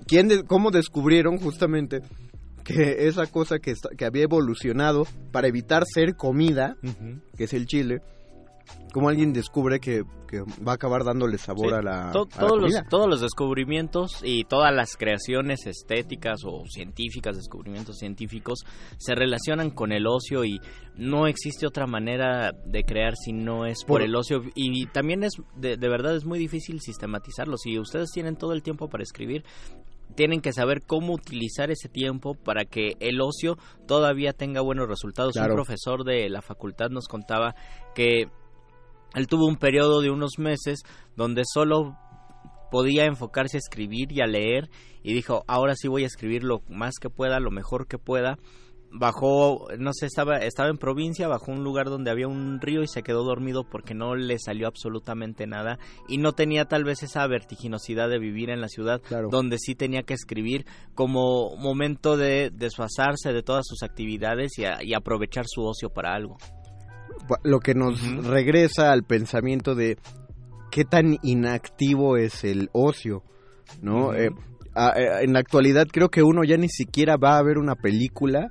¿Quién 0.06 0.44
¿Cómo 0.46 0.70
descubrieron 0.70 1.38
justamente 1.38 2.02
que 2.64 3.06
esa 3.08 3.26
cosa 3.26 3.58
que, 3.58 3.74
que 3.96 4.04
había 4.04 4.24
evolucionado 4.24 5.06
para 5.32 5.48
evitar 5.48 5.84
ser 5.86 6.16
comida, 6.16 6.76
que 7.36 7.44
es 7.44 7.52
el 7.54 7.66
chile, 7.66 8.00
cómo 8.92 9.08
alguien 9.08 9.32
descubre 9.32 9.80
que, 9.80 10.04
que 10.28 10.40
va 10.66 10.72
a 10.72 10.74
acabar 10.76 11.02
dándole 11.04 11.36
sabor 11.38 11.70
Sí, 11.70 11.74
a 11.74 11.82
la, 11.82 12.10
to- 12.12 12.28
a 12.32 12.40
la 12.42 12.46
todos, 12.46 12.60
los, 12.60 12.72
comida. 12.72 12.86
todos 12.88 13.08
los 13.08 13.20
descubrimientos 13.20 14.20
y 14.22 14.44
todas 14.44 14.72
las 14.74 14.96
creaciones 14.96 15.66
estéticas 15.66 16.40
o 16.46 16.62
científicas, 16.68 17.36
descubrimientos 17.36 17.98
científicos, 17.98 18.60
se 18.98 19.14
relacionan 19.14 19.70
con 19.70 19.92
el 19.92 20.06
ocio 20.06 20.44
y 20.44 20.60
no 20.96 21.26
existe 21.26 21.66
otra 21.66 21.86
manera 21.86 22.52
de 22.66 22.84
crear 22.84 23.14
si 23.16 23.32
no 23.32 23.66
es 23.66 23.78
por, 23.84 24.00
Por- 24.00 24.02
el 24.02 24.14
ocio. 24.14 24.42
Y 24.54 24.86
también 24.86 25.24
es, 25.24 25.32
de, 25.56 25.76
de 25.76 25.88
verdad, 25.88 26.14
es 26.14 26.24
muy 26.24 26.38
difícil 26.38 26.80
sistematizarlo. 26.80 27.56
Si 27.56 27.78
ustedes 27.78 28.10
tienen 28.12 28.36
todo 28.36 28.52
el 28.52 28.62
tiempo 28.62 28.88
para 28.88 29.02
escribir, 29.02 29.44
tienen 30.12 30.40
que 30.40 30.52
saber 30.52 30.82
cómo 30.86 31.14
utilizar 31.14 31.70
ese 31.70 31.88
tiempo 31.88 32.34
para 32.34 32.64
que 32.64 32.92
el 33.00 33.20
ocio 33.20 33.56
todavía 33.86 34.32
tenga 34.32 34.60
buenos 34.60 34.88
resultados. 34.88 35.32
Claro. 35.32 35.54
Un 35.54 35.56
profesor 35.56 36.04
de 36.04 36.28
la 36.28 36.42
facultad 36.42 36.90
nos 36.90 37.08
contaba 37.08 37.54
que 37.94 38.28
él 39.14 39.26
tuvo 39.26 39.46
un 39.46 39.56
periodo 39.56 40.00
de 40.00 40.10
unos 40.10 40.38
meses 40.38 40.82
donde 41.16 41.42
solo 41.44 41.96
podía 42.70 43.04
enfocarse 43.04 43.58
a 43.58 43.60
escribir 43.60 44.12
y 44.12 44.22
a 44.22 44.26
leer 44.26 44.70
y 45.02 45.12
dijo, 45.12 45.44
ahora 45.46 45.74
sí 45.76 45.88
voy 45.88 46.04
a 46.04 46.06
escribir 46.06 46.42
lo 46.42 46.62
más 46.68 46.94
que 47.00 47.10
pueda, 47.10 47.38
lo 47.40 47.50
mejor 47.50 47.86
que 47.86 47.98
pueda. 47.98 48.38
Bajó, 48.94 49.68
no 49.78 49.92
sé, 49.94 50.04
estaba, 50.04 50.36
estaba 50.38 50.68
en 50.68 50.76
provincia, 50.76 51.26
bajó 51.26 51.50
a 51.50 51.54
un 51.54 51.64
lugar 51.64 51.86
donde 51.86 52.10
había 52.10 52.28
un 52.28 52.60
río 52.60 52.82
y 52.82 52.88
se 52.88 53.02
quedó 53.02 53.24
dormido 53.24 53.64
porque 53.64 53.94
no 53.94 54.14
le 54.14 54.38
salió 54.38 54.66
absolutamente 54.66 55.46
nada 55.46 55.78
y 56.08 56.18
no 56.18 56.32
tenía 56.32 56.66
tal 56.66 56.84
vez 56.84 57.02
esa 57.02 57.26
vertiginosidad 57.26 58.10
de 58.10 58.18
vivir 58.18 58.50
en 58.50 58.60
la 58.60 58.68
ciudad 58.68 59.00
Claro. 59.00 59.28
donde 59.30 59.56
sí 59.58 59.74
tenía 59.74 60.02
que 60.02 60.12
escribir 60.12 60.66
como 60.94 61.56
momento 61.56 62.18
de 62.18 62.50
desfasarse 62.52 63.32
de 63.32 63.42
todas 63.42 63.64
sus 63.66 63.82
actividades 63.82 64.58
y, 64.58 64.66
a- 64.66 64.82
y 64.82 64.92
aprovechar 64.92 65.44
su 65.48 65.64
ocio 65.64 65.88
para 65.88 66.14
algo. 66.14 66.36
Lo 67.44 67.60
que 67.60 67.74
nos 67.74 68.00
regresa 68.26 68.92
al 68.92 69.04
pensamiento 69.04 69.74
de 69.74 69.96
qué 70.70 70.84
tan 70.84 71.16
inactivo 71.22 72.18
es 72.18 72.44
el 72.44 72.68
ocio, 72.72 73.22
¿no? 73.80 74.12
Eh, 74.12 74.30
a- 74.74 74.92
eh, 74.98 75.24
en 75.24 75.32
la 75.32 75.38
actualidad 75.38 75.86
creo 75.90 76.10
que 76.10 76.22
uno 76.22 76.44
ya 76.44 76.56
ni 76.58 76.68
siquiera 76.68 77.16
va 77.16 77.38
a 77.38 77.42
ver 77.42 77.56
una 77.58 77.74
película 77.74 78.48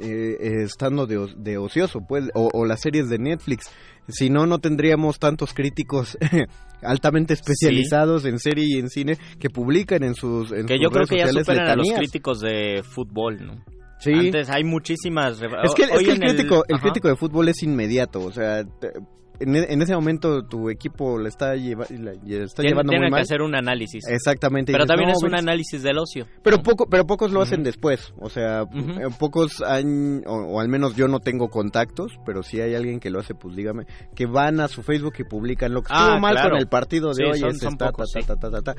eh, 0.00 0.36
eh, 0.40 0.62
estando 0.64 1.06
de, 1.06 1.32
de 1.36 1.58
ocioso, 1.58 2.00
pues, 2.08 2.30
o, 2.34 2.48
o 2.52 2.64
las 2.64 2.80
series 2.80 3.08
de 3.08 3.18
Netflix. 3.18 3.70
Si 4.08 4.28
no, 4.30 4.46
no 4.46 4.58
tendríamos 4.58 5.18
tantos 5.18 5.52
críticos 5.54 6.18
altamente 6.82 7.34
especializados 7.34 8.24
en 8.24 8.38
serie 8.38 8.64
y 8.66 8.78
en 8.78 8.88
cine 8.88 9.18
que 9.38 9.50
publican 9.50 10.02
en 10.02 10.14
sus 10.14 10.50
en 10.52 10.66
Que 10.66 10.74
sus 10.74 10.82
yo 10.82 10.90
creo 10.90 11.06
que 11.06 11.18
ya 11.18 11.26
superan 11.28 11.68
a 11.68 11.76
los 11.76 11.92
críticos 11.92 12.40
de 12.40 12.82
fútbol, 12.82 13.36
¿no? 13.46 13.64
Sí. 14.00 14.12
Antes 14.14 14.48
hay 14.48 14.64
muchísimas... 14.64 15.40
Es 15.42 15.74
que, 15.74 15.82
es 15.82 15.98
que 16.02 16.12
el 16.12 16.18
crítico, 16.18 16.64
el 16.68 16.80
crítico 16.80 17.08
de 17.08 17.16
fútbol 17.16 17.48
es 17.50 17.62
inmediato, 17.62 18.20
o 18.20 18.32
sea, 18.32 18.64
te- 18.64 18.92
en, 19.40 19.56
e- 19.56 19.66
en 19.72 19.82
ese 19.82 19.94
momento 19.94 20.44
tu 20.44 20.70
equipo 20.70 21.18
la 21.18 21.28
está, 21.28 21.56
lleva- 21.56 21.86
la 21.90 22.12
está 22.12 22.62
Tiene- 22.62 22.70
llevando 22.70 22.92
muy 22.92 23.06
que 23.06 23.10
mal. 23.10 23.20
hacer 23.22 23.42
un 23.42 23.54
análisis. 23.54 24.04
Exactamente. 24.08 24.72
Pero 24.72 24.84
dices, 24.84 24.88
también 24.88 25.08
"No, 25.08 25.14
es 25.16 25.22
un 25.24 25.30
ves". 25.32 25.40
análisis 25.40 25.82
del 25.82 25.98
ocio. 25.98 26.26
Pero 26.42 26.62
poco, 26.62 26.86
pero 26.88 27.06
pocos 27.06 27.32
lo 27.32 27.40
hacen 27.42 27.60
Ujú. 27.60 27.64
después, 27.64 28.12
o 28.20 28.28
sea, 28.28 28.62
Ujú. 28.64 28.90
eh, 29.00 29.08
pocos 29.18 29.62
han, 29.62 30.22
o, 30.26 30.34
o 30.54 30.60
al 30.60 30.68
menos 30.68 30.94
yo 30.94 31.08
no 31.08 31.20
tengo 31.20 31.48
contactos, 31.48 32.12
pero 32.24 32.42
si 32.42 32.60
hay 32.60 32.74
alguien 32.74 33.00
que 33.00 33.10
lo 33.10 33.18
hace, 33.20 33.34
pues 33.34 33.56
dígame, 33.56 33.84
que 34.14 34.26
van 34.26 34.60
a 34.60 34.68
su 34.68 34.82
Facebook 34.82 35.14
y 35.18 35.24
publican 35.24 35.72
lo 35.72 35.82
que 35.82 35.88
Ah, 35.90 36.04
estuvo 36.04 36.20
mal 36.20 36.34
claro. 36.34 36.50
con 36.50 36.58
el 36.58 36.68
partido 36.68 37.08
de 37.08 37.14
Sí, 37.14 37.22
hoy, 37.24 37.38
son- 37.40 37.58
son 37.58 37.76
pocos, 37.76 38.12
ta, 38.12 38.20
sí. 38.20 38.26
ta, 38.40 38.62
ta. 38.62 38.74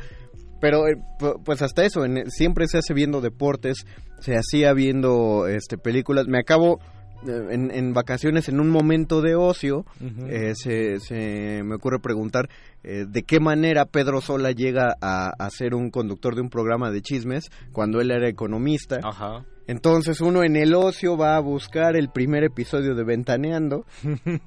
Pero 0.59 0.87
eh, 0.87 0.95
pu- 1.19 1.41
pues 1.43 1.61
hasta 1.63 1.83
eso, 1.83 2.05
en- 2.05 2.29
siempre 2.29 2.67
se 2.67 2.77
hace 2.77 2.93
viendo 2.93 3.19
deportes, 3.19 3.85
se 4.19 4.35
hacía 4.35 4.73
viendo 4.73 5.47
este 5.47 5.79
películas. 5.79 6.27
Me 6.27 6.37
acabo 6.37 6.79
en, 7.27 7.71
en 7.71 7.93
vacaciones 7.93 8.49
en 8.49 8.59
un 8.59 8.69
momento 8.69 9.21
de 9.21 9.35
ocio, 9.35 9.85
eh, 10.27 10.53
se, 10.55 10.99
se 10.99 11.61
me 11.63 11.75
ocurre 11.75 11.99
preguntar 11.99 12.49
eh, 12.83 13.05
de 13.07 13.23
qué 13.23 13.39
manera 13.39 13.85
Pedro 13.85 14.21
Sola 14.21 14.51
llega 14.51 14.95
a, 15.01 15.31
a 15.37 15.49
ser 15.49 15.75
un 15.75 15.91
conductor 15.91 16.35
de 16.35 16.41
un 16.41 16.49
programa 16.49 16.91
de 16.91 17.01
chismes 17.01 17.49
cuando 17.71 18.01
él 18.01 18.11
era 18.11 18.27
economista. 18.27 18.99
Ajá. 19.03 19.45
Entonces 19.67 20.21
uno 20.21 20.43
en 20.43 20.55
el 20.55 20.73
ocio 20.73 21.17
va 21.17 21.35
a 21.35 21.39
buscar 21.39 21.95
el 21.95 22.09
primer 22.09 22.43
episodio 22.43 22.95
de 22.95 23.03
Ventaneando 23.03 23.85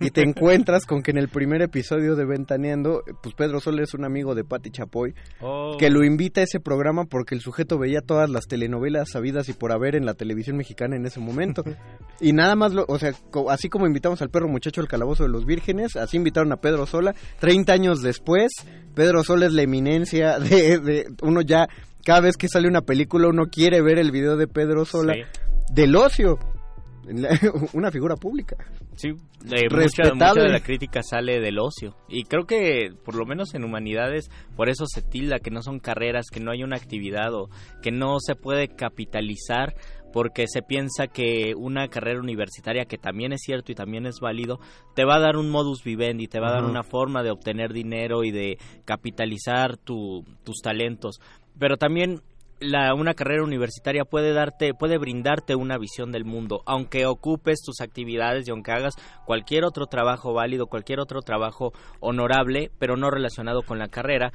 y 0.01 0.11
te 0.11 0.23
encuentras 0.23 0.87
con 0.87 1.03
que 1.03 1.13
en 1.13 1.19
el 1.19 1.29
primer 1.29 1.63
episodio 1.63 2.17
de 2.17 2.25
Ventaneando, 2.25 3.03
pues 3.23 3.35
Pedro 3.35 3.61
Sola 3.61 3.83
es 3.83 3.95
un 3.95 4.05
amigo 4.05 4.35
de 4.35 4.45
Patti 4.45 4.71
Chapoy 4.71 5.15
Oh. 5.41 5.77
que 5.79 5.91
lo 5.91 6.05
invita 6.05 6.41
a 6.41 6.45
ese 6.45 6.61
programa 6.61 7.05
porque 7.05 7.35
el 7.35 7.41
sujeto 7.41 7.79
veía 7.79 8.01
todas 8.01 8.31
las 8.31 8.47
telenovelas 8.47 9.11
sabidas 9.11 9.49
y 9.49 9.53
por 9.53 9.73
haber 9.73 9.95
en 9.97 10.07
la 10.07 10.15
televisión 10.15 10.57
mexicana 10.57 10.97
en 10.97 11.07
ese 11.07 11.21
momento. 11.21 11.65
Y 12.21 12.33
nada 12.33 12.55
más, 12.55 12.73
lo, 12.73 12.85
o 12.89 12.99
sea, 12.99 13.13
así 13.51 13.69
como 13.69 13.87
invitamos 13.87 14.23
al 14.23 14.31
perro 14.31 14.49
muchacho 14.49 14.81
al 14.81 14.89
calabozo 14.89 15.25
de 15.25 15.29
los 15.31 15.45
vírgenes, 15.47 15.97
así 15.97 16.17
invitaron 16.17 16.53
a 16.53 16.57
Pedro 16.57 16.87
Sola. 16.87 17.15
30 17.41 17.73
años 17.73 18.03
después, 18.03 18.53
Pedro 18.95 19.25
Sola 19.25 19.47
es 19.47 19.53
la 19.53 19.63
eminencia 19.63 20.39
de, 20.39 20.79
de 20.79 21.07
uno 21.23 21.41
ya, 21.43 21.69
cada 22.05 22.21
vez 22.21 22.37
que 22.37 22.49
sale 22.49 22.69
una 22.69 22.83
película 22.83 23.29
uno 23.29 23.45
quiere 23.51 23.83
ver 23.83 23.99
el 23.99 24.11
video 24.11 24.37
de 24.37 24.47
Pedro 24.47 24.85
Sola 24.85 25.15
Sí. 25.15 25.21
del 25.73 25.97
ocio. 25.97 26.39
Una 27.75 27.91
figura 27.91 28.17
pública. 28.17 28.57
Sí, 28.97 29.13
mucha, 29.13 30.15
mucha 30.15 30.33
de 30.41 30.49
la 30.49 30.61
crítica 30.61 31.03
sale 31.03 31.39
del 31.39 31.59
ocio. 31.59 31.95
Y 32.09 32.25
creo 32.25 32.47
que, 32.47 32.93
por 33.05 33.15
lo 33.15 33.27
menos 33.27 33.55
en 33.55 33.63
humanidades, 33.65 34.31
por 34.57 34.71
eso 34.71 34.85
se 34.87 35.03
tilda 35.03 35.39
que 35.39 35.51
no 35.51 35.61
son 35.61 35.81
carreras, 35.81 36.27
que 36.33 36.41
no 36.41 36.51
hay 36.51 36.63
una 36.63 36.77
actividad 36.77 37.35
o 37.35 37.51
que 37.83 37.91
no 37.91 38.17
se 38.21 38.37
puede 38.37 38.69
capitalizar 38.69 39.75
porque 40.15 40.47
se 40.47 40.63
piensa 40.63 41.09
que 41.09 41.55
una 41.57 41.89
carrera 41.89 42.21
universitaria, 42.21 42.85
que 42.85 42.97
también 42.99 43.33
es 43.33 43.41
cierto 43.43 43.73
y 43.73 43.75
también 43.75 44.07
es 44.07 44.21
válido, 44.21 44.61
te 44.95 45.05
va 45.05 45.17
a 45.17 45.21
dar 45.21 45.37
un 45.37 45.51
modus 45.51 45.83
vivendi, 45.85 46.29
te 46.29 46.39
va 46.41 46.51
a 46.51 46.53
dar 46.53 46.65
una 46.65 46.85
forma 46.85 47.25
de 47.25 47.33
obtener 47.33 47.73
dinero 47.73 48.23
y 48.23 48.31
de 48.31 48.57
capitalizar 48.85 49.77
tu- 49.77 50.25
tus 50.45 50.59
talentos. 50.63 51.19
Pero 51.59 51.77
también 51.77 52.21
la, 52.61 52.95
una 52.95 53.15
carrera 53.15 53.43
universitaria 53.43 54.05
puede 54.05 54.33
darte, 54.33 54.75
puede 54.75 54.99
brindarte 54.99 55.55
una 55.55 55.79
visión 55.79 56.13
del 56.13 56.25
mundo, 56.25 56.63
aunque 56.67 57.07
ocupes 57.07 57.61
tus 57.65 57.81
actividades 57.81 58.47
y 58.47 58.51
aunque 58.51 58.73
hagas 58.73 58.95
cualquier 59.25 59.65
otro 59.65 59.87
trabajo 59.87 60.33
válido, 60.33 60.67
cualquier 60.67 61.01
otro 61.01 61.21
trabajo 61.23 61.73
honorable, 62.01 62.71
pero 62.79 62.97
no 62.97 63.11
relacionado 63.11 63.63
con 63.63 63.79
la 63.79 63.89
carrera. 63.89 64.33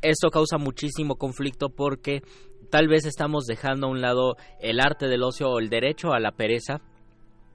Esto 0.00 0.30
causa 0.30 0.58
muchísimo 0.58 1.16
conflicto 1.16 1.70
porque 1.70 2.22
tal 2.70 2.88
vez 2.88 3.04
estamos 3.06 3.44
dejando 3.44 3.86
a 3.86 3.90
un 3.90 4.00
lado 4.00 4.36
el 4.60 4.80
arte 4.80 5.06
del 5.06 5.22
ocio 5.22 5.48
o 5.48 5.58
el 5.58 5.68
derecho 5.68 6.12
a 6.12 6.20
la 6.20 6.32
pereza 6.32 6.80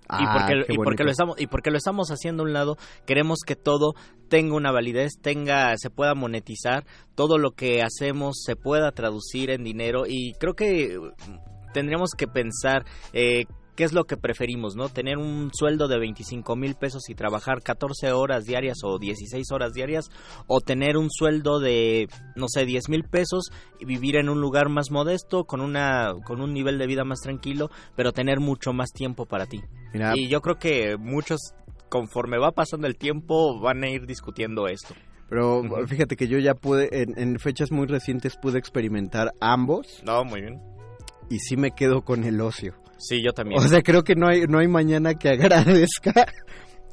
y 0.10 0.24
Ah, 0.26 0.38
porque, 0.38 0.66
qué 0.66 0.74
y 0.74 0.78
porque 0.78 1.03
lo 1.03 1.12
estamos 1.12 1.39
y 1.39 1.47
porque 1.47 1.72
lo 1.72 1.78
estamos 1.78 2.10
haciendo 2.10 2.43
a 2.43 2.45
un 2.45 2.53
lado 2.53 2.78
queremos 3.05 3.39
que 3.45 3.55
todo 3.55 3.93
tenga 4.30 4.55
una 4.55 4.72
validez 4.72 5.20
tenga 5.22 5.76
se 5.78 5.89
pueda 5.89 6.16
monetizar 6.16 6.86
todo 7.16 7.38
lo 7.38 7.51
que 7.51 7.82
hacemos 7.84 8.41
se 8.43 8.55
pueda 8.55 8.91
traducir 8.91 9.49
en 9.49 9.64
dinero 9.64 10.03
y 10.08 10.34
creo 10.39 10.53
que 10.53 10.97
tendríamos 11.74 12.12
que 12.18 12.28
pensar 12.28 12.86
eh, 13.14 13.45
qué 13.78 13.86
es 13.86 13.94
lo 13.94 14.04
que 14.06 14.18
preferimos 14.18 14.76
no 14.76 14.90
tener 14.90 15.18
un 15.18 15.52
sueldo 15.54 15.88
de 15.88 15.98
25 16.00 16.56
mil 16.58 16.76
pesos 16.76 17.10
y 17.10 17.16
trabajar 17.16 17.62
14 17.62 18.12
horas 18.12 18.44
diarias 18.44 18.80
o 18.84 18.98
16 19.00 19.50
horas 19.52 19.72
diarias 19.72 20.10
o 20.48 20.60
tener 20.60 20.98
un 20.98 21.10
sueldo 21.10 21.60
de 21.62 22.10
no 22.36 22.48
sé 22.50 22.66
10 22.66 22.90
mil 22.90 23.04
pesos 23.06 23.52
y 23.80 23.86
vivir 23.86 24.18
en 24.18 24.28
un 24.28 24.42
lugar 24.42 24.68
más 24.68 24.92
modesto 24.92 25.46
con 25.46 25.62
una 25.62 26.14
con 26.26 26.42
un 26.42 26.54
nivel 26.54 26.78
de 26.80 26.88
vida 26.88 27.06
más 27.06 27.20
tranquilo 27.22 27.70
pero 27.96 28.12
tener 28.12 28.40
mucho 28.42 28.74
más 28.74 28.92
tiempo 28.92 29.26
para 29.26 29.46
ti 29.46 29.62
Mira, 29.94 30.14
y 30.16 30.28
yo 30.28 30.42
creo 30.42 30.56
que 30.56 30.98
muchos, 30.98 31.40
conforme 31.88 32.38
va 32.38 32.52
pasando 32.52 32.88
el 32.88 32.98
tiempo, 32.98 33.60
van 33.62 33.84
a 33.84 33.90
ir 33.90 34.06
discutiendo 34.06 34.68
esto. 34.68 34.96
pero 35.30 35.64
fíjate 35.88 36.16
que 36.16 36.28
yo 36.28 36.40
ya 36.40 36.56
pude, 36.56 36.90
en, 36.92 37.18
en 37.18 37.40
fechas 37.40 37.72
muy 37.72 37.86
recientes 37.88 38.36
pude 38.42 38.58
experimentar 38.60 39.32
ambos 39.40 40.02
No, 40.04 40.24
muy 40.26 40.42
bien. 40.42 40.60
y 41.30 41.40
sí 41.40 41.56
me 41.58 41.72
quedo 41.72 42.02
con 42.02 42.24
el 42.24 42.42
ocio. 42.42 42.74
Sí, 42.98 43.22
yo 43.24 43.32
también. 43.34 43.62
O 43.62 43.68
sea, 43.68 43.82
creo 43.82 44.04
que 44.04 44.16
no 44.16 44.28
hay, 44.28 44.41
no 44.48 44.60
hay 44.60 44.68
mañana 44.68 45.16
que 45.16 45.30
agradezca 45.30 46.26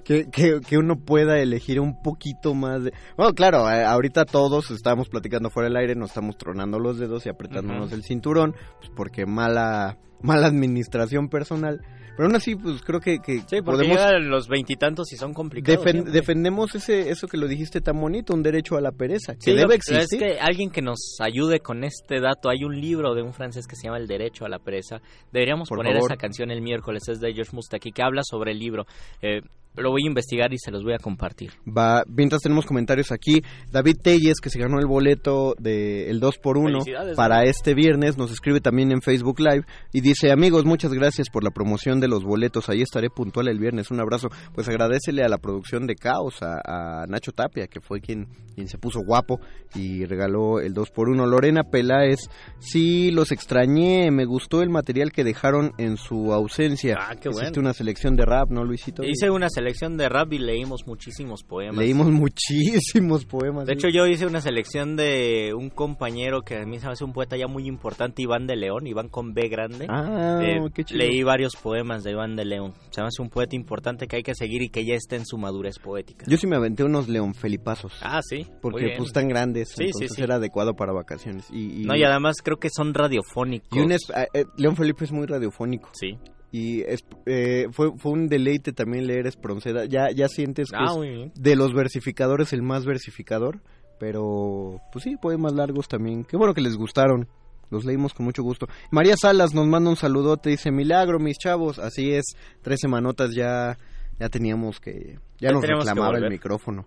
que, 0.05 0.31
que, 0.31 0.61
que 0.61 0.79
uno 0.79 0.97
pueda 0.97 1.39
elegir 1.41 1.81
un 1.81 2.01
poquito 2.03 2.55
más 2.55 2.85
de... 2.85 2.93
Bueno, 3.17 3.33
claro, 3.35 3.71
eh, 3.71 3.85
ahorita 3.85 4.25
todos 4.25 4.71
estamos 4.71 5.09
platicando 5.09 5.51
fuera 5.51 5.69
del 5.69 5.77
aire, 5.77 5.95
nos 5.95 6.11
estamos 6.11 6.37
tronando 6.37 6.79
los 6.79 6.99
dedos 6.99 7.27
y 7.27 7.29
apretándonos 7.31 7.93
el 7.93 8.03
cinturón, 8.03 8.55
pues 8.79 8.91
porque 8.95 9.27
mala, 9.27 9.99
mala 10.23 10.47
administración 10.47 11.29
personal. 11.29 11.81
Pero 12.17 12.29
aún 12.29 12.37
así, 12.37 12.55
pues 12.55 12.81
creo 12.83 13.01
que, 13.01 13.19
que 13.19 13.41
sí, 13.41 13.61
podemos... 13.61 13.99
los 14.21 14.47
veintitantos 14.47 15.13
y 15.13 15.17
son 15.17 15.35
complicados. 15.35 15.85
defen- 15.85 15.91
siempre. 15.91 16.13
defendemos 16.13 16.73
ese 16.77 17.11
eso 17.11 17.27
que 17.27 17.37
lo 17.37 17.49
dijiste 17.49 17.81
tan 17.81 18.01
bonito, 18.01 18.35
un 18.35 18.45
derecho 18.45 18.77
a 18.77 18.81
la 18.81 18.93
pereza, 18.93 19.35
que 19.35 19.41
Sí, 19.41 19.53
debe 19.53 19.75
Es 19.75 19.89
existir. 19.91 20.21
que 20.21 20.39
alguien 20.39 20.71
que 20.71 20.81
nos 20.81 21.17
ayude 21.21 21.59
con 21.59 21.83
este 21.83 22.21
dato, 22.21 22.51
hay 22.51 22.63
un 22.63 22.81
libro 22.81 23.17
de 23.17 23.23
un 23.23 23.33
francés 23.33 23.67
que 23.67 23.75
se 23.75 23.89
llama 23.89 23.99
El 23.99 24.07
Derecho 24.07 24.45
a 24.45 24.49
la 24.49 24.61
Pereza. 24.61 25.01
Deberíamos 25.33 25.69
Por 25.69 25.79
poner 25.79 25.95
favor. 25.95 26.09
esa 26.13 26.17
canción 26.17 26.53
el 26.53 26.63
miércoles, 26.63 27.03
es 27.09 27.19
de 27.19 27.33
George 27.35 27.51
Mustaki, 27.53 27.91
que 27.91 28.05
habla 28.05 28.23
sobre 28.23 28.53
el 28.53 28.61
libro. 28.61 28.87
Eh, 29.21 29.41
lo 29.77 29.91
voy 29.91 30.03
a 30.05 30.09
investigar 30.09 30.53
y 30.53 30.59
se 30.59 30.71
los 30.71 30.83
voy 30.85 30.95
a 30.95 30.99
compartir. 30.99 31.51
Va, 31.67 32.05
mientras 32.09 32.43
tenemos 32.43 32.65
comentarios 32.67 33.11
aquí, 33.13 33.43
David 33.73 33.97
Telles, 34.03 34.41
que 34.41 34.51
se 34.51 34.59
ganó 34.59 34.79
el 34.79 34.87
boleto 34.87 35.55
de 35.59 36.11
el 36.11 36.21
2 36.21 36.39
por 36.39 36.59
1 36.59 36.71
Felicidades, 36.81 37.17
para 37.17 37.37
David. 37.37 37.51
este 37.51 37.75
viernes, 37.75 38.17
nos 38.17 38.31
escribe 38.31 38.61
también 38.61 38.93
en 38.93 39.03
Facebook 39.03 39.41
Live 39.41 39.65
y 39.93 40.01
dice, 40.01 40.31
amigos, 40.31 40.65
muchas 40.65 40.93
gracias 40.93 41.29
por 41.31 41.43
la 41.43 41.51
promoción 41.51 41.99
de 42.01 42.09
los 42.09 42.23
boletos, 42.25 42.69
ahí 42.69 42.83
estaré 42.83 43.11
puntual 43.11 43.49
el 43.49 43.59
viernes, 43.59 43.91
un 43.91 44.01
abrazo. 44.01 44.29
Pues 44.55 44.69
agradecele 44.69 45.25
a 45.25 45.29
la 45.29 45.39
producción 45.39 45.87
de 45.87 45.97
Caos, 45.97 46.41
a, 46.43 46.61
a 47.03 47.07
Nacho 47.07 47.33
Tapia, 47.33 47.67
que 47.67 47.81
fue 47.81 48.01
quien, 48.01 48.29
quien 48.55 48.69
se 48.69 48.79
puso 48.79 49.01
guapo 49.05 49.41
y 49.75 50.05
regaló 50.05 50.61
el 50.61 50.73
2 50.73 50.91
por 50.91 51.09
1 51.09 51.27
Lorena 51.27 51.65
Peláez, 51.65 52.21
sí, 52.61 53.11
los 53.11 53.33
extrañé, 53.33 54.11
me 54.13 54.25
gustó 54.25 54.63
el 54.63 54.71
material 54.71 55.11
que 55.11 55.25
dejaron 55.25 55.73
en 55.79 55.97
su 55.97 56.33
ausencia. 56.33 56.97
Ah, 57.01 57.17
qué 57.17 57.29
Hiciste 57.31 57.47
bueno. 57.55 57.61
una 57.63 57.73
selección 57.73 58.15
de 58.15 58.25
rap, 58.25 58.51
¿no, 58.51 58.65
Luisito? 58.65 59.03
Hice 59.03 59.31
una 59.31 59.49
selección 59.49 59.64
de 59.65 60.09
rap 60.09 60.33
y 60.33 60.39
leímos 60.39 60.87
muchísimos 60.87 61.43
poemas. 61.43 61.77
Leímos 61.79 62.11
muchísimos 62.11 63.25
poemas. 63.25 63.67
De 63.67 63.73
hecho, 63.75 63.89
yo 63.89 64.07
hice 64.07 64.27
una 64.27 64.41
selección 64.41 64.97
de 64.97 65.53
un 65.57 65.71
compañero 65.71 66.43
que 66.43 66.57
a 66.59 66.65
mí 66.65 66.79
se 66.79 66.87
me 66.87 66.93
hace 66.93 67.05
un 67.05 67.13
poeta 67.13 67.37
ya 67.37 67.47
muy 67.47 67.67
importante, 67.67 68.23
Iván 68.23 68.47
de 68.47 68.57
León, 68.57 68.87
Iván 68.87 69.09
con 69.09 69.35
B 69.35 69.49
grande. 69.49 69.87
Ah, 69.89 70.41
Eh, 70.43 70.59
qué 70.75 70.85
chido. 70.85 70.99
leí 70.99 71.23
varios 71.23 71.57
poemas 71.57 72.03
de 72.05 72.13
Iván 72.13 72.37
de 72.37 72.45
León. 72.45 72.75
Se 72.91 73.01
me 73.01 73.09
hace 73.09 73.23
un 73.23 73.31
poeta 73.31 73.57
importante 73.57 74.07
que 74.07 74.17
hay 74.17 74.23
que 74.23 74.35
seguir 74.35 74.63
y 74.63 74.69
que 74.69 74.85
ya 74.85 74.95
está 74.95 75.17
en 75.17 75.25
su 75.27 75.39
madurez 75.39 75.79
poética. 75.79 76.25
Yo 76.29 76.37
sí 76.37 76.47
me 76.47 76.57
aventé 76.57 76.85
unos 76.85 77.09
león 77.09 77.35
felipazos. 77.35 77.93
Ah, 78.03 78.21
sí. 78.23 78.47
porque 78.61 78.95
pues 78.97 79.09
están 79.09 79.29
grandes, 79.29 79.69
Sí, 79.71 79.75
sí, 79.77 79.85
entonces 79.87 80.13
sí. 80.17 80.23
era 80.23 80.37
adecuado 80.37 80.75
para 80.75 80.93
vacaciones. 80.93 81.47
Y, 81.51 81.83
y- 81.83 81.85
No, 81.85 81.97
y 81.97 82.03
además 82.05 82.37
creo 82.43 82.59
que 82.59 82.69
son 82.75 82.95
radiofónicos. 82.95 83.69
y 83.77 83.81
un 83.81 83.93
es- 83.93 84.11
eh, 84.15 84.27
eh, 84.35 84.45
León 84.57 84.77
Felipe 84.77 85.05
es 85.05 85.13
muy 85.13 85.27
radiofónico. 85.27 85.91
Sí. 85.95 86.19
Y 86.57 86.83
es- 86.83 87.05
eh, 87.27 87.67
fue, 87.73 87.91
fue 87.99 88.13
un 88.13 88.29
deleite 88.29 88.73
también 88.73 89.09
leer 89.09 89.27
Espronceda. 89.27 89.87
Ya, 89.87 90.13
ya 90.13 90.29
sientes 90.29 90.71
que 90.71 90.77
Ah, 90.79 90.95
es 91.03 91.33
de 91.35 91.57
los 91.57 91.73
versificadores 91.75 92.53
el 92.53 92.63
más 92.63 92.85
versificador. 92.87 93.61
Pero, 93.99 94.81
pues 94.93 95.03
sí, 95.03 95.17
poemas 95.21 95.53
largos 95.55 95.89
también. 95.89 96.25
Qué 96.25 96.37
bueno 96.37 96.55
que 96.55 96.61
les 96.61 96.77
gustaron. 96.77 97.27
Los 97.71 97.85
leímos 97.85 98.15
con 98.15 98.25
mucho 98.27 98.45
gusto. 98.45 98.69
María 98.93 99.17
Salas 99.17 99.53
nos 99.53 99.67
manda 99.67 99.91
un 99.91 99.97
saludote. 99.97 100.51
Dice, 100.51 100.71
milagro, 100.71 101.19
mis 101.19 101.39
chavos. 101.39 101.81
Así 101.81 102.13
es, 102.13 102.37
tres 102.63 102.79
semanotas 102.81 103.35
ya, 103.35 103.77
ya 104.21 104.29
teníamos 104.29 104.79
que... 104.79 105.19
Ya, 105.39 105.49
Ya 105.49 105.51
nos 105.53 105.63
reclamaba 105.63 106.19
el 106.19 106.31
micrófono. 106.31 106.87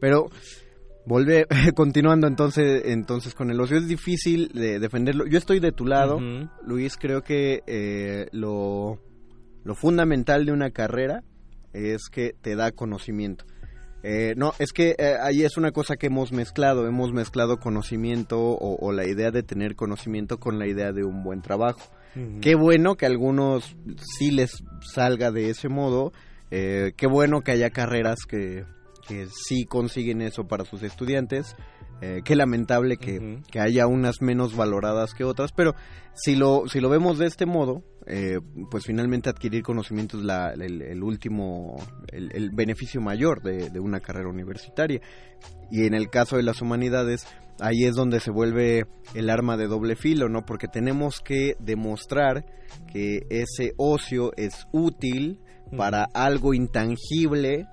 Pero, 0.00 0.30
volver, 1.06 1.46
continuando 1.74 2.26
entonces, 2.26 2.82
entonces 2.86 3.34
con 3.34 3.50
el 3.50 3.60
ocio, 3.60 3.78
es 3.78 3.88
difícil 3.88 4.50
de 4.52 4.78
defenderlo. 4.78 5.26
Yo 5.26 5.38
estoy 5.38 5.60
de 5.60 5.72
tu 5.72 5.86
lado. 5.86 6.18
Luis, 6.64 6.96
creo 6.96 7.22
que 7.22 7.62
eh, 7.66 8.28
lo, 8.32 9.00
lo 9.64 9.74
fundamental 9.74 10.44
de 10.44 10.52
una 10.52 10.70
carrera 10.70 11.22
es 11.72 12.08
que 12.10 12.34
te 12.40 12.56
da 12.56 12.72
conocimiento. 12.72 13.44
Eh, 14.02 14.34
no, 14.36 14.52
es 14.58 14.72
que 14.72 14.94
eh, 14.98 15.16
ahí 15.20 15.42
es 15.42 15.56
una 15.56 15.72
cosa 15.72 15.96
que 15.96 16.06
hemos 16.06 16.30
mezclado, 16.30 16.86
hemos 16.86 17.12
mezclado 17.12 17.58
conocimiento 17.58 18.38
o, 18.38 18.76
o 18.78 18.92
la 18.92 19.06
idea 19.06 19.30
de 19.30 19.42
tener 19.42 19.74
conocimiento 19.74 20.38
con 20.38 20.58
la 20.58 20.68
idea 20.68 20.92
de 20.92 21.04
un 21.04 21.24
buen 21.24 21.42
trabajo. 21.42 21.80
Qué 22.40 22.54
bueno 22.54 22.94
que 22.94 23.04
a 23.04 23.10
algunos 23.10 23.76
sí 24.18 24.30
les 24.30 24.64
salga 24.80 25.30
de 25.30 25.50
ese 25.50 25.68
modo, 25.68 26.12
eh, 26.50 26.92
qué 26.96 27.06
bueno 27.06 27.42
que 27.42 27.52
haya 27.52 27.68
carreras 27.68 28.20
que, 28.26 28.64
que 29.06 29.26
sí 29.28 29.64
consiguen 29.64 30.20
eso 30.22 30.46
para 30.46 30.64
sus 30.64 30.82
estudiantes, 30.82 31.56
eh, 32.02 32.20
qué 32.24 32.36
lamentable 32.36 32.96
que, 32.98 33.40
que 33.50 33.60
haya 33.60 33.86
unas 33.86 34.20
menos 34.20 34.54
valoradas 34.56 35.14
que 35.14 35.24
otras, 35.24 35.52
pero 35.52 35.74
si 36.14 36.36
lo, 36.36 36.64
si 36.68 36.80
lo 36.80 36.88
vemos 36.90 37.18
de 37.18 37.26
este 37.26 37.46
modo, 37.46 37.82
eh, 38.06 38.38
pues 38.70 38.84
finalmente 38.84 39.30
adquirir 39.30 39.62
conocimiento 39.62 40.18
es 40.18 40.24
la- 40.24 40.52
el, 40.52 40.82
el 40.82 41.02
último, 41.02 41.76
el, 42.12 42.30
el 42.34 42.50
beneficio 42.50 43.00
mayor 43.00 43.42
de, 43.42 43.70
de 43.70 43.80
una 43.80 44.00
carrera 44.00 44.28
universitaria. 44.28 45.00
Y 45.70 45.86
en 45.86 45.94
el 45.94 46.08
caso 46.10 46.36
de 46.36 46.42
las 46.42 46.60
humanidades, 46.62 47.26
ahí 47.60 47.84
es 47.84 47.94
donde 47.96 48.20
se 48.20 48.30
vuelve 48.30 48.84
el 49.14 49.30
arma 49.30 49.56
de 49.56 49.66
doble 49.66 49.96
filo, 49.96 50.28
¿no? 50.28 50.44
Porque 50.44 50.68
tenemos 50.68 51.20
que 51.20 51.54
demostrar 51.58 52.44
que 52.92 53.20
ese 53.30 53.72
ocio 53.76 54.32
es 54.36 54.66
útil 54.72 55.40
para 55.76 56.04
algo 56.14 56.54
intangible. 56.54 57.66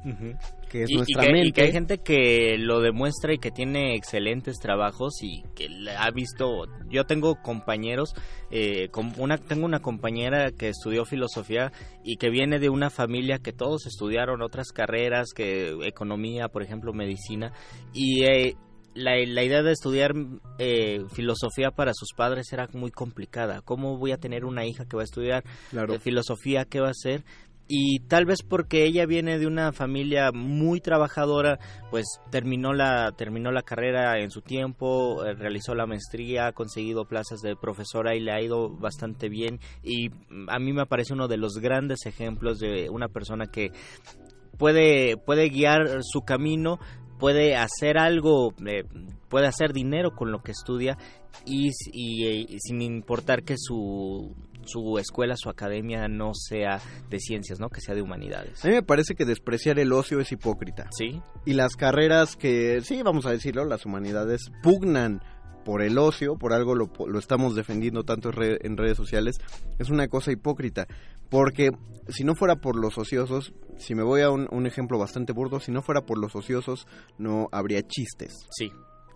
Que 0.73 0.83
es 0.83 0.89
y, 0.89 0.93
y 0.93 0.97
nuestra 0.97 1.21
que, 1.23 1.29
y 1.29 1.31
mente. 1.33 1.51
que 1.53 1.61
hay 1.61 1.71
gente 1.71 1.97
que 1.99 2.55
lo 2.57 2.81
demuestra 2.81 3.33
y 3.33 3.37
que 3.37 3.51
tiene 3.51 3.95
excelentes 3.95 4.57
trabajos 4.59 5.13
y 5.21 5.43
que 5.55 5.67
ha 5.97 6.09
visto 6.11 6.65
yo 6.89 7.05
tengo 7.05 7.35
compañeros 7.41 8.13
eh, 8.51 8.89
com- 8.89 9.13
una 9.17 9.37
tengo 9.37 9.65
una 9.65 9.79
compañera 9.79 10.51
que 10.51 10.69
estudió 10.69 11.05
filosofía 11.05 11.71
y 12.03 12.17
que 12.17 12.29
viene 12.31 12.57
de 12.59 12.69
una 12.69 12.89
familia 12.89 13.37
que 13.37 13.53
todos 13.53 13.85
estudiaron 13.85 14.41
otras 14.41 14.69
carreras 14.73 15.29
que 15.35 15.77
economía 15.85 16.47
por 16.49 16.63
ejemplo 16.63 16.91
medicina 16.91 17.53
y 17.93 18.23
eh, 18.25 18.55
la, 18.95 19.13
la 19.25 19.43
idea 19.43 19.63
de 19.63 19.71
estudiar 19.71 20.13
eh, 20.59 20.99
filosofía 21.13 21.71
para 21.71 21.93
sus 21.95 22.09
padres 22.15 22.53
era 22.53 22.67
muy 22.73 22.91
complicada. 22.91 23.61
¿Cómo 23.65 23.97
voy 23.97 24.11
a 24.11 24.17
tener 24.17 24.45
una 24.45 24.67
hija 24.67 24.85
que 24.85 24.95
va 24.95 25.01
a 25.01 25.05
estudiar 25.05 25.43
Claro. 25.71 25.93
de 25.93 25.99
filosofía? 25.99 26.65
¿Qué 26.65 26.79
va 26.79 26.89
a 26.89 26.91
hacer? 26.91 27.23
Y 27.67 27.99
tal 28.07 28.25
vez 28.25 28.43
porque 28.43 28.85
ella 28.85 29.05
viene 29.05 29.39
de 29.39 29.47
una 29.47 29.71
familia 29.71 30.31
muy 30.33 30.81
trabajadora, 30.81 31.59
pues 31.89 32.05
terminó 32.29 32.73
la 32.73 33.13
terminó 33.13 33.51
la 33.51 33.61
carrera 33.61 34.19
en 34.19 34.31
su 34.31 34.41
tiempo, 34.41 35.23
eh, 35.23 35.33
realizó 35.33 35.73
la 35.73 35.85
maestría, 35.85 36.47
ha 36.47 36.51
conseguido 36.51 37.05
plazas 37.05 37.39
de 37.41 37.55
profesora 37.55 38.15
y 38.15 38.19
le 38.19 38.33
ha 38.33 38.41
ido 38.41 38.69
bastante 38.69 39.29
bien. 39.29 39.59
Y 39.81 40.09
mm, 40.09 40.49
a 40.49 40.59
mí 40.59 40.73
me 40.73 40.85
parece 40.85 41.13
uno 41.13 41.27
de 41.27 41.37
los 41.37 41.53
grandes 41.59 42.05
ejemplos 42.05 42.59
de 42.59 42.89
una 42.89 43.07
persona 43.07 43.45
que 43.45 43.71
puede 44.57 45.17
puede 45.17 45.49
guiar 45.49 46.03
su 46.03 46.21
camino 46.21 46.79
puede 47.17 47.55
hacer 47.55 47.97
algo 47.97 48.53
eh, 48.65 48.83
puede 49.29 49.47
hacer 49.47 49.73
dinero 49.73 50.11
con 50.11 50.31
lo 50.31 50.43
que 50.43 50.51
estudia 50.51 50.97
y, 51.45 51.69
eh, 51.69 52.57
sin 52.59 52.81
importar 52.81 53.43
que 53.43 53.55
su 53.57 54.35
su 54.65 54.97
escuela 54.99 55.35
su 55.37 55.49
academia 55.49 56.07
no 56.07 56.33
sea 56.33 56.79
de 57.09 57.19
ciencias 57.19 57.59
no 57.59 57.69
que 57.69 57.81
sea 57.81 57.95
de 57.95 58.01
humanidades 58.01 58.63
A 58.63 58.67
mí 58.67 58.73
me 58.73 58.83
parece 58.83 59.15
que 59.15 59.25
despreciar 59.25 59.79
el 59.79 59.91
ocio 59.93 60.19
es 60.19 60.31
hipócrita. 60.31 60.87
sí 60.97 61.21
Y 61.45 61.53
las 61.53 61.75
carreras 61.75 62.35
que, 62.35 62.81
sí, 62.81 63.01
vamos 63.03 63.25
a 63.25 63.31
decirlo, 63.31 63.65
las 63.65 63.85
humanidades 63.85 64.51
pugnan 64.61 65.21
por 65.65 65.81
el 65.81 65.97
ocio, 65.97 66.35
por 66.35 66.51
algo 66.51 66.75
lo, 66.75 66.91
lo 67.07 67.19
estamos 67.19 67.55
defendiendo 67.55 68.03
tanto 68.03 68.29
en, 68.29 68.33
re- 68.35 68.59
en 68.63 68.75
redes 68.75 68.97
sociales, 68.97 69.37
es 69.79 69.89
una 69.89 70.09
cosa 70.09 70.31
hipócrita. 70.31 70.87
Porque 71.29 71.71
si 72.09 72.25
no 72.25 72.35
fuera 72.35 72.57
por 72.57 72.75
los 72.75 72.97
ociosos, 72.97 73.53
si 73.77 73.95
me 73.95 74.03
voy 74.03 74.21
a 74.21 74.29
un, 74.29 74.47
un 74.51 74.67
ejemplo 74.67 74.99
bastante 74.99 75.31
burdo, 75.31 75.61
si 75.61 75.71
no 75.71 75.81
fuera 75.81 76.01
por 76.01 76.17
los 76.17 76.35
ociosos, 76.35 76.85
no 77.17 77.47
habría 77.53 77.81
chistes. 77.81 78.33
sí 78.57 78.69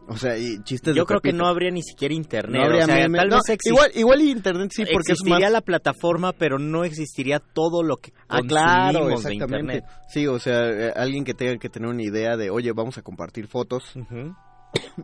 O 0.10 0.18
sea, 0.18 0.38
y 0.38 0.64
chistes 0.64 0.96
yo 0.96 1.04
de 1.04 1.06
creo 1.06 1.20
que 1.20 1.34
no 1.34 1.48
habría 1.48 1.70
ni 1.70 1.84
siquiera 1.84 2.14
internet 2.14 2.62
No 2.62 2.66
habría 2.66 2.84
o 2.84 2.88
sea, 2.88 2.96
memes. 2.96 3.20
tal 3.20 3.30
No, 3.30 3.36
vez 3.36 3.44
exi- 3.58 3.68
igual, 3.70 3.92
igual 3.94 4.22
internet 4.22 4.70
sí, 4.74 4.84
porque 4.86 5.12
es 5.12 5.20
existiría 5.20 5.48
más... 5.48 5.52
la 5.52 5.62
plataforma 5.62 6.32
pero 6.34 6.58
no 6.60 6.84
existiría 6.86 7.40
todo 7.40 7.84
lo 7.84 7.98
que 7.98 8.14
Ah, 8.30 8.40
claro, 8.48 9.08
de 9.08 9.14
exactamente. 9.16 9.76
internet 9.76 9.86
Sí, 10.08 10.26
o 10.28 10.40
sea, 10.40 10.70
eh, 10.70 10.94
alguien 10.96 11.24
que 11.26 11.34
tenga 11.34 11.58
que 11.58 11.70
tener 11.70 11.90
una 11.90 12.04
idea 12.04 12.38
de, 12.38 12.50
oye, 12.50 12.72
vamos 12.72 12.98
a 12.98 13.02
compartir 13.02 13.48
fotos. 13.48 13.94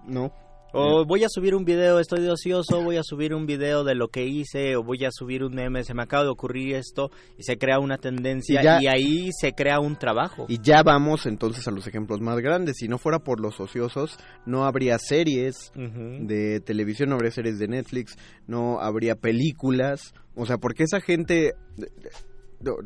¿no? 0.05 0.31
O 0.75 1.05
voy 1.05 1.23
a 1.23 1.27
subir 1.29 1.53
un 1.55 1.65
video, 1.65 1.99
estoy 1.99 2.21
de 2.21 2.31
ocioso, 2.31 2.81
voy 2.81 2.97
a 2.97 3.03
subir 3.03 3.33
un 3.35 3.45
video 3.45 3.83
de 3.83 3.93
lo 3.93 4.07
que 4.07 4.25
hice, 4.25 4.75
o 4.75 4.83
voy 4.83 5.05
a 5.05 5.09
subir 5.11 5.43
un 5.43 5.53
meme, 5.53 5.83
se 5.83 5.93
me 5.93 6.01
acaba 6.03 6.23
de 6.23 6.29
ocurrir 6.31 6.75
esto, 6.75 7.11
y 7.37 7.43
se 7.43 7.57
crea 7.57 7.77
una 7.79 7.97
tendencia, 7.97 8.59
Y 8.59 8.63
ya- 8.63 8.81
y 8.81 8.87
ahí 8.87 9.29
se 9.39 9.53
crea 9.53 9.79
un 9.79 9.95
trabajo. 9.97 10.45
Y 10.49 10.59
ya 10.61 10.81
vamos 10.81 11.25
entonces 11.27 11.67
a 11.67 11.71
los 11.71 11.85
ejemplos 11.85 12.21
más 12.21 12.39
grandes. 12.39 12.77
Si 12.77 12.87
no 12.87 12.97
fuera 12.97 13.19
por 13.19 13.39
los 13.39 13.59
ociosos, 13.59 14.17
no 14.47 14.65
habría 14.65 14.97
series 14.99 15.71
de 15.75 16.59
televisión, 16.59 17.09
no 17.09 17.15
habría 17.15 17.31
series 17.31 17.59
de 17.59 17.67
Netflix, 17.67 18.17
no 18.47 18.79
habría 18.81 19.15
películas. 19.15 20.13
O 20.35 20.45
sea, 20.47 20.57
porque 20.57 20.83
esa 20.83 20.99
gente, 21.01 21.53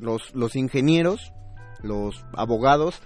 los, 0.01 0.33
los 0.35 0.55
ingenieros, 0.55 1.31
los 1.83 2.25
abogados, 2.33 3.01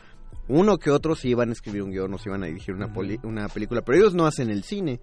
uno 0.48 0.78
que 0.78 0.90
otro 0.92 1.16
sí 1.16 1.30
iban 1.30 1.50
a 1.50 1.54
escribir 1.54 1.84
un 1.84 1.92
guion, 1.92 2.14
o 2.14 2.18
se 2.18 2.30
iban 2.30 2.44
a 2.44 2.48
dirigir 2.48 2.74
una, 2.76 2.92
poli- 2.94 3.20
una 3.24 3.48
película, 3.48 3.82
pero 3.82 3.98
ellos 3.98 4.14
no 4.14 4.26
hacen 4.26 4.50
el 4.50 4.64
cine. 4.64 5.00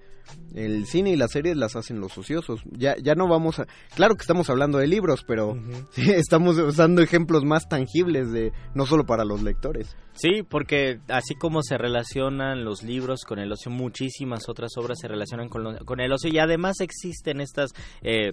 El 0.54 0.84
cine 0.84 1.10
y 1.12 1.16
las 1.16 1.30
series 1.30 1.56
las 1.56 1.74
hacen 1.74 2.00
los 2.00 2.18
ociosos. 2.18 2.60
Ya, 2.70 2.96
ya 3.02 3.14
no 3.14 3.28
vamos 3.28 3.60
a... 3.60 3.66
Claro 3.96 4.14
que 4.14 4.20
estamos 4.22 4.50
hablando 4.50 4.76
de 4.76 4.86
libros, 4.86 5.24
pero 5.26 5.56
sí, 5.92 6.02
estamos 6.10 6.58
usando 6.58 7.00
ejemplos 7.00 7.44
más 7.44 7.66
tangibles 7.68 8.30
de 8.30 8.52
no 8.74 8.84
solo 8.84 9.06
para 9.06 9.24
los 9.24 9.42
lectores. 9.42 9.96
Sí, 10.12 10.42
porque 10.42 11.00
así 11.08 11.34
como 11.34 11.62
se 11.62 11.78
relacionan 11.78 12.64
los 12.64 12.82
libros 12.82 13.20
con 13.26 13.38
el 13.38 13.50
ocio, 13.52 13.70
muchísimas 13.70 14.48
otras 14.50 14.72
obras 14.76 14.98
se 15.00 15.08
relacionan 15.08 15.48
con, 15.48 15.62
lo- 15.64 15.78
con 15.86 16.00
el 16.00 16.12
ocio 16.12 16.28
y 16.30 16.38
además 16.38 16.80
existen 16.80 17.40
estas 17.40 17.70
eh, 18.02 18.32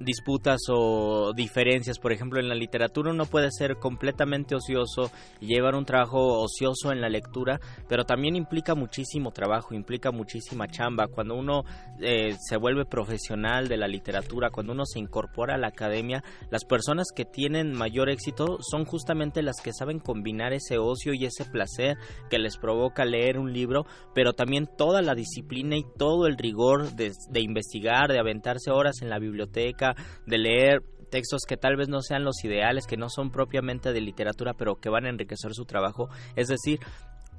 disputas 0.00 0.60
o 0.68 1.32
diferencias. 1.34 1.98
Por 1.98 2.12
ejemplo, 2.12 2.40
en 2.40 2.48
la 2.48 2.54
literatura 2.54 3.10
uno 3.10 3.26
puede 3.26 3.50
ser 3.50 3.76
completamente 3.76 4.54
ocioso 4.54 5.10
y 5.40 5.46
llevar 5.46 5.74
un 5.74 5.84
trabajo 5.84 6.40
ocioso 6.40 6.90
en 6.90 7.00
la 7.00 7.08
lectura, 7.08 7.60
pero 7.88 8.04
también 8.04 8.34
implica 8.34 8.74
muchísimo 8.74 9.30
trabajo, 9.30 9.74
implica 9.74 10.10
muchísima 10.10 10.66
chamba. 10.66 11.08
Cuando 11.08 11.34
uno 11.34 11.64
eh, 12.00 12.34
se 12.38 12.56
vuelve 12.56 12.86
profesional 12.86 13.68
de 13.68 13.76
la 13.76 13.86
literatura, 13.86 14.50
cuando 14.50 14.72
uno 14.72 14.86
se 14.86 14.98
incorpora 14.98 15.54
a 15.54 15.58
la 15.58 15.68
academia, 15.68 16.24
las 16.50 16.64
personas 16.64 17.08
que 17.14 17.24
tienen 17.24 17.72
mayor 17.72 18.08
éxito 18.08 18.58
son 18.60 18.84
justamente 18.84 19.42
las 19.42 19.60
que 19.62 19.72
saben 19.72 19.98
combinar 19.98 20.52
ese 20.52 20.78
ocio 20.78 21.12
y 21.12 21.26
ese 21.26 21.44
placer 21.44 21.98
que 22.30 22.38
les 22.38 22.56
provoca 22.56 23.04
leer 23.04 23.38
un 23.38 23.52
libro, 23.52 23.84
pero 24.14 24.32
también 24.32 24.68
toda 24.78 25.02
la 25.02 25.14
disciplina 25.14 25.76
y 25.76 25.84
todo 25.98 26.26
el 26.26 26.38
rigor 26.38 26.92
de, 26.92 27.12
de 27.28 27.40
investigar, 27.40 28.10
de 28.10 28.18
aventarse 28.18 28.70
horas 28.70 29.02
en 29.02 29.10
la 29.10 29.18
biblioteca, 29.18 29.89
de 30.26 30.38
leer 30.38 30.82
textos 31.10 31.42
que 31.46 31.56
tal 31.56 31.76
vez 31.76 31.88
no 31.88 32.00
sean 32.00 32.24
los 32.24 32.44
ideales, 32.44 32.86
que 32.86 32.96
no 32.96 33.08
son 33.08 33.30
propiamente 33.30 33.92
de 33.92 34.00
literatura, 34.00 34.54
pero 34.54 34.76
que 34.76 34.88
van 34.88 35.06
a 35.06 35.10
enriquecer 35.10 35.52
su 35.54 35.64
trabajo. 35.64 36.08
Es 36.36 36.48
decir, 36.48 36.78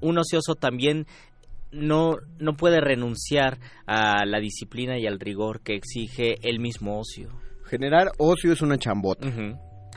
un 0.01 0.17
ocioso 0.17 0.55
también 0.55 1.07
no, 1.71 2.17
no 2.37 2.53
puede 2.55 2.81
renunciar 2.81 3.59
a 3.85 4.25
la 4.25 4.39
disciplina 4.39 4.99
y 4.99 5.07
al 5.07 5.19
rigor 5.19 5.61
que 5.61 5.75
exige 5.75 6.35
el 6.47 6.59
mismo 6.59 6.99
ocio. 6.99 7.29
Generar 7.65 8.11
ocio 8.17 8.51
es 8.51 8.61
una 8.61 8.77
chambota. 8.77 9.27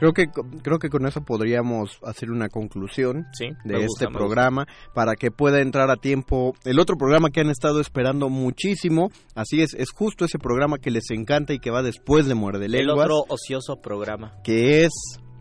Creo 0.05 0.12
que 0.12 0.26
creo 0.62 0.78
que 0.78 0.90
con 0.90 1.07
eso 1.07 1.22
podríamos 1.22 1.98
hacer 2.05 2.30
una 2.30 2.48
conclusión 2.50 3.26
Sí, 3.32 3.46
de 3.64 3.84
este 3.84 4.07
programa 4.09 4.66
para 4.92 5.14
que 5.14 5.30
pueda 5.30 5.62
entrar 5.62 5.90
a 5.90 5.96
tiempo 5.96 6.55
el 6.64 6.78
otro 6.78 6.96
programa 6.96 7.30
que 7.30 7.40
han 7.40 7.48
estado 7.48 7.80
esperando 7.80 8.28
muchísimo. 8.28 9.11
Así 9.34 9.62
es, 9.62 9.72
es 9.72 9.92
justo 9.92 10.26
ese 10.26 10.38
programa 10.38 10.76
que 10.78 10.90
les 10.90 11.11
encanta 11.11 11.55
y 11.55 11.59
que 11.59 11.70
va 11.70 11.82
después 11.82 12.26
de 12.26 12.34
Muerde 12.34 12.66
El 12.66 12.72
Lenguas, 12.72 13.07
otro 13.07 13.24
ocioso 13.28 13.80
programa. 13.80 14.32
que 14.44 14.84
es 14.84 14.92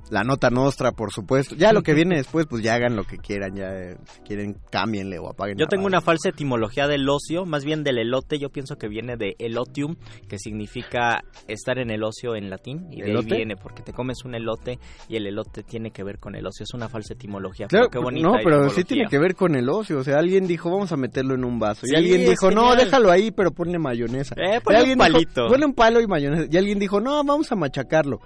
la 0.09 0.23
nota 0.23 0.49
nostra, 0.49 0.91
por 0.91 1.11
supuesto. 1.11 1.55
Ya 1.55 1.73
lo 1.73 1.81
que 1.81 1.93
viene 1.95 2.17
después, 2.17 2.45
pues 2.47 2.63
ya 2.63 2.75
hagan 2.75 2.95
lo 2.95 3.03
que 3.03 3.17
quieran, 3.17 3.55
ya 3.55 3.73
eh, 3.73 3.97
si 4.05 4.21
quieren 4.21 4.57
cámbienle 4.69 5.19
o 5.19 5.29
apaguen. 5.29 5.57
Yo 5.57 5.67
tengo 5.67 5.85
una 5.85 6.01
falsa 6.01 6.29
etimología 6.29 6.87
del 6.87 7.07
ocio, 7.09 7.45
más 7.45 7.65
bien 7.65 7.83
del 7.83 7.97
elote. 7.97 8.39
Yo 8.39 8.49
pienso 8.49 8.77
que 8.77 8.87
viene 8.87 9.17
de 9.17 9.35
elotium, 9.39 9.95
que 10.27 10.37
significa 10.37 11.23
estar 11.47 11.79
en 11.79 11.89
el 11.89 12.03
ocio 12.03 12.35
en 12.35 12.49
latín. 12.49 12.87
Y 12.91 13.01
de 13.01 13.11
¿Elote? 13.11 13.33
ahí 13.33 13.37
viene, 13.37 13.55
porque 13.55 13.81
te 13.81 13.93
comes 13.93 14.23
un 14.25 14.35
elote 14.35 14.79
y 15.07 15.15
el 15.15 15.27
elote 15.27 15.63
tiene 15.63 15.91
que 15.91 16.03
ver 16.03 16.19
con 16.19 16.35
el 16.35 16.45
ocio. 16.45 16.63
Es 16.63 16.73
una 16.73 16.89
falsa 16.89 17.13
etimología. 17.13 17.67
Claro, 17.67 17.87
pero 17.89 18.01
qué 18.01 18.05
bonita 18.05 18.27
no, 18.27 18.37
pero 18.43 18.69
sí 18.69 18.83
tiene 18.83 19.07
que 19.09 19.19
ver 19.19 19.35
con 19.35 19.55
el 19.55 19.69
ocio. 19.69 19.99
O 19.99 20.03
sea, 20.03 20.19
alguien 20.19 20.47
dijo, 20.47 20.69
vamos 20.69 20.91
a 20.91 20.97
meterlo 20.97 21.35
en 21.35 21.43
un 21.43 21.59
vaso. 21.59 21.85
Sí, 21.85 21.93
y 21.93 21.95
alguien 21.95 22.29
dijo, 22.29 22.51
no, 22.51 22.75
déjalo 22.75 23.11
ahí, 23.11 23.31
pero 23.31 23.51
ponle 23.51 23.79
mayonesa. 23.79 24.35
Eh, 24.37 24.59
ponle 24.63 24.81
un 24.81 24.85
dijo, 24.89 24.97
palito. 24.97 25.47
ponle 25.47 25.65
un 25.65 25.73
palo 25.73 26.01
y 26.01 26.07
mayonesa. 26.07 26.47
Y 26.49 26.57
alguien 26.57 26.79
dijo, 26.79 26.99
no, 26.99 27.23
vamos 27.23 27.51
a 27.51 27.55
machacarlo 27.55 28.19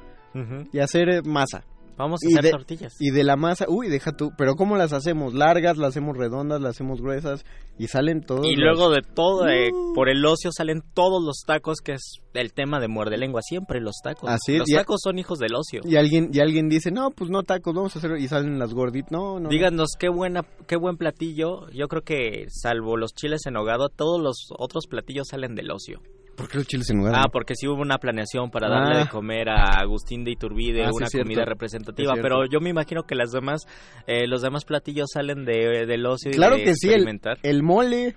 Y 0.72 0.80
hacer 0.80 1.10
eh, 1.10 1.22
masa. 1.24 1.64
Vamos 1.98 2.20
a 2.24 2.30
Y 2.30 2.34
hacer 2.34 2.44
de- 2.44 2.52
tortillas. 2.52 2.94
Y 3.00 3.10
de 3.10 3.24
la 3.24 3.36
masa, 3.38 3.66
uy, 3.68 3.88
deja 3.90 4.12
tú, 4.16 4.30
pero 4.38 4.54
¿cómo 4.54 4.78
las 4.78 4.94
hacemos? 4.94 5.34
Largas, 5.34 5.78
las 5.78 5.90
hacemos 5.90 6.16
redondas, 6.16 6.62
las 6.62 6.76
hacemos 6.76 7.02
gruesas 7.02 7.44
y 7.80 7.88
salen 7.88 8.22
todos. 8.22 8.46
Y 8.46 8.56
los- 8.56 8.78
luego 8.78 8.92
de 8.94 9.02
todo, 9.02 9.48
eh, 9.48 9.70
Uh. 9.74 9.96
por 9.96 10.08
el 10.08 10.24
ocio 10.24 10.52
salen 10.56 10.84
todos 10.94 11.24
los 11.26 11.38
tacos, 11.48 11.80
que 11.82 11.94
es 11.94 12.20
el 12.36 12.54
tema 12.54 12.80
de 12.80 12.88
muerde 12.88 13.18
lengua. 13.18 13.42
Siempre 13.42 13.82
los 13.82 13.96
tacos. 14.04 14.30
Así 14.30 14.60
los 14.60 14.70
y 14.70 14.76
a- 14.76 14.82
tacos 14.82 15.00
son 15.04 15.18
hijos 15.18 15.40
del 15.40 15.56
ocio. 15.56 15.82
Y 15.86 15.96
alguien, 15.96 16.30
y 16.32 16.40
alguien 16.40 16.70
dice, 16.70 16.92
no, 16.92 17.10
pues 17.10 17.32
no 17.32 17.42
tacos, 17.42 17.74
vamos 17.74 17.96
a 17.96 17.98
hacer, 17.98 18.12
y 18.20 18.28
salen 18.28 18.60
las 18.60 18.76
gorditas. 18.76 19.12
No, 19.12 19.40
no. 19.40 19.50
Díganos 19.50 19.94
qué 19.98 20.10
buena, 20.10 20.44
qué 20.68 20.76
buen 20.78 20.98
platillo. 20.98 21.68
Yo 21.72 21.88
creo 21.88 22.04
que 22.04 22.46
salvo 22.50 22.96
los 22.96 23.14
chiles 23.16 23.48
en 23.48 23.58
hogado, 23.58 23.90
todos 23.90 24.22
los 24.22 24.50
otros 24.60 24.86
platillos 24.88 25.30
salen 25.32 25.56
del 25.56 25.72
ocio. 25.72 26.00
¿Por 26.38 26.48
qué 26.48 26.58
los 26.60 26.68
chiles 26.68 26.88
en 26.92 26.98
lugar? 27.00 27.16
Ah, 27.18 27.26
porque 27.34 27.56
sí 27.56 27.68
hubo 27.68 27.82
una 27.82 27.98
planeación 27.98 28.52
para 28.52 28.70
darle 28.70 28.98
Ah. 28.98 29.04
de 29.06 29.10
comer 29.10 29.50
a 29.50 29.80
Agustín 29.80 30.24
de 30.24 30.32
Iturbide 30.32 30.86
Ah, 30.86 30.92
una 30.94 31.08
comida 31.10 31.44
representativa, 31.46 32.14
pero 32.22 32.46
yo 32.46 32.60
me 32.62 32.70
imagino 32.70 33.04
que 33.04 33.16
las 33.16 33.32
demás, 33.32 33.64
eh, 34.06 34.28
los 34.28 34.44
demás 34.44 34.64
platillos 34.64 35.08
salen 35.12 35.46
de, 35.46 35.86
del 35.88 36.06
ocio 36.06 36.30
y 36.30 36.36
Claro 36.36 36.56
de 36.56 36.64
que 36.64 36.76
sí, 36.76 36.90
el, 36.94 37.06
el 37.42 37.64
mole. 37.64 38.16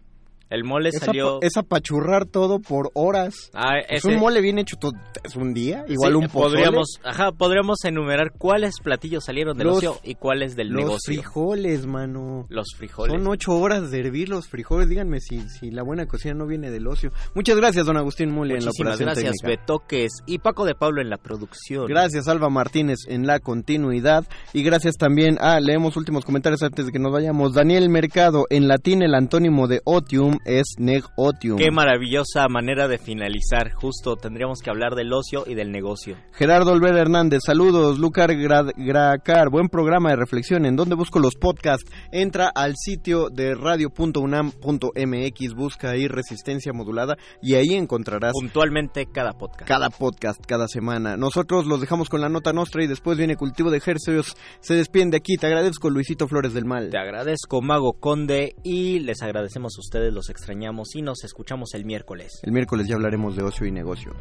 El 0.50 0.64
mole 0.64 0.88
Es, 0.90 0.98
salió... 0.98 1.40
es 1.42 1.56
apachurrar 1.56 2.26
todo 2.26 2.58
por 2.58 2.90
horas. 2.94 3.50
Ah, 3.54 3.78
Es 3.88 4.04
un 4.04 4.16
mole 4.16 4.40
bien 4.40 4.58
hecho 4.58 4.76
todo, 4.76 4.92
es 5.22 5.36
un 5.36 5.54
día, 5.54 5.84
igual 5.88 6.12
sí, 6.12 6.16
un 6.18 6.26
pozole. 6.28 6.54
podríamos, 6.64 6.88
ajá, 7.04 7.30
podríamos 7.32 7.84
enumerar 7.84 8.32
cuáles 8.36 8.74
platillos 8.82 9.24
salieron 9.24 9.56
del 9.56 9.68
Los- 9.68 9.76
ocio 9.78 10.00
y 10.02 10.16
cuáles 10.16 10.56
del 10.56 10.70
Los 10.70 10.82
negocio. 10.84 11.14
frijoles, 11.14 11.86
mano. 11.86 12.46
Los 12.48 12.66
frijoles. 12.76 13.14
Son 13.14 13.28
ocho 13.28 13.52
horas 13.52 13.92
de 13.92 14.00
hervir 14.00 14.28
los 14.28 14.48
frijoles. 14.48 14.88
Díganme 14.88 15.20
si, 15.20 15.40
si 15.48 15.70
la 15.70 15.84
buena 15.84 16.06
cocina 16.06 16.34
no 16.34 16.46
viene 16.46 16.70
del 16.70 16.86
ocio. 16.88 17.12
Muchas 17.34 17.56
gracias, 17.56 17.86
don 17.86 17.96
Agustín 17.96 18.32
Mule, 18.32 18.56
en 18.56 18.64
la 18.64 18.70
operación 18.72 19.06
gracias, 19.06 19.36
técnica. 19.36 19.48
Betoques 19.62 20.10
y 20.26 20.38
Paco 20.40 20.64
de 20.64 20.74
Pablo 20.74 21.00
en 21.00 21.10
la 21.10 21.16
producción. 21.16 21.86
Gracias, 21.86 22.26
Alba 22.26 22.48
Martínez, 22.50 22.98
en 23.06 23.24
la 23.26 23.38
continuidad. 23.38 24.26
Y 24.52 24.64
gracias 24.64 24.96
también 24.96 25.38
a, 25.40 25.60
leemos 25.60 25.96
últimos 25.96 26.24
comentarios 26.24 26.62
antes 26.64 26.86
de 26.86 26.92
que 26.92 26.98
nos 26.98 27.12
vayamos. 27.12 27.54
Daniel 27.54 27.88
Mercado, 27.88 28.46
en 28.50 28.66
latín 28.66 29.02
el 29.02 29.14
antónimo 29.14 29.68
de 29.68 29.80
otium 29.84 30.38
es 30.44 30.74
neg 30.78 31.04
otium. 31.16 31.58
Qué 31.58 31.70
maravillosa 31.70 32.46
manera 32.48 32.88
de 32.88 32.98
finalizar. 32.98 33.72
Justo 33.72 34.16
tendríamos 34.16 34.60
que 34.60 34.70
hablar 34.70 34.94
del 34.94 35.12
ocio 35.12 35.44
y 35.46 35.54
del 35.54 35.70
negocio. 35.72 36.16
Gerardo 36.32 36.72
Olvera 36.72 37.00
Hernández, 37.00 37.40
saludos. 37.44 37.98
Lucar 37.98 38.30
Gra- 38.30 38.72
Gracar, 38.76 39.50
buen 39.50 39.68
programa 39.68 40.10
de 40.10 40.16
reflexión. 40.16 40.66
¿En 40.66 40.76
dónde 40.76 40.94
busco 40.94 41.18
los 41.18 41.34
podcasts? 41.36 41.90
Entra 42.12 42.50
al 42.54 42.74
sitio 42.76 43.28
de 43.30 43.54
radio.unam.mx, 43.54 45.54
busca 45.54 45.90
ahí 45.90 46.08
Resistencia 46.08 46.72
Modulada 46.72 47.16
y 47.42 47.54
ahí 47.54 47.74
encontrarás 47.74 48.32
Puntualmente 48.32 49.06
cada 49.12 49.32
podcast. 49.32 49.68
cada 49.68 49.90
podcast, 49.90 50.44
cada 50.46 50.68
semana. 50.68 51.16
Nosotros 51.16 51.66
los 51.66 51.80
dejamos 51.80 52.08
con 52.08 52.20
la 52.20 52.28
nota 52.28 52.52
nostra 52.52 52.84
y 52.84 52.86
después 52.86 53.18
viene 53.18 53.36
Cultivo 53.36 53.70
de 53.70 53.78
Ejercicios. 53.78 54.36
Se 54.60 54.74
despiden 54.74 55.10
de 55.10 55.18
aquí. 55.18 55.36
Te 55.36 55.46
agradezco, 55.46 55.90
Luisito 55.90 56.28
Flores 56.28 56.54
del 56.54 56.64
Mal. 56.64 56.90
Te 56.90 56.98
agradezco, 56.98 57.60
Mago 57.62 57.94
Conde, 57.94 58.54
y 58.62 59.00
les 59.00 59.22
agradecemos 59.22 59.74
a 59.76 59.80
ustedes, 59.80 60.12
los 60.12 60.29
extrañamos 60.30 60.94
y 60.94 61.02
nos 61.02 61.24
escuchamos 61.24 61.74
el 61.74 61.84
miércoles. 61.84 62.40
El 62.42 62.52
miércoles 62.52 62.86
ya 62.88 62.94
hablaremos 62.94 63.36
de 63.36 63.42
ocio 63.42 63.66
y 63.66 63.72
negocio. 63.72 64.14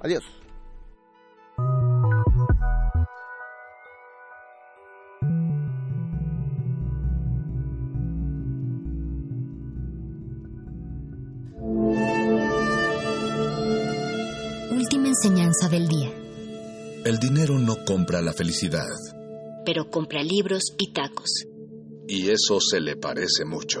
Adiós. 0.00 0.24
Última 14.70 15.08
enseñanza 15.08 15.68
del 15.68 15.88
día. 15.88 16.10
El 17.04 17.18
dinero 17.18 17.58
no 17.58 17.84
compra 17.84 18.22
la 18.22 18.32
felicidad. 18.32 18.86
Pero 19.64 19.90
compra 19.90 20.22
libros 20.22 20.62
y 20.78 20.92
tacos. 20.92 21.44
Y 22.06 22.30
eso 22.30 22.58
se 22.60 22.80
le 22.80 22.96
parece 22.96 23.44
mucho. 23.44 23.80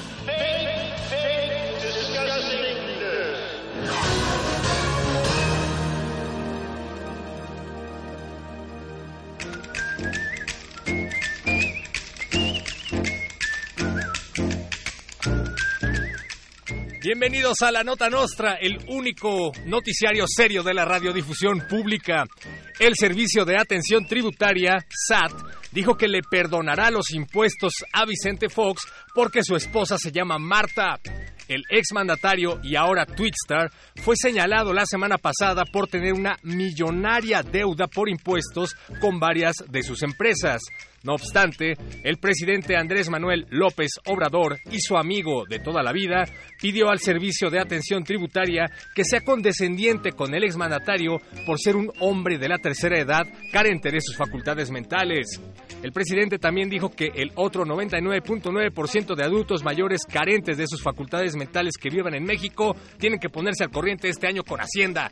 Bienvenidos 17.13 17.61
a 17.61 17.73
la 17.73 17.83
Nota 17.83 18.09
Nostra, 18.09 18.53
el 18.53 18.79
único 18.87 19.51
noticiario 19.65 20.23
serio 20.25 20.63
de 20.63 20.73
la 20.73 20.85
radiodifusión 20.85 21.67
pública. 21.67 22.23
El 22.79 22.95
Servicio 22.95 23.43
de 23.43 23.57
Atención 23.57 24.05
Tributaria, 24.05 24.77
SAT, 24.87 25.33
dijo 25.73 25.97
que 25.97 26.07
le 26.07 26.21
perdonará 26.21 26.89
los 26.89 27.11
impuestos 27.11 27.73
a 27.91 28.05
Vicente 28.05 28.47
Fox 28.47 28.83
porque 29.13 29.43
su 29.43 29.57
esposa 29.57 29.97
se 29.97 30.13
llama 30.13 30.39
Marta. 30.39 31.01
El 31.49 31.63
exmandatario 31.69 32.61
y 32.63 32.77
ahora 32.77 33.05
Twitstar 33.05 33.69
fue 33.97 34.15
señalado 34.15 34.71
la 34.71 34.85
semana 34.85 35.17
pasada 35.17 35.65
por 35.65 35.89
tener 35.89 36.13
una 36.13 36.37
millonaria 36.43 37.43
deuda 37.43 37.87
por 37.87 38.07
impuestos 38.07 38.73
con 39.01 39.19
varias 39.19 39.57
de 39.67 39.83
sus 39.83 40.01
empresas. 40.01 40.61
No 41.03 41.13
obstante, 41.13 41.73
el 42.03 42.17
presidente 42.17 42.77
Andrés 42.77 43.09
Manuel 43.09 43.47
López 43.49 43.89
Obrador 44.05 44.59
y 44.69 44.79
su 44.79 44.97
amigo 44.97 45.45
de 45.49 45.59
toda 45.59 45.81
la 45.81 45.91
vida 45.91 46.25
pidió 46.59 46.89
al 46.89 46.99
Servicio 46.99 47.49
de 47.49 47.59
Atención 47.59 48.03
Tributaria 48.03 48.69
que 48.93 49.03
sea 49.03 49.21
condescendiente 49.21 50.11
con 50.11 50.35
el 50.35 50.43
exmandatario 50.43 51.17
por 51.45 51.59
ser 51.59 51.75
un 51.75 51.91
hombre 51.99 52.37
de 52.37 52.49
la 52.49 52.59
tercera 52.59 52.99
edad 52.99 53.23
carente 53.51 53.89
de 53.89 53.99
sus 53.99 54.15
facultades 54.15 54.69
mentales. 54.69 55.41
El 55.81 55.91
presidente 55.91 56.37
también 56.37 56.69
dijo 56.69 56.89
que 56.89 57.09
el 57.15 57.31
otro 57.35 57.65
99.9% 57.65 59.15
de 59.15 59.23
adultos 59.23 59.63
mayores 59.63 60.01
carentes 60.05 60.57
de 60.57 60.67
sus 60.67 60.83
facultades 60.83 61.35
mentales 61.35 61.73
que 61.81 61.89
vivan 61.89 62.13
en 62.13 62.25
México 62.25 62.75
tienen 62.99 63.19
que 63.19 63.29
ponerse 63.29 63.63
al 63.63 63.71
corriente 63.71 64.07
este 64.07 64.27
año 64.27 64.43
con 64.43 64.59
Hacienda. 64.59 65.09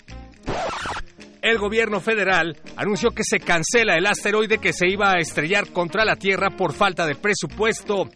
El 1.41 1.57
gobierno 1.57 2.01
federal 2.01 2.57
anunció 2.75 3.11
que 3.11 3.23
se 3.23 3.39
cancela 3.39 3.95
el 3.95 4.05
asteroide 4.05 4.57
que 4.57 4.73
se 4.73 4.89
iba 4.89 5.11
a 5.11 5.19
estrellar 5.19 5.69
contra 5.71 6.03
la 6.03 6.17
Tierra 6.17 6.49
por 6.49 6.73
falta 6.73 7.07
de 7.07 7.15
presupuesto. 7.15 8.09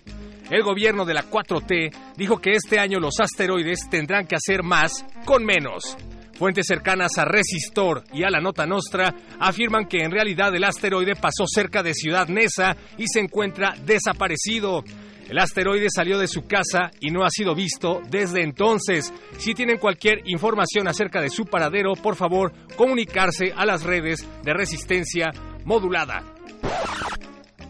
El 0.49 0.61
gobierno 0.61 1.05
de 1.05 1.13
la 1.13 1.23
4T 1.23 2.15
dijo 2.17 2.39
que 2.39 2.51
este 2.51 2.79
año 2.79 2.99
los 2.99 3.21
asteroides 3.21 3.89
tendrán 3.89 4.27
que 4.27 4.35
hacer 4.35 4.61
más 4.61 5.05
con 5.23 5.45
menos. 5.45 5.95
Fuentes 6.33 6.65
cercanas 6.67 7.17
a 7.17 7.23
Resistor 7.23 8.03
y 8.11 8.23
a 8.23 8.29
la 8.29 8.41
Nota 8.41 8.65
Nostra 8.65 9.15
afirman 9.39 9.85
que 9.85 9.99
en 10.03 10.11
realidad 10.11 10.53
el 10.53 10.65
asteroide 10.65 11.15
pasó 11.15 11.45
cerca 11.47 11.81
de 11.81 11.93
Ciudad 11.93 12.27
Neza 12.27 12.75
y 12.97 13.07
se 13.07 13.21
encuentra 13.21 13.73
desaparecido. 13.85 14.83
El 15.29 15.39
asteroide 15.39 15.87
salió 15.93 16.17
de 16.17 16.27
su 16.27 16.45
casa 16.45 16.91
y 16.99 17.09
no 17.09 17.23
ha 17.23 17.29
sido 17.29 17.55
visto 17.55 18.01
desde 18.09 18.43
entonces. 18.43 19.13
Si 19.37 19.53
tienen 19.53 19.77
cualquier 19.77 20.19
información 20.25 20.87
acerca 20.87 21.21
de 21.21 21.29
su 21.29 21.45
paradero, 21.45 21.93
por 21.93 22.15
favor, 22.15 22.53
comunicarse 22.75 23.53
a 23.55 23.65
las 23.65 23.83
redes 23.83 24.27
de 24.43 24.53
resistencia 24.53 25.31
modulada. 25.65 26.23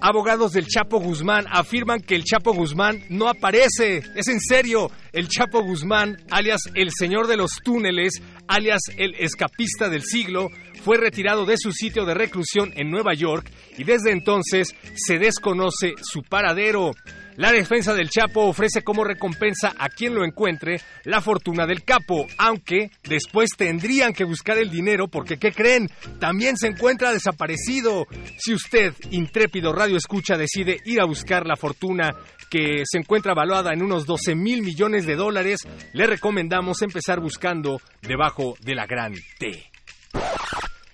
Abogados 0.06 0.52
del 0.52 0.68
Chapo 0.68 1.00
Guzmán 1.00 1.46
afirman 1.50 2.02
que 2.02 2.16
el 2.16 2.26
Chapo 2.26 2.54
Guzmán 2.54 3.06
no 3.08 3.30
aparece. 3.30 4.04
Es 4.18 4.28
en 4.28 4.42
serio. 4.42 4.92
El 5.14 5.30
Chapo 5.30 5.64
Guzmán, 5.64 6.18
alias 6.30 6.64
el 6.76 6.90
señor 6.92 7.28
de 7.28 7.38
los 7.38 7.60
túneles, 7.64 8.22
alias 8.50 8.82
el 8.98 9.16
escapista 9.16 9.88
del 9.88 10.04
siglo, 10.04 10.50
fue 10.84 10.98
retirado 10.98 11.46
de 11.46 11.56
su 11.56 11.72
sitio 11.72 12.04
de 12.04 12.16
reclusión 12.16 12.74
en 12.76 12.92
Nueva 12.92 13.14
York 13.14 13.50
y 13.78 13.86
desde 13.86 14.12
entonces 14.12 14.76
se 14.94 15.20
desconoce 15.20 15.94
su 16.02 16.22
paradero. 16.22 16.92
La 17.38 17.52
defensa 17.52 17.94
del 17.94 18.10
Chapo 18.10 18.46
ofrece 18.46 18.84
como 18.84 19.04
recompensa 19.04 19.74
a 19.78 19.90
quien 19.90 20.14
lo 20.14 20.24
encuentre 20.24 20.80
la 21.04 21.22
fortuna 21.22 21.66
del 21.66 21.84
capo, 21.84 22.28
aunque 22.38 22.92
después 23.04 23.50
tendrían 23.58 24.14
que 24.14 24.24
buscar 24.24 24.58
el 24.58 24.70
dinero 24.70 25.08
porque, 25.08 25.38
¿qué 25.38 25.52
creen? 25.52 25.90
También 26.20 26.58
se 26.58 26.68
encuentra 26.68 27.12
desaparecido. 27.12 28.06
Si 28.38 28.54
usted, 28.54 28.94
intrépido 29.12 29.74
radio 29.74 29.98
escucha, 29.98 30.38
decide 30.38 30.78
ir 30.86 31.02
a 31.02 31.06
buscar 31.06 31.46
la 31.48 31.56
fortuna 31.56 32.14
que 32.50 32.84
se 32.86 33.00
encuentra 33.00 33.34
valuada 33.34 33.74
en 33.74 33.82
unos 33.82 34.06
12 34.06 34.36
mil 34.36 34.62
millones 34.62 35.08
de 35.08 35.16
dólares, 35.16 35.62
le 35.94 36.06
recomendamos 36.06 36.82
empezar 36.84 37.20
buscando 37.20 37.82
debajo 38.02 38.56
de 38.62 38.76
la 38.76 38.86
gran 38.86 39.14
T. 39.40 39.72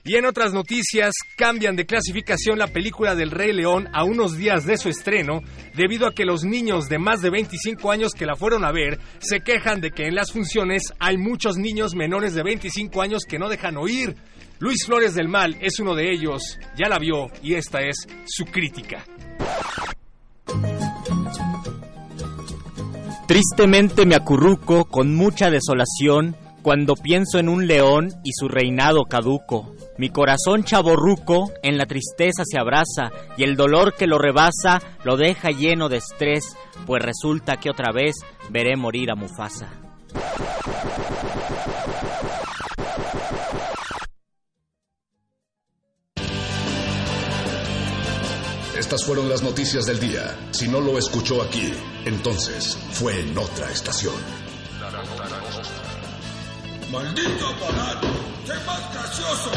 Y 0.10 0.16
en 0.16 0.26
otras 0.26 0.53
noticias, 0.53 1.14
cambian 1.38 1.76
de 1.76 1.86
clasificación 1.86 2.57
la 2.57 2.66
película 2.66 3.14
del 3.14 3.30
Rey 3.30 3.53
León 3.53 3.88
a 3.93 4.03
unos 4.03 4.36
días 4.36 4.66
de 4.66 4.76
su 4.76 4.89
estreno, 4.89 5.41
debido 5.76 6.07
a 6.07 6.16
que 6.16 6.26
los 6.26 6.43
niños 6.43 6.89
de 6.89 6.97
más 6.97 7.22
de 7.22 7.30
25 7.30 7.91
años 7.91 8.14
que 8.14 8.26
la 8.26 8.36
fueron 8.36 8.66
a 8.66 8.72
ver 8.72 8.97
se 9.20 9.41
quejan 9.41 9.82
de 9.82 9.91
que 9.91 10.07
en 10.07 10.16
las 10.16 10.32
funciones 10.32 10.82
hay 10.97 11.18
muchos 11.18 11.57
niños 11.57 11.93
menores 11.93 12.34
de 12.34 12.41
25 12.41 13.03
años 13.03 13.22
que 13.30 13.38
no 13.38 13.49
dejan 13.49 13.78
oír. 13.78 14.16
Luis 14.57 14.84
Flores 14.84 15.14
del 15.14 15.28
Mal 15.28 15.55
es 15.62 15.80
uno 15.80 15.93
de 15.93 16.12
ellos, 16.12 16.57
ya 16.76 16.89
la 16.89 16.97
vio 16.97 17.28
y 17.43 17.53
esta 17.53 17.82
es 17.82 18.07
su 18.26 18.45
crítica. 18.45 19.05
Tristemente 23.28 24.07
me 24.07 24.16
acurruco 24.16 24.86
con 24.86 25.14
mucha 25.14 25.51
desolación 25.51 26.36
cuando 26.64 26.95
pienso 26.95 27.38
en 27.38 27.47
un 27.47 27.68
león 27.68 28.10
y 28.24 28.32
su 28.34 28.47
reinado 28.47 29.03
caduco. 29.03 29.76
Mi 30.00 30.08
corazón 30.12 30.64
chaborruco 30.64 31.52
en 31.62 31.78
la 31.78 31.86
tristeza 31.86 32.43
se 32.50 32.58
abraza 32.58 33.12
y 33.36 33.43
el 33.43 33.58
dolor 33.58 33.95
que 33.95 34.08
lo 34.08 34.18
rebasa 34.18 34.82
lo 35.04 35.18
deja 35.18 35.50
lleno 35.50 35.89
de 35.89 35.97
estrés, 35.97 36.56
pues 36.86 37.04
resulta 37.04 37.58
que 37.58 37.70
otra 37.70 37.91
vez 37.91 38.16
veré 38.50 38.78
morir 38.78 39.12
a 39.12 39.16
Mufasa. 39.16 39.68
Estas 48.78 49.04
fueron 49.04 49.28
las 49.28 49.43
noticias 49.43 49.86
del 49.86 50.00
día. 50.00 50.34
Si 50.52 50.70
no 50.70 50.80
lo 50.80 50.97
escuchó 50.97 51.41
aquí, 51.41 51.74
entonces 52.06 52.78
fue 52.93 53.20
en 53.20 53.38
otra 53.38 53.70
estación. 53.70 54.16
¡Maldito 56.92 57.48
aparato! 57.48 58.08
¡Qué 58.46 58.54
más 58.66 58.94
gracioso! 58.94 59.52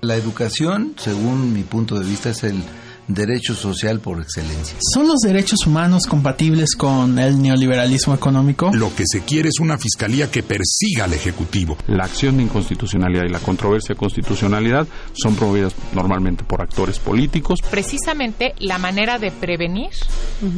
La 0.00 0.16
educación, 0.16 0.94
según 0.98 1.52
mi 1.52 1.62
punto 1.62 1.98
de 1.98 2.04
vista, 2.04 2.30
es 2.30 2.42
el 2.42 2.62
derecho 3.08 3.54
social 3.54 4.00
por 4.00 4.20
excelencia. 4.20 4.76
¿Son 4.92 5.06
los 5.06 5.20
derechos 5.20 5.66
humanos 5.66 6.06
compatibles 6.06 6.74
con 6.76 7.18
el 7.18 7.40
neoliberalismo 7.40 8.14
económico? 8.14 8.70
Lo 8.74 8.94
que 8.94 9.04
se 9.06 9.22
quiere 9.22 9.48
es 9.48 9.60
una 9.60 9.78
fiscalía 9.78 10.30
que 10.30 10.42
persiga 10.42 11.04
al 11.04 11.12
Ejecutivo. 11.12 11.76
La 11.86 12.04
acción 12.04 12.36
de 12.36 12.44
inconstitucionalidad 12.44 13.24
y 13.24 13.32
la 13.32 13.40
controversia 13.40 13.94
de 13.94 13.98
constitucionalidad 13.98 14.86
son 15.12 15.36
promovidas 15.36 15.74
normalmente 15.92 16.44
por 16.44 16.62
actores 16.62 16.98
políticos. 16.98 17.60
Precisamente 17.70 18.54
la 18.58 18.78
manera 18.78 19.18
de 19.18 19.30
prevenir 19.30 19.90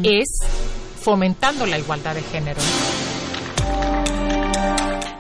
es 0.02 0.28
fomentando 1.00 1.66
la 1.66 1.78
igualdad 1.78 2.14
de 2.14 2.22
género. 2.22 2.60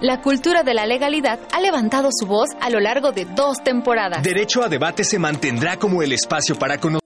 La 0.02 0.20
cultura 0.20 0.62
de 0.62 0.74
la 0.74 0.84
legalidad 0.84 1.40
ha 1.54 1.60
levantado 1.60 2.10
su 2.12 2.26
voz 2.26 2.50
a 2.60 2.68
lo 2.68 2.80
largo 2.80 3.12
de 3.12 3.24
dos 3.24 3.64
temporadas. 3.64 4.22
Derecho 4.22 4.62
a 4.62 4.68
debate 4.68 5.04
se 5.04 5.18
mantendrá 5.18 5.78
como 5.78 6.02
el 6.02 6.12
espacio 6.12 6.54
para 6.54 6.78
conocer 6.78 7.05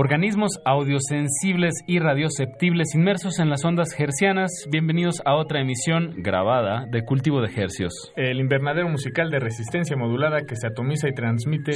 Organismos 0.00 0.60
audiosensibles 0.64 1.74
y 1.88 1.98
radioceptibles 1.98 2.94
inmersos 2.94 3.40
en 3.40 3.50
las 3.50 3.64
ondas 3.64 3.98
hercianas, 3.98 4.52
bienvenidos 4.70 5.20
a 5.24 5.34
otra 5.34 5.60
emisión 5.60 6.14
grabada 6.18 6.86
de 6.88 7.04
Cultivo 7.04 7.40
de 7.40 7.50
Hercios. 7.52 8.12
El 8.14 8.38
invernadero 8.38 8.88
musical 8.88 9.28
de 9.28 9.40
resistencia 9.40 9.96
modulada 9.96 10.42
que 10.46 10.54
se 10.54 10.68
atomiza 10.68 11.08
y 11.08 11.14
transmite 11.14 11.72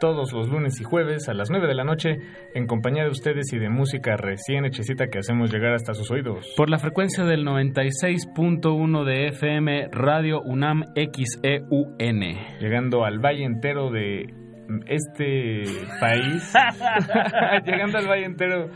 todos 0.00 0.32
los 0.32 0.48
lunes 0.48 0.80
y 0.80 0.84
jueves 0.84 1.28
a 1.28 1.34
las 1.34 1.50
9 1.50 1.66
de 1.66 1.74
la 1.74 1.84
noche 1.84 2.16
en 2.54 2.66
compañía 2.66 3.04
de 3.04 3.10
ustedes 3.10 3.52
y 3.52 3.58
de 3.58 3.68
música 3.68 4.16
recién 4.16 4.64
hechecita 4.64 5.08
que 5.08 5.18
hacemos 5.18 5.52
llegar 5.52 5.74
hasta 5.74 5.92
sus 5.92 6.10
oídos. 6.10 6.54
Por 6.56 6.70
la 6.70 6.78
frecuencia 6.78 7.24
del 7.24 7.44
96.1 7.44 9.04
de 9.04 9.28
FM 9.28 9.88
Radio 9.92 10.40
UNAM 10.40 10.82
XEUN. 10.94 12.20
Llegando 12.58 13.04
al 13.04 13.18
valle 13.18 13.44
entero 13.44 13.90
de 13.90 14.45
este 14.86 15.64
país, 16.00 16.52
llegando 17.64 17.98
al 17.98 18.08
valle 18.08 18.24
entero 18.24 18.68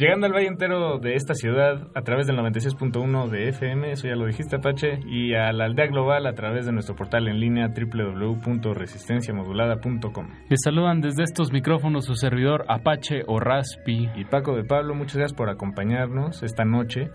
Llegando 0.00 0.26
al 0.26 0.32
valle 0.32 0.46
entero 0.46 0.98
de 0.98 1.14
esta 1.14 1.34
ciudad 1.34 1.88
a 1.94 2.00
través 2.00 2.26
del 2.26 2.38
96.1 2.38 3.28
de 3.28 3.50
FM, 3.50 3.92
eso 3.92 4.08
ya 4.08 4.14
lo 4.14 4.24
dijiste 4.24 4.56
Apache, 4.56 4.98
y 5.06 5.34
a 5.34 5.52
la 5.52 5.66
aldea 5.66 5.88
global 5.88 6.26
a 6.26 6.32
través 6.32 6.64
de 6.64 6.72
nuestro 6.72 6.96
portal 6.96 7.28
en 7.28 7.38
línea 7.38 7.68
www.resistenciamodulada.com. 7.68 10.26
Les 10.48 10.60
saludan 10.64 11.02
desde 11.02 11.24
estos 11.24 11.52
micrófonos 11.52 12.06
su 12.06 12.14
servidor 12.14 12.64
Apache 12.68 13.24
o 13.26 13.40
Raspi. 13.40 14.08
Y 14.16 14.24
Paco 14.24 14.56
de 14.56 14.64
Pablo, 14.64 14.94
muchas 14.94 15.16
gracias 15.16 15.36
por 15.36 15.50
acompañarnos 15.50 16.42
esta 16.42 16.64
noche. 16.64 17.10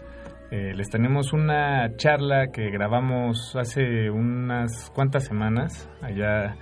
Eh, 0.52 0.76
les 0.76 0.88
tenemos 0.90 1.34
una 1.34 1.96
charla 1.96 2.52
que 2.54 2.70
grabamos 2.70 3.56
hace 3.56 4.12
unas 4.12 4.92
cuantas 4.94 5.26
semanas 5.26 5.90
allá 6.04 6.56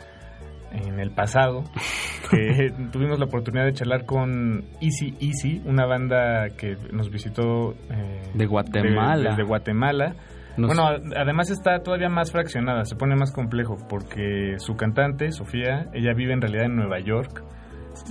en 0.74 1.00
el 1.00 1.12
pasado, 1.12 1.64
que 2.32 2.72
tuvimos 2.92 3.20
la 3.20 3.26
oportunidad 3.26 3.66
de 3.66 3.74
charlar 3.74 4.06
con 4.06 4.66
Easy 4.82 5.16
Easy, 5.20 5.62
una 5.66 5.86
banda 5.86 6.50
que 6.58 6.76
nos 6.92 7.10
visitó 7.10 7.74
eh, 7.90 8.22
de 8.34 8.46
Guatemala. 8.46 9.30
desde 9.30 9.44
Guatemala. 9.44 10.16
Bueno, 10.56 10.84
además 11.18 11.50
está 11.50 11.80
todavía 11.80 12.10
más 12.10 12.32
fraccionada, 12.32 12.86
se 12.86 12.96
pone 12.96 13.16
más 13.16 13.32
complejo, 13.32 13.78
porque 13.90 14.56
su 14.58 14.76
cantante, 14.76 15.32
Sofía, 15.32 15.88
ella 15.94 16.14
vive 16.14 16.34
en 16.34 16.42
realidad 16.42 16.66
en 16.66 16.76
Nueva 16.76 17.00
York 17.00 17.44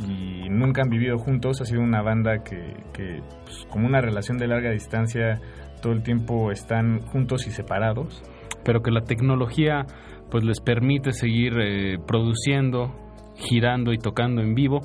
y 0.08 0.48
nunca 0.48 0.82
han 0.82 0.90
vivido 0.90 1.18
juntos, 1.18 1.60
ha 1.60 1.64
sido 1.64 1.82
una 1.82 2.02
banda 2.02 2.42
que, 2.42 2.74
que 2.92 3.20
pues, 3.44 3.64
como 3.70 3.86
una 3.86 4.00
relación 4.00 4.38
de 4.38 4.48
larga 4.48 4.70
distancia, 4.70 5.40
todo 5.80 5.92
el 5.92 6.02
tiempo 6.02 6.50
están 6.50 7.00
juntos 7.02 7.46
y 7.46 7.50
separados. 7.50 8.22
Pero 8.64 8.80
que 8.80 8.92
la 8.92 9.02
tecnología 9.02 9.86
pues 10.32 10.44
les 10.44 10.60
permite 10.60 11.12
seguir 11.12 11.52
eh, 11.60 11.98
produciendo, 12.06 12.90
girando 13.36 13.92
y 13.92 13.98
tocando 13.98 14.40
en 14.40 14.54
vivo. 14.54 14.80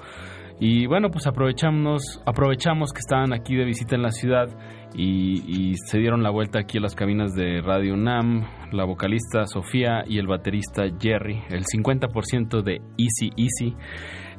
Y 0.59 0.87
bueno, 0.87 1.09
pues 1.09 1.25
aprovechamos, 1.25 2.21
aprovechamos 2.25 2.91
que 2.91 2.99
estaban 2.99 3.31
aquí 3.31 3.55
de 3.55 3.63
visita 3.63 3.95
en 3.95 4.01
la 4.01 4.11
ciudad 4.11 4.49
y, 4.93 5.75
se 5.85 5.99
dieron 5.99 6.21
la 6.21 6.31
vuelta 6.31 6.59
aquí 6.59 6.79
a 6.79 6.81
las 6.81 6.95
cabinas 6.95 7.33
de 7.33 7.61
Radio 7.61 7.95
NAM, 7.95 8.45
la 8.73 8.83
vocalista 8.83 9.45
Sofía 9.45 10.03
y 10.05 10.17
el 10.17 10.27
baterista 10.27 10.83
Jerry, 10.99 11.41
el 11.49 11.63
50% 11.63 12.61
de 12.61 12.81
Easy 12.97 13.29
Easy, 13.37 13.75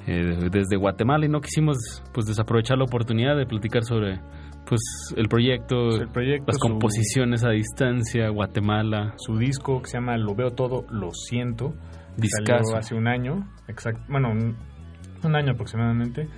eh, 0.06 0.50
desde 0.50 0.76
Guatemala 0.76 1.24
y 1.24 1.28
no 1.28 1.40
quisimos 1.40 2.02
pues 2.12 2.26
desaprovechar 2.26 2.76
la 2.76 2.84
oportunidad 2.84 3.36
de 3.36 3.46
platicar 3.46 3.84
sobre 3.84 4.20
pues 4.68 5.14
el 5.16 5.28
proyecto, 5.28 5.96
el 5.96 6.08
proyecto 6.08 6.52
las 6.52 6.58
composiciones 6.58 7.42
a 7.42 7.50
distancia, 7.50 8.28
Guatemala. 8.28 9.14
Su 9.16 9.38
disco 9.38 9.80
que 9.80 9.88
se 9.88 9.96
llama 9.96 10.18
Lo 10.18 10.34
veo 10.34 10.50
todo, 10.50 10.84
lo 10.90 11.12
siento. 11.14 11.74
Salió 12.44 12.76
hace 12.76 12.94
un 12.94 13.06
año, 13.06 13.48
exacto, 13.68 14.02
bueno, 14.08 14.30
un, 14.30 15.36
año 15.36 15.52
aproximadamente. 15.52 16.28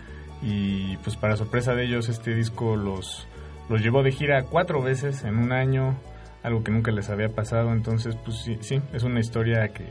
Y 0.43 0.97
pues 0.99 1.16
para 1.16 1.37
sorpresa 1.37 1.74
de 1.74 1.85
ellos 1.85 2.09
este 2.09 2.35
disco 2.35 2.76
los, 2.76 3.26
los 3.68 3.83
llevó 3.83 4.03
de 4.03 4.12
gira 4.12 4.45
cuatro 4.45 4.83
veces 4.83 5.24
en 5.24 5.37
un 5.37 5.53
año, 5.53 5.97
algo 6.43 6.62
que 6.62 6.70
nunca 6.70 6.93
les 6.93 7.11
había 7.11 7.31
pasado. 7.31 7.72
Entonces 7.72 8.16
pues 8.24 8.39
sí, 8.43 8.59
sí 8.61 8.81
es 8.93 9.03
una 9.03 9.20
historia 9.20 9.68
que, 9.68 9.87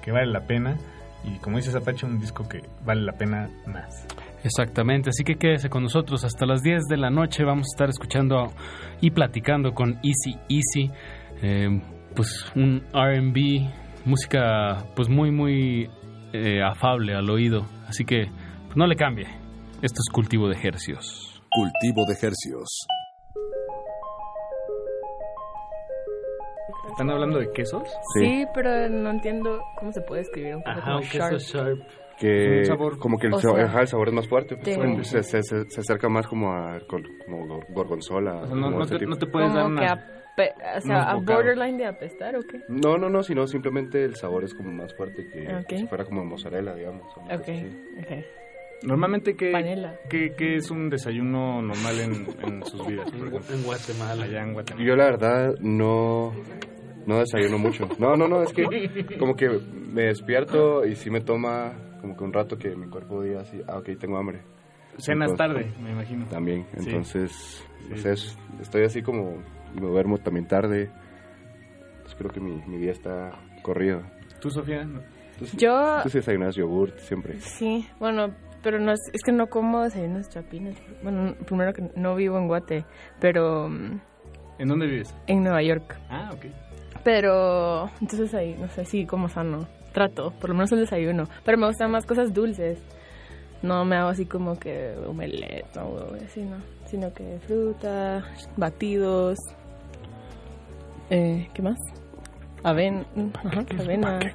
que 0.00 0.12
vale 0.12 0.30
la 0.30 0.46
pena. 0.46 0.76
Y 1.24 1.38
como 1.38 1.56
dice 1.56 1.76
Apache, 1.76 2.06
un 2.06 2.20
disco 2.20 2.48
que 2.48 2.62
vale 2.84 3.02
la 3.02 3.12
pena 3.12 3.50
más. 3.66 4.06
Exactamente, 4.42 5.10
así 5.10 5.22
que 5.22 5.34
quédese 5.34 5.68
con 5.68 5.82
nosotros 5.82 6.24
hasta 6.24 6.46
las 6.46 6.62
10 6.62 6.84
de 6.88 6.96
la 6.96 7.10
noche. 7.10 7.44
Vamos 7.44 7.66
a 7.66 7.74
estar 7.74 7.88
escuchando 7.90 8.52
y 9.00 9.10
platicando 9.10 9.72
con 9.72 9.98
Easy 10.02 10.38
Easy, 10.48 10.90
eh, 11.42 11.80
pues 12.14 12.50
un 12.56 12.82
RB, 12.92 14.06
música 14.06 14.84
pues 14.96 15.08
muy, 15.08 15.30
muy 15.30 15.90
eh, 16.32 16.62
afable 16.62 17.14
al 17.14 17.28
oído. 17.28 17.66
Así 17.86 18.04
que 18.04 18.26
pues 18.66 18.76
no 18.76 18.86
le 18.86 18.96
cambie. 18.96 19.26
Esto 19.82 20.00
es 20.00 20.12
cultivo 20.12 20.48
de 20.48 20.54
ejercios. 20.54 21.42
Cultivo 21.50 22.06
de 22.06 22.14
ejercios. 22.14 22.86
¿Están 26.90 27.10
hablando 27.10 27.38
de 27.38 27.50
quesos? 27.52 27.82
Sí, 28.18 28.44
pero 28.54 28.88
no 28.88 29.10
entiendo 29.10 29.60
cómo 29.78 29.92
se 29.92 30.00
puede 30.02 30.22
escribir 30.22 30.56
un 30.56 30.62
queso 30.62 30.78
Ajá, 30.80 31.00
queso 31.00 31.38
sharp 31.38 31.80
que 32.20 32.62
como 32.98 33.18
que 33.18 33.28
el, 33.28 33.34
sabor 33.40 34.08
es 34.08 34.14
más 34.14 34.28
fuerte 34.28 34.56
pues, 34.56 35.08
se, 35.08 35.22
se, 35.22 35.42
se, 35.42 35.80
acerca 35.80 36.08
más 36.08 36.26
como 36.26 36.52
a 36.52 36.78
como 36.86 37.60
gorgonzola 37.70 38.46
no, 38.54 38.86
te, 38.86 39.26
puedes 39.26 39.54
dar 39.54 39.66
una 39.66 40.06
o 40.76 40.80
sea, 40.80 41.10
a 41.10 41.14
borderline 41.14 41.78
de 41.78 41.86
apestar 41.86 42.36
o 42.36 42.40
qué 42.42 42.60
no 42.68 42.98
no 42.98 43.08
no 43.08 43.22
sino 43.22 43.46
simplemente 43.46 44.04
el 44.04 44.16
sabor 44.16 44.44
es 44.44 44.54
como 44.54 44.70
más 44.70 44.94
fuerte 44.94 45.26
que 45.66 45.76
si 45.76 45.86
fuera 45.86 46.04
como 46.04 46.24
mozzarella 46.24 46.74
digamos 46.74 47.06
okay. 47.32 47.94
okay. 48.02 48.24
Normalmente, 48.82 49.36
¿qué, 49.36 49.52
¿qué, 50.08 50.32
¿qué, 50.34 50.56
es 50.56 50.70
un 50.70 50.88
desayuno 50.88 51.60
normal 51.60 52.00
en, 52.00 52.26
en 52.42 52.64
sus 52.64 52.86
vidas? 52.86 53.12
en 53.12 53.62
Guatemala. 53.62 54.24
Allá 54.24 54.42
en 54.42 54.54
Guatemala. 54.54 54.86
Yo 54.86 54.96
la 54.96 55.04
verdad 55.04 55.54
no, 55.60 56.32
no 57.04 57.18
desayuno 57.18 57.58
mucho. 57.58 57.86
No, 57.98 58.16
no, 58.16 58.26
no, 58.26 58.42
es 58.42 58.54
que 58.54 58.64
como 59.18 59.36
que 59.36 59.50
me 59.92 60.04
despierto 60.04 60.86
y 60.86 60.96
sí 60.96 61.10
me 61.10 61.20
toma 61.20 61.74
como 62.00 62.16
que 62.16 62.24
un 62.24 62.32
rato 62.32 62.56
que 62.58 62.74
mi 62.74 62.86
cuerpo 62.88 63.22
diga 63.22 63.42
así, 63.42 63.60
ah, 63.68 63.78
ok, 63.78 63.90
tengo 63.98 64.16
hambre. 64.16 64.40
Cenas 64.98 65.34
tarde, 65.34 65.70
me 65.82 65.92
imagino. 65.92 66.26
También, 66.26 66.66
entonces, 66.74 67.64
estoy 68.60 68.84
así 68.84 69.02
como, 69.02 69.36
me 69.74 69.86
duermo 69.86 70.18
también 70.18 70.46
tarde. 70.46 70.90
Entonces 71.90 72.14
creo 72.16 72.30
que 72.30 72.40
mi, 72.40 72.62
mi 72.66 72.78
día 72.78 72.92
está 72.92 73.32
corrido. 73.62 74.02
¿Tú, 74.40 74.50
Sofía? 74.50 74.86
Yo... 75.56 76.00
Tú 76.02 76.10
desayunas 76.10 76.54
yogurt 76.54 76.98
siempre. 76.98 77.40
Sí, 77.40 77.86
bueno, 77.98 78.34
pero 78.62 78.78
no 78.78 78.92
es, 78.92 79.00
es 79.12 79.22
que 79.22 79.32
no 79.32 79.46
como 79.46 79.82
desayunos 79.82 80.28
chapines. 80.28 80.76
Bueno, 81.02 81.34
primero 81.46 81.72
que 81.72 81.90
no 81.96 82.14
vivo 82.14 82.38
en 82.38 82.48
Guate, 82.48 82.84
pero... 83.20 83.66
¿En 83.66 84.68
dónde 84.68 84.86
vives? 84.86 85.14
En 85.26 85.42
Nueva 85.42 85.62
York. 85.62 85.96
Ah, 86.10 86.30
ok. 86.34 86.46
Pero, 87.04 87.88
entonces 88.00 88.34
ahí, 88.34 88.54
no 88.60 88.68
sé, 88.68 88.84
sí, 88.84 89.06
como 89.06 89.28
sano 89.28 89.66
trato, 89.92 90.32
por 90.40 90.50
lo 90.50 90.54
menos 90.54 90.72
el 90.72 90.80
desayuno. 90.80 91.24
Pero 91.44 91.58
me 91.58 91.66
gustan 91.66 91.90
más 91.90 92.06
cosas 92.06 92.32
dulces. 92.32 92.78
No 93.62 93.84
me 93.84 93.96
hago 93.96 94.08
así 94.08 94.24
como 94.24 94.58
que 94.58 94.94
omelette 95.06 95.76
o 95.76 96.14
así, 96.24 96.42
no. 96.42 96.56
Sino 96.86 97.12
que 97.12 97.38
fruta, 97.46 98.24
batidos. 98.56 99.38
Eh, 101.10 101.48
¿Qué 101.52 101.62
más? 101.62 101.78
Aven, 102.62 103.06
ajá, 103.34 103.64
avena. 103.78 104.18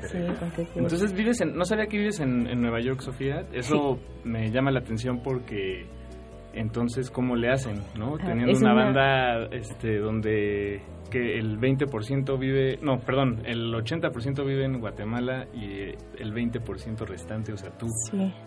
Sí, 0.00 0.18
Entonces 0.74 1.12
vives 1.12 1.40
en, 1.40 1.56
no 1.56 1.64
sabía 1.64 1.86
que 1.86 1.98
vives 1.98 2.20
en, 2.20 2.46
en 2.46 2.60
Nueva 2.60 2.80
York, 2.80 3.00
Sofía. 3.00 3.44
Eso 3.52 3.98
me 4.24 4.50
llama 4.50 4.70
la 4.70 4.80
atención 4.80 5.20
porque 5.22 5.86
entonces 6.52 7.10
cómo 7.10 7.36
le 7.36 7.50
hacen, 7.50 7.80
¿no? 7.98 8.16
Teniendo 8.16 8.58
una, 8.58 8.72
una, 8.72 8.84
banda 8.84 9.44
este 9.52 9.98
donde 9.98 10.82
que 11.08 11.38
el 11.38 11.58
20% 11.58 12.38
vive, 12.38 12.78
no, 12.82 13.00
perdón, 13.00 13.42
el 13.44 13.72
80% 13.72 14.44
vive 14.46 14.64
en 14.64 14.80
Guatemala 14.80 15.46
y 15.52 15.94
el 16.18 16.32
20% 16.32 17.06
restante, 17.06 17.52
o 17.52 17.56
sea, 17.56 17.70
tú, 17.76 17.86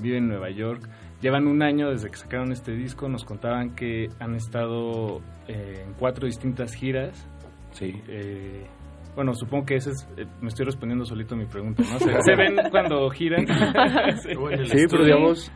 vive 0.02 0.18
en 0.18 0.28
Nueva 0.28 0.50
York. 0.50 0.88
Llevan 1.22 1.48
un 1.48 1.62
año 1.62 1.90
desde 1.90 2.10
que 2.10 2.18
sacaron 2.18 2.52
este 2.52 2.72
disco, 2.74 3.08
nos 3.10 3.26
contaban 3.26 3.76
que 3.76 4.08
han 4.20 4.36
estado 4.36 5.22
eh, 5.48 5.84
en 5.86 5.94
cuatro 5.94 6.26
distintas 6.26 6.74
giras. 6.74 7.28
Sí. 7.72 7.94
Eh, 8.08 8.66
bueno, 9.16 9.34
supongo 9.34 9.66
que 9.66 9.76
ese 9.76 9.92
es, 9.92 10.08
eh, 10.18 10.26
me 10.42 10.48
estoy 10.48 10.66
respondiendo 10.66 11.06
solito 11.06 11.36
a 11.36 11.38
mi 11.38 11.46
pregunta, 11.46 11.84
¿no? 11.84 12.00
¿Se, 12.22 12.36
ven 12.36 12.56
cuando 12.70 13.10
giran? 13.10 13.46
sí, 14.22 14.86
pero 14.90 15.04
digamos, 15.04 15.52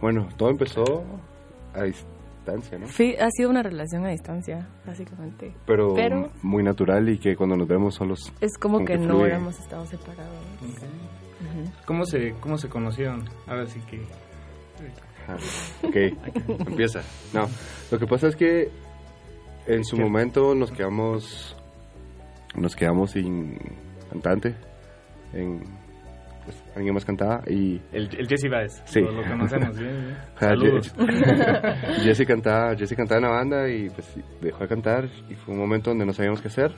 bueno, 0.00 0.28
todo 0.36 0.50
empezó 0.50 1.04
a 1.74 1.84
¿no? 2.54 2.86
Sí, 2.88 3.14
ha 3.18 3.30
sido 3.30 3.50
una 3.50 3.62
relación 3.62 4.04
a 4.04 4.10
distancia, 4.10 4.68
básicamente. 4.86 5.54
Pero, 5.66 5.94
muy 6.42 6.62
natural 6.62 7.08
y 7.08 7.18
que 7.18 7.36
cuando 7.36 7.56
nos 7.56 7.68
vemos 7.68 7.94
solos... 7.94 8.32
Es 8.40 8.56
como, 8.58 8.84
que, 8.84 8.96
no 8.96 9.18
hubiéramos 9.18 9.58
estado 9.58 9.86
separados. 9.86 10.38
¿Cómo, 11.84 12.04
se, 12.04 12.32
¿Cómo 12.40 12.58
se 12.58 12.68
conocieron? 12.68 13.24
Ahora 13.46 13.66
sí 13.66 13.80
que... 13.80 14.02
ok, 15.86 16.18
empieza. 16.68 17.02
No, 17.32 17.48
lo 17.90 17.98
que 17.98 18.06
pasa 18.06 18.28
es 18.28 18.36
que 18.36 18.70
en 19.66 19.84
su 19.84 19.96
momento 19.96 20.54
nos 20.54 20.70
quedamos... 20.70 21.56
Nos 22.54 22.74
quedamos 22.74 23.10
sin 23.10 23.58
cantante 24.08 24.54
en 25.34 25.62
pues, 26.46 26.64
alguien 26.74 26.94
más 26.94 27.04
cantaba 27.04 27.42
y... 27.46 27.80
El, 27.92 28.08
el 28.16 28.28
Jesse 28.28 28.48
Baez, 28.48 28.82
sí. 28.86 29.00
lo, 29.00 29.22
conocemos 29.22 29.78
bien. 29.78 30.16
Saludos. 30.38 30.94
Jesse, 32.02 32.24
cantaba, 32.24 32.74
Jesse 32.76 32.94
cantaba 32.94 33.18
en 33.18 33.24
la 33.24 33.30
banda 33.30 33.68
y 33.68 33.90
pues 33.90 34.18
dejó 34.40 34.60
de 34.60 34.68
cantar 34.68 35.08
y 35.28 35.34
fue 35.34 35.54
un 35.54 35.60
momento 35.60 35.90
donde 35.90 36.06
no 36.06 36.12
sabíamos 36.12 36.40
qué 36.40 36.48
hacer. 36.48 36.72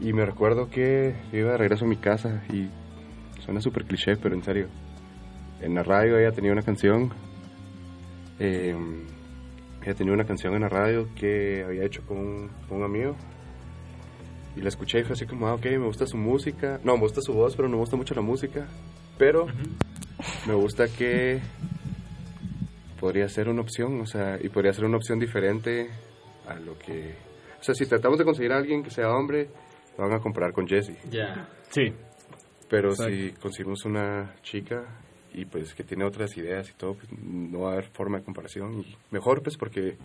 Y 0.00 0.12
me 0.12 0.24
recuerdo 0.24 0.70
que 0.70 1.14
iba 1.32 1.52
de 1.52 1.56
regreso 1.58 1.84
a 1.84 1.88
mi 1.88 1.96
casa 1.96 2.42
y 2.50 2.68
suena 3.40 3.60
súper 3.60 3.84
cliché, 3.84 4.16
pero 4.16 4.34
en 4.34 4.42
serio. 4.42 4.68
En 5.60 5.74
la 5.74 5.82
radio 5.82 6.18
ella 6.18 6.30
tenía 6.30 6.52
una 6.52 6.62
canción, 6.62 7.12
eh, 8.38 8.74
ella 9.82 9.94
tenía 9.94 10.14
una 10.14 10.24
canción 10.24 10.54
en 10.54 10.62
la 10.62 10.68
radio 10.68 11.08
que 11.14 11.64
había 11.64 11.84
hecho 11.84 12.02
con 12.06 12.48
con 12.68 12.78
un 12.78 12.84
amigo 12.84 13.16
y 14.58 14.60
la 14.60 14.70
escuché 14.70 14.98
y 14.98 15.04
fue 15.04 15.12
así 15.12 15.24
como, 15.24 15.46
ah, 15.46 15.54
ok, 15.54 15.64
me 15.66 15.86
gusta 15.86 16.04
su 16.04 16.16
música. 16.16 16.80
No, 16.82 16.94
me 16.94 17.02
gusta 17.02 17.20
su 17.20 17.32
voz, 17.32 17.54
pero 17.54 17.68
no 17.68 17.76
me 17.76 17.80
gusta 17.80 17.96
mucho 17.96 18.12
la 18.14 18.22
música. 18.22 18.66
Pero 19.16 19.46
me 20.48 20.54
gusta 20.54 20.88
que 20.88 21.40
podría 22.98 23.28
ser 23.28 23.48
una 23.48 23.60
opción, 23.60 24.00
o 24.00 24.06
sea, 24.06 24.36
y 24.42 24.48
podría 24.48 24.72
ser 24.72 24.84
una 24.84 24.96
opción 24.96 25.20
diferente 25.20 25.88
a 26.48 26.54
lo 26.54 26.76
que... 26.76 27.14
O 27.60 27.62
sea, 27.62 27.72
si 27.72 27.86
tratamos 27.86 28.18
de 28.18 28.24
conseguir 28.24 28.52
a 28.52 28.56
alguien 28.56 28.82
que 28.82 28.90
sea 28.90 29.10
hombre, 29.10 29.48
lo 29.96 30.04
van 30.08 30.14
a 30.14 30.20
comparar 30.20 30.52
con 30.52 30.66
Jesse. 30.66 30.98
Ya. 31.08 31.48
Sí. 31.70 31.92
Pero 32.68 32.90
Exacto. 32.90 33.14
si 33.14 33.30
conseguimos 33.40 33.84
una 33.84 34.34
chica 34.42 34.84
y 35.32 35.44
pues 35.44 35.72
que 35.72 35.84
tiene 35.84 36.04
otras 36.04 36.36
ideas 36.36 36.68
y 36.68 36.74
todo, 36.74 36.94
pues 36.94 37.08
no 37.12 37.60
va 37.60 37.70
a 37.70 37.72
haber 37.74 37.90
forma 37.90 38.18
de 38.18 38.24
comparación. 38.24 38.80
Y 38.80 38.96
mejor 39.12 39.40
pues 39.40 39.56
porque 39.56 39.96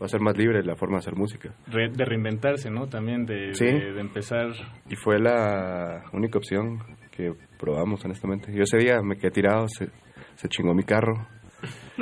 va 0.00 0.06
a 0.06 0.08
ser 0.08 0.20
más 0.20 0.36
libre 0.36 0.62
la 0.64 0.76
forma 0.76 0.96
de 0.96 1.00
hacer 1.00 1.14
música. 1.16 1.54
Re- 1.66 1.90
de 1.90 2.04
reinventarse, 2.04 2.70
¿no? 2.70 2.88
También 2.88 3.26
de, 3.26 3.54
Sí. 3.54 3.66
de, 3.66 3.92
de 3.92 4.00
empezar. 4.00 4.48
Y 4.88 4.96
fue 4.96 5.18
la 5.18 6.04
única 6.12 6.38
opción 6.38 6.78
que 7.10 7.32
probamos, 7.58 8.04
honestamente. 8.04 8.52
Yo 8.54 8.62
ese 8.62 8.78
día 8.78 9.02
me 9.02 9.16
quedé 9.16 9.30
tirado, 9.30 9.66
se, 9.68 9.88
se 10.36 10.48
chingó 10.48 10.72
mi 10.74 10.84
carro. 10.84 11.26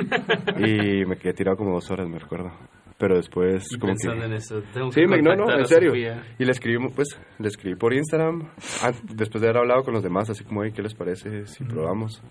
y 0.57 1.05
me 1.05 1.17
quedé 1.17 1.33
tirado 1.33 1.57
como 1.57 1.73
dos 1.73 1.89
horas, 1.91 2.07
me 2.07 2.19
recuerdo. 2.19 2.51
Pero 2.97 3.15
después, 3.15 3.65
Y 3.73 3.79
como 3.79 3.93
pensando 3.93 4.21
que... 4.21 4.25
en 4.27 4.33
eso, 4.33 4.61
tengo 4.73 4.91
sí, 4.91 5.01
que 5.01 5.07
me, 5.07 5.21
no, 5.21 5.33
no, 5.35 5.57
en 5.57 5.65
serio. 5.65 5.91
Sofía. 5.91 6.21
Y 6.37 6.43
le 6.45 6.51
escribí, 6.51 6.85
pues, 6.89 7.07
le 7.37 7.47
escribí 7.47 7.75
por 7.77 7.93
Instagram, 7.93 8.49
ah, 8.83 8.91
después 9.13 9.41
de 9.41 9.47
haber 9.47 9.61
hablado 9.61 9.83
con 9.83 9.93
los 9.93 10.03
demás, 10.03 10.29
así 10.29 10.43
como, 10.43 10.63
"Hey, 10.65 10.71
¿qué 10.75 10.81
les 10.81 10.93
parece 10.95 11.45
si 11.47 11.63
probamos? 11.63 12.21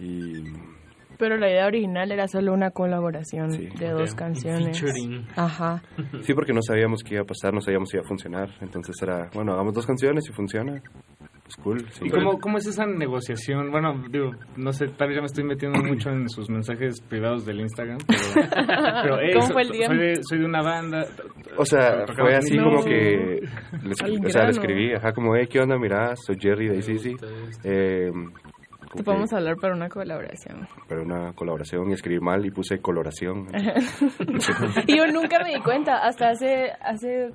Y 0.00 0.44
Pero 1.18 1.36
la 1.36 1.48
idea 1.50 1.66
original 1.66 2.10
era 2.12 2.28
solo 2.28 2.52
una 2.52 2.70
colaboración 2.70 3.50
de 3.50 3.90
dos 3.90 4.14
canciones. 4.14 4.80
Featuring. 4.80 5.26
Ajá. 5.36 5.82
Sí, 6.22 6.34
porque 6.34 6.52
no 6.52 6.60
sabíamos 6.62 7.02
qué 7.02 7.14
iba 7.14 7.22
a 7.22 7.26
pasar, 7.26 7.54
no 7.54 7.60
sabíamos 7.60 7.88
si 7.90 7.96
iba 7.96 8.04
a 8.04 8.08
funcionar. 8.08 8.48
Entonces 8.60 8.94
era, 9.02 9.28
bueno, 9.34 9.52
hagamos 9.52 9.74
dos 9.74 9.86
canciones 9.86 10.28
y 10.28 10.32
funciona. 10.32 10.82
Pues 11.44 11.56
cool. 11.62 11.88
sí. 11.92 12.06
¿Y 12.06 12.10
cómo, 12.10 12.40
cómo 12.40 12.58
es 12.58 12.66
esa 12.66 12.86
negociación? 12.86 13.70
Bueno, 13.70 14.02
digo, 14.10 14.32
no 14.56 14.72
sé, 14.72 14.88
tal 14.88 15.06
vez 15.08 15.16
ya 15.16 15.20
me 15.20 15.26
estoy 15.26 15.44
metiendo 15.44 15.78
mucho 15.84 16.10
en 16.10 16.28
sus 16.28 16.50
mensajes 16.50 17.00
privados 17.02 17.46
del 17.46 17.60
Instagram, 17.60 17.98
pero... 18.04 18.48
pero 19.04 19.18
hey, 19.20 19.30
¿Cómo 19.32 19.46
so- 19.46 19.52
fue 19.52 19.62
el 19.62 19.68
día? 19.70 19.86
Soy 19.86 19.96
de, 19.98 20.14
soy 20.22 20.38
de 20.40 20.44
una 20.44 20.62
banda... 20.62 21.06
O 21.56 21.64
sea, 21.64 22.04
fue 22.18 22.34
así 22.34 22.56
en 22.56 22.64
como 22.64 22.84
que... 22.84 22.90
Le, 23.84 23.90
escri- 23.90 24.18
Al 24.18 24.26
o 24.26 24.30
sea, 24.30 24.42
le 24.44 24.50
escribí, 24.50 24.92
ajá, 24.94 25.12
como, 25.12 25.36
hey, 25.36 25.46
¿qué 25.48 25.60
onda? 25.60 25.78
Mira, 25.78 26.16
soy 26.16 26.34
Jerry 26.40 26.68
de 26.68 26.78
ACC. 26.78 27.22
Eh, 27.62 28.10
Te 28.96 29.04
podemos 29.04 29.32
hablar 29.32 29.56
para 29.56 29.74
una 29.74 29.88
colaboración. 29.88 30.66
para 30.88 31.02
una 31.02 31.32
colaboración 31.34 31.90
y 31.90 31.92
escribí 31.94 32.20
mal 32.20 32.44
y 32.46 32.50
puse 32.50 32.78
coloración. 32.80 33.46
y 34.86 34.96
yo 34.96 35.06
nunca 35.06 35.38
me 35.44 35.54
di 35.54 35.60
cuenta, 35.62 35.98
hasta 36.06 36.30
hace, 36.30 36.70
hace 36.80 37.30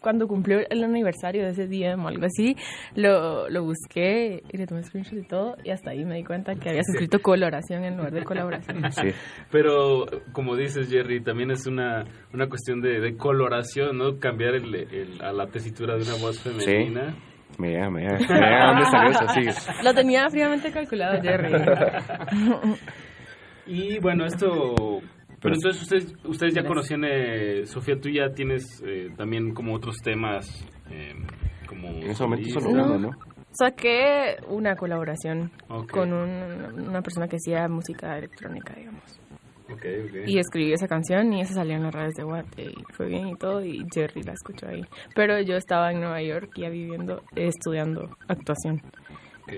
cuando 0.00 0.26
cumplió 0.28 0.58
el 0.68 0.84
aniversario 0.84 1.44
de 1.44 1.50
ese 1.52 1.66
día 1.66 1.94
o 1.96 2.06
algo 2.08 2.26
así, 2.26 2.54
lo, 2.94 3.48
lo 3.48 3.64
busqué 3.64 4.42
y 4.52 4.56
le 4.58 4.66
tomé 4.66 4.82
screenshot 4.82 5.18
y 5.18 5.26
todo, 5.26 5.56
y 5.64 5.70
hasta 5.70 5.92
ahí 5.92 6.04
me 6.04 6.16
di 6.16 6.24
cuenta 6.24 6.54
que 6.56 6.68
habías 6.68 6.86
escrito 6.90 7.20
coloración 7.20 7.84
en 7.84 7.96
lugar 7.96 8.12
de 8.12 8.22
colaboración. 8.22 8.82
Pero, 9.50 10.04
como 10.32 10.56
dices, 10.56 10.90
Jerry, 10.90 11.22
también 11.22 11.50
es 11.52 11.66
una, 11.66 12.04
una 12.34 12.48
cuestión 12.48 12.82
de, 12.82 13.00
de 13.00 13.16
coloración, 13.16 13.96
¿no? 13.96 14.18
Cambiar 14.18 14.54
el, 14.56 14.74
el- 14.74 15.22
a 15.22 15.32
la 15.32 15.46
tesitura 15.46 15.96
de 15.96 16.02
una 16.02 16.16
voz 16.20 16.38
femenina. 16.40 17.06
Me 17.06 17.33
llega. 17.58 17.90
Me 17.90 18.02
llega 18.02 18.66
dónde 18.66 18.84
salió 18.86 19.10
eso, 19.10 19.28
sí. 19.28 19.72
Lo 19.84 19.94
tenía 19.94 20.28
fríamente 20.30 20.70
calculado, 20.70 21.20
Jerry. 21.22 21.52
Y 23.66 23.98
bueno, 23.98 24.24
esto... 24.26 25.00
Pero 25.40 25.56
entonces 25.56 25.82
ustedes, 25.82 26.14
ustedes 26.24 26.54
ya 26.54 26.64
conocían, 26.64 27.04
eh, 27.04 27.66
Sofía, 27.66 27.96
tú 28.00 28.08
ya 28.08 28.30
tienes 28.34 28.82
eh, 28.86 29.10
también 29.14 29.52
como 29.52 29.74
otros 29.74 29.96
temas, 30.02 30.66
eh, 30.90 31.12
como... 31.68 31.88
En 31.88 32.10
ese 32.10 32.22
momento 32.22 32.48
solo 32.60 32.70
uno, 32.70 32.98
¿no? 32.98 33.10
Saqué 33.50 34.36
una 34.48 34.74
colaboración 34.74 35.50
Ok. 35.68 35.90
con 35.90 36.12
un- 36.14 36.88
una 36.88 37.02
persona 37.02 37.28
que 37.28 37.36
hacía 37.36 37.68
música 37.68 38.16
electrónica, 38.16 38.72
digamos. 38.74 39.20
Ok, 39.70 39.84
ok. 40.04 40.14
Y 40.26 40.38
escribí 40.38 40.72
esa 40.72 40.86
canción 40.86 41.32
y 41.32 41.40
esa 41.40 41.54
salió 41.54 41.74
en 41.76 41.84
las 41.84 41.94
redes 41.94 42.14
de 42.14 42.24
Watt 42.24 42.46
y 42.58 42.74
fue 42.92 43.06
bien 43.06 43.28
y 43.28 43.36
todo 43.36 43.64
y 43.64 43.84
Jerry 43.92 44.22
la 44.22 44.32
escuchó 44.32 44.68
ahí. 44.68 44.82
Pero 45.14 45.40
yo 45.40 45.56
estaba 45.56 45.90
en 45.90 46.00
Nueva 46.00 46.20
York 46.22 46.50
ya 46.56 46.68
viviendo, 46.68 47.22
estudiando 47.34 48.16
actuación. 48.28 48.82
Ok. 49.42 49.52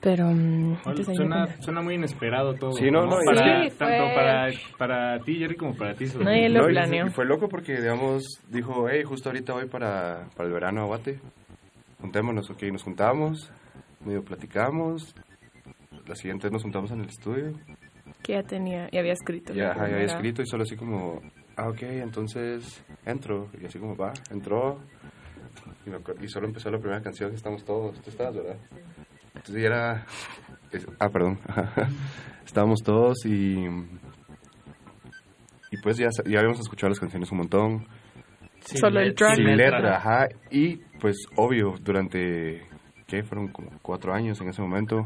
Pero 0.00 0.26
me 0.30 0.76
suena, 1.16 1.48
suena 1.60 1.82
muy 1.82 1.94
inesperado 1.96 2.54
todo. 2.54 2.72
Sí, 2.72 2.88
no, 2.90 3.04
no, 3.06 3.20
y- 3.20 3.26
Para, 3.26 3.62
Sí, 3.64 3.70
fue- 3.70 3.86
Tanto 3.88 4.14
para, 4.14 4.48
para 4.76 5.18
ti, 5.24 5.36
Jerry, 5.38 5.56
como 5.56 5.74
para 5.76 5.94
ti. 5.94 6.06
Nadie 6.20 6.48
lo 6.48 6.62
No, 6.62 6.70
y- 6.70 6.72
planeó. 6.72 7.06
Y 7.06 7.10
fue 7.10 7.24
loco 7.24 7.48
porque, 7.48 7.76
digamos, 7.80 8.24
dijo, 8.48 8.88
hey, 8.88 9.02
justo 9.04 9.28
ahorita 9.28 9.54
voy 9.54 9.66
para, 9.66 10.28
para 10.36 10.46
el 10.48 10.52
verano 10.54 10.82
a 10.82 10.86
Guate. 10.86 11.18
Juntémonos, 12.00 12.48
ok, 12.50 12.62
nos 12.72 12.84
juntamos, 12.84 13.50
medio 14.04 14.22
platicamos. 14.24 15.14
La 16.06 16.14
siguiente 16.14 16.48
nos 16.50 16.62
juntamos 16.62 16.92
en 16.92 17.00
el 17.00 17.08
estudio. 17.08 17.52
Que 18.22 18.32
ya 18.34 18.42
tenía, 18.42 18.88
ya 18.90 19.00
había 19.00 19.12
escrito. 19.12 19.52
Ya, 19.54 19.70
ajá, 19.70 19.88
ya 19.88 19.94
había 19.94 20.06
escrito 20.06 20.42
y 20.42 20.46
solo 20.46 20.64
así 20.64 20.76
como, 20.76 21.20
ah, 21.56 21.68
ok, 21.68 21.82
entonces 21.82 22.84
entro. 23.06 23.48
Y 23.60 23.66
así 23.66 23.78
como, 23.78 23.96
va, 23.96 24.12
entró. 24.30 24.78
Y, 25.86 25.90
me 25.90 25.98
y 26.24 26.28
solo 26.28 26.46
empezó 26.46 26.70
la 26.70 26.78
primera 26.78 27.00
canción, 27.02 27.32
estamos 27.32 27.64
todos. 27.64 28.00
Tú 28.02 28.10
estabas, 28.10 28.34
¿verdad? 28.34 28.56
Entonces 29.34 29.62
ya 29.62 29.66
era... 29.68 30.06
es- 30.72 30.86
ah, 30.98 31.08
perdón. 31.08 31.38
Estábamos 32.44 32.80
todos 32.82 33.24
y... 33.24 33.66
Y 35.70 35.76
pues 35.82 35.98
ya, 35.98 36.08
ya 36.26 36.38
habíamos 36.38 36.60
escuchado 36.60 36.88
las 36.88 36.98
canciones 36.98 37.30
un 37.30 37.38
montón. 37.38 37.86
Sin 38.60 38.78
Solo 38.78 39.00
el 39.00 39.14
track. 39.14 39.36
Sin 39.36 39.46
sin 39.46 39.56
letra, 39.56 39.78
letra. 39.80 39.96
ajá. 39.98 40.28
Y 40.50 40.76
pues 40.98 41.16
obvio, 41.36 41.74
durante, 41.80 42.66
¿qué? 43.06 43.22
Fueron 43.22 43.48
como 43.48 43.70
cuatro 43.82 44.14
años 44.14 44.40
en 44.40 44.48
ese 44.48 44.62
momento. 44.62 45.04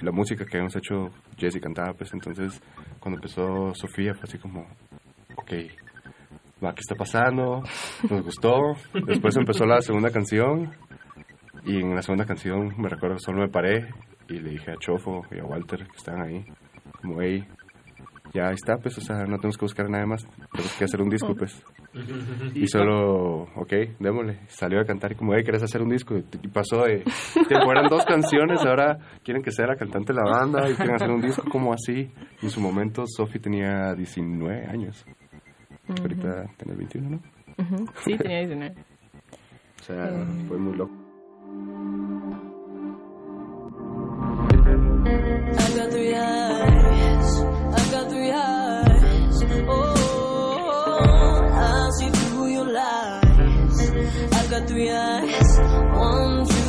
La 0.00 0.12
música 0.12 0.44
que 0.46 0.56
habíamos 0.56 0.74
hecho, 0.76 1.10
Jesse 1.36 1.60
cantaba, 1.60 1.92
pues 1.94 2.12
entonces 2.12 2.60
cuando 3.00 3.18
empezó 3.18 3.74
Sofía 3.74 4.14
fue 4.14 4.24
así 4.24 4.38
como, 4.38 4.66
ok, 5.36 5.52
va, 6.64 6.74
¿qué 6.74 6.80
está 6.80 6.94
pasando? 6.94 7.62
Nos 8.08 8.22
gustó. 8.22 8.74
Después 9.06 9.36
empezó 9.36 9.64
la 9.66 9.80
segunda 9.80 10.10
canción 10.10 10.72
y 11.64 11.80
en 11.80 11.94
la 11.94 12.02
segunda 12.02 12.26
canción 12.26 12.74
me 12.78 12.88
recuerdo 12.88 13.18
solo 13.18 13.40
me 13.40 13.48
paré 13.48 13.88
y 14.28 14.38
le 14.38 14.50
dije 14.50 14.70
a 14.70 14.76
Chofo 14.76 15.22
y 15.30 15.38
a 15.38 15.44
Walter 15.44 15.86
que 15.86 15.96
estaban 15.96 16.22
ahí, 16.22 16.44
como, 17.00 17.20
hey, 17.20 17.46
ya 18.34 18.50
está, 18.50 18.76
pues, 18.78 18.98
o 18.98 19.00
sea, 19.00 19.24
no 19.24 19.36
tenemos 19.36 19.56
que 19.56 19.64
buscar 19.64 19.88
nada 19.88 20.04
más, 20.06 20.26
tenemos 20.52 20.76
que 20.76 20.84
hacer 20.84 21.00
un 21.00 21.08
disco, 21.08 21.34
pues. 21.36 21.62
Y 22.54 22.66
solo, 22.66 23.44
ok, 23.54 23.72
démosle. 24.00 24.40
Salió 24.48 24.80
a 24.80 24.84
cantar 24.84 25.12
y 25.12 25.14
como, 25.14 25.34
hey, 25.34 25.42
¿querés 25.44 25.62
hacer 25.62 25.80
un 25.80 25.88
disco? 25.88 26.16
Y 26.16 26.48
pasó 26.48 26.82
de, 26.82 27.04
que 27.04 27.60
fueran 27.64 27.88
dos 27.88 28.04
canciones, 28.04 28.60
ahora 28.66 28.98
quieren 29.22 29.42
que 29.42 29.52
sea 29.52 29.68
la 29.68 29.76
cantante 29.76 30.12
de 30.12 30.20
la 30.20 30.28
banda 30.28 30.68
y 30.68 30.74
quieren 30.74 30.96
hacer 30.96 31.10
un 31.10 31.20
disco 31.20 31.44
como 31.48 31.72
así. 31.72 32.10
En 32.42 32.50
su 32.50 32.60
momento 32.60 33.04
Sophie 33.06 33.40
tenía 33.40 33.94
19 33.94 34.66
años. 34.66 35.06
Ahorita 35.88 36.46
tiene 36.56 36.76
21, 36.76 37.10
¿no? 37.10 37.20
Sí, 38.04 38.16
tenía 38.18 38.38
19. 38.40 38.74
O 39.76 39.86
sea, 39.86 40.08
fue 40.48 40.56
muy 40.56 40.74
loco. 40.78 40.94
I 45.56 45.76
got 45.76 45.90
three 45.90 46.14
Got 54.54 54.68
three 54.68 54.88
eyes. 54.88 55.58
One, 55.98 56.46
two, 56.46 56.63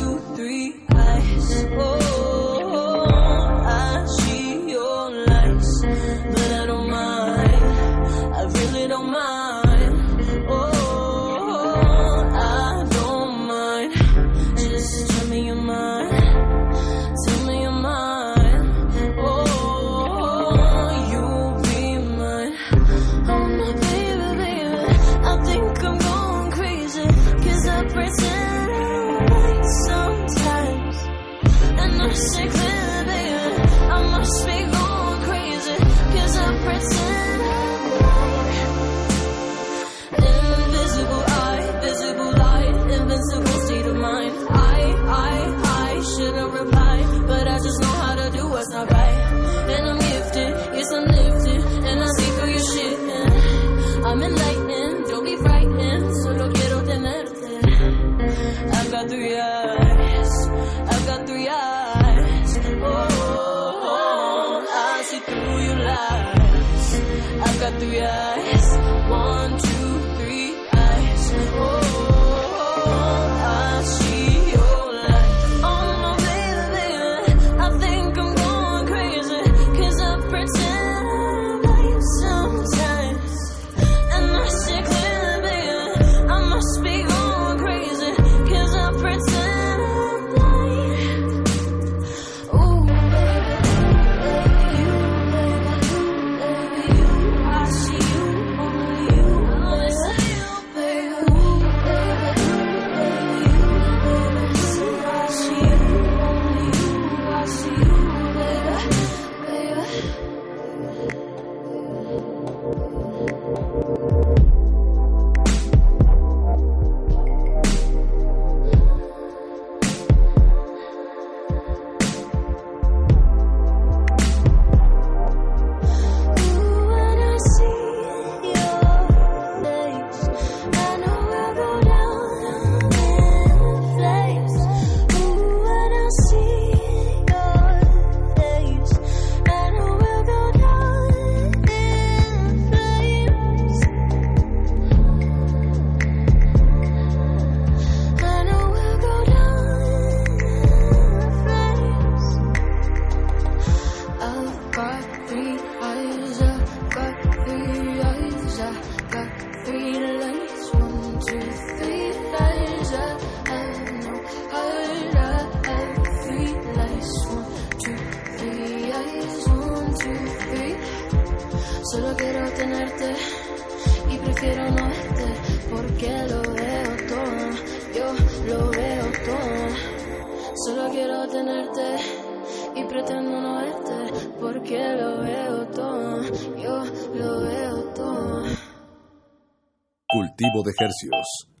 Cultivo 190.98 191.55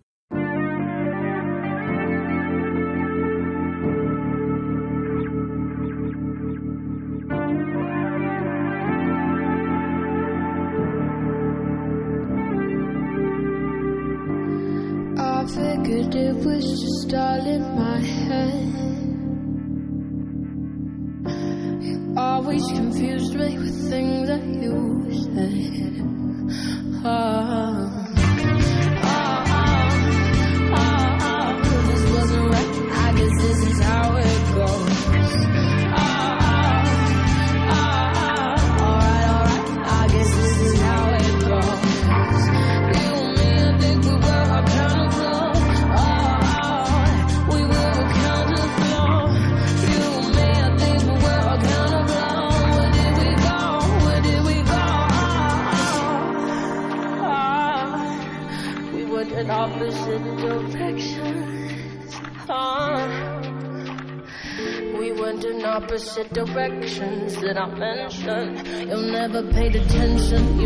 You'll 68.88 69.10
never 69.12 69.42
paid 69.52 69.74
attention. 69.74 70.60
You 70.60 70.65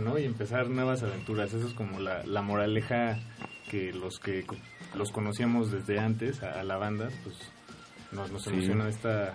¿no? 0.00 0.18
Y 0.18 0.24
empezar 0.24 0.68
nuevas 0.68 1.02
aventuras. 1.02 1.52
Eso 1.52 1.66
es 1.66 1.74
como 1.74 2.00
la, 2.00 2.24
la 2.24 2.42
moraleja 2.42 3.18
que 3.70 3.92
los 3.92 4.18
que 4.18 4.44
los 4.94 5.10
conocíamos 5.10 5.70
desde 5.70 5.98
antes 5.98 6.42
a, 6.42 6.60
a 6.60 6.64
la 6.64 6.76
banda, 6.76 7.08
pues 7.24 7.36
nos, 8.12 8.30
nos 8.30 8.42
Sí. 8.44 8.50
emociona 8.50 8.88
esta 8.88 9.30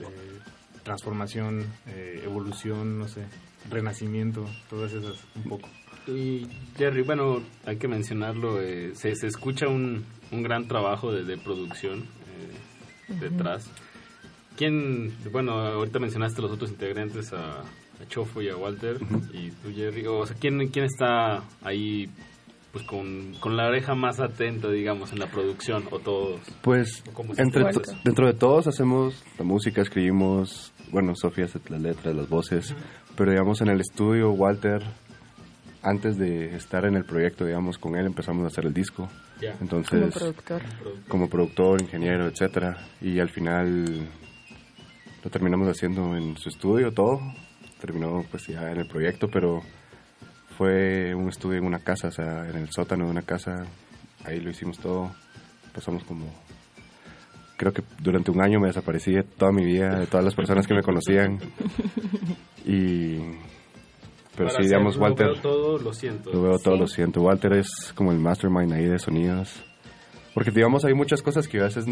eh, 0.00 0.38
transformación, 0.82 1.66
eh, 1.86 2.20
evolución, 2.24 2.98
no 2.98 3.08
sé, 3.08 3.24
renacimiento, 3.70 4.46
todas 4.68 4.92
esas 4.92 5.18
un 5.36 5.42
poco. 5.44 5.68
Y 6.06 6.46
Jerry, 6.76 7.00
bueno, 7.02 7.42
hay 7.64 7.76
que 7.78 7.88
mencionarlo, 7.88 8.60
eh, 8.60 8.92
se, 8.94 9.14
se 9.16 9.26
escucha 9.26 9.68
un, 9.68 10.04
un 10.32 10.42
gran 10.42 10.68
trabajo 10.68 11.10
de, 11.12 11.24
de 11.24 11.38
producción 11.38 12.00
eh, 12.00 13.14
detrás. 13.20 13.70
¿Quién, 14.56 15.14
bueno, 15.32 15.52
ahorita 15.52 15.98
mencionaste 15.98 16.42
los 16.42 16.50
otros 16.52 16.70
integrantes, 16.70 17.32
a, 17.32 17.62
a 18.02 18.08
Chofo 18.08 18.42
y 18.42 18.48
a 18.48 18.56
Walter, 18.56 18.98
y 19.32 19.50
tú 19.50 19.72
Jerry, 19.74 20.06
o 20.06 20.24
sea, 20.26 20.36
¿quién, 20.38 20.68
quién 20.68 20.84
está 20.86 21.42
ahí 21.62 22.08
pues 22.72 22.84
con, 22.86 23.34
con 23.38 23.56
la 23.56 23.68
oreja 23.68 23.94
más 23.94 24.18
atenta, 24.18 24.68
digamos, 24.68 25.12
en 25.12 25.20
la 25.20 25.26
producción, 25.26 25.84
o 25.92 25.98
todos? 26.00 26.40
Pues 26.62 27.04
entre 27.36 27.64
to- 27.72 27.82
dentro 28.04 28.26
de 28.26 28.32
todos 28.34 28.66
hacemos 28.66 29.22
la 29.38 29.44
música, 29.44 29.80
escribimos, 29.82 30.72
bueno, 30.90 31.12
Sofía 31.14 31.44
hace 31.44 31.60
las 31.68 31.80
letras, 31.80 32.14
las 32.16 32.28
voces, 32.28 32.74
pero 33.16 33.30
digamos 33.30 33.60
en 33.60 33.68
el 33.68 33.80
estudio, 33.80 34.32
Walter, 34.32 34.82
antes 35.82 36.16
de 36.18 36.56
estar 36.56 36.84
en 36.86 36.96
el 36.96 37.04
proyecto, 37.04 37.44
digamos, 37.44 37.78
con 37.78 37.94
él 37.94 38.06
empezamos 38.06 38.42
a 38.44 38.46
hacer 38.48 38.64
el 38.66 38.72
disco. 38.74 39.08
Ya. 39.40 39.54
Entonces, 39.60 40.00
Como 40.00 40.10
productor. 40.10 40.62
como 41.08 41.28
productor, 41.28 41.82
ingeniero, 41.82 42.26
etcétera, 42.26 42.76
y 43.00 43.20
al 43.20 43.28
final 43.28 44.08
lo 45.22 45.30
terminamos 45.30 45.68
haciendo 45.68 46.16
en 46.16 46.36
su 46.38 46.48
estudio 46.48 46.92
todo. 46.92 47.20
Terminó 47.84 48.24
pues 48.30 48.46
ya 48.46 48.70
en 48.70 48.78
el 48.78 48.86
proyecto, 48.86 49.28
pero 49.28 49.60
fue 50.56 51.14
un 51.14 51.28
estudio 51.28 51.58
en 51.58 51.66
una 51.66 51.80
casa, 51.80 52.08
o 52.08 52.10
sea, 52.12 52.48
en 52.48 52.56
el 52.56 52.70
sótano 52.70 53.04
de 53.04 53.10
una 53.10 53.20
casa. 53.22 53.66
Ahí 54.24 54.40
lo 54.40 54.48
hicimos 54.48 54.78
todo. 54.78 55.10
Pasamos 55.74 56.02
como 56.04 56.24
creo 57.58 57.72
que 57.74 57.82
durante 58.00 58.30
un 58.30 58.40
año 58.42 58.58
me 58.58 58.68
desaparecí 58.68 59.12
de 59.12 59.22
toda 59.22 59.52
mi 59.52 59.64
vida, 59.66 59.98
de 60.00 60.06
todas 60.06 60.24
las 60.24 60.34
personas 60.34 60.66
que 60.66 60.72
me 60.74 60.82
conocían. 60.82 61.38
Y 62.64 63.18
pero 64.36 64.48
Para 64.48 64.62
sí, 64.62 64.62
digamos, 64.64 64.94
hacer, 64.96 65.00
lo 65.00 65.04
Walter 65.06 65.26
veo 65.26 65.40
todo, 65.42 65.78
lo 65.78 65.92
siento. 65.92 66.32
lo 66.32 66.42
veo 66.42 66.58
todo, 66.58 66.74
Sí. 66.76 66.80
lo 66.80 66.86
siento. 66.88 67.20
Walter 67.20 67.52
es 67.52 67.92
como 67.94 68.10
el 68.12 68.18
mastermind 68.18 68.72
ahí 68.72 68.86
de 68.86 68.98
sonidos. 68.98 69.62
Porque, 70.32 70.50
digamos, 70.50 70.84
hay 70.86 70.94
muchas 70.94 71.20
cosas 71.22 71.46
que 71.46 71.60
a 71.60 71.64
veces... 71.64 71.84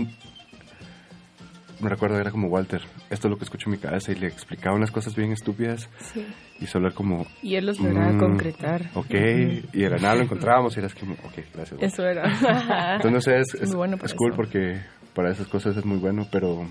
Me 1.82 1.88
recuerdo, 1.88 2.16
era 2.18 2.30
como 2.30 2.46
Walter, 2.46 2.80
esto 3.10 3.26
es 3.26 3.30
lo 3.30 3.36
que 3.36 3.42
escucho 3.44 3.64
en 3.68 3.72
mi 3.72 3.78
cabeza 3.78 4.12
y 4.12 4.14
le 4.14 4.28
explicaba 4.28 4.76
unas 4.76 4.92
cosas 4.92 5.16
bien 5.16 5.32
estúpidas 5.32 5.88
Sí. 6.12 6.24
y 6.60 6.66
solo 6.66 6.86
era 6.86 6.94
como... 6.94 7.26
Y 7.42 7.56
él 7.56 7.66
los 7.66 7.80
lograba 7.80 8.12
mm, 8.12 8.18
concretar. 8.20 8.90
Ok, 8.94 9.10
y 9.10 9.80
de 9.80 9.90
la 9.90 9.96
nada 9.98 10.14
lo 10.14 10.22
encontrábamos 10.22 10.76
y 10.76 10.78
era 10.78 10.88
como, 10.90 11.14
ok, 11.14 11.34
gracias. 11.52 11.72
Walter". 11.72 11.84
Eso 11.88 12.06
era. 12.06 12.94
Entonces, 13.02 13.48
es, 13.48 13.54
Es 13.54 13.62
es, 13.70 13.74
bueno 13.74 13.98
cool 14.16 14.32
porque 14.36 14.80
para 15.12 15.32
esas 15.32 15.48
cosas 15.48 15.76
es 15.76 15.84
muy 15.84 15.98
bueno, 15.98 16.24
pero 16.30 16.64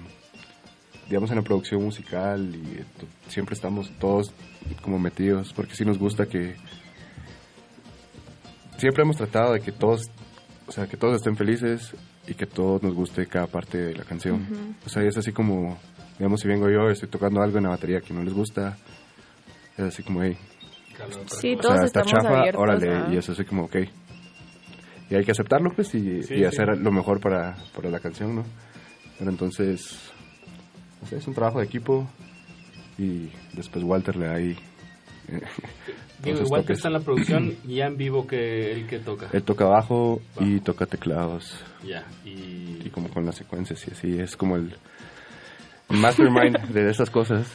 digamos 1.10 1.30
en 1.32 1.36
la 1.36 1.42
producción 1.44 1.84
musical 1.84 2.56
y 2.56 3.30
siempre 3.30 3.54
estamos 3.54 3.92
todos 4.00 4.34
como 4.82 4.98
metidos 4.98 5.52
porque 5.52 5.76
sí 5.76 5.84
nos 5.84 5.98
gusta 6.00 6.26
que 6.26 6.56
siempre 8.78 9.04
hemos 9.04 9.18
tratado 9.18 9.52
de 9.54 9.60
que 9.60 9.74
todos, 9.74 10.10
o 10.68 10.72
sea, 10.72 10.88
que 10.88 10.96
todos 10.96 11.18
estén 11.18 11.36
felices 11.36 11.94
y 12.28 12.34
que 12.34 12.46
todos 12.46 12.82
nos 12.84 12.94
guste 12.94 13.26
cada 13.28 13.48
parte 13.48 13.78
de 13.78 13.96
la 13.96 14.04
canción. 14.04 14.44
Ujú. 14.44 14.74
O 14.86 14.90
sea, 14.90 15.04
es 15.04 15.18
así 15.18 15.32
como, 15.32 15.78
digamos, 16.18 16.40
si 16.42 16.48
vengo 16.48 16.70
yo 16.70 16.90
y 16.90 16.94
estoy 16.94 17.10
tocando 17.10 17.42
algo 17.42 17.58
en 17.58 17.64
la 17.64 17.70
batería 17.72 18.02
que 18.02 18.14
no 18.14 18.24
les 18.24 18.34
gusta, 18.34 18.78
es 19.78 19.84
así 19.86 20.04
como, 20.04 20.24
hey, 20.24 20.38
Sí, 21.42 21.56
o 21.56 21.58
todos 21.60 21.78
sea, 21.78 21.86
está 21.86 22.02
estamos 22.02 22.12
chafa, 22.24 22.40
abiertos 22.40 22.62
órale, 22.62 22.90
a- 22.94 23.10
y 23.10 23.18
eso 23.18 23.32
así 23.32 23.44
como, 23.44 23.64
ok. 23.64 23.76
Y 25.10 25.16
hay 25.16 25.26
que 25.26 25.32
aceptarlo, 25.32 25.72
pues, 25.76 25.94
y, 25.96 26.22
Sí, 26.24 26.36
y 26.36 26.38
sí. 26.40 26.46
hacer 26.46 26.78
lo 26.78 26.92
mejor 26.92 27.20
para, 27.20 27.56
para 27.76 27.90
la 27.90 28.00
canción, 28.00 28.36
¿no? 28.36 28.46
Pero 29.18 29.32
entonces, 29.32 30.12
no 31.02 31.08
sé, 31.08 31.18
es 31.18 31.28
un 31.28 31.34
trabajo 31.34 31.60
de 31.60 31.66
equipo 31.66 32.08
y 33.00 33.30
después 33.54 33.84
Walter 33.84 34.16
le 34.16 34.26
da 34.28 34.36
ahí... 34.36 34.56
Digo, 36.24 36.42
igual 36.42 36.66
que 36.66 36.74
está 36.74 36.88
en 36.88 36.94
la 36.94 37.00
producción, 37.00 37.56
ya 37.68 37.88
en 37.88 37.98
vivo 37.98 38.28
que 38.28 38.72
él 38.72 38.88
que 38.88 39.00
toca. 39.00 39.30
Él 39.32 39.44
toca 39.44 39.66
bajo 39.66 40.22
y 40.40 40.60
toca 40.60 40.86
teclados. 40.86 41.64
Ya, 41.84 42.06
y... 42.26 42.82
Y 42.86 42.90
como 42.92 43.10
con 43.10 43.26
las 43.26 43.36
secuencias 43.36 43.88
y 43.88 43.92
así, 43.92 44.20
es 44.20 44.36
como 44.36 44.56
el 44.56 44.76
mastermind 45.90 46.58
de 46.70 46.90
esas 46.90 47.10
cosas, 47.10 47.48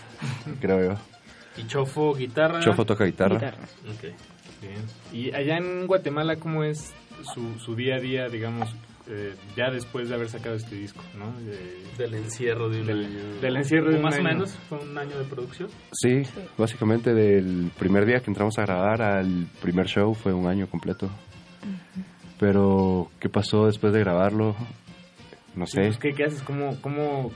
creo 0.60 0.92
yo. 0.92 0.98
Y 1.56 1.66
Chofo, 1.66 2.14
guitarra. 2.14 2.60
Chofo 2.60 2.84
toca 2.84 3.04
guitarra. 3.04 3.36
Ok. 3.36 4.12
Bien. 4.60 4.82
Y 5.12 5.34
allá 5.34 5.58
en 5.58 5.86
Guatemala, 5.86 6.36
¿cómo 6.36 6.64
es 6.64 6.92
su, 7.34 7.58
su 7.58 7.74
día 7.74 7.96
a 7.96 8.00
día, 8.00 8.28
digamos, 8.28 8.68
eh, 9.08 9.34
ya 9.56 9.70
después 9.70 10.08
de 10.08 10.14
haber 10.14 10.28
sacado 10.28 10.56
este 10.56 10.74
disco, 10.76 11.02
¿no? 11.18 11.32
De- 11.40 11.82
Del 11.98 12.14
encierro 12.14 12.68
de 12.68 12.80
un 12.80 12.86
del, 12.86 13.04
año. 13.04 13.40
Del 13.40 13.56
encierro 13.56 13.90
de 13.90 13.96
un 13.96 14.02
Más 14.02 14.18
o 14.18 14.22
menos, 14.22 14.54
fue 14.68 14.78
un 14.78 14.96
año 14.98 15.16
de 15.18 15.24
producción. 15.24 15.68
Sí, 15.92 16.22
básicamente 16.58 17.14
del 17.14 17.70
primer 17.78 18.04
día 18.06 18.20
que 18.20 18.30
entramos 18.30 18.58
a 18.58 18.62
grabar 18.62 19.02
al 19.02 19.46
primer 19.62 19.86
show 19.86 20.14
fue 20.14 20.32
un 20.32 20.46
año 20.46 20.66
completo. 20.68 21.10
Pero, 22.38 23.10
¿qué 23.18 23.28
pasó 23.28 23.66
después 23.66 23.92
de 23.92 24.00
grabarlo? 24.00 24.54
No 25.54 25.66
Sí, 25.66 25.72
sé. 25.76 25.80
pues, 25.86 25.98
¿qué, 25.98 26.12
qué 26.12 26.24
haces? 26.24 26.42
¿Cómo, 26.42 26.76
cómo, 26.82 27.32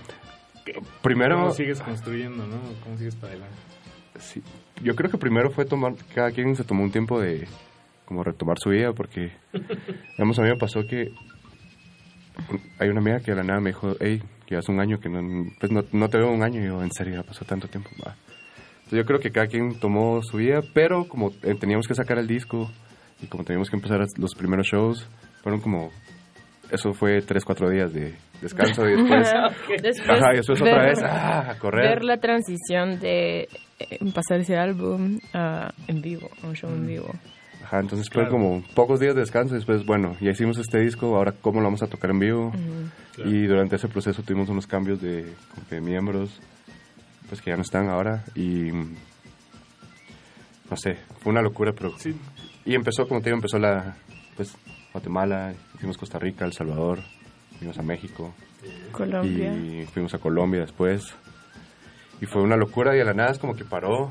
qué- 0.64 0.80
Primero- 1.02 1.36
cómo 1.36 1.50
sigues 1.52 1.80
construyendo, 1.80 2.46
no? 2.46 2.58
¿Cómo 2.84 2.98
sigues 2.98 3.16
para 3.16 3.32
adelante? 3.32 3.56
Sí, 4.18 4.42
yo 4.82 4.94
creo 4.94 5.10
que 5.10 5.16
primero 5.16 5.50
fue 5.50 5.64
tomar, 5.64 5.94
cada 6.14 6.30
quien 6.32 6.54
se 6.54 6.64
tomó 6.64 6.82
un 6.84 6.90
tiempo 6.92 7.18
de 7.18 7.48
como 8.04 8.22
retomar 8.24 8.58
su 8.58 8.70
vida, 8.70 8.92
porque, 8.92 9.32
digamos, 10.18 10.38
a 10.38 10.42
mí 10.42 10.48
me 10.48 10.56
pasó 10.56 10.80
que 10.86 11.14
hay 12.78 12.88
una 12.88 13.00
amiga 13.00 13.20
que 13.20 13.30
de 13.32 13.36
la 13.36 13.42
nada 13.44 13.60
me 13.60 13.70
dijo, 13.70 13.94
hey, 14.00 14.22
llevas 14.48 14.68
un 14.68 14.80
año 14.80 14.98
que 15.00 15.08
no, 15.08 15.20
pues 15.58 15.70
no, 15.72 15.82
no 15.92 16.08
te 16.08 16.18
veo 16.18 16.30
un 16.30 16.42
año, 16.42 16.60
y 16.62 16.66
yo, 16.66 16.82
en 16.82 16.90
serio, 16.92 17.14
ya 17.16 17.22
pasó 17.22 17.44
tanto 17.44 17.68
tiempo. 17.68 17.90
Entonces 17.94 18.98
yo 18.98 19.04
creo 19.04 19.20
que 19.20 19.30
cada 19.30 19.46
quien 19.46 19.78
tomó 19.78 20.20
su 20.22 20.38
vida, 20.38 20.60
pero 20.74 21.06
como 21.06 21.30
eh, 21.42 21.54
teníamos 21.58 21.86
que 21.86 21.94
sacar 21.94 22.18
el 22.18 22.26
disco 22.26 22.70
y 23.22 23.26
como 23.26 23.44
teníamos 23.44 23.70
que 23.70 23.76
empezar 23.76 24.00
los 24.16 24.34
primeros 24.34 24.66
shows, 24.66 25.06
fueron 25.42 25.60
como, 25.60 25.90
eso 26.70 26.92
fue 26.94 27.22
tres, 27.22 27.44
cuatro 27.44 27.68
días 27.70 27.92
de 27.92 28.14
descanso 28.42 28.88
y 28.88 28.96
después, 28.96 29.32
Después 29.82 30.08
ajá, 30.22 30.32
y 30.32 30.36
después 30.38 30.60
otra 30.60 30.78
ver- 30.78 30.88
vez, 30.88 31.02
ah, 31.04 31.50
a 31.50 31.58
correr. 31.58 31.88
Ver 31.90 32.04
la 32.04 32.16
transición 32.16 32.98
de 32.98 33.48
eh, 33.78 33.98
pasar 34.14 34.40
ese 34.40 34.56
álbum 34.56 35.18
a 35.34 35.72
en 35.86 36.00
vivo, 36.02 36.28
a 36.42 36.46
un 36.48 36.54
show 36.56 36.70
en 36.70 36.86
vivo. 36.86 37.10
Ajá, 37.70 37.78
entonces 37.78 38.10
Claro. 38.10 38.30
fue 38.30 38.36
como 38.36 38.62
pocos 38.74 38.98
días 38.98 39.14
de 39.14 39.20
descanso 39.20 39.54
y 39.54 39.58
después, 39.58 39.86
bueno, 39.86 40.16
ya 40.20 40.32
hicimos 40.32 40.58
este 40.58 40.80
disco, 40.80 41.16
ahora 41.16 41.30
cómo 41.40 41.60
lo 41.60 41.66
vamos 41.66 41.84
a 41.84 41.86
tocar 41.86 42.10
en 42.10 42.18
vivo. 42.18 42.52
Y 43.24 43.46
durante 43.46 43.76
ese 43.76 43.86
proceso 43.86 44.24
tuvimos 44.24 44.48
unos 44.48 44.66
cambios 44.66 45.00
de, 45.00 45.36
miembros, 45.80 46.40
pues 47.28 47.40
que 47.40 47.50
ya 47.50 47.56
no 47.56 47.62
están 47.62 47.88
ahora 47.88 48.24
y 48.34 48.72
no 50.68 50.76
sé, 50.76 50.96
fue 51.20 51.30
una 51.30 51.42
locura, 51.42 51.72
pero... 51.72 51.94
Y 52.64 52.74
empezó, 52.74 53.06
como 53.06 53.20
te 53.20 53.26
digo, 53.26 53.36
empezó 53.36 53.60
la, 53.60 53.96
pues, 54.34 54.52
Guatemala, 54.92 55.54
fuimos 55.78 55.96
Costa 55.96 56.18
Rica, 56.18 56.44
El 56.44 56.52
Salvador, 56.52 56.98
fuimos 57.56 57.78
a 57.78 57.82
México. 57.82 58.34
Colombia. 58.90 59.54
Y 59.54 59.86
fuimos 59.86 60.12
a 60.14 60.18
Colombia 60.18 60.62
después. 60.62 61.04
Y 62.20 62.26
fue 62.26 62.42
una 62.42 62.56
locura 62.56 62.96
y 62.96 63.00
a 63.00 63.04
la 63.04 63.14
nada 63.14 63.30
es 63.30 63.38
como 63.38 63.54
que 63.54 63.64
paró 63.64 64.10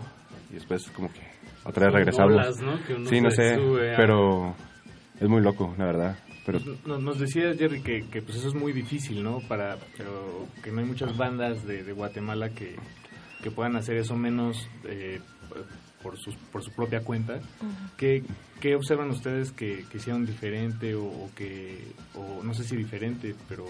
y 0.49 0.53
después 0.53 0.89
como 0.91 1.11
que 1.11 1.28
otra 1.63 1.85
vez 1.87 1.95
regresamos. 1.95 2.33
olas, 2.33 2.61
¿no? 2.61 2.83
Que 2.85 2.93
uno 2.95 3.09
sí, 3.09 3.21
no 3.21 3.31
sé, 3.31 3.55
sube 3.55 3.93
a- 3.93 3.97
pero 3.97 4.55
es 5.19 5.27
muy 5.29 5.41
loco, 5.41 5.73
la 5.77 5.85
verdad. 5.85 6.19
Pero 6.45 6.59
Nos, 6.85 7.01
nos 7.01 7.19
decía 7.19 7.53
Jerry 7.55 7.81
que, 7.81 8.07
que, 8.09 8.21
pues 8.21 8.37
eso 8.37 8.47
es 8.47 8.55
muy 8.55 8.73
difícil, 8.73 9.23
¿no? 9.23 9.39
Para, 9.47 9.77
pero 9.97 10.47
que 10.63 10.71
no 10.71 10.79
hay 10.79 10.85
muchas 10.85 11.15
bandas 11.15 11.65
de, 11.67 11.83
de 11.83 11.93
Guatemala 11.93 12.49
que, 12.49 12.75
que 13.43 13.51
puedan 13.51 13.75
hacer 13.75 13.97
eso 13.97 14.15
menos 14.15 14.67
eh, 14.85 15.19
por, 16.01 16.17
su, 16.17 16.33
por 16.51 16.63
su 16.63 16.71
propia 16.71 17.01
cuenta. 17.01 17.39
¿Qué, 17.97 18.23
qué 18.61 18.75
observan 18.75 19.11
ustedes 19.11 19.51
que, 19.51 19.85
que 19.91 19.97
hicieron 19.97 20.25
diferente 20.25 20.95
o, 20.95 21.03
o 21.03 21.29
que, 21.35 21.83
o 22.15 22.41
no 22.43 22.53
sé 22.55 22.63
si 22.63 22.75
diferente, 22.75 23.35
pero... 23.47 23.65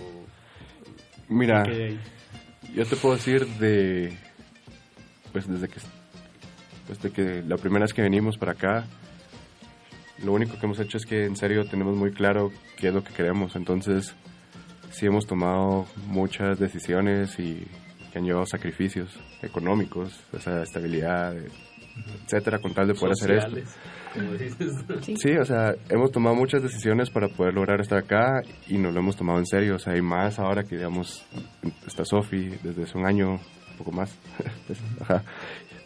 Mira, 1.28 1.64
yo 2.74 2.86
te 2.86 2.96
puedo 2.96 3.16
decir 3.16 3.46
de, 3.60 4.16
pues 5.32 5.48
desde 5.48 5.68
que, 5.68 5.80
pues 6.90 7.00
de 7.04 7.12
que 7.12 7.44
la 7.48 7.56
primera 7.58 7.84
vez 7.84 7.94
que 7.94 8.02
venimos 8.02 8.40
para 8.40 8.54
acá, 8.54 8.84
lo 10.24 10.34
único 10.34 10.58
que 10.58 10.66
hemos 10.66 10.80
hecho 10.80 10.98
es 10.98 11.06
que 11.06 11.26
en 11.26 11.36
serio 11.36 11.64
tenemos 11.70 11.96
muy 11.96 12.12
claro 12.12 12.52
qué 12.78 12.88
es 12.88 12.94
lo 12.96 13.04
que 13.04 13.14
queremos. 13.14 13.56
Entonces, 13.56 14.16
sí 14.90 15.06
hemos 15.06 15.28
tomado 15.28 15.86
muchas 16.08 16.58
decisiones 16.58 17.38
y 17.38 17.64
que 18.12 18.18
han 18.18 18.26
llevado 18.26 18.48
sacrificios 18.48 19.20
económicos, 19.44 20.20
esa 20.34 20.64
estabilidad, 20.64 21.36
de 21.36 21.52
etcétera, 22.26 22.58
con 22.58 22.74
tal 22.74 22.88
de 22.88 22.96
poder 22.96 23.12
hacer 23.12 23.32
esto. 23.34 23.50
Sociales, 23.50 23.76
como 24.16 24.34
dices. 24.34 25.20
Sí, 25.22 25.38
o 25.38 25.46
sea, 25.46 25.76
hemos 25.90 26.12
tomado 26.12 26.36
muchas 26.36 26.64
decisiones 26.64 27.12
para 27.12 27.28
poder 27.28 27.54
lograr 27.54 27.82
estar 27.82 28.00
acá 28.00 28.42
y 28.68 28.80
nos 28.80 28.96
lo 28.96 29.00
hemos 29.02 29.16
tomado 29.16 29.38
en 29.38 29.46
serio, 29.46 29.76
o 29.76 29.80
sea, 29.80 29.96
y 29.96 30.02
más 30.02 30.40
ahora 30.40 30.64
que, 30.64 30.76
digamos, 30.76 31.24
está 31.86 32.04
Sofi 32.04 32.50
desde 32.64 32.82
hace 32.82 32.98
un 32.98 33.06
año, 33.06 33.34
un 33.34 33.78
poco 33.78 33.92
más, 33.92 34.18
ajá. 35.02 35.24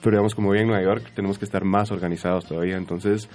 Pero 0.04 0.18
digamos, 0.18 0.36
como 0.36 0.52
bien 0.52 0.64
en 0.64 0.68
Nueva 0.68 0.84
York, 0.84 1.12
tenemos 1.16 1.40
que 1.40 1.46
estar 1.46 1.64
más 1.64 1.90
organizados 1.90 2.46
todavía, 2.46 2.76
entonces 2.76 3.30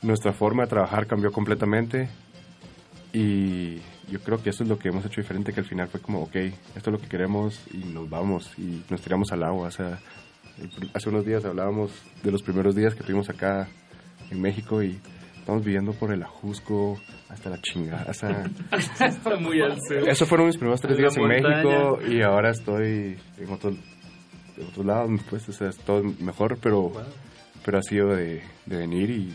nuestra 0.00 0.32
forma 0.32 0.62
de 0.62 0.68
trabajar 0.68 1.08
cambió 1.08 1.32
completamente 1.32 2.08
y 3.12 3.78
yo 4.08 4.20
creo 4.24 4.40
que 4.42 4.50
eso 4.50 4.62
es 4.62 4.68
lo 4.68 4.78
que 4.78 4.88
hemos 4.88 5.04
hecho 5.04 5.20
diferente, 5.20 5.52
que 5.52 5.60
al 5.60 5.66
final 5.66 5.88
fue 5.88 6.00
como, 6.00 6.22
ok, 6.22 6.36
esto 6.36 6.54
es 6.76 6.86
lo 6.86 6.98
que 6.98 7.08
queremos 7.08 7.60
y 7.72 7.78
nos 7.78 8.08
vamos 8.08 8.52
y 8.58 8.84
nos 8.88 9.00
tiramos 9.00 9.32
al 9.32 9.42
agua, 9.42 9.68
o 9.68 9.70
sea, 9.70 9.98
hace 10.94 11.08
unos 11.08 11.24
días 11.26 11.44
hablábamos 11.44 11.90
de 12.22 12.30
los 12.30 12.42
primeros 12.42 12.76
días 12.76 12.94
que 12.94 13.02
tuvimos 13.02 13.28
acá 13.28 13.66
en 14.30 14.40
México 14.40 14.82
y 14.82 15.00
estamos 15.38 15.64
viviendo 15.64 15.92
por 15.92 16.12
el 16.12 16.22
Ajusco 16.22 16.96
hasta 17.28 17.50
la 17.50 17.60
chingada, 17.60 18.06
o 18.08 18.14
sea, 18.14 18.44
Está 19.00 19.36
muy 19.36 19.60
al 19.60 19.76
sur. 19.80 20.08
eso 20.08 20.26
fueron 20.26 20.46
mis 20.46 20.56
primeros 20.56 20.80
tres 20.80 20.96
días 20.96 21.16
en 21.16 21.22
montaña. 21.24 21.62
México 21.64 21.98
y 22.08 22.22
ahora 22.22 22.50
estoy 22.50 23.16
en 23.38 23.50
otro, 23.50 23.74
en 24.56 24.66
otro 24.66 24.84
lado, 24.84 25.08
pues, 25.30 25.48
o 25.48 25.52
sea, 25.52 25.68
es 25.68 25.76
todo 25.78 26.02
mejor, 26.20 26.58
pero, 26.60 26.92
pero 27.64 27.78
ha 27.78 27.82
sido 27.82 28.14
de, 28.14 28.42
de 28.66 28.76
venir 28.76 29.10
y 29.10 29.34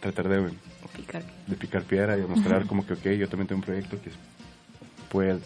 tratar 0.00 0.28
de, 0.28 0.50
Picar. 0.96 1.22
de 1.46 1.56
picar 1.56 1.82
piedra 1.84 2.16
y 2.16 2.20
demostrar 2.20 2.66
como 2.66 2.86
que, 2.86 2.92
ok, 2.94 3.02
yo 3.18 3.28
también 3.28 3.46
tengo 3.48 3.60
un 3.60 3.64
proyecto 3.64 4.00
que 4.02 4.10
puede 5.10 5.38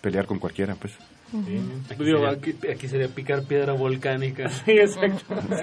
pelear 0.00 0.26
con 0.26 0.38
cualquiera, 0.38 0.74
pues. 0.74 0.92
Sí, 1.30 1.60
Aquí, 1.90 2.04
digo, 2.04 2.24
aquí, 2.26 2.54
aquí 2.72 2.88
sería 2.88 3.08
picar 3.08 3.42
piedra 3.44 3.72
volcánica. 3.72 4.48
Sí, 4.64 4.72
exacto. 4.72 5.34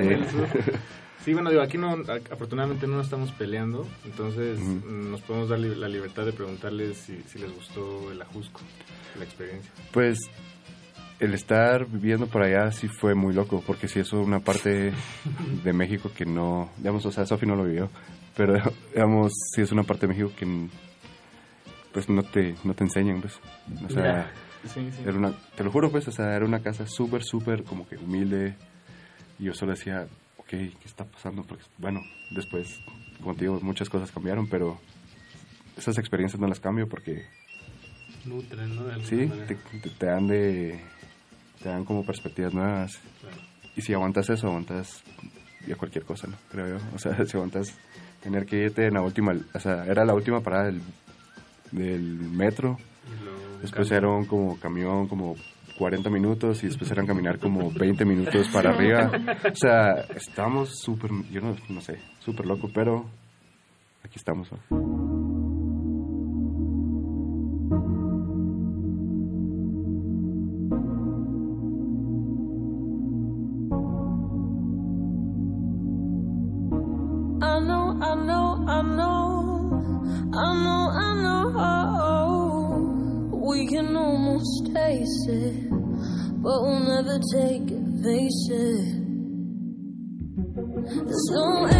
Sí. 1.26 1.32
Bueno, 1.34 1.52
digo, 1.52 1.62
aquí 1.62 1.78
no, 1.78 2.04
afortunadamente 2.32 2.86
no 2.86 2.98
nos 2.98 3.06
estamos 3.06 3.32
peleando, 3.32 3.88
entonces 4.04 4.60
nos 4.60 5.22
podemos 5.22 5.48
dar 5.48 5.58
li- 5.58 5.74
la 5.74 5.88
libertad 5.88 6.26
de 6.26 6.34
preguntarles 6.34 6.98
si, 6.98 7.18
si 7.30 7.40
les 7.40 7.50
gustó 7.56 8.12
el 8.12 8.22
Ajusco, 8.22 8.60
la 9.18 9.24
experiencia. 9.24 9.72
Pues 9.94 10.18
el 11.24 11.34
estar 11.34 11.86
viviendo 11.88 12.28
por 12.28 12.42
allá 12.44 12.72
sí 12.72 12.88
fue 12.88 13.16
muy 13.16 13.34
loco, 13.34 13.64
porque 13.66 13.88
sí 13.88 14.00
es 14.00 14.12
una 14.14 14.40
parte 14.40 14.92
de 15.64 15.74
México 15.74 16.12
que 16.16 16.26
no, 16.26 16.70
digamos, 16.78 17.06
o 17.06 17.12
sea, 17.12 17.26
Sofi 17.26 17.46
no 17.46 17.56
lo 17.56 17.64
vivió, 17.66 17.90
pero 18.36 18.56
digamos, 18.94 19.32
sí 19.56 19.62
es 19.62 19.72
una 19.72 19.84
parte 19.84 20.08
de 20.08 20.14
México 20.14 20.32
que 20.38 20.68
pues 21.92 22.10
no 22.10 22.24
te, 22.24 22.56
no 22.64 22.74
te 22.74 22.84
enseñan, 22.84 23.22
pues. 23.22 23.40
O 23.86 23.90
sea. 23.90 24.32
Sí, 24.66 24.90
sí. 24.92 25.02
era 25.04 25.14
una, 25.18 25.34
te 25.58 25.64
lo 25.66 25.72
juro, 25.72 25.92
pues, 25.92 26.08
o 26.08 26.12
sea, 26.12 26.34
era 26.36 26.46
una 26.46 26.62
casa 26.62 26.88
súper, 26.88 27.22
súper 27.24 27.64
como 27.66 27.86
que 27.88 27.98
humilde, 27.98 28.56
y 29.38 29.44
yo 29.44 29.54
solo 29.54 29.74
decía, 29.74 30.08
ok, 30.38 30.48
¿qué 30.48 30.72
está 30.86 31.04
pasando? 31.04 31.44
Porque, 31.44 31.66
bueno, 31.78 32.02
después, 32.32 32.80
contigo, 33.22 33.60
muchas 33.62 33.90
cosas 33.90 34.10
cambiaron, 34.12 34.48
pero 34.48 34.80
esas 35.78 35.98
experiencias 35.98 36.40
no 36.40 36.48
las 36.48 36.62
cambio 36.62 36.88
porque 36.88 37.26
Nutren, 38.26 38.74
¿no? 38.74 38.86
De 38.86 39.04
Sí, 39.06 39.30
te- 39.48 39.90
te 39.90 40.06
dan 40.06 40.28
de 40.28 40.80
te 41.64 41.70
dan 41.70 41.86
como 41.86 42.06
perspectivas 42.06 42.54
nuevas. 42.54 43.00
Y 43.76 43.82
si 43.82 43.94
aguantas 43.94 44.30
eso, 44.30 44.48
aguantas 44.48 45.02
ya 45.66 45.76
cualquier 45.76 46.04
cosa, 46.04 46.28
¿no? 46.28 46.36
Creo 46.52 46.78
yo. 46.78 46.86
O 46.94 47.00
sea, 47.00 47.16
si 47.26 47.38
aguantas 47.38 47.74
tener 48.22 48.46
que 48.46 48.58
irte 48.58 48.86
en 48.86 48.96
la 48.96 49.02
última, 49.02 49.34
o 49.54 49.60
sea, 49.60 49.86
era 49.86 50.06
la 50.06 50.14
última 50.14 50.42
parada 50.42 50.66
del, 50.66 50.82
del 51.72 52.04
metro. 52.04 52.78
Después 53.62 53.90
era 53.92 54.10
un 54.10 54.26
como 54.26 54.60
camión, 54.60 55.08
como 55.08 55.36
40 55.78 56.10
minutos 56.10 56.64
y 56.64 56.68
después 56.68 56.92
eran 56.92 57.08
caminar 57.08 57.40
como 57.40 57.72
20 57.72 58.06
minutos 58.06 58.50
para 58.50 58.72
arriba. 58.72 59.10
O 59.52 59.56
sea, 59.56 60.06
estamos 60.16 60.80
súper, 60.82 61.12
yo 61.32 61.42
no, 61.42 61.56
no 61.70 61.82
sé, 61.82 62.00
súper 62.20 62.46
loco, 62.46 62.70
pero 62.74 63.06
aquí 64.04 64.18
estamos. 64.18 64.50
¿no? 64.52 65.23
So 91.34 91.73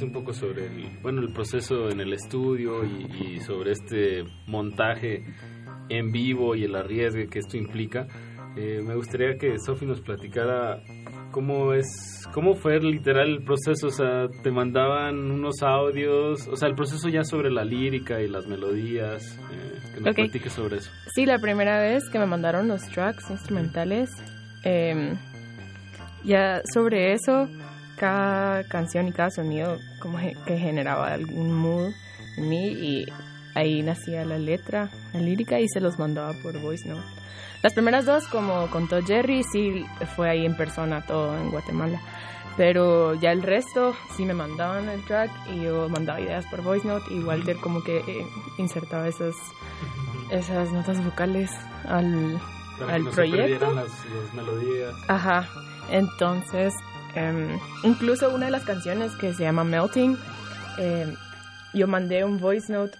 platicaste 0.00 0.04
un 0.04 0.12
poco 0.12 0.32
sobre 0.32 0.66
el, 0.66 0.98
bueno, 1.02 1.20
el 1.22 1.32
proceso 1.32 1.90
en 1.90 2.00
el 2.00 2.12
estudio 2.12 2.84
y, 2.84 3.34
y 3.36 3.40
sobre 3.40 3.72
este 3.72 4.24
montaje 4.46 5.24
en 5.88 6.10
vivo 6.12 6.54
y 6.54 6.64
el 6.64 6.74
arriesgue 6.74 7.28
que 7.28 7.40
esto 7.40 7.56
implica. 7.56 8.06
Eh, 8.56 8.80
me 8.84 8.94
gustaría 8.96 9.36
que 9.38 9.58
Sofi 9.64 9.86
nos 9.86 10.00
platicara 10.00 10.82
cómo 11.30 11.72
es, 11.72 11.86
cómo 12.34 12.54
fue 12.54 12.80
literal 12.80 13.28
el 13.28 13.44
proceso, 13.44 13.86
o 13.86 13.90
sea, 13.90 14.26
te 14.42 14.50
mandaban 14.50 15.30
unos 15.30 15.62
audios, 15.62 16.48
o 16.48 16.56
sea, 16.56 16.68
el 16.68 16.74
proceso 16.74 17.08
ya 17.08 17.22
sobre 17.22 17.50
la 17.50 17.64
lírica 17.64 18.20
y 18.20 18.28
las 18.28 18.46
melodías, 18.48 19.38
eh, 19.52 19.78
que 19.94 20.00
nos 20.00 20.10
Ok. 20.10 20.16
platiques 20.16 20.52
sobre 20.52 20.78
eso. 20.78 20.90
Sí, 21.14 21.26
la 21.26 21.38
primera 21.38 21.80
vez 21.80 22.08
que 22.10 22.18
me 22.18 22.26
mandaron 22.26 22.66
los 22.66 22.82
tracks 22.88 23.30
instrumentales, 23.30 24.10
em, 24.64 25.16
ya 26.24 26.60
sobre 26.74 27.12
eso, 27.12 27.48
cada 28.00 28.64
canción 28.64 29.08
y 29.08 29.12
cada 29.12 29.30
sonido 29.30 29.78
como 30.00 30.16
que 30.46 30.56
generaba 30.58 31.12
algún 31.12 31.52
mood 31.52 31.92
en 32.38 32.48
mí 32.48 32.68
y 32.68 33.06
ahí 33.54 33.82
nacía 33.82 34.24
la 34.24 34.38
letra, 34.38 34.88
la 35.12 35.20
lírica 35.20 35.60
y 35.60 35.68
se 35.68 35.80
los 35.80 35.98
mandaba 35.98 36.32
por 36.42 36.58
voice 36.60 36.88
note. 36.88 37.06
Las 37.62 37.74
primeras 37.74 38.06
dos, 38.06 38.26
como 38.28 38.70
contó 38.70 39.02
Jerry, 39.02 39.42
sí 39.52 39.84
fue 40.16 40.30
ahí 40.30 40.46
en 40.46 40.56
persona 40.56 41.04
todo 41.06 41.36
en 41.38 41.50
Guatemala. 41.50 42.00
Pero 42.56 43.14
ya 43.14 43.32
el 43.32 43.42
resto 43.42 43.94
sí 44.16 44.24
me 44.24 44.32
mandaban 44.32 44.88
el 44.88 45.04
track 45.04 45.30
y 45.54 45.60
yo 45.64 45.88
mandaba 45.90 46.20
ideas 46.22 46.46
por 46.46 46.62
voice 46.62 46.88
note 46.88 47.04
y 47.12 47.20
Walter 47.20 47.56
como 47.58 47.82
que 47.84 47.98
eh, 47.98 48.26
insertaba 48.56 49.08
esas 49.08 49.34
esas 50.30 50.72
notas 50.72 51.04
vocales 51.04 51.50
al, 51.86 52.40
Para 52.78 52.94
al 52.94 53.00
que 53.00 53.04
no 53.04 53.10
se 53.10 53.14
proyecto. 53.16 53.40
perdieran 53.66 53.74
las, 53.76 53.88
las 53.88 54.34
melodías. 54.34 54.94
Ajá. 55.08 55.48
Entonces, 55.90 56.72
em, 57.14 57.58
incluso 57.84 58.34
una 58.34 58.46
de 58.46 58.52
las 58.52 58.64
canciones 58.64 59.12
que 59.16 59.32
se 59.32 59.42
llama 59.44 59.64
Melting, 59.64 60.16
em, 60.78 61.14
yo 61.74 61.86
mandé 61.86 62.24
un 62.24 62.38
voice 62.40 62.72
note, 62.72 62.96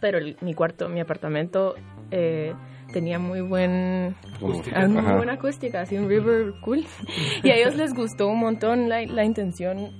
pero 0.00 0.18
el- 0.18 0.36
mi 0.40 0.54
cuarto, 0.54 0.88
mi 0.88 1.00
apartamento 1.00 1.74
eh, 2.12 2.54
tenía 2.92 3.18
muy 3.20 3.40
buen 3.40 4.16
Acústica. 4.36 4.86
muy 4.88 4.98
Ajá. 4.98 5.16
buena 5.16 5.32
acústica, 5.34 5.82
así 5.82 5.96
un 5.96 6.08
river 6.08 6.54
cool. 6.60 6.84
Y 7.44 7.50
a 7.50 7.54
ellos 7.56 7.76
les 7.76 7.94
gustó 7.94 8.26
un 8.28 8.40
montón 8.40 8.88
la, 8.88 9.02
la 9.06 9.24
intención 9.24 9.92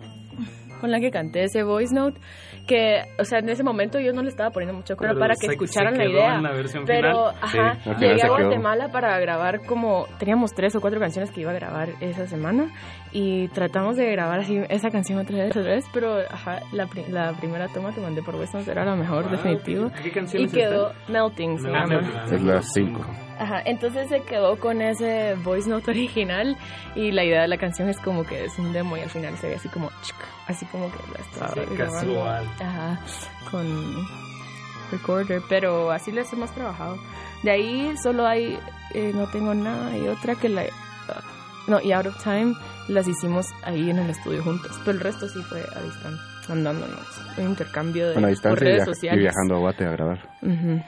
con 0.80 0.90
la 0.90 0.98
que 0.98 1.10
canté 1.10 1.44
ese 1.44 1.62
voice 1.62 1.94
note 1.94 2.18
que 2.66 3.02
o 3.18 3.24
sea 3.24 3.40
en 3.40 3.48
ese 3.50 3.62
momento 3.62 4.00
yo 4.00 4.12
no 4.14 4.22
le 4.22 4.30
estaba 4.30 4.50
poniendo 4.50 4.72
mucho 4.74 4.96
Pero 4.96 5.18
para 5.18 5.34
se- 5.34 5.46
que 5.46 5.52
escucharan 5.52 5.92
se 5.94 5.98
la 5.98 6.04
quedó 6.04 6.18
idea 6.18 6.34
en 6.36 6.42
la 6.42 6.52
versión 6.52 6.84
pero 6.86 7.32
final. 7.32 7.34
ajá 7.42 7.78
Sí, 7.84 7.90
llegué 8.00 8.18
se 8.18 8.26
a. 8.26 8.28
Guatemala 8.30 8.88
para 8.90 9.18
grabar 9.20 9.60
como 9.66 10.06
teníamos 10.18 10.52
tres 10.54 10.74
o 10.76 10.80
cuatro 10.80 10.98
canciones 10.98 11.30
que 11.32 11.42
iba 11.42 11.50
a 11.50 11.54
grabar 11.54 11.90
esa 12.00 12.26
semana 12.26 12.70
y 13.12 13.48
tratamos 13.48 13.96
de 13.96 14.10
grabar 14.12 14.40
así 14.40 14.60
esa 14.68 14.90
canción 14.90 15.18
otra 15.18 15.36
vez 15.38 15.50
otra 15.56 15.62
vez 15.74 15.84
pero 15.92 16.18
ajá 16.30 16.60
la, 16.72 16.86
pri- 16.86 17.06
la 17.08 17.32
primera 17.32 17.66
toma 17.68 17.92
que 17.92 18.00
mandé 18.00 18.22
por 18.22 18.36
Weston 18.36 18.62
era 18.68 18.84
la 18.84 18.94
mejor 18.94 19.24
Wow, 19.24 19.32
definitivo 19.32 19.90
¿qué- 19.96 20.02
qué 20.04 20.10
canción 20.12 20.42
y 20.44 20.48
quedó 20.48 20.92
Melting 21.08 21.58
se 21.58 21.68
Ah, 21.68 21.72
llama 21.72 21.86
Melting. 22.02 22.34
Es 22.34 22.42
las 22.42 22.72
5. 22.72 23.00
Ajá, 23.40 23.62
entonces 23.64 24.08
se 24.10 24.20
quedó 24.22 24.58
con 24.58 24.80
ese 24.82 25.34
voice 25.42 25.68
note 25.68 25.90
original 25.90 26.56
y 26.94 27.10
la 27.10 27.24
idea 27.24 27.42
de 27.42 27.48
la 27.48 27.56
canción 27.56 27.88
es 27.88 27.98
como 27.98 28.22
que 28.24 28.44
es 28.44 28.58
un 28.58 28.72
demo 28.72 28.96
y 28.96 29.00
al 29.00 29.08
final 29.10 29.36
se 29.38 29.48
ve 29.48 29.54
así 29.56 29.68
como 29.70 29.90
chic, 30.02 30.16
así 30.46 30.66
como 30.66 30.90
que 30.92 30.98
la 31.12 31.18
estaba 31.24 31.52
Sí, 31.54 31.60
grabando. 31.74 32.14
casual. 32.14 32.44
Ajá, 32.60 33.00
con 33.50 34.06
recorder, 34.90 35.42
pero 35.48 35.90
así 35.90 36.12
les 36.12 36.32
hemos 36.32 36.50
trabajado. 36.52 36.98
De 37.42 37.50
ahí 37.50 37.94
solo 38.02 38.26
hay, 38.26 38.58
eh, 38.94 39.12
no 39.14 39.26
tengo 39.28 39.54
nada, 39.54 39.96
y 39.96 40.06
otra 40.08 40.34
que 40.34 40.48
la... 40.48 40.62
ah, 41.08 41.20
no, 41.66 41.80
y 41.80 41.92
Out 41.92 42.06
of 42.06 42.22
Time 42.22 42.54
las 42.90 43.06
hicimos 43.08 43.46
ahí 43.62 43.90
en 43.90 43.98
el 43.98 44.10
estudio 44.10 44.42
juntos, 44.42 44.72
pero 44.84 44.92
el 44.98 45.00
resto 45.00 45.28
sí 45.28 45.40
fue 45.42 45.60
a 45.60 45.80
distancia, 45.82 46.20
mandándonos 46.48 47.22
un 47.38 47.44
intercambio 47.46 48.08
de 48.08 48.12
Bueno, 48.14 48.28
a 48.28 48.30
por 48.30 48.34
distancia 48.34 48.64
y, 48.64 48.70
redes 48.72 48.82
y 48.82 48.84
sociales. 48.86 49.20
viajando 49.20 49.56
a 49.56 49.58
Guate 49.58 49.84
a 49.86 49.90
grabar. 49.92 50.28
Ujú. 50.42 50.82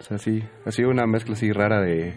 O 0.00 0.02
sea, 0.02 0.18
sí, 0.18 0.42
ha 0.64 0.70
sido 0.70 0.90
una 0.90 1.06
mezcla 1.06 1.34
así 1.34 1.50
rara 1.52 1.80
de, 1.80 2.14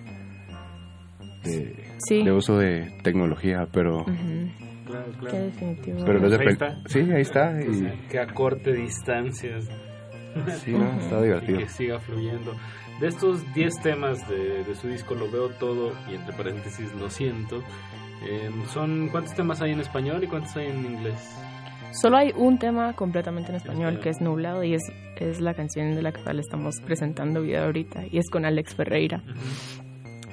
de, 1.43 1.91
Sí. 2.07 2.23
de 2.23 2.31
uso 2.31 2.57
de 2.57 2.97
tecnología, 3.03 3.67
pero... 3.71 4.01
Ujú. 4.01 4.49
Claro, 4.85 5.05
Qué 5.13 5.17
claro. 5.19 5.37
definitivo. 5.45 6.05
Pero 6.05 6.29
de 6.29 6.37
Ahí 6.37 6.47
está. 6.47 6.77
Sí, 6.87 6.99
ahí 6.99 7.21
está. 7.21 7.61
Y, 7.61 8.07
Que 8.09 8.19
acorte 8.19 8.73
distancias. 8.73 9.69
Sí, 10.63 10.71
no, 10.71 10.99
está 10.99 11.21
divertido. 11.21 11.59
Y 11.59 11.63
que 11.63 11.69
siga 11.69 11.99
fluyendo. 11.99 12.53
De 12.99 13.07
estos 13.07 13.41
10 13.53 13.73
temas 13.81 14.27
de, 14.29 14.63
de 14.63 14.75
su 14.75 14.87
disco 14.87 15.15
Lo 15.15 15.29
Veo 15.31 15.49
Todo, 15.51 15.93
y 16.09 16.15
entre 16.15 16.33
paréntesis 16.35 16.93
Lo 16.95 17.09
Siento, 17.09 17.63
eh, 18.23 18.49
son 18.67 19.09
¿cuántos 19.09 19.33
temas 19.35 19.61
hay 19.61 19.71
en 19.71 19.79
español 19.79 20.23
y 20.23 20.27
cuántos 20.27 20.55
hay 20.57 20.67
en 20.67 20.85
inglés? 20.85 21.35
Solo 22.01 22.17
hay 22.17 22.31
un 22.37 22.57
tema 22.57 22.93
completamente 22.93 23.49
en 23.49 23.57
español 23.57 23.99
que 23.99 24.09
es 24.09 24.21
Nublado 24.21 24.63
y 24.63 24.75
es, 24.75 24.81
es 25.17 25.41
la 25.41 25.53
canción 25.53 25.93
de 25.93 26.01
la 26.01 26.13
cual 26.13 26.39
estamos 26.39 26.75
presentando 26.85 27.41
video 27.41 27.65
ahorita 27.65 28.05
y 28.09 28.17
es 28.17 28.29
con 28.29 28.45
Alex 28.45 28.75
Ferreira. 28.75 29.21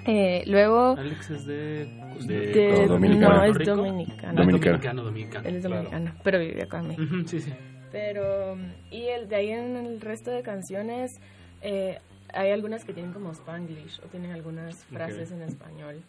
Eh, 0.06 0.42
luego... 0.46 0.96
Alex 0.96 1.30
es 1.30 1.46
de... 1.46 1.86
de- 2.26 2.86
Dominicano. 2.86 3.36
no, 3.38 3.44
es 3.44 3.56
¿Rico? 3.56 3.76
dominicano. 3.76 4.28
Ah, 4.28 4.32
Dominicano. 4.44 4.72
dominicano, 4.72 5.02
dominicano, 5.02 5.48
Él 5.48 5.56
es 5.56 5.66
claro. 5.66 5.82
dominicano, 5.82 6.14
pero 6.24 6.38
vive 6.38 6.62
acá 6.62 6.78
en 6.78 6.88
México. 6.88 7.14
Ujú, 7.16 7.28
sí, 7.28 7.40
sí. 7.40 7.52
Pero, 7.90 8.56
y 8.90 9.02
el, 9.08 9.28
de 9.28 9.36
ahí 9.36 9.50
en 9.50 9.76
el 9.76 10.00
resto 10.00 10.30
de 10.30 10.42
canciones, 10.42 11.10
eh, 11.62 11.98
hay 12.32 12.50
algunas 12.52 12.84
que 12.84 12.92
tienen 12.92 13.12
como 13.12 13.32
Spanglish 13.32 14.00
o 14.04 14.06
tienen 14.08 14.30
algunas 14.32 14.84
frases 14.84 15.32
en 15.32 15.42
español. 15.42 16.00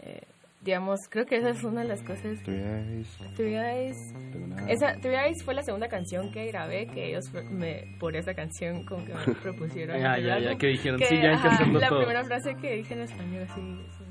Eh, 0.00 0.20
digamos, 0.64 1.00
creo 1.10 1.26
que 1.26 1.36
esa 1.36 1.50
es 1.50 1.62
una 1.62 1.82
de 1.82 1.88
las 1.88 2.02
cosas. 2.02 2.42
Three 2.42 2.62
Eyes, 2.62 3.18
Three 3.36 3.56
Eyes. 3.56 4.14
tengo 4.32 4.46
nada. 4.48 4.68
Esa, 4.70 4.94
Three 5.00 5.14
Eyes 5.14 5.44
fue 5.44 5.54
la 5.54 5.62
segunda 5.62 5.88
canción 5.88 6.32
que 6.32 6.46
grabé, 6.46 6.86
que 6.86 7.10
ellos 7.10 7.30
me, 7.50 7.96
por 8.00 8.16
esa 8.16 8.34
canción 8.34 8.84
como 8.84 9.04
que 9.04 9.12
me 9.14 9.34
propusieron. 9.42 10.00
Ya, 10.00 10.14
el 10.14 10.26
ya, 10.26 10.38
ya, 10.38 10.56
que 10.56 10.68
dijeron, 10.68 10.98
sí, 11.00 11.16
ya 11.16 11.30
hay 11.30 11.42
que 11.42 11.48
hacerlo 11.48 11.78
La 11.78 11.88
todo. 11.88 11.98
primera 12.00 12.24
frase 12.24 12.54
que 12.56 12.74
dije 12.76 12.94
en 12.94 13.00
español, 13.02 13.46
sí. 13.54 13.62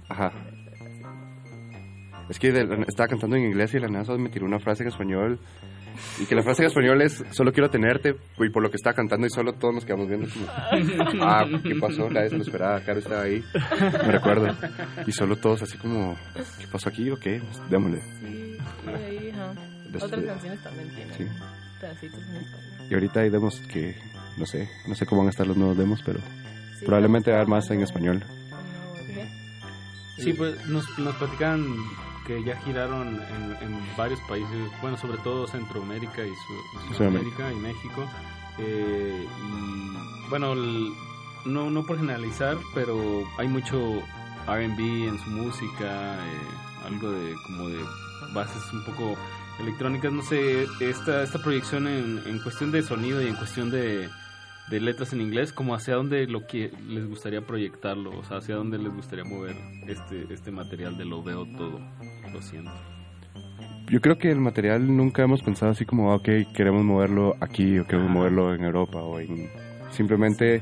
Ajá. 0.09 0.31
Es 2.29 2.39
que 2.39 2.51
de 2.51 2.85
estaba 2.87 3.07
cantando 3.07 3.35
en 3.35 3.43
inglés 3.45 3.71
y 3.73 3.79
de 3.79 3.81
la 3.81 3.89
nada 3.89 4.17
me 4.17 4.29
tiró 4.29 4.45
una 4.45 4.59
frase 4.59 4.83
en 4.83 4.89
español. 4.89 5.39
Y 6.19 6.25
que 6.25 6.35
la 6.35 6.43
frase 6.43 6.63
en 6.63 6.67
español 6.69 7.01
es, 7.01 7.23
solo 7.31 7.51
quiero 7.51 7.69
tenerte, 7.69 8.15
y 8.39 8.49
por 8.49 8.61
lo 8.63 8.69
que 8.69 8.77
estaba 8.77 8.93
cantando 8.95 9.27
y 9.27 9.29
solo 9.29 9.53
todos 9.53 9.73
nos 9.75 9.85
quedamos 9.85 10.07
viendo 10.07 10.27
como, 10.29 10.47
ah, 11.23 11.45
¿qué 11.63 11.75
pasó? 11.75 12.09
Lo 12.09 12.19
esperaba, 12.41 12.79
Caro 12.81 12.99
estaba 12.99 13.21
ahí, 13.23 13.43
me 14.05 14.11
recuerdo. 14.11 14.55
Y 15.07 15.11
solo 15.11 15.35
todos 15.37 15.61
así 15.63 15.77
como, 15.77 16.17
¿qué 16.59 16.67
pasó 16.67 16.89
aquí 16.89 17.09
o 17.09 17.17
qué? 17.17 17.41
Pues, 17.41 17.69
démosle. 17.69 18.01
Sí, 18.21 18.57
y 18.85 18.89
ahí, 18.89 19.29
ajá. 19.31 19.53
Otras 20.05 20.21
canciones 20.21 20.63
también 20.63 20.89
tienen 20.89 21.13
Sí. 21.17 21.25
pedacitos 21.79 22.19
en 22.19 22.35
español. 22.37 22.87
Y 22.89 22.93
ahorita 22.95 23.19
hay 23.21 23.29
demos 23.29 23.59
que, 23.71 23.95
no 24.37 24.45
sé, 24.45 24.69
no 24.87 24.95
sé 24.95 25.05
cómo 25.05 25.21
van 25.21 25.27
a 25.27 25.31
estar 25.31 25.45
los 25.47 25.57
nuevos 25.57 25.77
demos, 25.77 26.01
pero 26.03 26.19
probablemente 26.85 27.31
va 27.31 27.37
a 27.37 27.39
haber 27.41 27.49
más 27.49 27.69
en 27.71 27.81
español. 27.81 28.23
Sí, 30.17 30.33
pues 30.33 30.65
nos, 30.67 30.85
nos 30.99 31.15
platicaban 31.15 31.65
que 32.25 32.43
ya 32.43 32.55
giraron 32.61 33.07
en, 33.21 33.57
en 33.67 33.97
varios 33.97 34.19
países, 34.21 34.71
bueno, 34.81 34.97
sobre 34.97 35.17
todo 35.19 35.47
Centroamérica 35.47 36.23
y 36.25 36.29
Su- 36.35 36.93
Sudamérica 36.95 37.51
y 37.51 37.55
México. 37.55 38.05
Eh, 38.59 39.25
y 39.27 40.29
bueno, 40.29 40.53
el- 40.53 40.93
no, 41.45 41.69
no 41.69 41.85
por 41.85 41.97
generalizar, 41.97 42.57
pero 42.73 43.23
hay 43.37 43.47
mucho 43.47 44.01
RB 44.47 45.07
en 45.07 45.19
su 45.19 45.29
música, 45.31 46.15
eh, 46.15 46.87
algo 46.87 47.11
de 47.11 47.35
como 47.45 47.67
de 47.69 47.79
bases 48.33 48.61
un 48.73 48.83
poco 48.85 49.17
electrónicas. 49.59 50.11
No 50.11 50.21
sé, 50.23 50.65
esta, 50.79 51.23
esta 51.23 51.39
proyección 51.39 51.87
en, 51.87 52.21
en 52.25 52.39
cuestión 52.39 52.71
de 52.71 52.81
sonido 52.83 53.21
y 53.21 53.27
en 53.27 53.35
cuestión 53.35 53.69
de, 53.69 54.09
de 54.69 54.79
letras 54.79 55.13
en 55.13 55.21
inglés, 55.21 55.51
como 55.53 55.75
hacia 55.75 55.95
dónde 55.95 56.25
lo 56.27 56.47
que 56.47 56.71
les 56.87 57.07
gustaría 57.07 57.41
proyectarlo, 57.41 58.11
o 58.17 58.23
sea, 58.23 58.37
hacia 58.37 58.55
dónde 58.55 58.77
les 58.77 58.93
gustaría 58.93 59.25
mover 59.25 59.55
este, 59.87 60.33
este 60.33 60.51
material 60.51 60.97
de 60.97 61.05
lo 61.05 61.21
veo 61.21 61.45
todo, 61.57 61.79
lo 62.31 62.41
siento. 62.41 62.71
Yo 63.89 63.99
creo 63.99 64.17
que 64.17 64.31
el 64.31 64.39
material 64.39 64.95
nunca 64.95 65.23
hemos 65.23 65.43
pensado 65.43 65.71
así 65.71 65.85
como, 65.85 66.11
ah, 66.11 66.15
ok, 66.15 66.29
queremos 66.55 66.83
moverlo 66.83 67.35
aquí 67.41 67.77
o 67.77 67.85
queremos 67.85 68.09
moverlo 68.09 68.53
en 68.55 68.63
Europa 68.63 68.99
o 68.99 69.19
en... 69.19 69.49
Simplemente, 69.91 70.61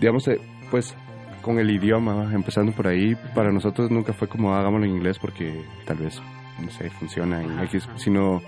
digamos, 0.00 0.26
eh, 0.28 0.40
pues 0.70 0.94
con 1.42 1.58
el 1.58 1.70
idioma, 1.70 2.30
empezando 2.32 2.72
por 2.72 2.86
ahí, 2.86 3.16
para 3.34 3.50
nosotros 3.50 3.90
nunca 3.90 4.12
fue 4.12 4.28
como, 4.28 4.54
"Ah, 4.54 4.60
hagámoslo 4.60 4.86
en 4.86 4.92
inglés 4.92 5.18
porque 5.18 5.64
tal 5.84 5.98
vez, 5.98 6.20
no 6.62 6.70
sé, 6.70 6.88
funciona 6.90 7.42
en 7.42 7.58
X, 7.60 7.88
sino 7.96 8.40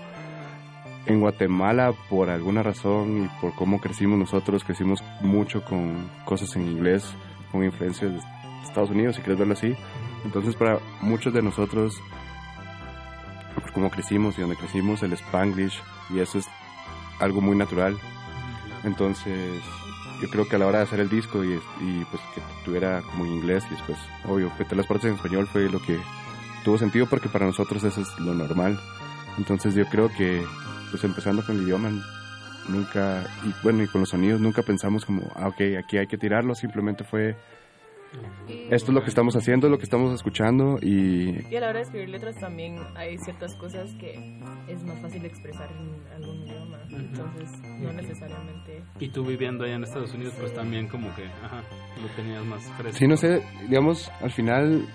en 1.05 1.19
Guatemala, 1.19 1.93
por 2.09 2.29
alguna 2.29 2.63
razón 2.63 3.25
y 3.25 3.41
por 3.41 3.53
cómo 3.55 3.79
crecimos 3.81 4.17
nosotros, 4.17 4.63
crecimos 4.63 5.03
mucho 5.21 5.63
con 5.63 6.09
cosas 6.25 6.55
en 6.55 6.63
inglés, 6.63 7.13
con 7.51 7.63
influencias 7.63 8.11
de 8.11 8.19
Estados 8.63 8.89
Unidos, 8.89 9.15
si 9.15 9.21
quieres 9.21 9.39
verlo 9.39 9.53
así. 9.53 9.75
Entonces, 10.23 10.55
para 10.55 10.79
muchos 11.01 11.33
de 11.33 11.41
nosotros, 11.41 11.99
por 13.55 13.71
cómo 13.73 13.89
crecimos 13.89 14.37
y 14.37 14.41
donde 14.41 14.55
crecimos, 14.55 15.03
el 15.03 15.13
Spanglish, 15.13 15.81
y 16.09 16.19
eso 16.19 16.39
es 16.39 16.47
algo 17.19 17.41
muy 17.41 17.57
natural. 17.57 17.97
Entonces, 18.83 19.61
yo 20.21 20.29
creo 20.29 20.47
que 20.47 20.55
a 20.55 20.59
la 20.59 20.67
hora 20.67 20.77
de 20.79 20.85
hacer 20.85 21.01
el 21.01 21.09
disco 21.09 21.43
y, 21.43 21.53
y 21.81 22.05
pues 22.09 22.23
que 22.33 22.41
tuviera 22.63 23.01
como 23.01 23.25
inglés 23.25 23.65
y 23.69 23.75
después, 23.75 23.97
obvio, 24.25 24.51
meter 24.57 24.77
las 24.77 24.87
partes 24.87 25.09
en 25.09 25.15
español 25.15 25.47
fue 25.47 25.69
lo 25.69 25.79
que 25.79 25.99
tuvo 26.63 26.77
sentido 26.77 27.07
porque 27.07 27.29
para 27.29 27.45
nosotros 27.45 27.83
eso 27.83 28.01
es 28.01 28.19
lo 28.19 28.33
normal. 28.33 28.79
Entonces 29.37 29.75
yo 29.75 29.85
creo 29.85 30.09
que, 30.09 30.43
pues 30.93 31.03
empezando 31.05 31.43
con 31.43 31.55
el 31.55 31.63
idioma, 31.63 31.89
nunca, 32.69 33.23
y 33.43 33.63
bueno, 33.63 33.81
y 33.81 33.87
con 33.87 34.01
los 34.01 34.11
sonidos, 34.11 34.39
nunca 34.39 34.61
pensamos 34.61 35.03
como, 35.05 35.23
ah, 35.33 35.47
ok, 35.47 35.59
aquí 35.83 35.97
hay 35.97 36.05
que 36.05 36.19
tirarlo, 36.19 36.53
simplemente 36.53 37.03
fue, 37.03 37.35
esto 38.69 38.91
es 38.91 38.93
lo 38.93 39.01
que 39.01 39.09
estamos 39.09 39.35
haciendo, 39.35 39.69
lo 39.69 39.79
que 39.79 39.85
estamos 39.85 40.13
escuchando 40.13 40.77
y... 40.83 41.51
Y 41.51 41.55
a 41.55 41.61
la 41.61 41.69
hora 41.69 41.79
de 41.79 41.85
escribir 41.85 42.09
letras 42.09 42.35
también 42.39 42.77
hay 42.95 43.17
ciertas 43.25 43.55
cosas 43.55 43.91
que 43.95 44.13
es 44.67 44.83
más 44.83 45.01
fácil 45.01 45.25
expresar 45.25 45.67
en 45.71 46.13
algún 46.13 46.43
idioma, 46.43 46.77
entonces 46.91 47.49
no 47.79 47.91
necesariamente... 47.91 48.83
Y 48.99 49.09
tú 49.09 49.25
viviendo 49.25 49.63
allá 49.63 49.73
en 49.73 49.83
Estados 49.85 50.13
Unidos, 50.13 50.35
pues 50.39 50.53
también 50.53 50.87
como 50.89 51.07
que, 51.15 51.25
ajá, 51.25 51.63
lo 52.03 52.07
tenías 52.15 52.45
más 52.45 52.61
fresco. 52.77 52.99
Sí, 52.99 53.07
no 53.07 53.17
sé, 53.17 53.41
digamos, 53.67 54.11
al 54.21 54.29
final 54.29 54.85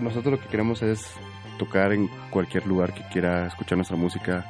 nosotros 0.00 0.32
lo 0.32 0.40
que 0.40 0.48
queremos 0.48 0.82
es 0.82 1.14
tocar 1.60 1.92
en 1.92 2.08
cualquier 2.30 2.66
lugar 2.66 2.92
que 2.92 3.04
quiera 3.12 3.46
escuchar 3.46 3.78
nuestra 3.78 3.96
música. 3.96 4.44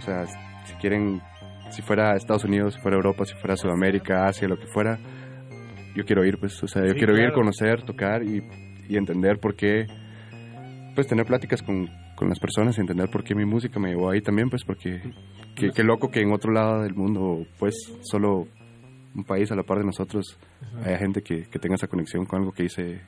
O 0.00 0.02
sea, 0.02 0.26
si 0.64 0.74
quieren, 0.80 1.20
si 1.70 1.82
fuera 1.82 2.16
Estados 2.16 2.44
Unidos, 2.44 2.74
si 2.74 2.80
fuera 2.80 2.96
Europa, 2.96 3.24
si 3.26 3.34
fuera 3.34 3.54
Sudamérica, 3.56 4.26
Asia, 4.26 4.48
lo 4.48 4.58
que 4.58 4.66
fuera, 4.66 4.98
yo 5.94 6.04
quiero 6.04 6.24
ir, 6.24 6.38
pues, 6.38 6.62
o 6.62 6.66
sea, 6.66 6.82
yo 6.86 6.92
Sí, 6.92 6.98
quiero 6.98 7.16
ir, 7.18 7.32
conocer, 7.32 7.82
tocar 7.82 8.22
y, 8.22 8.42
y 8.88 8.96
entender 8.96 9.38
por 9.38 9.54
qué, 9.54 9.86
pues, 10.94 11.06
tener 11.06 11.26
pláticas 11.26 11.62
con, 11.62 11.86
con 12.16 12.28
las 12.28 12.38
personas 12.38 12.78
y 12.78 12.80
entender 12.80 13.10
por 13.10 13.24
qué 13.24 13.34
mi 13.34 13.44
música 13.44 13.78
me 13.78 13.90
llevó 13.90 14.10
ahí 14.10 14.22
también, 14.22 14.48
pues, 14.48 14.64
porque 14.64 15.02
qué, 15.54 15.70
qué 15.74 15.82
loco 15.84 16.10
que 16.10 16.20
en 16.20 16.32
otro 16.32 16.52
lado 16.52 16.82
del 16.82 16.94
mundo, 16.94 17.46
pues, 17.58 17.74
solo 18.02 18.46
un 19.14 19.24
país 19.24 19.50
a 19.52 19.56
la 19.56 19.64
par 19.64 19.78
de 19.78 19.84
nosotros, 19.84 20.38
haya 20.84 20.96
gente 20.98 21.20
que, 21.22 21.42
que 21.42 21.58
tenga 21.58 21.74
esa 21.74 21.88
conexión 21.88 22.24
con 22.24 22.38
algo 22.40 22.52
que 22.52 22.64
hice 22.64 23.00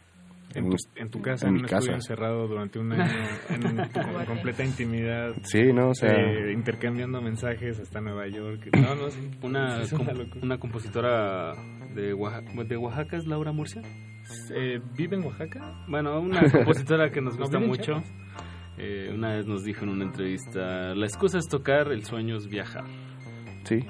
En 0.55 0.71
tu, 0.71 0.77
en 0.97 1.11
tu 1.11 1.21
casa, 1.23 1.47
en 1.47 1.51
en, 1.51 1.55
mi 1.55 1.61
un 1.61 1.65
casa. 1.67 1.77
estudio 1.79 1.95
encerrado 1.97 2.49
durante 2.49 2.79
un 2.79 2.93
año, 2.93 3.13
en, 3.51 3.63
con 3.93 4.25
completa 4.27 4.65
intimidad. 4.65 5.33
Sí, 5.43 5.73
¿no? 5.73 5.91
O 5.91 5.95
sea- 5.95 6.13
eh, 6.13 6.53
intercambiando 6.53 7.21
mensajes 7.23 7.79
hasta 7.81 8.01
Nueva 8.01 8.27
York. 8.29 8.69
No, 8.77 8.95
no, 8.95 9.11
sí. 9.11 9.31
Una, 9.43 9.79
una 9.79 9.89
com- 9.91 10.17
locura. 10.19 10.41
una 10.43 10.59
compositora 10.59 11.55
de 11.95 12.15
Oaxaca, 12.15 12.65
de 12.65 12.77
Oaxaca 12.77 13.17
es 13.17 13.27
Laura 13.27 13.53
Murcia. 13.53 13.83
Eh, 14.55 14.81
¿Vive 14.97 15.17
en 15.17 15.25
Oaxaca? 15.25 15.85
Bueno, 15.89 16.21
una 16.21 16.43
compositora 16.51 17.11
que 17.11 17.21
nos 17.21 17.35
No, 17.39 17.41
gusta 17.41 17.59
mucho. 17.59 18.03
Eh, 18.79 19.11
una 19.15 19.35
vez 19.37 19.47
nos 19.47 19.65
dijo 19.65 19.85
en 19.85 19.91
una 19.91 20.05
entrevista, 20.05 20.95
la 20.95 21.07
excusa 21.07 21.39
es 21.39 21.47
tocar, 21.49 21.93
el 21.93 22.05
sueño 22.05 22.37
es 22.37 22.47
viajar. 22.49 22.85
Sí. 23.65 23.81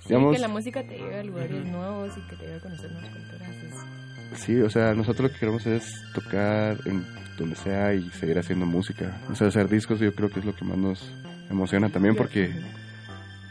Sí, 0.00 0.14
que 0.32 0.38
la 0.38 0.48
música 0.48 0.82
te 0.86 0.96
lleve 0.96 1.18
a 1.18 1.22
lugares 1.24 1.64
nuevos 1.66 2.16
y 2.16 2.20
que 2.30 2.36
te 2.36 2.42
lleve 2.44 2.56
a 2.56 2.60
conocer 2.60 2.90
nuevas 2.92 3.10
culturas. 3.10 3.37
Sí, 4.34 4.60
o 4.60 4.70
sea, 4.70 4.94
nosotros 4.94 5.28
lo 5.28 5.32
que 5.32 5.40
queremos 5.40 5.66
es 5.66 6.02
tocar 6.12 6.78
en 6.84 7.06
donde 7.36 7.56
sea 7.56 7.94
y 7.94 8.08
seguir 8.10 8.38
haciendo 8.38 8.66
música. 8.66 9.20
O 9.30 9.34
sea, 9.34 9.48
hacer 9.48 9.68
discos 9.68 10.00
yo 10.00 10.14
creo 10.14 10.28
que 10.28 10.40
es 10.40 10.44
lo 10.44 10.54
que 10.54 10.64
más 10.64 10.76
nos 10.76 11.12
emociona 11.50 11.88
también 11.88 12.14
porque 12.14 12.52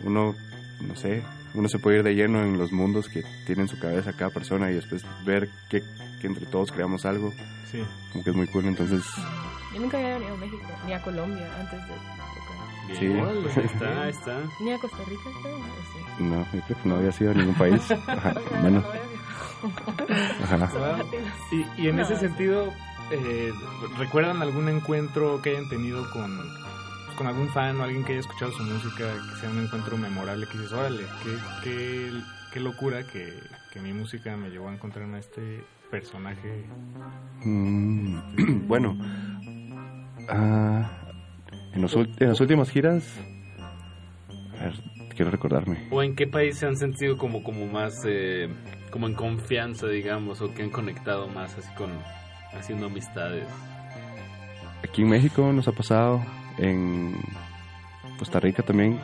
uno, 0.01 0.35
no 0.81 0.95
sé, 0.95 1.23
uno 1.53 1.67
se 1.67 1.79
puede 1.79 1.97
ir 1.97 2.03
de 2.03 2.15
lleno 2.15 2.43
en 2.43 2.57
los 2.57 2.71
mundos 2.71 3.09
que 3.09 3.23
tiene 3.45 3.63
en 3.63 3.67
su 3.67 3.79
cabeza 3.79 4.13
cada 4.13 4.29
persona 4.29 4.69
y 4.71 4.75
después 4.75 5.03
ver 5.25 5.49
que, 5.69 5.81
que 6.21 6.27
entre 6.27 6.45
todos 6.45 6.71
creamos 6.71 7.05
algo. 7.05 7.33
Sí. 7.71 7.83
Como 8.11 8.23
que 8.23 8.29
es 8.29 8.35
muy 8.35 8.47
cool, 8.47 8.65
entonces... 8.65 9.03
Yo 9.73 9.79
nunca 9.81 9.97
había 9.97 10.13
venido 10.13 10.33
a 10.33 10.37
México, 10.37 10.63
ni 10.85 10.93
a 10.93 11.01
Colombia 11.01 11.47
antes 11.59 11.81
de 11.81 11.87
tocar. 11.87 12.27
Sí. 12.95 13.05
Está, 13.61 14.09
está. 14.09 14.41
Ni 14.61 14.71
a 14.71 14.77
Costa 14.79 14.97
Rica, 15.07 15.29
creo. 15.41 15.57
¿o 15.57 15.61
sí? 15.61 16.23
No, 16.23 16.47
yo 16.53 16.61
creo 16.65 16.81
que 16.81 16.89
no 16.89 16.95
había 16.95 17.11
sido 17.11 17.31
a 17.31 17.33
ningún 17.33 17.55
país. 17.55 17.91
Ajá, 18.07 18.33
menos. 18.63 18.85
Y, 21.51 21.81
y 21.83 21.87
en 21.89 21.95
No, 21.97 22.03
ese 22.03 22.17
sentido, 22.17 22.71
eh, 23.11 23.51
¿recuerdan 23.97 24.41
algún 24.41 24.69
encuentro 24.69 25.41
que 25.41 25.51
hayan 25.51 25.69
tenido 25.69 26.09
con, 26.11 26.37
con 27.17 27.27
algún 27.27 27.49
fan 27.49 27.79
o 27.79 27.83
alguien 27.83 28.03
que 28.03 28.13
haya 28.13 28.21
escuchado 28.21 28.51
su 28.51 28.63
música, 28.63 29.13
que 29.33 29.39
sea 29.39 29.49
un 29.49 29.63
encuentro 29.63 29.97
memorable, 29.97 30.45
que 30.47 30.57
dices, 30.57 30.73
órale, 30.73 31.03
qué, 31.23 31.37
qué, 31.63 32.11
qué 32.53 32.59
locura 32.59 33.05
que, 33.07 33.33
que 33.71 33.79
mi 33.79 33.93
música 33.93 34.35
me 34.37 34.49
llevó 34.49 34.69
a 34.69 34.73
encontrarme 34.73 35.17
a 35.17 35.19
este 35.19 35.63
personaje? 35.89 36.65
Mm, 37.43 38.17
bueno, 38.67 38.97
ah, 40.29 40.89
en, 41.73 41.81
los, 41.81 41.93
en 41.95 42.27
las 42.29 42.39
últimas 42.39 42.69
giras, 42.69 43.03
a 44.59 44.63
ver, 44.65 44.73
quiero 45.15 45.31
recordarme. 45.31 45.87
¿O 45.91 46.03
en 46.03 46.15
qué 46.15 46.27
país 46.27 46.57
se 46.57 46.67
han 46.67 46.77
sentido 46.77 47.17
como, 47.17 47.43
como 47.43 47.65
más, 47.67 48.03
eh, 48.05 48.49
como 48.91 49.07
en 49.07 49.13
confianza, 49.13 49.87
digamos, 49.87 50.41
o 50.41 50.53
que 50.53 50.63
han 50.63 50.69
conectado 50.69 51.27
más 51.27 51.57
así 51.57 51.69
con, 51.75 51.91
haciendo 52.57 52.87
amistades? 52.87 53.45
Aquí 54.83 55.01
en 55.01 55.09
México 55.09 55.51
nos 55.53 55.67
ha 55.67 55.71
pasado, 55.71 56.23
en 56.57 57.15
Costa 58.19 58.39
Rica 58.39 58.63
también. 58.63 58.99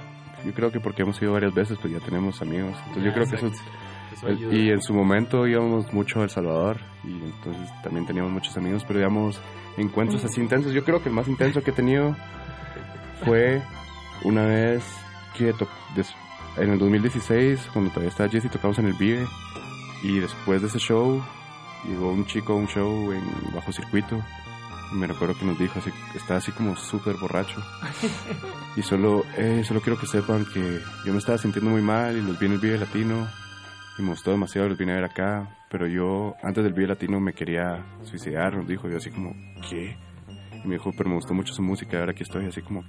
Yo 0.46 0.54
creo 0.54 0.72
que 0.72 0.80
porque 0.80 1.04
hemos 1.04 1.22
ido 1.22 1.34
varias 1.34 1.54
veces, 1.54 1.78
pues 1.82 1.94
ya 1.94 2.00
tenemos 2.00 2.42
amigos. 2.42 2.76
Entonces 2.88 3.04
yo 3.06 3.14
creo 3.14 3.26
que 3.30 3.36
eso, 3.36 3.52
el- 4.28 4.54
y 4.54 4.70
en 4.72 4.82
su 4.82 4.94
momento 4.94 5.48
íbamos 5.48 5.92
mucho 5.94 6.20
a 6.20 6.24
El 6.24 6.30
Salvador 6.30 6.78
y 7.04 7.12
entonces 7.14 7.70
también 7.82 8.06
teníamos 8.06 8.32
muchos 8.32 8.56
amigos, 8.58 8.84
pero 8.86 9.00
digamos 9.00 9.40
encuentros 9.78 10.24
así 10.26 10.42
intensos. 10.42 10.74
Yo 10.74 10.84
creo 10.84 11.02
que 11.02 11.10
el 11.10 11.16
más 11.16 11.28
intenso 11.28 11.64
que 11.64 11.72
he 11.72 11.74
tenido 11.74 12.16
fue 13.24 13.62
una 14.24 14.46
vez 14.46 14.84
que 15.38 15.54
en 16.58 16.70
el 16.72 16.78
2016, 16.78 17.70
cuando 17.74 17.90
todavía 17.92 18.10
estaba 18.10 18.30
Jesse, 18.30 18.50
tocamos 18.52 18.78
en 18.80 18.86
el 18.88 18.94
Vive 18.94 19.26
y 20.04 20.20
después 20.20 20.62
de 20.62 20.68
ese 20.68 20.80
show 20.80 21.24
llegó 21.88 22.12
un 22.12 22.26
chico 22.26 22.54
a 22.54 22.56
un 22.58 22.68
show 22.68 23.12
en 23.12 23.24
bajo 23.54 23.72
circuito. 23.72 24.22
Y 24.92 24.96
me 24.96 25.08
recuerdo 25.08 25.36
que 25.36 25.46
nos 25.46 25.58
dijo 25.58 25.80
así, 25.80 25.90
estaba 26.14 26.38
así 26.38 26.52
como 26.52 26.76
súper 26.76 27.16
borracho. 27.16 27.62
Y 28.76 28.82
solo, 28.82 29.24
eh, 29.38 29.64
solo 29.64 29.82
quiero 29.82 30.00
que 30.00 30.08
sepan 30.08 30.46
que 30.52 30.80
yo 31.06 31.14
me 31.14 31.20
estaba 31.20 31.38
sintiendo 31.38 31.70
muy 31.70 31.84
mal 31.84 32.18
y 32.18 32.22
los 32.22 32.40
vi 32.40 32.48
en 32.48 32.54
el 32.54 32.58
Vive 32.58 32.80
Latino 32.80 33.28
y 34.00 34.02
me 34.02 34.10
gustó 34.10 34.32
demasiado, 34.32 34.68
los 34.68 34.80
vine 34.80 34.94
a 34.94 34.96
ver 34.96 35.04
acá, 35.04 35.48
pero 35.70 35.86
yo 35.86 36.34
antes 36.42 36.64
del 36.64 36.74
Vive 36.74 36.88
Latino 36.88 37.20
me 37.20 37.34
quería 37.34 37.86
suicidar, 38.02 38.56
nos 38.56 38.68
dijo, 38.68 38.90
yo 38.90 38.98
así 38.98 39.12
como, 39.12 39.36
¿qué? 39.70 39.96
Y 40.64 40.68
me 40.68 40.76
dijo, 40.76 40.92
pero 40.98 41.10
me 41.10 41.16
gustó 41.18 41.36
mucho 41.36 41.54
su 41.54 41.62
música 41.62 42.00
ahora 42.00 42.14
aquí 42.14 42.24
estoy 42.24 42.48
así 42.48 42.64
como, 42.64 42.84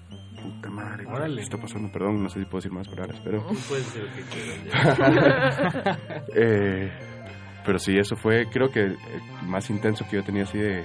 puta 0.45 0.71
madre, 0.71 1.07
Órale. 1.07 1.37
¿qué 1.37 1.43
está 1.43 1.57
pasando? 1.57 1.91
Perdón, 1.91 2.23
no 2.23 2.29
sé 2.29 2.41
si 2.41 2.45
puedo 2.45 2.59
decir 2.59 2.73
más 2.73 2.87
palabras, 2.89 3.21
pero... 3.25 3.41
Tú 3.43 3.57
puedes 3.69 3.87
decir 3.87 4.03
lo 4.03 4.15
que 4.15 4.23
quieras. 4.23 5.99
Eh, 6.37 6.91
pero 7.65 7.79
sí, 7.79 7.97
eso 7.97 8.17
fue 8.17 8.47
creo 8.51 8.71
que 8.71 8.81
el 8.81 8.99
más 9.47 9.71
intenso 9.71 10.05
que 10.09 10.17
yo 10.17 10.25
tenía 10.25 10.43
así 10.43 10.59
de, 10.59 10.81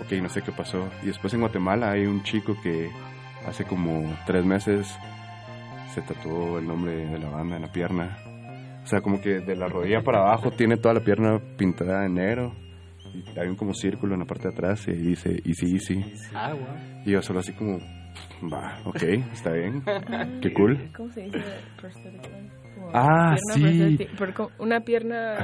ok, 0.00 0.12
no 0.22 0.28
sé 0.28 0.42
qué 0.42 0.52
pasó. 0.52 0.88
Y 1.02 1.06
después 1.06 1.32
en 1.32 1.40
Guatemala 1.40 1.92
hay 1.92 2.04
un 2.04 2.22
chico 2.22 2.54
que 2.62 2.90
hace 3.46 3.64
como 3.64 4.14
tres 4.26 4.44
meses 4.44 4.86
se 5.94 6.02
tatuó 6.02 6.58
el 6.58 6.66
nombre 6.66 7.06
de 7.06 7.18
la 7.18 7.30
banda 7.30 7.56
en 7.56 7.62
la 7.62 7.72
pierna. 7.72 8.18
O 8.82 8.86
sea, 8.86 9.00
como 9.00 9.20
que 9.20 9.40
de 9.40 9.56
la 9.56 9.68
rodilla 9.68 10.02
para 10.02 10.20
abajo 10.20 10.50
tiene 10.50 10.76
toda 10.76 10.94
la 10.94 11.00
pierna 11.00 11.40
pintada 11.56 12.04
en 12.06 12.14
negro. 12.14 12.52
Y 13.12 13.38
hay 13.38 13.48
un 13.48 13.56
como 13.56 13.74
círculo 13.74 14.14
en 14.14 14.20
la 14.20 14.26
parte 14.26 14.48
de 14.48 14.54
atrás 14.54 14.86
y 14.86 14.92
dice 14.92 15.40
Easy 15.44 15.74
Easy. 15.74 16.04
Ah, 16.34 16.52
wow. 16.52 17.02
Y 17.04 17.12
yo 17.12 17.22
solo 17.22 17.40
así 17.40 17.52
como, 17.52 17.78
va, 18.52 18.78
ok, 18.84 19.02
está 19.32 19.52
bien, 19.52 19.82
qué 20.42 20.52
cool. 20.54 20.90
¿Cómo 20.96 21.10
se 21.10 21.22
dice? 21.22 21.38
Ah, 22.92 23.34
pierna 23.54 23.88
sí. 23.96 24.08
una 24.58 24.80
pierna... 24.80 25.36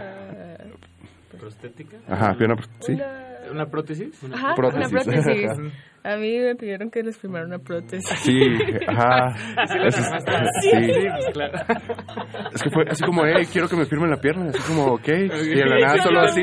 ¿Prostética? 1.39 1.98
Ajá, 2.09 2.35
pierna, 2.36 2.57
sí. 2.81 2.93
Una... 2.94 3.27
¿Una 3.53 3.66
prótesis? 3.66 4.24
Ajá, 4.35 4.55
Prótesis. 4.57 4.90
una 4.93 5.03
prótesis. 5.05 5.73
A 6.07 6.16
mí 6.16 6.39
me 6.39 6.55
pidieron 6.55 6.89
que 6.90 7.03
les 7.03 7.19
firmara 7.19 7.47
una 7.47 7.59
prótesis. 7.59 8.09
Sí, 8.20 8.39
ajá. 8.86 9.35
Es- 9.86 9.97
firmaste. 9.97 10.32
sí. 10.62 10.70
Sí, 10.70 11.07
pues 11.12 11.27
claro. 11.32 11.59
Es 12.55 12.62
que 12.62 12.70
fue 12.70 12.85
así 12.89 13.05
como, 13.05 13.23
hey, 13.24 13.44
quiero 13.53 13.69
que 13.69 13.77
me 13.77 13.85
firmen 13.86 14.11
la 14.11 14.16
pierna. 14.20 14.51
Así 14.51 14.62
como, 14.73 14.86
ok. 14.94 15.09
Y 15.09 15.28
de 15.55 15.65
la 15.65 15.78
nada 15.81 16.03
solo 16.03 16.20
así. 16.20 16.43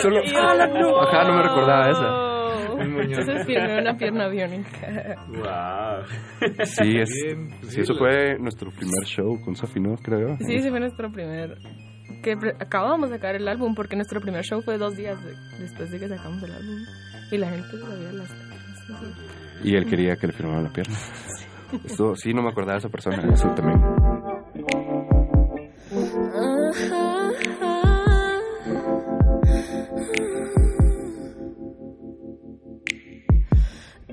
solo, 0.00 0.20
Ajá, 0.20 1.24
no 1.24 1.34
me 1.36 1.42
recordaba 1.42 1.90
esa. 1.90 2.29
Entonces 3.00 3.46
firmé 3.46 3.78
una 3.80 3.96
pierna 3.96 4.28
biónica. 4.28 5.16
Wow. 5.28 6.06
Sí, 6.64 6.96
es, 6.98 7.10
Bien, 7.10 7.50
sí, 7.62 7.68
sí, 7.70 7.80
eso 7.82 7.94
fue 7.96 8.38
nuestro 8.38 8.70
primer 8.70 9.04
show 9.04 9.40
con 9.44 9.54
Sofi, 9.56 9.80
¿no? 9.80 9.96
Creo. 9.96 10.36
Sí, 10.40 10.54
ese 10.56 10.70
fue 10.70 10.80
nuestro 10.80 11.10
primer... 11.12 11.56
Que 12.22 12.32
acabábamos 12.58 13.08
de 13.10 13.16
sacar 13.16 13.34
el 13.36 13.46
álbum 13.48 13.74
porque 13.74 13.96
nuestro 13.96 14.20
primer 14.20 14.42
show 14.44 14.60
fue 14.62 14.76
dos 14.78 14.96
días 14.96 15.16
de- 15.24 15.34
después 15.62 15.90
de 15.90 15.98
que 15.98 16.08
sacamos 16.08 16.42
el 16.42 16.52
álbum. 16.52 16.78
Y 17.30 17.38
la 17.38 17.48
gente 17.50 17.70
sabía 17.78 18.12
las 18.12 18.30
letras. 18.30 19.14
Y 19.64 19.74
él 19.76 19.86
quería 19.86 20.16
que 20.16 20.26
le 20.26 20.32
firmaran 20.32 20.64
la 20.64 20.72
pierna. 20.72 20.96
Eso, 21.84 22.16
sí, 22.16 22.34
no 22.34 22.42
me 22.42 22.48
acordaba 22.50 22.72
de 22.74 22.78
esa 22.80 22.88
persona. 22.88 23.22
Eso 23.32 23.48
también. 23.54 23.80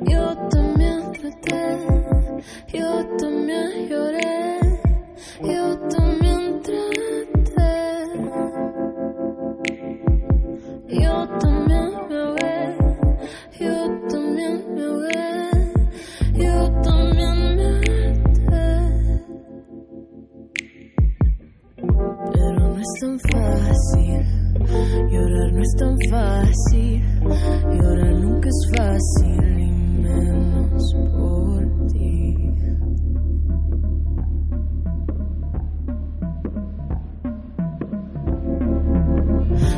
Yo 0.09 0.35
también 0.49 1.11
traté, 1.11 1.77
yo 2.73 3.05
también 3.17 3.89
lloré, 3.89 4.59
yo 5.41 5.77
también 5.89 6.61
traté. 6.61 6.87
Yo 10.89 11.27
también 11.39 11.91
me 12.09 12.23
yo 13.59 13.75
también 14.07 14.55
me 14.75 14.87
yo 16.43 16.71
también 16.81 17.55
me. 17.57 17.71
Pero 22.33 22.59
no 22.59 22.79
es 22.79 22.93
tan 23.01 23.19
fácil. 23.31 24.47
Llorar 25.11 25.53
no 25.53 25.61
es 25.61 25.75
tan 25.77 25.95
fácil, 26.09 27.01
llorar 27.71 28.13
nunca 28.15 28.49
es 28.49 28.71
fácil. 28.75 29.66
por 31.17 31.87
ti. 31.91 32.35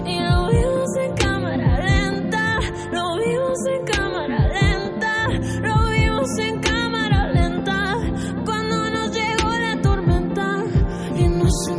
Y 0.05 0.19
lo 0.19 0.47
vimos 0.47 0.95
en 0.97 1.13
cámara 1.15 1.79
lenta, 1.83 2.59
lo 2.91 3.17
vimos 3.17 3.59
en 3.73 3.85
cámara 3.85 4.47
lenta, 4.47 5.27
lo 5.61 5.89
vimos 5.89 6.39
en 6.39 6.59
cámara 6.59 7.27
lenta. 7.31 7.95
Cuando 8.45 8.89
nos 8.89 9.11
llegó 9.15 9.49
la 9.49 9.81
tormenta 9.81 10.63
y 11.15 11.27
no 11.27 11.47
se 11.65 11.75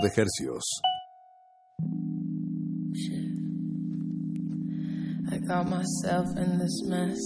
de. 0.00 0.10
I 5.32 5.38
got 5.38 5.68
myself 5.68 6.26
in 6.36 6.58
this 6.58 6.82
mess. 6.86 7.18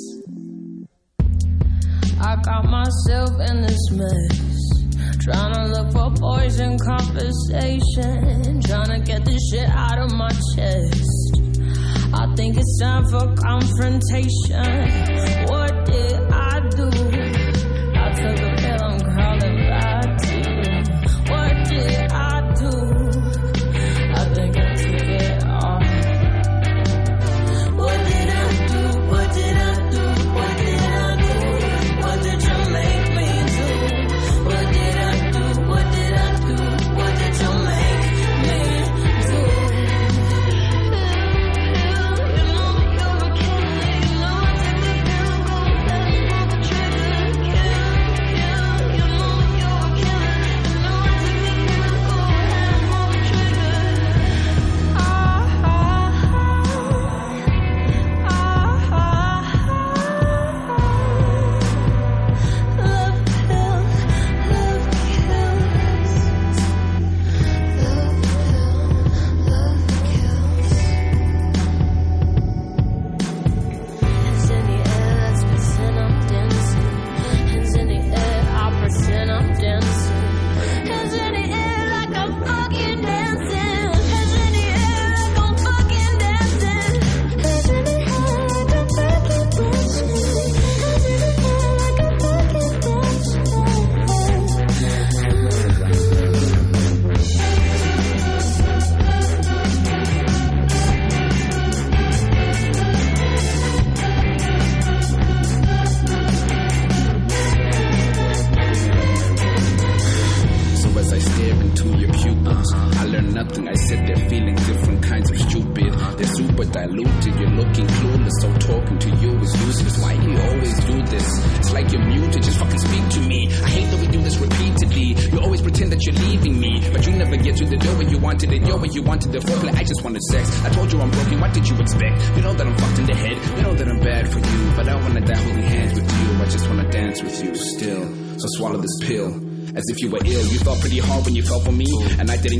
I 2.20 2.36
got 2.42 2.64
myself 2.64 3.30
in 3.48 3.62
this 3.62 3.90
mess. 3.92 4.40
Trying 5.20 5.54
to 5.54 5.66
look 5.68 5.92
for 5.92 6.10
poison 6.18 6.76
conversation. 6.78 8.60
Trying 8.62 8.90
to 8.90 9.00
get 9.04 9.24
this 9.24 9.40
shit 9.50 9.68
out 9.68 9.98
of 9.98 10.12
my 10.12 10.30
chest. 10.56 11.42
I 12.14 12.32
think 12.34 12.56
it's 12.56 12.78
time 12.80 13.04
for 13.10 13.34
confrontation. 13.36 14.88
What 15.48 15.67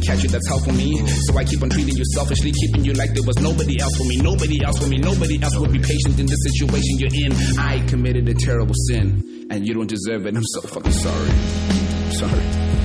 catch 0.09 0.23
you 0.23 0.31
that's 0.31 0.49
helping 0.49 0.77
me. 0.77 0.97
So 1.29 1.37
I 1.37 1.45
keep 1.45 1.63
on 1.63 1.69
treating 1.69 1.95
you 1.95 2.05
selfishly, 2.15 2.51
keeping 2.53 2.83
you 2.85 2.95
like 2.95 3.13
there 3.13 3.27
was 3.27 3.37
nobody 3.41 3.79
else 3.79 3.95
for 3.99 4.05
me, 4.05 4.17
nobody 4.17 4.65
else 4.65 4.79
for 4.79 4.89
me, 4.89 4.97
nobody 4.97 5.43
else 5.43 5.57
would 5.59 5.73
be 5.73 5.81
patient 5.81 6.19
in 6.19 6.25
the 6.25 6.39
situation 6.49 6.97
you're 6.97 7.13
in. 7.13 7.33
I 7.59 7.85
committed 7.87 8.27
a 8.29 8.35
terrible 8.35 8.75
sin, 8.89 9.47
and 9.51 9.67
you 9.69 9.75
don't 9.75 9.89
deserve 9.89 10.27
it. 10.27 10.35
I'm 10.35 10.45
so 10.45 10.63
fucking 10.63 10.93
sorry. 10.93 11.31
I'm 11.31 12.13
sorry. 12.13 12.78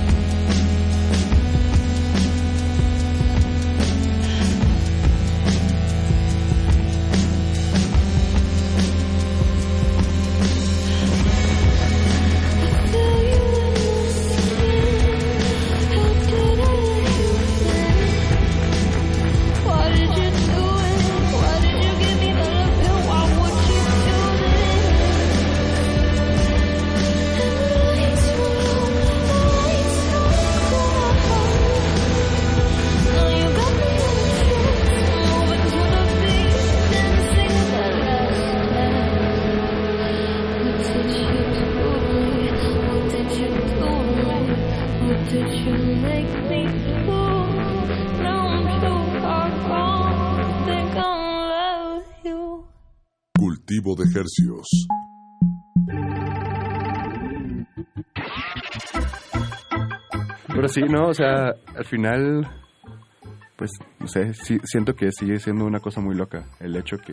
sí, 60.74 60.82
no, 60.82 61.08
o 61.08 61.14
sea, 61.14 61.54
al 61.76 61.84
final, 61.84 62.48
pues, 63.56 63.70
no 64.00 64.08
sé, 64.08 64.34
sí, 64.34 64.58
siento 64.64 64.94
que 64.94 65.10
sigue 65.12 65.38
siendo 65.38 65.64
una 65.64 65.80
cosa 65.80 66.00
muy 66.00 66.16
loca 66.16 66.46
el 66.58 66.74
hecho 66.76 66.98
que, 66.98 67.12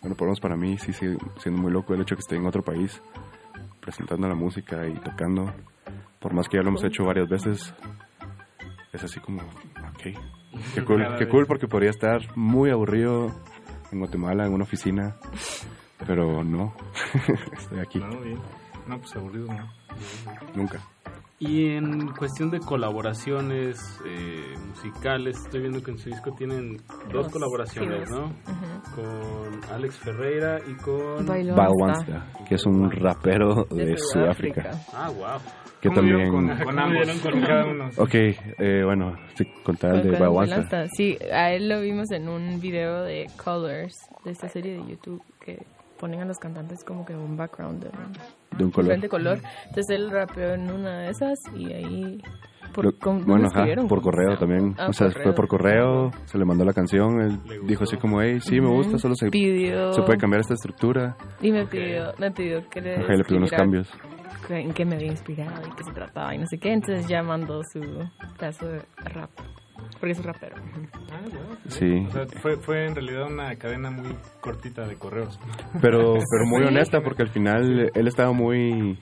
bueno, 0.00 0.16
por 0.16 0.22
lo 0.22 0.26
menos 0.26 0.40
para 0.40 0.56
mí 0.56 0.78
sí 0.78 0.92
sigue 0.92 1.16
siendo 1.38 1.60
muy 1.60 1.72
loco 1.72 1.94
el 1.94 2.02
hecho 2.02 2.14
que 2.14 2.20
esté 2.20 2.36
en 2.36 2.46
otro 2.46 2.62
país 2.62 3.02
presentando 3.80 4.28
la 4.28 4.34
música 4.34 4.86
y 4.86 4.94
tocando, 4.94 5.52
por 6.20 6.32
más 6.32 6.48
que 6.48 6.56
ya 6.56 6.62
lo 6.62 6.68
hemos 6.68 6.84
hecho 6.84 7.04
varias 7.04 7.28
veces, 7.28 7.74
es 8.92 9.04
así 9.04 9.20
como, 9.20 9.42
ok, 9.42 10.18
qué 10.74 10.84
cool, 10.84 11.06
qué 11.18 11.28
cool 11.28 11.46
porque 11.46 11.68
podría 11.68 11.90
estar 11.90 12.36
muy 12.36 12.70
aburrido 12.70 13.32
en 13.92 13.98
Guatemala, 13.98 14.46
en 14.46 14.54
una 14.54 14.64
oficina, 14.64 15.16
pero 16.06 16.42
no, 16.44 16.74
estoy 17.52 17.80
aquí. 17.80 17.98
No, 17.98 18.20
bien. 18.20 18.38
no 18.86 18.98
pues 18.98 19.14
aburrido 19.16 19.46
no. 19.46 19.72
Nunca. 20.54 20.80
Y 21.38 21.66
en 21.66 22.08
cuestión 22.14 22.50
de 22.50 22.60
colaboraciones 22.60 23.76
eh, 24.06 24.54
musicales, 24.68 25.36
estoy 25.44 25.60
viendo 25.60 25.82
que 25.82 25.90
en 25.90 25.98
su 25.98 26.08
disco 26.08 26.32
tienen 26.32 26.78
dos 27.12 27.24
Dos, 27.24 27.32
colaboraciones, 27.32 28.08
sí, 28.08 28.14
¿no? 28.14 28.20
dos. 28.22 28.32
Con 28.94 29.74
Alex 29.74 29.98
Ferreira 29.98 30.58
y 30.66 30.74
con... 30.76 31.28
Wansta, 31.28 32.32
que 32.48 32.54
es 32.54 32.64
un 32.64 32.90
rapero 32.90 33.66
de, 33.70 33.84
De 33.84 33.98
Sudáfrica. 33.98 34.72
Sudáfrica. 34.72 34.92
Ah, 34.94 35.10
wow. 35.10 35.38
Que 35.82 35.90
¿Cómo 35.90 36.00
vieron 36.00 36.22
también... 36.32 36.56
con, 36.56 36.64
con 36.64 36.78
ambos, 36.78 37.20
con 37.20 37.40
cada 37.42 37.66
uno? 37.66 37.90
Ok, 37.98 38.14
eh, 38.14 38.82
bueno, 38.82 39.14
sí, 39.34 39.44
contar 39.62 39.96
el 39.96 40.10
de 40.10 40.18
Con 40.18 40.28
Wansta. 40.28 40.56
Wansta. 40.56 40.86
Sí, 40.96 41.18
a 41.30 41.52
él 41.52 41.68
lo 41.68 41.82
vimos 41.82 42.10
en 42.12 42.30
un 42.30 42.58
video 42.60 43.02
de 43.02 43.26
Colors, 43.44 43.94
de 44.24 44.30
esta 44.30 44.48
serie 44.48 44.78
de 44.78 44.86
YouTube 44.90 45.22
que 45.38 45.58
ponen 45.98 46.20
a 46.20 46.24
los 46.24 46.38
cantantes 46.38 46.84
como 46.84 47.04
que 47.04 47.14
un 47.14 47.36
background 47.36 47.82
de 47.82 47.88
un 47.88 48.12
De 48.58 48.64
un 48.64 48.70
color. 48.70 48.84
diferente 48.84 49.08
color. 49.08 49.38
Entonces 49.68 49.90
él 49.96 50.10
rapeó 50.10 50.54
en 50.54 50.70
una 50.70 51.00
de 51.00 51.10
esas 51.10 51.38
y 51.56 51.72
ahí... 51.72 52.22
Por, 52.74 52.84
Lo- 52.84 52.98
con- 52.98 53.24
¿dónde 53.24 53.30
bueno, 53.30 53.48
ajá, 53.54 53.88
por 53.88 54.02
correo 54.02 54.36
también. 54.36 54.74
Ah, 54.76 54.88
o 54.88 54.92
sea, 54.92 55.06
correo. 55.06 55.22
fue 55.22 55.34
por 55.34 55.48
correo, 55.48 56.10
se 56.26 56.36
le 56.36 56.44
mandó 56.44 56.64
la 56.64 56.74
canción, 56.74 57.20
él 57.22 57.38
dijo 57.66 57.84
así 57.84 57.96
como, 57.96 58.20
hey, 58.20 58.38
sí, 58.40 58.60
me 58.60 58.68
gusta, 58.68 58.98
solo 58.98 59.14
se, 59.14 59.30
Pidió- 59.30 59.92
se 59.94 60.02
puede 60.02 60.18
cambiar 60.18 60.40
esta 60.40 60.54
estructura. 60.54 61.16
Y 61.40 61.52
me 61.52 61.64
pidió, 61.66 62.12
me 62.18 62.30
pidió 62.32 62.68
que 62.68 62.80
le 62.82 62.96
Ajá, 62.96 63.14
le 63.14 63.24
pidió 63.24 63.38
unos 63.38 63.50
cambios. 63.50 63.88
En 64.50 64.72
qué 64.74 64.84
me 64.84 64.96
había 64.96 65.08
inspirado 65.08 65.62
y 65.66 65.70
qué 65.74 65.84
se 65.84 65.92
trataba 65.92 66.34
y 66.34 66.38
no 66.38 66.46
sé 66.46 66.58
qué. 66.58 66.72
Entonces 66.72 67.06
ya 67.08 67.22
mandó 67.22 67.62
su 67.72 67.80
pedazo 68.38 68.66
de 68.66 68.82
rap. 69.04 69.30
Porque 69.98 70.12
es 70.12 70.24
rapero. 70.24 70.56
Ah, 71.10 71.20
bueno. 71.22 71.56
Sí. 71.68 72.04
O 72.06 72.10
sea, 72.10 72.26
fue, 72.42 72.56
fue 72.58 72.86
en 72.86 72.94
realidad 72.94 73.26
una 73.26 73.54
cadena 73.56 73.90
muy 73.90 74.14
cortita 74.40 74.86
de 74.86 74.96
correos. 74.96 75.38
Pero, 75.80 76.14
pero 76.30 76.46
muy 76.46 76.62
Sí. 76.62 76.68
honesta 76.68 77.00
porque 77.00 77.22
al 77.22 77.30
final 77.30 77.90
él 77.94 78.06
estaba 78.08 78.32
muy, 78.32 78.98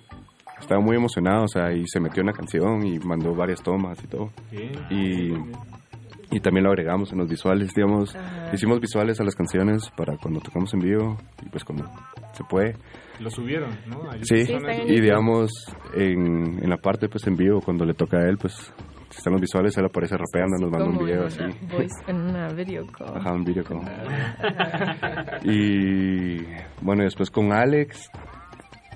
estaba 0.60 0.80
muy 0.80 0.96
emocionado, 0.96 1.44
o 1.44 1.48
sea, 1.48 1.72
y 1.72 1.84
se 1.86 2.00
metió 2.00 2.20
en 2.20 2.26
la 2.28 2.32
canción 2.32 2.86
y 2.86 2.98
mandó 3.00 3.34
varias 3.34 3.62
tomas 3.62 4.02
y 4.02 4.06
todo. 4.06 4.30
Bien. 4.50 4.72
Y, 4.90 6.36
y 6.36 6.40
también 6.40 6.64
lo 6.64 6.70
agregamos 6.70 7.12
en 7.12 7.18
los 7.18 7.28
visuales, 7.28 7.72
digamos, 7.74 8.14
Ajá. 8.16 8.50
hicimos 8.54 8.80
visuales 8.80 9.20
a 9.20 9.24
las 9.24 9.34
canciones 9.34 9.90
para 9.96 10.16
cuando 10.16 10.40
tocamos 10.40 10.72
en 10.74 10.80
vivo 10.80 11.16
y 11.44 11.48
pues 11.48 11.64
cuando 11.64 11.84
se 12.32 12.44
puede. 12.44 12.74
Lo 13.20 13.30
subieron, 13.30 13.70
¿no? 13.86 14.10
Sí, 14.22 14.44
YouTube. 14.46 14.68
y 14.88 15.00
digamos 15.00 15.50
en, 15.94 16.62
en 16.64 16.68
la 16.70 16.76
parte 16.78 17.08
pues 17.08 17.24
en 17.28 17.36
vivo 17.36 17.60
cuando 17.60 17.84
le 17.84 17.94
toca 17.94 18.16
a 18.18 18.28
él 18.28 18.36
pues 18.38 18.72
si 19.10 19.18
están 19.18 19.32
los 19.32 19.40
visuales 19.40 19.76
él 19.78 19.84
aparece 19.84 20.16
rapeando, 20.16 20.56
nos 20.60 20.70
manda 20.70 20.86
un 20.86 20.98
video 21.04 21.22
en 21.22 21.26
así. 21.26 21.42
voice- 21.70 22.04
en 22.08 22.16
una 22.16 22.48
video 22.48 22.86
call. 22.86 23.16
Ajá, 23.16 23.32
un 23.32 23.44
video 23.44 23.64
call. 23.64 23.80
Y 25.44 26.38
bueno, 26.80 27.02
y 27.02 27.04
después 27.04 27.30
con 27.30 27.52
Alex, 27.52 28.10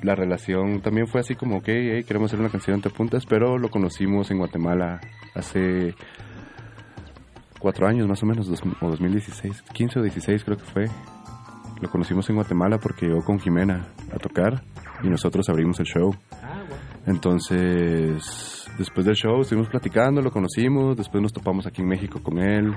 la 0.02 0.14
relación 0.14 0.80
también 0.80 1.06
fue 1.06 1.20
así 1.20 1.34
como, 1.34 1.58
ok, 1.58 1.64
hey, 1.68 2.04
queremos 2.04 2.30
hacer 2.30 2.40
una 2.40 2.50
canción 2.50 2.76
entre 2.76 2.90
puntas, 2.92 3.24
pero 3.26 3.58
lo 3.58 3.68
conocimos 3.68 4.30
en 4.30 4.38
Guatemala 4.38 5.00
hace 5.34 5.94
cuatro 7.58 7.86
años 7.86 8.06
más 8.06 8.22
o 8.22 8.26
menos, 8.26 8.46
dos- 8.48 8.62
o 8.80 8.90
2016, 8.90 9.62
15 9.72 9.98
o 9.98 10.02
16 10.02 10.44
creo 10.44 10.56
que 10.56 10.64
fue. 10.64 10.84
Lo 11.80 11.88
conocimos 11.90 12.28
en 12.28 12.36
Guatemala 12.36 12.78
porque 12.78 13.06
llegó 13.06 13.22
con 13.24 13.38
Jimena 13.38 13.86
a 14.12 14.16
tocar 14.18 14.62
y 15.02 15.08
nosotros 15.08 15.48
abrimos 15.48 15.78
el 15.78 15.86
show. 15.86 16.12
Entonces, 17.08 18.70
después 18.76 19.06
del 19.06 19.14
show 19.14 19.40
estuvimos 19.40 19.70
platicando, 19.70 20.20
lo 20.20 20.30
conocimos, 20.30 20.94
después 20.94 21.22
nos 21.22 21.32
topamos 21.32 21.66
aquí 21.66 21.80
en 21.80 21.88
México 21.88 22.22
con 22.22 22.38
él. 22.38 22.70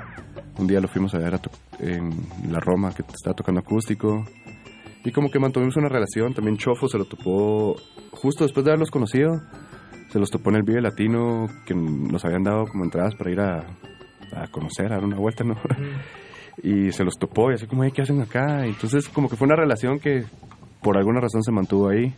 Un 0.57 0.67
día 0.67 0.79
lo 0.79 0.87
fuimos 0.87 1.13
a 1.13 1.17
ver 1.17 1.35
a 1.35 1.41
en 1.79 2.11
la 2.49 2.61
Roma, 2.61 2.93
que 2.93 3.01
estaba 3.01 3.35
tocando 3.35 3.59
acústico. 3.59 4.23
Y 5.03 5.11
como 5.11 5.29
que 5.29 5.37
mantuvimos 5.37 5.75
una 5.75 5.89
relación. 5.89 6.33
También 6.33 6.55
Chofo 6.55 6.87
se 6.87 6.97
lo 6.97 7.03
topó 7.03 7.75
justo 8.11 8.45
después 8.45 8.63
de 8.63 8.71
haberlos 8.71 8.89
conocido. 8.89 9.41
Se 10.09 10.17
los 10.17 10.29
topó 10.29 10.49
en 10.51 10.57
el 10.57 10.63
Vive 10.63 10.81
Latino, 10.81 11.47
que 11.65 11.75
nos 11.75 12.23
habían 12.23 12.43
dado 12.43 12.67
como 12.67 12.85
entradas 12.85 13.15
para 13.15 13.31
ir 13.31 13.39
a, 13.41 13.65
a 14.33 14.47
conocer, 14.49 14.93
a 14.93 14.95
dar 14.95 15.03
una 15.03 15.17
vuelta, 15.17 15.43
¿no? 15.43 15.55
y 16.63 16.93
se 16.93 17.03
los 17.03 17.17
topó 17.17 17.51
y 17.51 17.55
así 17.55 17.67
como, 17.67 17.83
"Hey, 17.83 17.91
¿qué 17.93 18.03
hacen 18.03 18.21
acá? 18.21 18.65
Y 18.65 18.69
entonces 18.69 19.09
como 19.09 19.27
que 19.27 19.35
fue 19.35 19.45
una 19.45 19.57
relación 19.57 19.99
que 19.99 20.23
por 20.81 20.97
alguna 20.97 21.19
razón 21.19 21.43
se 21.43 21.51
mantuvo 21.51 21.89
ahí. 21.89 22.13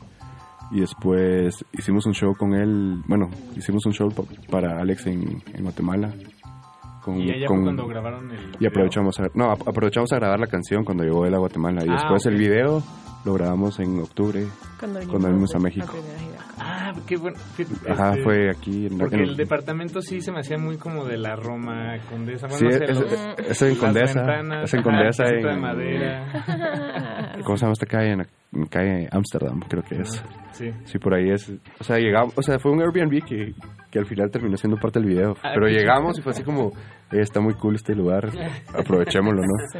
Y 0.74 0.80
después 0.82 1.64
hicimos 1.74 2.06
un 2.08 2.14
show 2.14 2.34
con 2.36 2.54
él, 2.56 3.02
bueno, 3.08 3.30
hicimos 3.56 3.86
un 3.86 3.94
show 3.94 4.10
pa- 4.12 4.24
para 4.50 4.80
Alex 4.80 5.06
en, 5.08 5.42
en 5.54 5.64
Guatemala. 5.64 6.12
Con, 7.04 7.20
Y 7.20 7.32
allá 7.32 7.48
con- 7.48 7.58
fue 7.58 7.64
cuando 7.66 7.88
grabaron 7.88 8.32
el 8.32 8.56
Y 8.60 8.66
aprovechamos 8.66 9.20
a, 9.20 9.28
no, 9.36 9.52
ap- 9.52 9.68
aprovechamos 9.68 10.12
a 10.14 10.16
grabar 10.16 10.40
la 10.40 10.48
canción 10.48 10.84
cuando 10.84 11.04
llegó 11.04 11.26
él 11.26 11.34
a 11.36 11.38
Guatemala. 11.38 11.84
Y 11.86 11.90
Ah, 11.90 11.94
después 11.96 12.26
el 12.26 12.38
video 12.38 12.82
lo 13.26 13.34
grabamos 13.34 13.80
en 13.82 14.00
octubre, 14.00 14.46
Cuando 14.80 15.00
cuando 15.08 15.28
venimos 15.28 15.54
a 15.54 15.60
México. 15.60 15.94
Ah, 16.60 16.92
qué 17.06 17.18
bueno. 17.18 17.38
Ajá, 17.90 18.12
este, 18.12 18.24
fue 18.24 18.50
aquí 18.50 18.88
en, 18.88 18.98
Porque 18.98 19.16
en- 19.16 19.22
el 19.24 19.36
departamento 19.38 20.02
sí 20.02 20.22
se 20.22 20.32
me 20.32 20.40
hacía 20.40 20.58
muy 20.58 20.78
como 20.78 21.06
de 21.06 21.18
la 21.18 21.36
Roma, 21.36 21.98
Condesa. 22.10 22.48
Sí, 22.50 22.66
Bueno, 22.66 22.80
no 22.80 22.86
sé, 22.86 22.92
es- 22.92 23.00
los- 23.00 23.12
es 23.50 23.62
en 23.62 23.70
las 23.70 23.78
Condesa, 23.78 24.20
ventanas, 24.22 24.64
es 24.64 24.74
en 24.74 24.80
ajá, 24.80 24.90
Condesa, 24.90 25.24
de 25.26 25.40
en- 25.52 25.62
madera. 25.62 27.36
¿Cómo 27.46 27.58
se 27.58 27.62
llama 27.66 27.74
esta 27.74 27.86
calle? 27.86 28.18
Calle 28.70 29.08
Amsterdam, 29.12 29.60
creo 29.68 29.84
que 29.84 30.02
es. 30.02 30.24
Sí. 30.52 30.72
Sí, 30.86 31.00
por 31.00 31.14
ahí 31.14 31.30
es. 31.32 31.52
O 31.80 31.84
sea, 31.84 31.98
llegamos, 31.98 32.38
o 32.38 32.42
sea, 32.42 32.60
fue 32.60 32.72
un 32.72 32.82
Airbnb 32.82 33.24
que, 33.26 33.54
que 33.92 34.00
al 34.00 34.06
final 34.06 34.30
terminó 34.32 34.56
siendo 34.58 34.78
parte 34.80 35.00
del 35.00 35.10
video. 35.10 35.36
Ah, 35.44 35.52
Pero 35.54 35.68
llegamos 35.68 36.18
y 36.20 36.22
fue 36.22 36.32
así 36.32 36.44
como, 36.44 36.68
"Eh, 37.12 37.20
está 37.22 37.40
muy 37.42 37.54
cool 37.56 37.76
este 37.76 37.96
lugar, 37.96 38.30
aprovechémoslo, 38.78 39.42
¿no? 39.42 39.68
Sí. 39.72 39.80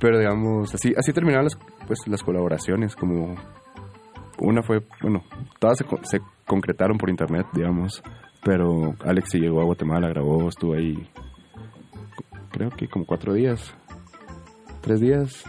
Pero 0.00 0.18
digamos, 0.18 0.74
así, 0.74 0.92
así 0.96 1.12
terminaron 1.12 1.44
las, 1.44 1.56
pues, 1.86 2.00
las 2.06 2.22
colaboraciones, 2.22 2.96
como 2.96 3.34
una 4.38 4.62
fue, 4.62 4.80
bueno, 5.02 5.22
todas 5.58 5.78
se, 5.78 5.84
se 6.02 6.20
concretaron 6.46 6.98
por 6.98 7.08
internet, 7.10 7.46
digamos, 7.54 8.02
pero 8.44 8.94
Alex 9.04 9.30
sí 9.30 9.38
llegó 9.38 9.60
a 9.60 9.64
Guatemala, 9.64 10.08
grabó, 10.08 10.48
estuvo 10.48 10.74
ahí, 10.74 10.94
creo 12.52 12.70
que 12.70 12.86
como 12.88 13.06
cuatro 13.06 13.32
días, 13.32 13.74
tres 14.82 15.00
días, 15.00 15.44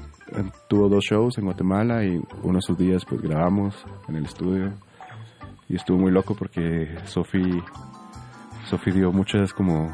tuvo 0.68 0.90
dos 0.90 1.04
shows 1.04 1.38
en 1.38 1.46
Guatemala 1.46 2.04
y 2.04 2.18
uno 2.44 2.54
de 2.54 2.60
esos 2.60 2.78
días 2.78 3.04
pues 3.06 3.22
grabamos 3.22 3.76
en 4.08 4.16
el 4.18 4.26
estudio 4.26 4.74
y 5.70 5.76
estuvo 5.76 5.98
muy 5.98 6.12
loco 6.12 6.36
porque 6.36 6.96
Sofi 7.06 7.44
Sofi 8.66 8.92
dio 8.92 9.12
muchas 9.12 9.54
como 9.54 9.90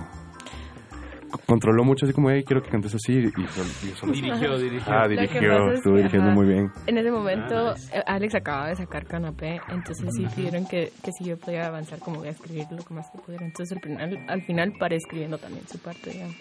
controló 1.48 1.84
mucho 1.84 2.06
así 2.06 2.14
como 2.14 2.30
hey 2.30 2.44
quiero 2.46 2.62
que 2.62 2.70
cantes 2.70 2.94
así 2.94 3.14
y, 3.14 3.48
sol- 3.48 3.66
y 3.84 3.88
solo- 3.96 4.14
Dirigió, 4.14 4.58
dirigió. 4.60 4.94
ah 4.94 5.08
dirigió 5.08 5.70
es 5.72 5.76
estuvo 5.78 5.94
que, 5.94 5.98
dirigiendo 6.00 6.28
ajá, 6.30 6.36
muy 6.36 6.48
bien 6.48 6.72
En 6.86 6.98
ese 7.00 7.12
momento, 7.12 7.74
eh, 7.92 8.04
Alex 8.06 8.36
acababa 8.36 8.68
de 8.70 8.76
sacar 8.76 9.06
Canapé, 9.06 9.60
entonces 9.70 10.10
sí 10.16 10.28
pidieron 10.36 10.66
que, 10.68 10.92
que 11.04 11.12
si 11.12 11.26
yo 11.26 11.38
podía 11.38 11.68
avanzar, 11.68 11.98
como 12.00 12.18
voy 12.20 12.28
a 12.28 12.32
escribir 12.32 12.66
lo 12.72 12.84
que 12.84 12.94
más 12.94 13.10
que 13.12 13.18
pudiera. 13.18 13.46
Entonces 13.46 13.76
al 13.76 13.82
final, 13.84 14.26
al 14.28 14.42
final 14.44 14.74
paré 14.80 14.98
escribiendo 14.98 15.38
también 15.40 15.68
su 15.68 15.80
parte, 15.80 16.12
digamos. 16.12 16.36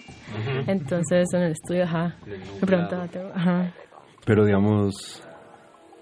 Entonces 0.68 1.26
en 1.32 1.42
el 1.42 1.52
estudio, 1.52 1.84
ajá, 1.84 2.14
me 2.60 2.66
preguntaba, 2.66 3.08
ajá. 3.34 3.72
Pero 4.24 4.44
digamos 4.44 5.22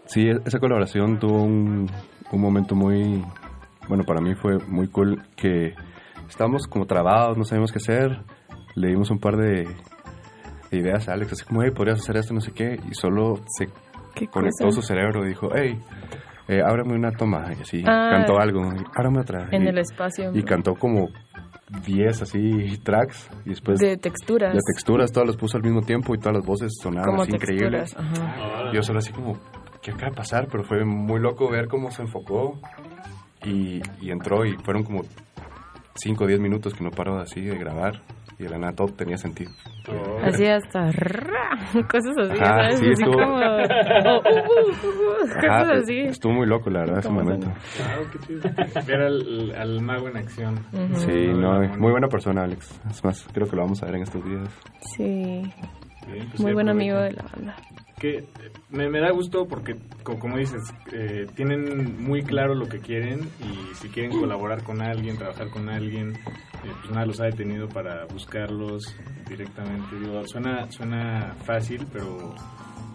sí 0.06 0.28
e- 0.28 0.40
esa 0.44 0.59
colaboración 0.59 1.18
tuvo 1.18 1.42
un, 1.42 1.90
un 2.32 2.40
momento 2.40 2.74
muy 2.74 3.24
bueno 3.88 4.05
para 4.05 4.20
mí 4.20 4.34
fue 4.34 4.59
muy 4.66 4.88
cool 4.88 5.22
que 5.36 5.74
estábamos 6.28 6.66
como 6.66 6.86
trabados 6.86 7.36
no 7.38 7.44
sabíamos 7.44 7.72
qué 7.72 7.78
hacer 7.78 8.20
le 8.76 8.88
dimos 8.88 9.10
un 9.10 9.18
par 9.18 9.36
de, 9.36 9.66
de 10.70 10.76
ideas 10.78 11.09
a 11.09 11.12
Alex 11.14 11.32
así 11.32 11.44
como 11.44 11.62
hey 11.62 11.70
podrías 11.74 11.98
hacer 12.01 12.16
esto 12.16 12.34
no 12.34 12.40
sé 12.40 12.52
qué 12.52 12.78
y 12.90 12.94
solo 12.94 13.40
se 13.48 13.68
¿Qué 14.14 14.26
conectó 14.26 14.66
cosa? 14.66 14.80
su 14.80 14.82
cerebro 14.86 15.24
y 15.24 15.28
dijo 15.28 15.48
hey 15.55 15.80
eh, 16.48 16.60
ábrame 16.64 16.94
una 16.94 17.12
toma 17.12 17.47
y 17.56 17.62
así 17.62 17.82
Ah. 17.86 18.09
cantó 18.10 18.38
algo 18.40 18.62
ábrame 18.94 19.20
otra 19.20 19.48
En 19.52 19.62
y, 19.64 19.68
el 19.68 19.78
espacio. 19.78 20.30
y 20.34 20.42
cantó 20.42 20.74
como 20.74 21.09
10 21.86 22.22
así 22.22 22.78
tracks 22.82 23.28
y 23.47 23.51
después 23.51 23.78
De 23.78 23.97
texturas. 23.97 24.52
de 24.55 24.60
texturas 24.74 25.12
todas 25.12 25.28
las 25.28 25.36
puso 25.36 25.56
al 25.56 25.62
mismo 25.62 25.82
tiempo 25.82 26.14
y 26.14 26.18
todas 26.18 26.36
las 26.36 26.44
voces 26.47 26.72
sonaban 26.82 27.10
Como 27.10 27.22
así 27.22 27.32
increíbles 27.34 27.94
ajá. 27.97 28.72
yo 28.72 28.82
solo 28.82 28.98
así 28.98 29.12
como 29.12 29.38
qué 29.82 29.92
acaba 29.92 30.10
de 30.10 30.16
pasar 30.16 30.48
pero 30.51 30.64
fue 30.64 30.84
muy 30.84 31.20
loco 31.20 31.48
ver 31.48 31.68
cómo 31.68 31.90
se 31.90 32.02
enfocó 32.02 32.59
y, 33.44 33.80
y 34.01 34.10
entró 34.10 34.44
y 34.44 34.56
fueron 34.64 34.82
como 34.82 35.02
5 35.94 36.24
o 36.24 36.26
10 36.26 36.40
minutos 36.40 36.74
que 36.74 36.82
no 36.84 36.90
paró 36.90 37.18
así 37.18 37.40
de 37.40 37.56
grabar 37.56 38.02
y 38.41 38.45
de 38.45 38.49
la 38.51 38.59
nada 38.59 38.73
todo 38.73 38.89
tenía 38.89 39.17
sentido 39.19 39.51
Así 40.25 40.47
hasta 40.47 40.91
ra, 40.93 41.85
cosas 41.91 42.17
así, 42.19 42.39
Ajá, 42.41 42.55
¿sabes? 42.62 42.79
sí, 42.81 42.87
así 42.87 43.03
estuvo- 43.03 43.12
como 43.19 43.37
oh, 43.37 44.19
uh, 44.19 44.31
uh, 44.31 44.89
uh, 44.89 45.25
Ajá, 45.37 45.59
cosas 45.65 45.83
así. 45.83 45.99
estuvo 46.01 46.33
muy 46.33 46.47
loco 46.47 46.71
la 46.71 46.81
verdad 46.81 46.99
ese 47.01 47.09
¿Cómo 47.09 47.21
momento 47.21 47.47
Wow, 47.47 48.07
qué 48.11 48.19
chido. 48.21 48.51
Ver 48.87 49.01
al, 49.03 49.55
al 49.57 49.81
mago 49.83 50.09
en 50.09 50.17
acción. 50.17 50.55
Ujú. 50.73 50.95
sí 51.01 51.29
no 51.35 51.61
muy 51.79 51.91
buena 51.91 52.09
persona 52.09 52.45
Alex 52.45 52.81
es 52.91 53.05
más 53.05 53.27
creo 53.33 53.49
que 53.49 53.57
lo 53.57 53.62
vamos 53.62 53.83
a 53.83 53.87
ver 53.87 53.97
en 53.97 54.03
estos 54.03 54.25
días 54.25 54.49
Sí. 54.97 55.43
Bien, 56.11 56.27
pues 56.31 56.41
Muy 56.41 56.55
buen 56.55 56.69
amigo 56.69 56.97
de 56.99 57.12
la 57.12 57.23
banda. 57.35 57.57
que 57.99 58.25
me, 58.71 58.89
me 58.89 59.01
da 59.01 59.11
gusto 59.11 59.47
porque, 59.47 59.77
co- 60.03 60.19
como, 60.19 60.39
dices, 60.39 60.62
eh, 60.93 61.27
tienen 61.35 62.03
muy 62.03 62.23
claro 62.23 62.55
lo 62.55 62.67
que 62.67 62.79
quieren 62.81 63.21
y 63.41 63.75
si 63.75 63.89
quieren 63.91 64.19
colaborar 64.19 64.62
con 64.65 64.81
alguien, 64.81 65.19
trabajar 65.19 65.51
con 65.51 65.69
alguien, 65.69 66.15
eh, 66.65 66.73
pues 66.81 66.91
nada 66.93 67.07
los 67.07 67.20
ha 67.20 67.24
detenido 67.24 67.69
para 67.69 68.05
buscarlos 68.07 68.82
directamente. 69.28 69.97
Digo, 69.99 70.23
suena, 70.27 70.70
suena 70.70 71.35
fácil, 71.45 71.87
pero, 71.93 72.35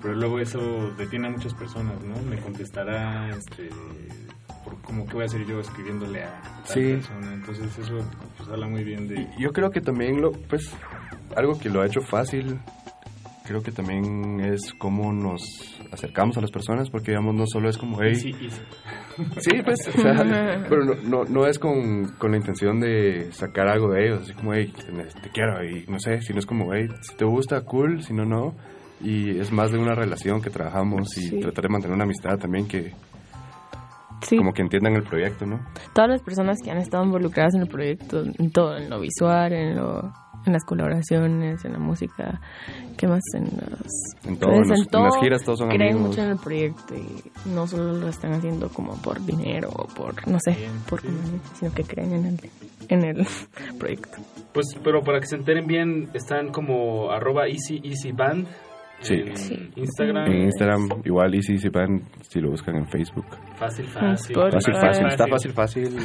pero 0.01 0.15
luego 0.15 0.39
eso 0.39 0.91
detiene 0.97 1.27
a 1.27 1.31
muchas 1.31 1.53
personas, 1.53 2.01
¿no? 2.03 2.15
Me 2.29 2.37
contestará, 2.37 3.29
este, 3.29 3.69
por 4.63 4.81
como 4.81 5.05
que 5.05 5.13
voy 5.13 5.23
a 5.23 5.25
hacer 5.25 5.45
yo 5.45 5.59
escribiéndole 5.59 6.23
a 6.23 6.41
tal 6.41 6.65
Sí. 6.65 6.93
persona. 6.93 7.33
Entonces 7.33 7.77
eso 7.77 7.99
pues, 8.37 8.49
habla 8.49 8.67
muy 8.67 8.83
bien 8.83 9.07
de... 9.07 9.27
Yo 9.39 9.51
creo 9.51 9.69
que 9.71 9.81
también 9.81 10.21
lo, 10.21 10.31
pues, 10.31 10.71
algo 11.35 11.57
que 11.57 11.69
lo 11.69 11.81
ha 11.81 11.85
hecho 11.85 12.01
fácil, 12.01 12.59
creo 13.45 13.61
que 13.61 13.71
también 13.71 14.39
es 14.41 14.73
cómo 14.77 15.13
nos 15.13 15.41
acercamos 15.91 16.37
a 16.37 16.41
las 16.41 16.51
personas, 16.51 16.89
porque 16.89 17.11
digamos 17.11 17.35
no 17.35 17.45
solo 17.47 17.69
es 17.69 17.77
como, 17.77 17.97
hey, 18.01 18.11
easy. 18.13 18.33
sí, 19.39 19.61
pues, 19.63 19.77
o 19.87 20.01
sea, 20.01 20.13
pero 20.69 20.83
no, 20.85 20.95
no, 21.03 21.23
no 21.25 21.45
es 21.47 21.59
con, 21.59 22.13
con 22.17 22.31
la 22.31 22.37
intención 22.37 22.79
de 22.79 23.31
sacar 23.31 23.67
algo 23.67 23.91
de 23.91 24.05
ellos, 24.07 24.23
así 24.23 24.33
como, 24.33 24.53
hey, 24.53 24.73
te, 24.75 24.91
te 25.21 25.29
quiero, 25.29 25.63
y 25.63 25.85
no 25.87 25.99
sé, 25.99 26.21
sino 26.21 26.39
es 26.39 26.45
como, 26.45 26.73
hey, 26.73 26.87
si 27.01 27.15
te 27.15 27.25
gusta, 27.25 27.61
cool, 27.61 28.01
si 28.03 28.13
no, 28.13 28.25
no, 28.25 28.55
y 29.01 29.37
es 29.39 29.51
más 29.51 29.71
de 29.71 29.77
una 29.77 29.93
relación 29.93 30.41
que 30.41 30.49
trabajamos 30.49 31.17
y 31.17 31.21
Sí. 31.29 31.39
tratar 31.39 31.63
de 31.63 31.69
mantener 31.69 31.95
una 31.95 32.05
amistad 32.05 32.37
también 32.37 32.67
que, 32.67 32.93
Sí. 34.21 34.37
como 34.37 34.53
que 34.53 34.61
entiendan 34.63 34.95
el 34.95 35.03
proyecto, 35.03 35.45
¿no? 35.45 35.59
Todas 35.93 36.09
las 36.09 36.21
personas 36.23 36.57
que 36.63 36.71
han 36.71 36.77
estado 36.77 37.03
involucradas 37.03 37.53
en 37.55 37.61
el 37.61 37.67
proyecto, 37.67 38.23
en 38.23 38.51
todo, 38.51 38.75
en 38.77 38.89
lo 38.89 38.99
visual, 38.99 39.53
en 39.53 39.75
lo 39.75 40.11
en 40.45 40.53
las 40.53 40.63
colaboraciones, 40.63 41.63
en 41.65 41.73
la 41.73 41.79
música, 41.79 42.39
¿qué 42.97 43.07
más? 43.07 43.21
En, 43.33 43.43
los, 43.45 44.25
En 44.25 44.37
todo, 44.37 44.51
en 44.53 44.67
los- 44.69 44.87
en 44.93 45.03
las 45.03 45.17
giras 45.19 45.43
todos 45.43 45.59
son 45.59 45.69
creen 45.69 45.93
amigos. 45.93 46.09
mucho 46.09 46.21
en 46.23 46.29
el 46.31 46.37
proyecto 46.37 46.95
y 46.95 47.49
no 47.49 47.67
solo 47.67 47.93
lo 47.93 48.07
están 48.09 48.33
haciendo 48.33 48.69
como 48.69 48.95
por 49.01 49.23
dinero 49.25 49.69
o 49.75 49.87
por, 49.87 50.27
no 50.27 50.37
sé, 50.43 50.57
por 50.89 51.01
conveniencia, 51.01 51.55
sino 51.59 51.73
que 51.73 51.83
creen 51.83 52.13
en 52.13 52.25
el, 52.25 52.39
en 52.89 53.03
el 53.05 53.27
proyecto. 53.79 54.17
Pues, 54.53 54.67
pero 54.83 55.01
para 55.03 55.19
que 55.19 55.27
se 55.27 55.35
enteren 55.35 55.67
bien, 55.67 56.09
están 56.13 56.51
como 56.51 57.11
arroba 57.11 57.47
easy 57.47 57.81
easy 57.83 58.11
band 58.11 58.47
Sí. 59.05 59.53
en 59.53 59.71
Instagram. 59.75 60.25
En 60.31 60.41
Instagram, 60.43 60.89
igual, 61.05 61.35
y 61.35 61.41
si, 61.41 61.57
si, 61.57 61.69
van, 61.69 62.01
si 62.21 62.39
lo 62.41 62.49
buscan 62.51 62.75
en 62.75 62.85
Facebook. 62.87 63.25
Fácil, 63.55 63.85
fácil. 63.85 64.35
Fácil, 64.35 64.73
fácil. 64.75 65.05
Está 65.07 65.27
fácil, 65.27 65.51
fácil. 65.51 65.97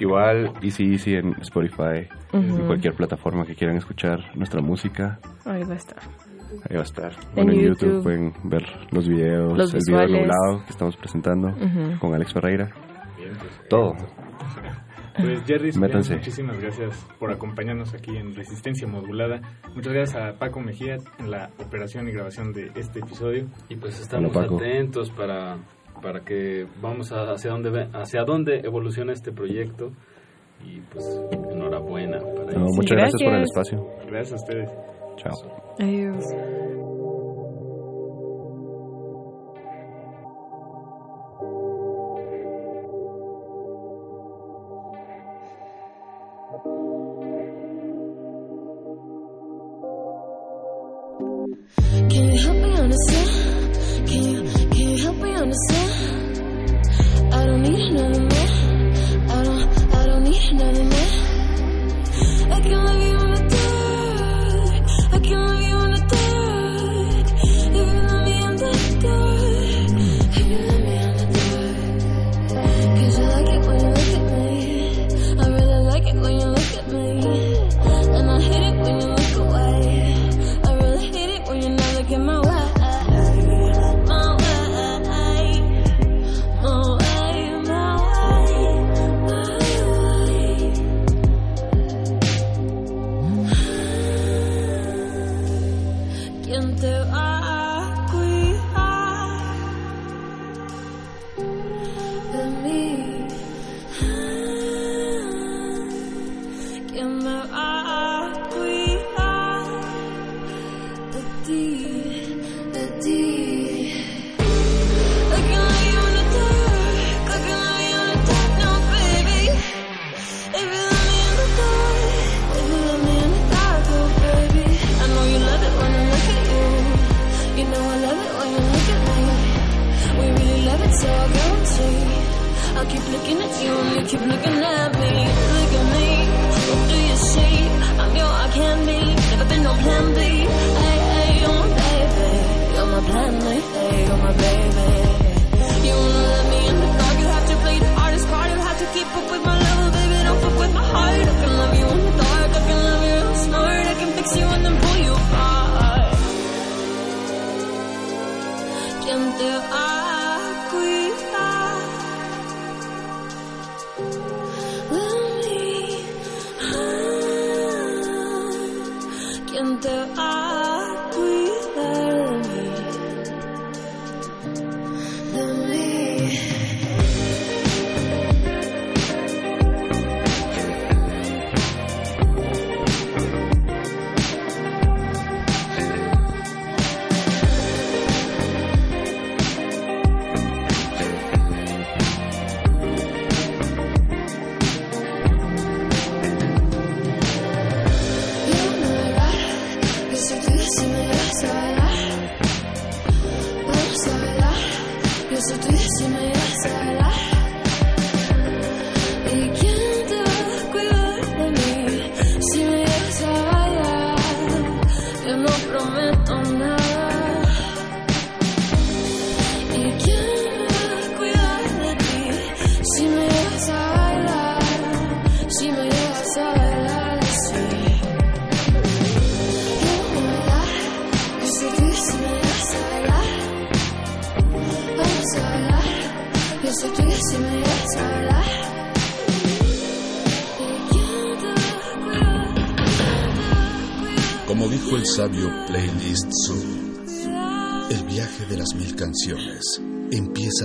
Igual, 0.00 0.52
Easy 0.62 0.84
Easy 0.92 1.14
en 1.14 1.34
Spotify, 1.40 2.08
Ujú. 2.32 2.42
en 2.60 2.66
cualquier 2.66 2.94
plataforma 2.94 3.44
que 3.44 3.54
quieran 3.54 3.76
escuchar 3.76 4.18
nuestra 4.36 4.60
música. 4.60 5.18
Ahí 5.44 5.62
va 5.64 5.74
a 5.74 5.76
estar. 5.76 5.98
Ahí 6.68 6.76
va 6.76 6.80
a 6.80 6.84
estar. 6.84 7.12
En 7.12 7.34
Bueno, 7.34 7.52
en 7.52 7.60
YouTube. 7.60 7.80
YouTube. 7.88 8.02
pueden 8.02 8.32
ver 8.44 8.64
los 8.90 9.08
videos, 9.08 9.56
Los 9.58 9.74
el 9.74 9.80
video 9.86 10.00
visuales. 10.06 10.20
nublado 10.20 10.64
que 10.64 10.70
estamos 10.70 10.96
presentando 10.96 11.48
Ujú. 11.48 11.98
con 12.00 12.14
Alex 12.14 12.32
Ferreira. 12.32 12.70
Bien, 13.18 13.32
pues, 13.38 13.68
Todo. 13.68 13.92
Pues 15.20 15.42
Jerry, 15.46 15.72
Métanse. 15.72 16.14
muchísimas 16.16 16.60
gracias 16.60 16.94
por 17.18 17.30
acompañarnos 17.32 17.92
aquí 17.94 18.16
en 18.16 18.34
Resistencia 18.34 18.86
Modulada. 18.86 19.40
Muchas 19.74 19.92
gracias 19.92 20.16
a 20.22 20.38
Paco 20.38 20.60
Mejía 20.60 20.96
en 21.18 21.30
la 21.30 21.50
operación 21.58 22.08
y 22.08 22.12
grabación 22.12 22.52
de 22.52 22.70
este 22.76 23.00
episodio. 23.00 23.46
Y 23.68 23.76
pues 23.76 24.00
estamos 24.00 24.34
Hola, 24.36 24.46
atentos 24.56 25.10
para, 25.10 25.58
para 26.00 26.20
que 26.20 26.66
vamos 26.80 27.10
a- 27.12 27.32
hacia 27.32 27.50
dónde 27.50 27.70
ve- 27.70 27.88
hacia 27.92 28.22
dónde 28.24 28.60
evoluciona 28.64 29.12
este 29.12 29.32
proyecto 29.32 29.90
y 30.64 30.80
pues 30.92 31.04
enhorabuena 31.52 32.18
para 32.18 32.52
No, 32.52 32.66
muchas 32.74 32.96
gracias. 32.96 33.22
por 33.22 33.34
el 33.34 33.42
espacio. 33.42 33.86
Gracias 34.06 34.32
a 34.32 34.36
ustedes. 34.44 34.70
Chao. 35.16 35.74
Adiós. 35.80 36.24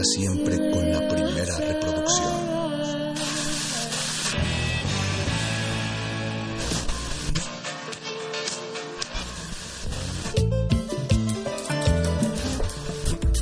siempre 0.02 0.58
con 0.72 0.92
la 0.92 1.08
primera 1.08 1.58
reproducción. 1.58 2.54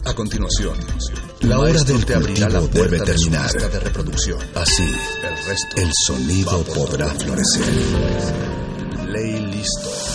A 0.03 0.13
continuación, 0.13 0.77
la 1.41 1.59
hora 1.59 1.83
del 1.83 2.05
te 2.05 2.15
abrirá 2.15 2.49
la 2.49 2.59
puerta 2.59 2.81
debe 2.83 2.99
terminar. 2.99 3.51
De, 3.51 3.79
reproducción. 3.79 4.39
Así, 4.55 4.83
el, 4.83 5.45
resto 5.45 5.75
el 5.77 5.91
sonido 6.05 6.63
podrá 6.63 7.07
florecer. 7.13 7.63
Play 9.05 9.39
listo. 9.39 10.10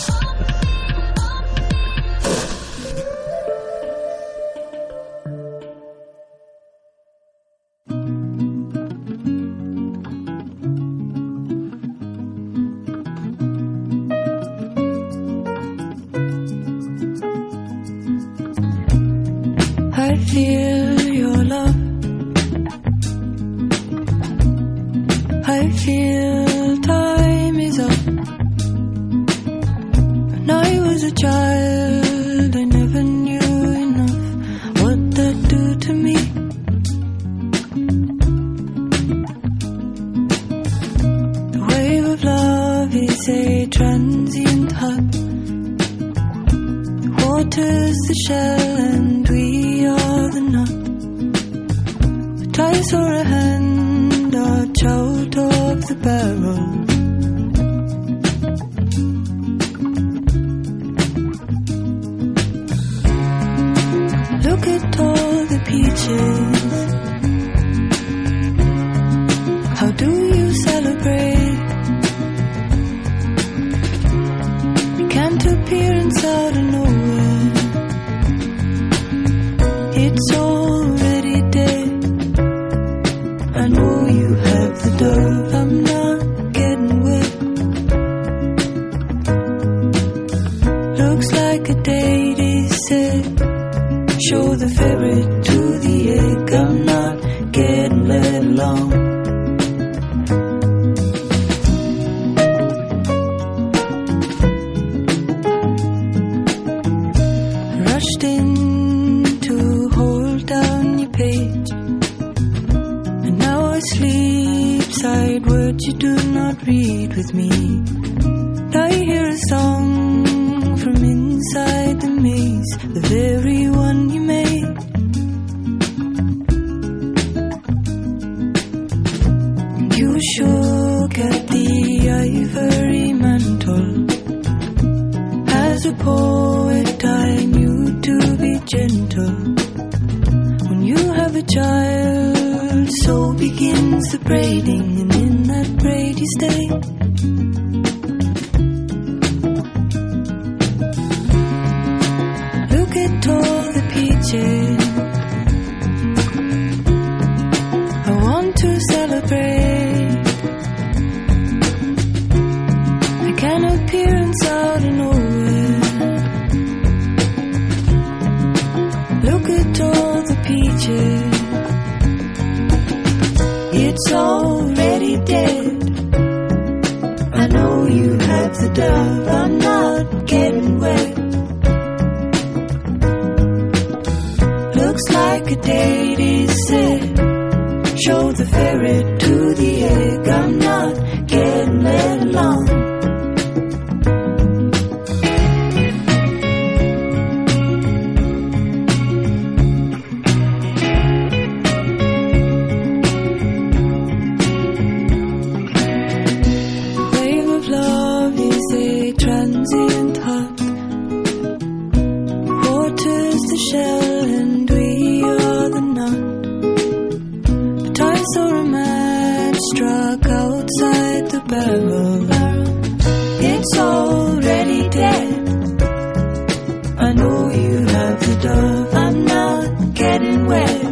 I'm 228.94 229.24
not 229.24 229.94
getting 229.94 230.46
wet. 230.46 230.82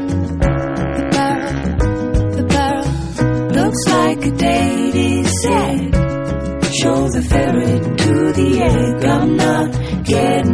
The 0.99 1.09
barrel, 1.13 2.31
the 2.37 2.45
barrel 2.45 2.89
looks 3.53 3.83
like 3.87 4.25
a 4.25 4.31
date 4.31 4.95
is 4.95 5.43
set. 5.43 5.95
Show 6.81 7.09
the 7.09 7.23
ferret 7.23 7.99
to 7.99 8.33
the 8.33 8.61
egg, 8.61 9.05
I'm 9.05 9.37
not 9.37 10.05
getting 10.05 10.53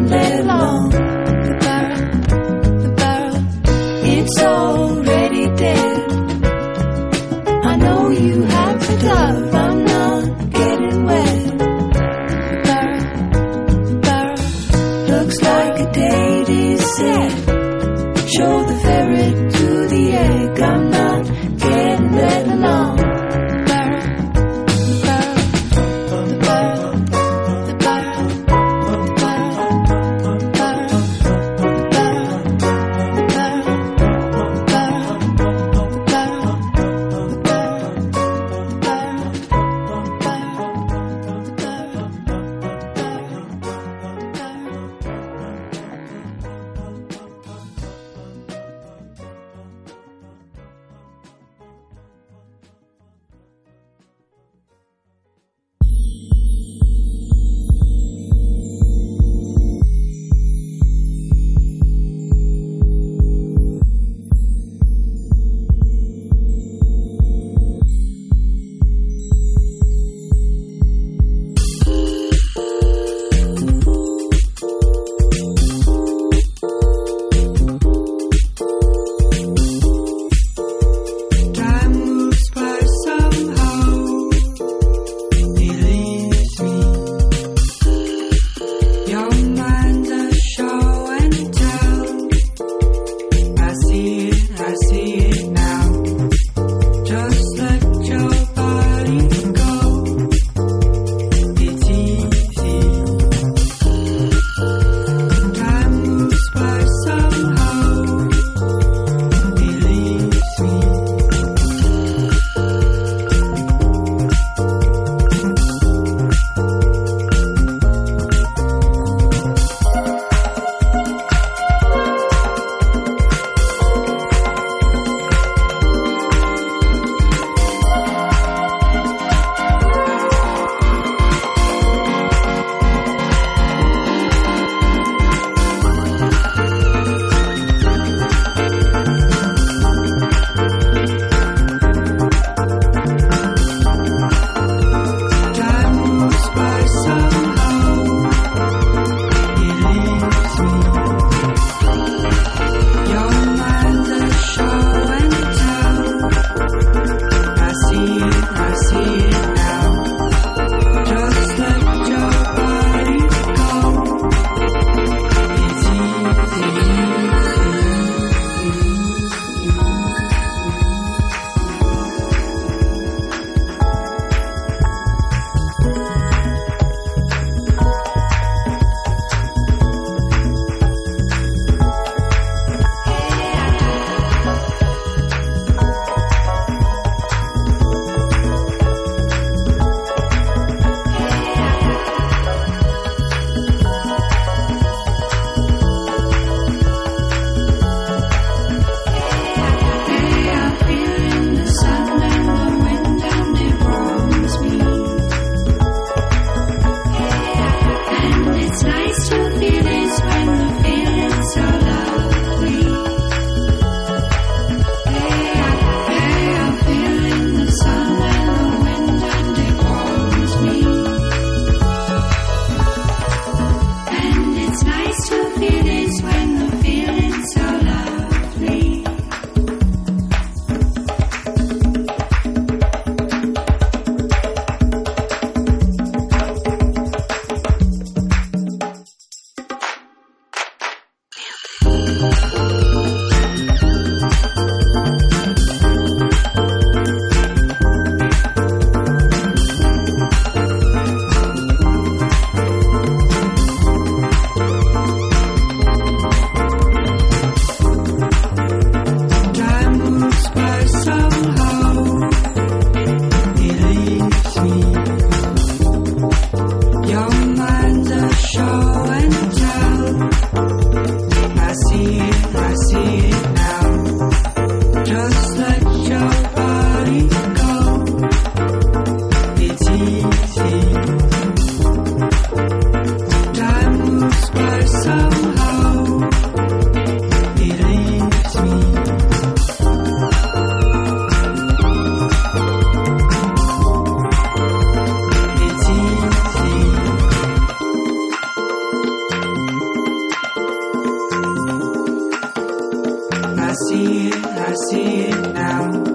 I 303.70 303.74
see 303.88 304.26
it, 304.30 304.46
I 304.46 304.74
see 304.90 305.26
it 305.26 305.52
now. 305.54 306.09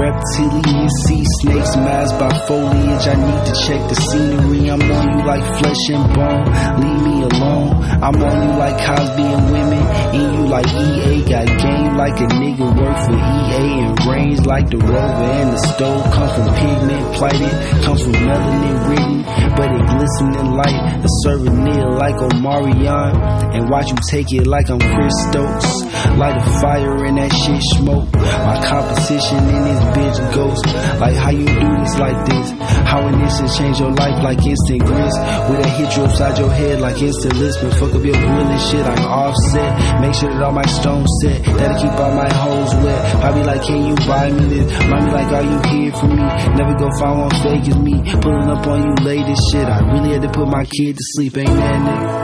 Reptilian 0.00 0.88
sea 1.04 1.22
snakes 1.40 1.76
masked 1.76 2.18
by 2.18 2.32
foliage. 2.48 3.04
I 3.04 3.16
need 3.20 3.42
to 3.44 3.54
check 3.68 3.82
the 3.84 3.96
scenery. 4.08 4.70
I'm 4.70 4.80
on 4.80 5.04
you 5.12 5.26
like 5.28 5.44
flesh 5.60 5.84
and 5.92 6.08
bone. 6.16 6.48
Leave 6.80 7.00
me 7.04 7.16
alone. 7.28 7.68
I'm 8.00 8.16
on 8.16 8.36
you 8.48 8.52
like 8.56 8.80
Cosby 8.80 9.28
and 9.28 9.52
women. 9.52 9.84
And 10.16 10.26
you 10.32 10.44
like 10.48 10.68
EA. 10.72 11.20
Got 11.28 11.46
game 11.52 11.96
like 12.00 12.16
a 12.16 12.28
nigga 12.32 12.64
work 12.80 12.96
for 13.04 13.12
EA. 13.12 13.60
And 13.84 14.06
range 14.08 14.40
like 14.46 14.70
the 14.70 14.78
rover 14.78 15.28
and 15.36 15.52
the 15.52 15.60
stove. 15.68 16.04
Come 16.16 16.30
from 16.32 16.48
pigment 16.56 17.14
plighted. 17.16 17.84
Come 17.84 17.98
from 17.98 18.12
melanin 18.24 18.78
written. 18.88 19.20
But 19.52 19.68
it 19.68 19.84
glistening 19.84 20.50
light. 20.56 20.80
A 21.04 21.08
souvenir 21.24 21.90
like 22.00 22.16
Omarion. 22.16 23.54
And 23.54 23.68
watch 23.68 23.90
you 23.90 23.98
take 24.08 24.32
it 24.32 24.46
like 24.46 24.70
I'm 24.70 24.80
Chris 24.80 25.12
Stokes. 25.28 25.84
Light 26.16 26.40
a 26.40 26.60
fire 26.60 27.04
in 27.04 27.16
that 27.16 27.32
shit 27.36 27.60
smoke. 27.76 28.08
My 28.46 28.58
competition 28.64 29.38
in 29.38 29.60
this 29.64 29.80
bitch 29.96 30.34
ghost. 30.34 30.66
Like 31.00 31.16
how 31.16 31.30
you 31.30 31.46
do 31.46 31.68
this 31.80 31.98
like 31.98 32.18
this. 32.26 32.50
How 32.86 33.06
an 33.06 33.20
instant 33.20 33.50
change 33.56 33.80
your 33.80 33.92
life 33.92 34.22
like 34.22 34.44
instant 34.44 34.84
grist. 34.84 35.18
With 35.48 35.66
a 35.66 35.68
hit 35.68 35.96
you 35.96 36.02
upside 36.04 36.38
your 36.38 36.50
head 36.50 36.80
like 36.80 37.00
instant 37.00 37.34
lisping. 37.36 37.70
Fuck 37.70 37.94
up 37.94 38.04
your 38.04 38.14
grill 38.14 38.46
and 38.46 38.60
shit 38.60 38.84
like 38.84 39.00
offset. 39.00 40.00
Make 40.00 40.14
sure 40.14 40.30
that 40.30 40.42
all 40.42 40.52
my 40.52 40.66
stones 40.66 41.10
set. 41.22 41.44
That'll 41.44 41.80
keep 41.80 41.92
all 41.98 42.14
my 42.14 42.32
hoes 42.32 42.74
wet. 42.84 43.20
Probably 43.20 43.44
like, 43.44 43.62
can 43.62 43.86
you 43.86 43.94
buy 44.06 44.30
me 44.30 44.44
this? 44.46 44.88
Mommy 44.88 45.10
like, 45.12 45.32
are 45.32 45.42
you 45.42 45.58
here 45.70 45.92
for 45.92 46.06
me? 46.06 46.16
Never 46.56 46.74
go 46.78 46.88
find 46.98 47.20
one 47.20 47.30
fake 47.42 47.68
as 47.68 47.78
me. 47.78 47.94
Pulling 48.20 48.50
up 48.50 48.66
on 48.66 48.82
you 48.82 48.94
late 49.04 49.26
as 49.26 49.38
shit. 49.52 49.66
I 49.66 49.80
really 49.92 50.12
had 50.12 50.22
to 50.22 50.28
put 50.28 50.48
my 50.48 50.64
kid 50.64 50.96
to 50.96 51.04
sleep, 51.14 51.36
ain't 51.36 51.46
that 51.46 51.80
nigga? 51.80 52.19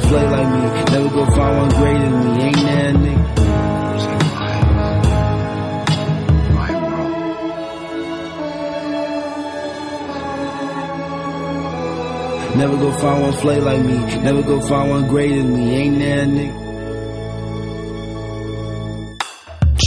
One 0.00 0.08
flay 0.08 0.26
like 0.28 0.48
me. 0.48 0.60
Never 0.92 1.08
go 1.14 1.26
find 1.26 1.58
one 1.58 1.68
greater 1.70 2.10
than 2.10 2.24
me. 2.24 2.42
Ain't 2.44 2.56
that 2.56 2.94
nigga? 2.94 3.30
Never 12.56 12.76
go 12.76 12.92
find 12.92 13.22
one 13.22 13.32
flay 13.32 13.60
like 13.60 13.80
me. 13.80 13.98
Never 14.22 14.42
go 14.42 14.60
find 14.60 14.90
one 14.90 15.08
greater 15.08 15.36
than 15.36 15.52
me. 15.52 15.74
Ain't 15.76 15.98
that 15.98 16.28
nigga? 16.28 16.70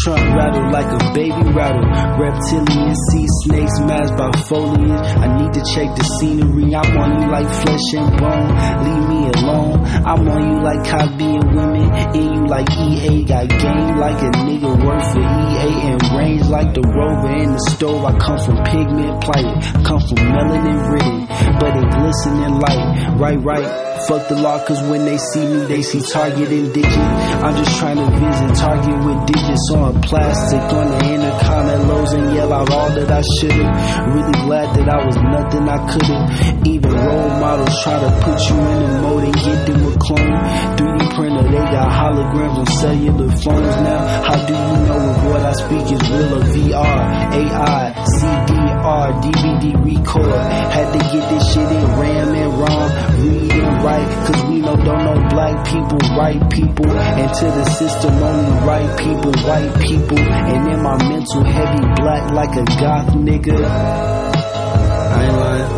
Trunk 0.04 0.36
rattle 0.36 0.72
like 0.72 1.02
a 1.02 1.14
Reptilian 1.34 2.96
sea 3.10 3.28
snakes 3.44 3.80
masked 3.82 4.18
by 4.18 4.32
foliage. 4.48 5.08
I 5.18 5.42
need 5.42 5.54
to 5.54 5.64
check 5.74 5.96
the 5.96 6.04
scenery. 6.20 6.76
I'm 6.76 6.98
on 6.98 7.22
you 7.22 7.28
like 7.32 7.50
flesh 7.50 7.88
and 7.98 8.10
bone. 8.20 8.50
Leave 8.86 9.06
me 9.10 9.22
alone. 9.34 9.86
I'm 10.06 10.28
on 10.28 10.44
you 10.52 10.62
like 10.62 10.84
Cosby 10.88 11.26
and 11.26 11.56
women. 11.56 11.90
In 12.16 12.34
you 12.34 12.48
like 12.48 12.70
EA. 12.72 13.24
Got 13.26 13.50
game 13.50 13.98
like 13.98 14.22
a 14.22 14.32
nigga 14.46 14.86
work 14.86 15.04
for 15.12 15.20
EA. 15.20 15.70
And 15.90 16.02
range 16.18 16.48
like 16.48 16.74
the 16.74 16.82
rover 16.82 17.34
in 17.34 17.52
the 17.52 17.60
stove. 17.72 18.06
I 18.06 18.18
come 18.20 18.38
from 18.38 18.64
pigment 18.64 19.24
plighted. 19.24 19.86
Come 19.86 20.00
from 20.00 20.18
melanin 20.18 20.92
written. 20.92 21.26
But 21.60 21.78
it 21.78 21.90
glistening 21.92 22.60
light. 22.60 23.18
Right, 23.18 23.42
right. 23.42 23.84
Fuck 24.08 24.28
the 24.28 24.36
law, 24.36 24.60
cause 24.66 24.82
when 24.90 25.06
they 25.06 25.18
see 25.18 25.46
me, 25.48 25.66
they 25.66 25.82
see 25.82 26.02
target 26.02 26.50
and 26.50 26.74
digit. 26.74 26.92
I'm 26.92 27.56
just 27.56 27.78
trying 27.80 27.96
to 27.96 28.10
visit 28.20 28.56
target 28.60 29.06
with 29.06 29.28
digits 29.28 29.72
on 29.72 30.02
plastic 30.02 30.60
on 30.60 30.88
the 30.92 31.06
intercom 31.24 31.66
at 31.70 31.80
Lowe's 31.88 32.14
and 32.14 32.36
yell 32.36 32.54
out 32.54 32.70
all 32.70 32.90
that 32.90 33.12
I 33.12 33.22
should've. 33.40 33.72
Really 34.14 34.38
glad 34.46 34.76
that 34.76 34.88
I 34.90 35.06
was 35.06 35.16
nothing 35.16 35.70
I 35.70 35.80
could've. 35.92 36.68
Even 36.68 36.92
role 36.92 37.30
models 37.40 37.84
try 37.84 38.00
to 38.00 38.10
put 38.24 38.40
you 38.50 38.56
in 38.60 38.80
the 38.84 39.02
mode 39.02 39.24
and 39.24 39.34
get 39.34 39.60
them 39.68 39.82
a 39.88 39.98
clone. 39.98 40.36
3D 40.78 41.16
printer, 41.16 41.44
they 41.44 41.64
got 41.72 41.88
holograms 41.92 42.58
on 42.58 42.68
cellular 42.68 43.30
phones 43.44 43.76
now. 43.88 44.02
How 44.28 44.46
do 44.46 44.54
you 44.54 44.76
know 44.88 45.00
if 45.12 45.24
what 45.32 45.42
I 45.42 45.54
speak 45.54 45.86
is 45.96 46.10
real 46.10 46.36
or 46.36 46.44
VR? 46.54 47.00
AI, 47.34 48.03
CDR, 48.24 49.08
DVD 49.22 49.66
record. 49.84 50.32
Had 50.72 50.88
to 50.94 51.00
get 51.12 51.24
this 51.30 51.44
shit 51.52 51.70
in 51.70 51.86
RAM 52.00 52.30
and 52.34 52.54
ROM. 52.58 52.90
Read 53.20 53.52
and 53.52 53.84
write, 53.84 54.10
cause 54.26 54.44
we 54.46 54.60
know 54.60 54.76
don't 54.78 55.04
know 55.04 55.20
black 55.30 55.68
people, 55.68 56.00
right 56.16 56.42
people. 56.50 56.90
And 56.90 57.34
to 57.34 57.46
the 57.46 57.66
system, 57.66 58.14
only 58.24 58.66
right 58.66 58.98
people, 58.98 59.32
white 59.44 59.76
people. 59.82 60.20
And 60.20 60.72
in 60.72 60.82
my 60.82 60.98
mental, 61.10 61.44
heavy 61.44 61.84
black 62.00 62.32
like 62.32 62.56
a 62.56 62.66
goth 62.80 63.14
nigga. 63.14 63.60
I 63.60 65.24
ain't 65.26 65.38
lying. 65.38 65.70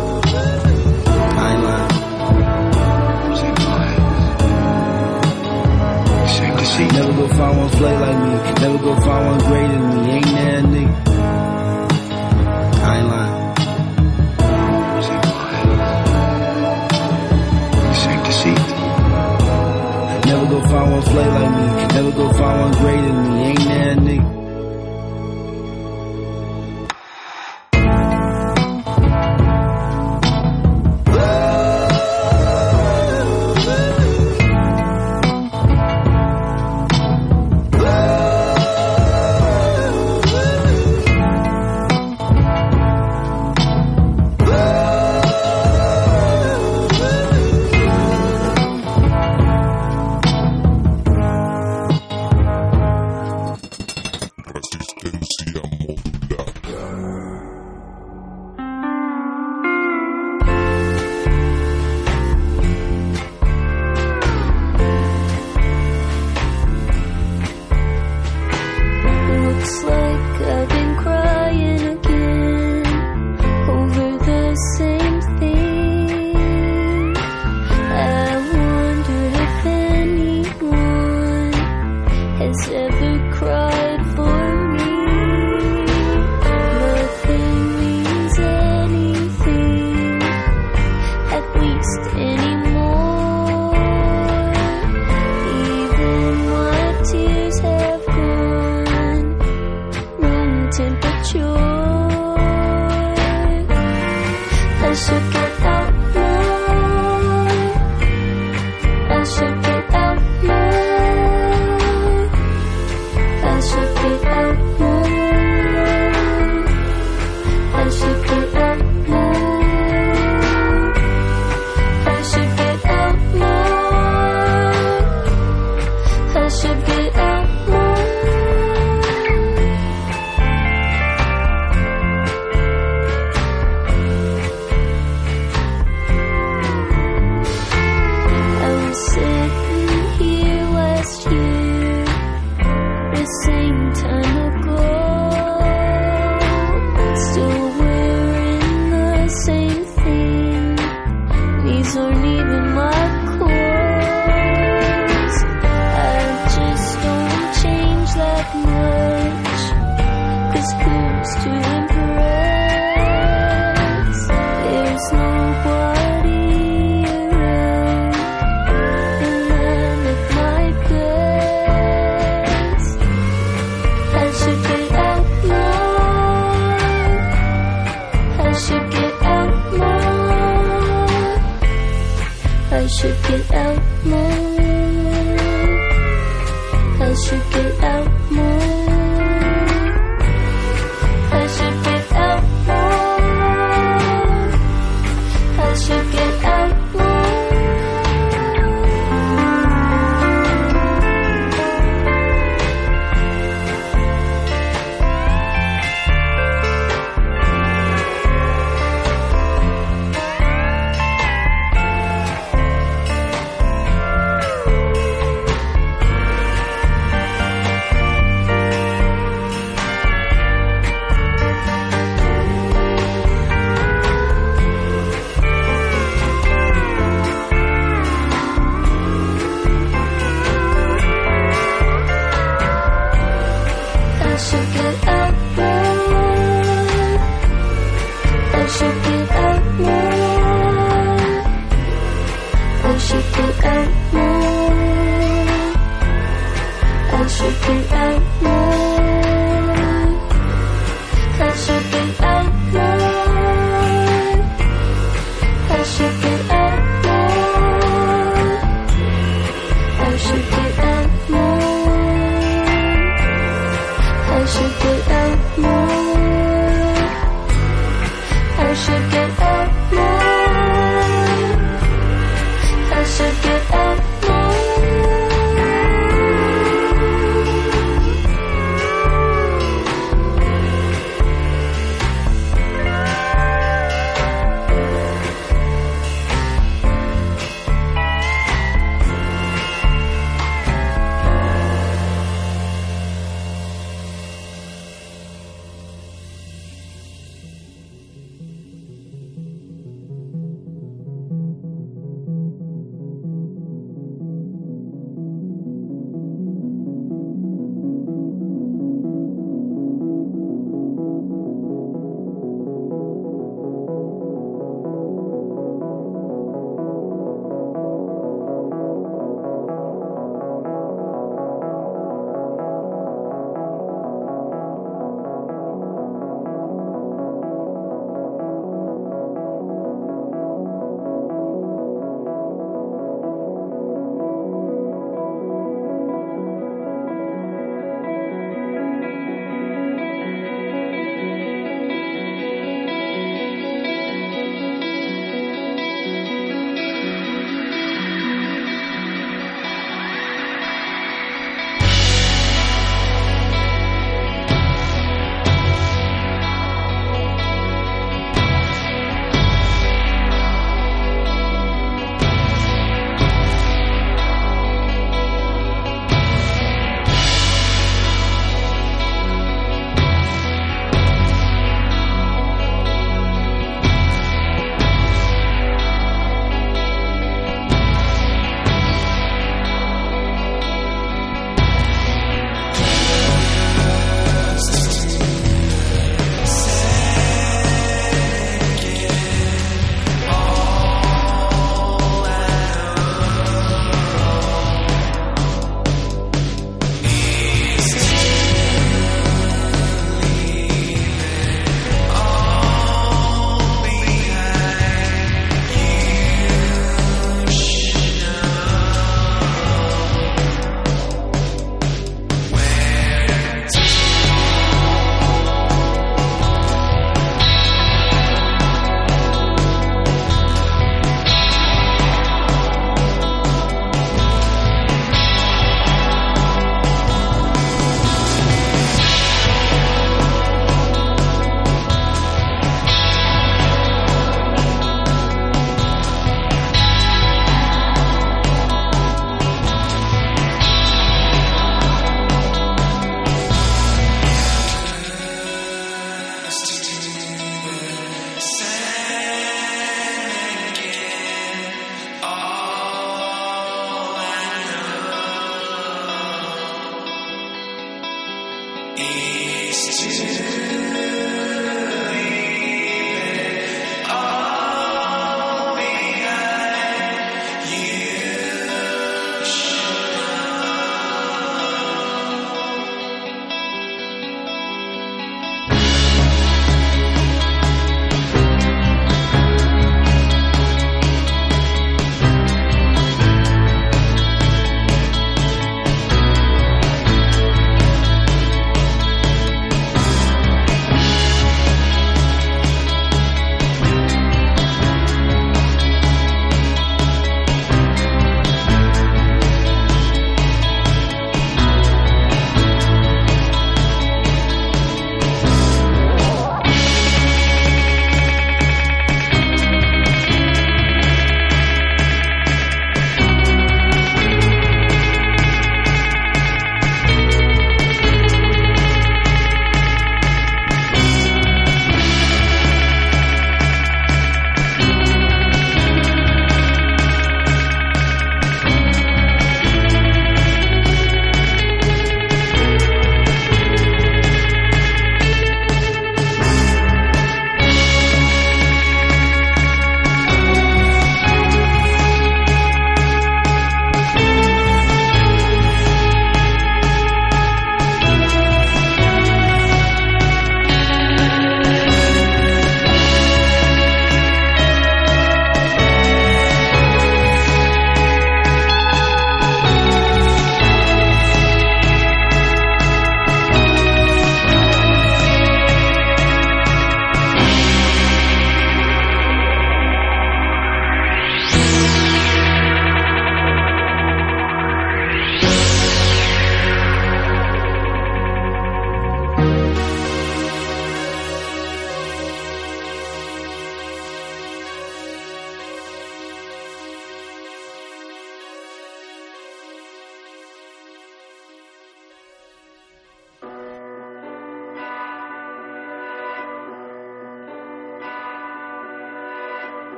I 1.38 1.52
ain't 1.52 1.64
lying. 1.64 1.96
Never 6.92 7.12
go 7.12 7.28
find 7.28 7.58
one 7.58 7.68
flay 7.70 7.98
like 7.98 8.16
me. 8.16 8.60
Never 8.60 8.78
go 8.78 9.00
find 9.00 9.26
one 9.26 9.38
greater 9.38 9.68
than 9.68 10.04
me. 10.04 10.12
Ain't 10.12 10.24
that 10.24 10.64
nigga? 10.64 11.15
Find 20.76 20.92
one 20.92 21.02
flay 21.02 21.26
like 21.26 21.50
me. 21.56 21.94
Never 21.94 22.10
go 22.12 22.32
find 22.34 22.60
one 22.60 22.72
greater 22.82 23.02
than 23.02 23.34
me. 23.34 23.44
Ain't 23.44 23.58
that 23.58 23.98
nigga? 23.98 24.45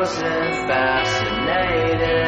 Frozen, 0.00 0.66
fascinated, 0.66 2.19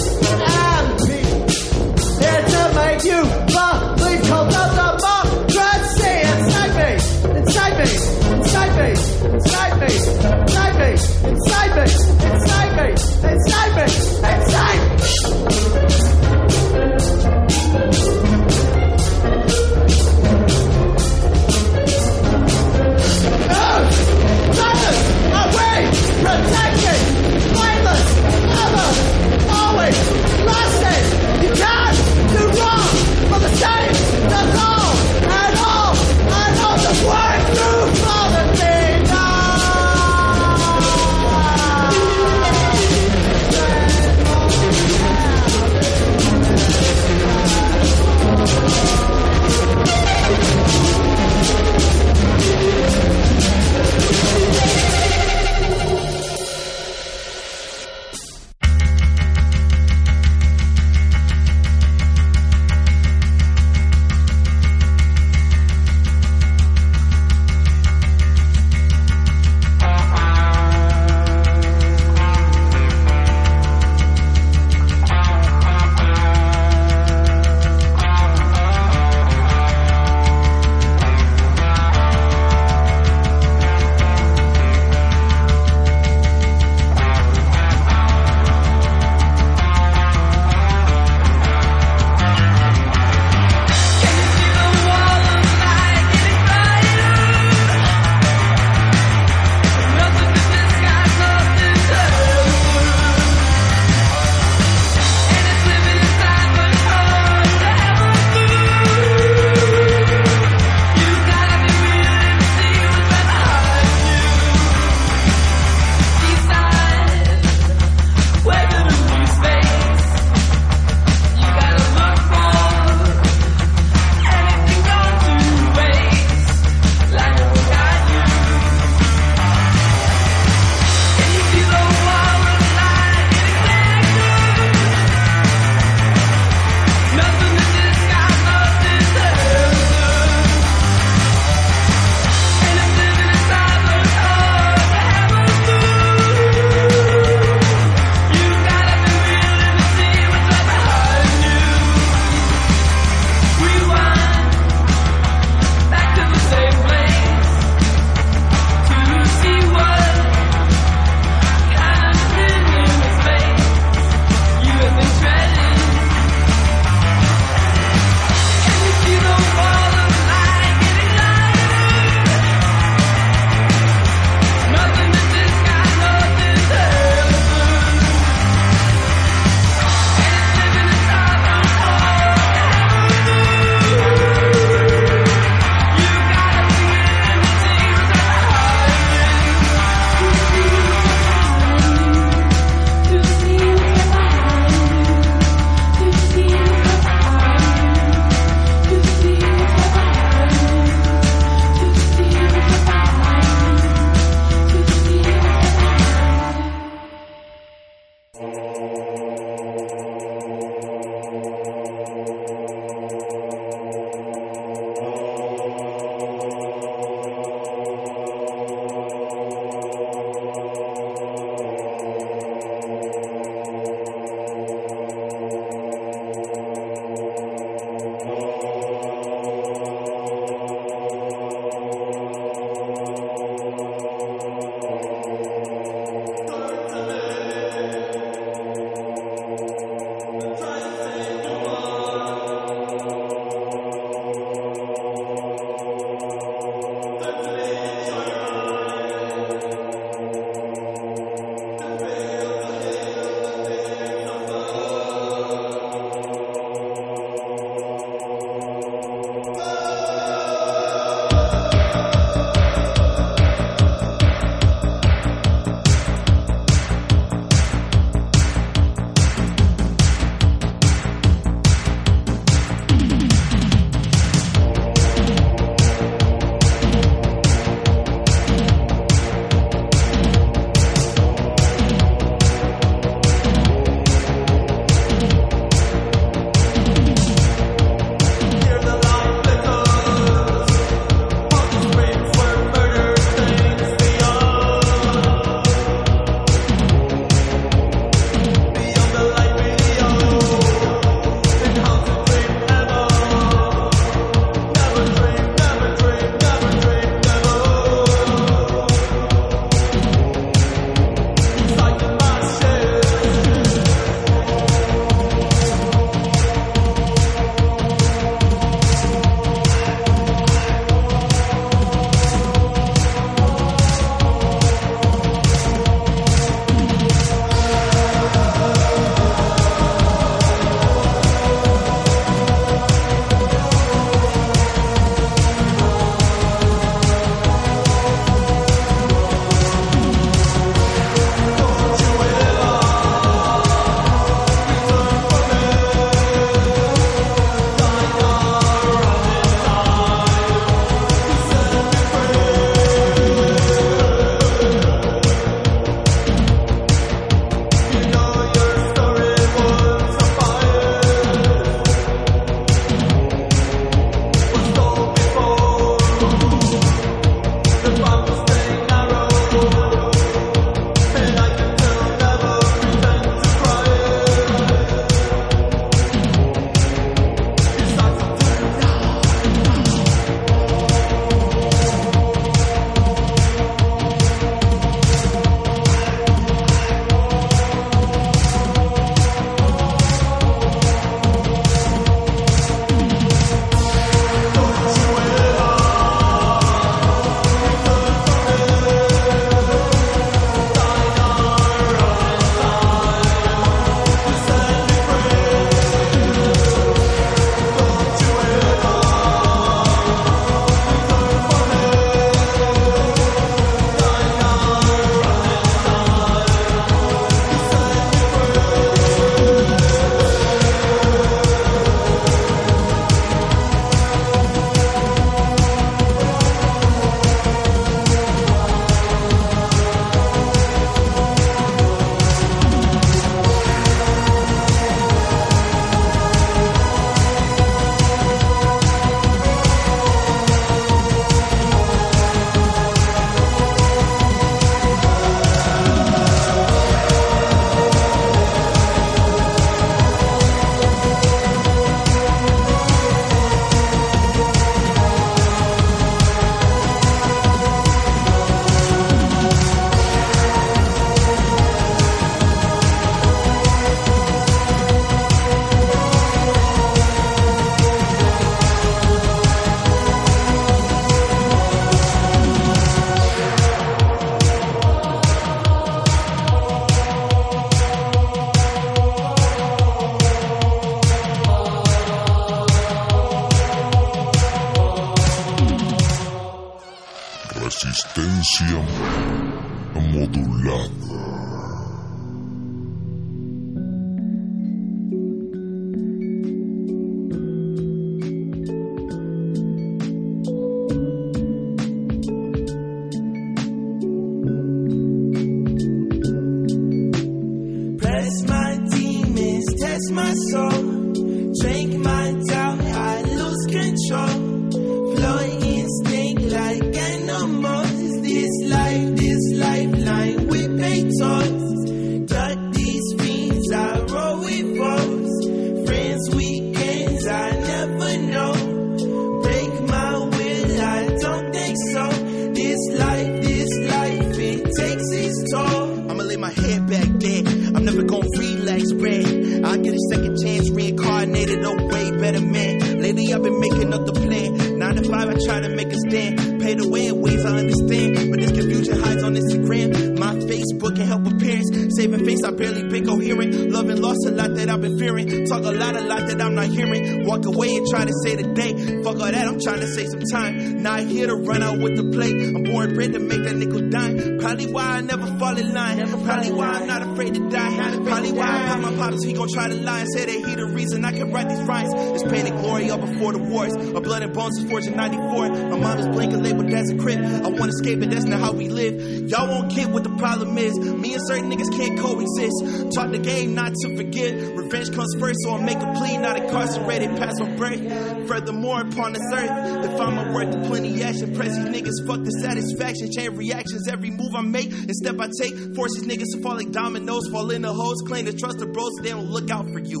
blood 574.06 574.22
and 574.22 574.32
bones 574.32 574.62
forged 574.70 574.86
in 574.86 574.96
94. 574.96 575.48
My 575.48 575.78
mom 575.78 575.98
is 575.98 576.06
blinking 576.06 576.40
labeled 576.40 576.72
as 576.72 576.90
a 576.90 576.96
crib. 576.96 577.18
I 577.18 577.48
wanna 577.48 577.72
escape, 577.74 577.98
but 577.98 578.08
that's 578.08 578.24
not 578.24 578.38
how 578.38 578.52
we 578.52 578.68
live. 578.68 578.94
Y'all 579.28 579.48
won't 579.48 579.74
get 579.74 579.90
what 579.90 580.04
the 580.04 580.14
problem 580.16 580.56
is. 580.56 580.78
Me 580.78 581.14
and 581.14 581.22
certain 581.26 581.50
niggas 581.50 581.76
can't 581.76 581.98
coexist. 581.98 582.94
Taught 582.94 583.10
the 583.10 583.18
game 583.18 583.54
not 583.54 583.74
to 583.74 583.96
forget. 583.96 584.32
Revenge 584.54 584.94
comes 584.94 585.12
first, 585.18 585.38
so 585.42 585.56
I 585.56 585.60
make 585.60 585.78
a 585.78 585.92
plea, 585.94 586.18
not 586.18 586.38
incarcerated 586.38 587.16
past 587.18 587.40
my 587.40 587.50
birth. 587.56 588.28
Furthermore, 588.28 588.82
upon 588.82 589.12
this 589.12 589.26
earth, 589.34 589.84
if 589.90 590.00
I'm 590.00 590.18
a 590.18 590.32
worth 590.32 590.54
of 590.54 590.62
plenty 590.66 591.02
action, 591.02 591.34
press 591.34 591.56
these 591.56 591.66
niggas, 591.66 592.06
fuck 592.06 592.22
the 592.22 592.30
satisfaction. 592.30 593.10
Chain 593.10 593.34
reactions, 593.34 593.88
every 593.88 594.10
move 594.10 594.36
I 594.36 594.42
make 594.42 594.70
and 594.70 594.94
step 594.94 595.18
I 595.18 595.28
take. 595.40 595.74
Force 595.74 595.98
these 595.98 596.06
niggas 596.06 596.30
to 596.36 596.42
fall 596.42 596.54
like 596.54 596.70
dominoes, 596.70 597.28
fall 597.32 597.50
in 597.50 597.62
the 597.62 597.72
hoes, 597.72 597.96
claim 598.06 598.26
to 598.26 598.32
trust 598.32 598.58
the 598.58 598.66
bros, 598.66 598.90
so 598.96 599.02
they 599.02 599.10
don't 599.10 599.30
look 599.30 599.50
out 599.50 599.66
for 599.72 599.80
you. 599.80 600.00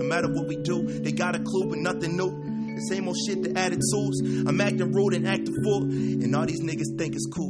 No 0.00 0.04
matter 0.06 0.28
what 0.32 0.46
we 0.46 0.56
do, 0.56 0.82
they 0.82 1.12
got 1.12 1.34
a 1.34 1.40
clue, 1.40 1.66
but 1.68 1.78
nothing 1.78 2.16
new. 2.16 2.29
Shit, 3.14 3.42
the 3.42 3.58
attitudes. 3.58 4.20
I'm 4.46 4.60
acting 4.60 4.92
rude 4.92 5.14
and 5.14 5.26
acting 5.26 5.54
fool, 5.62 5.82
and 5.82 6.34
all 6.36 6.46
these 6.46 6.62
niggas 6.62 6.96
think 6.96 7.14
it's 7.14 7.26
cool. 7.26 7.49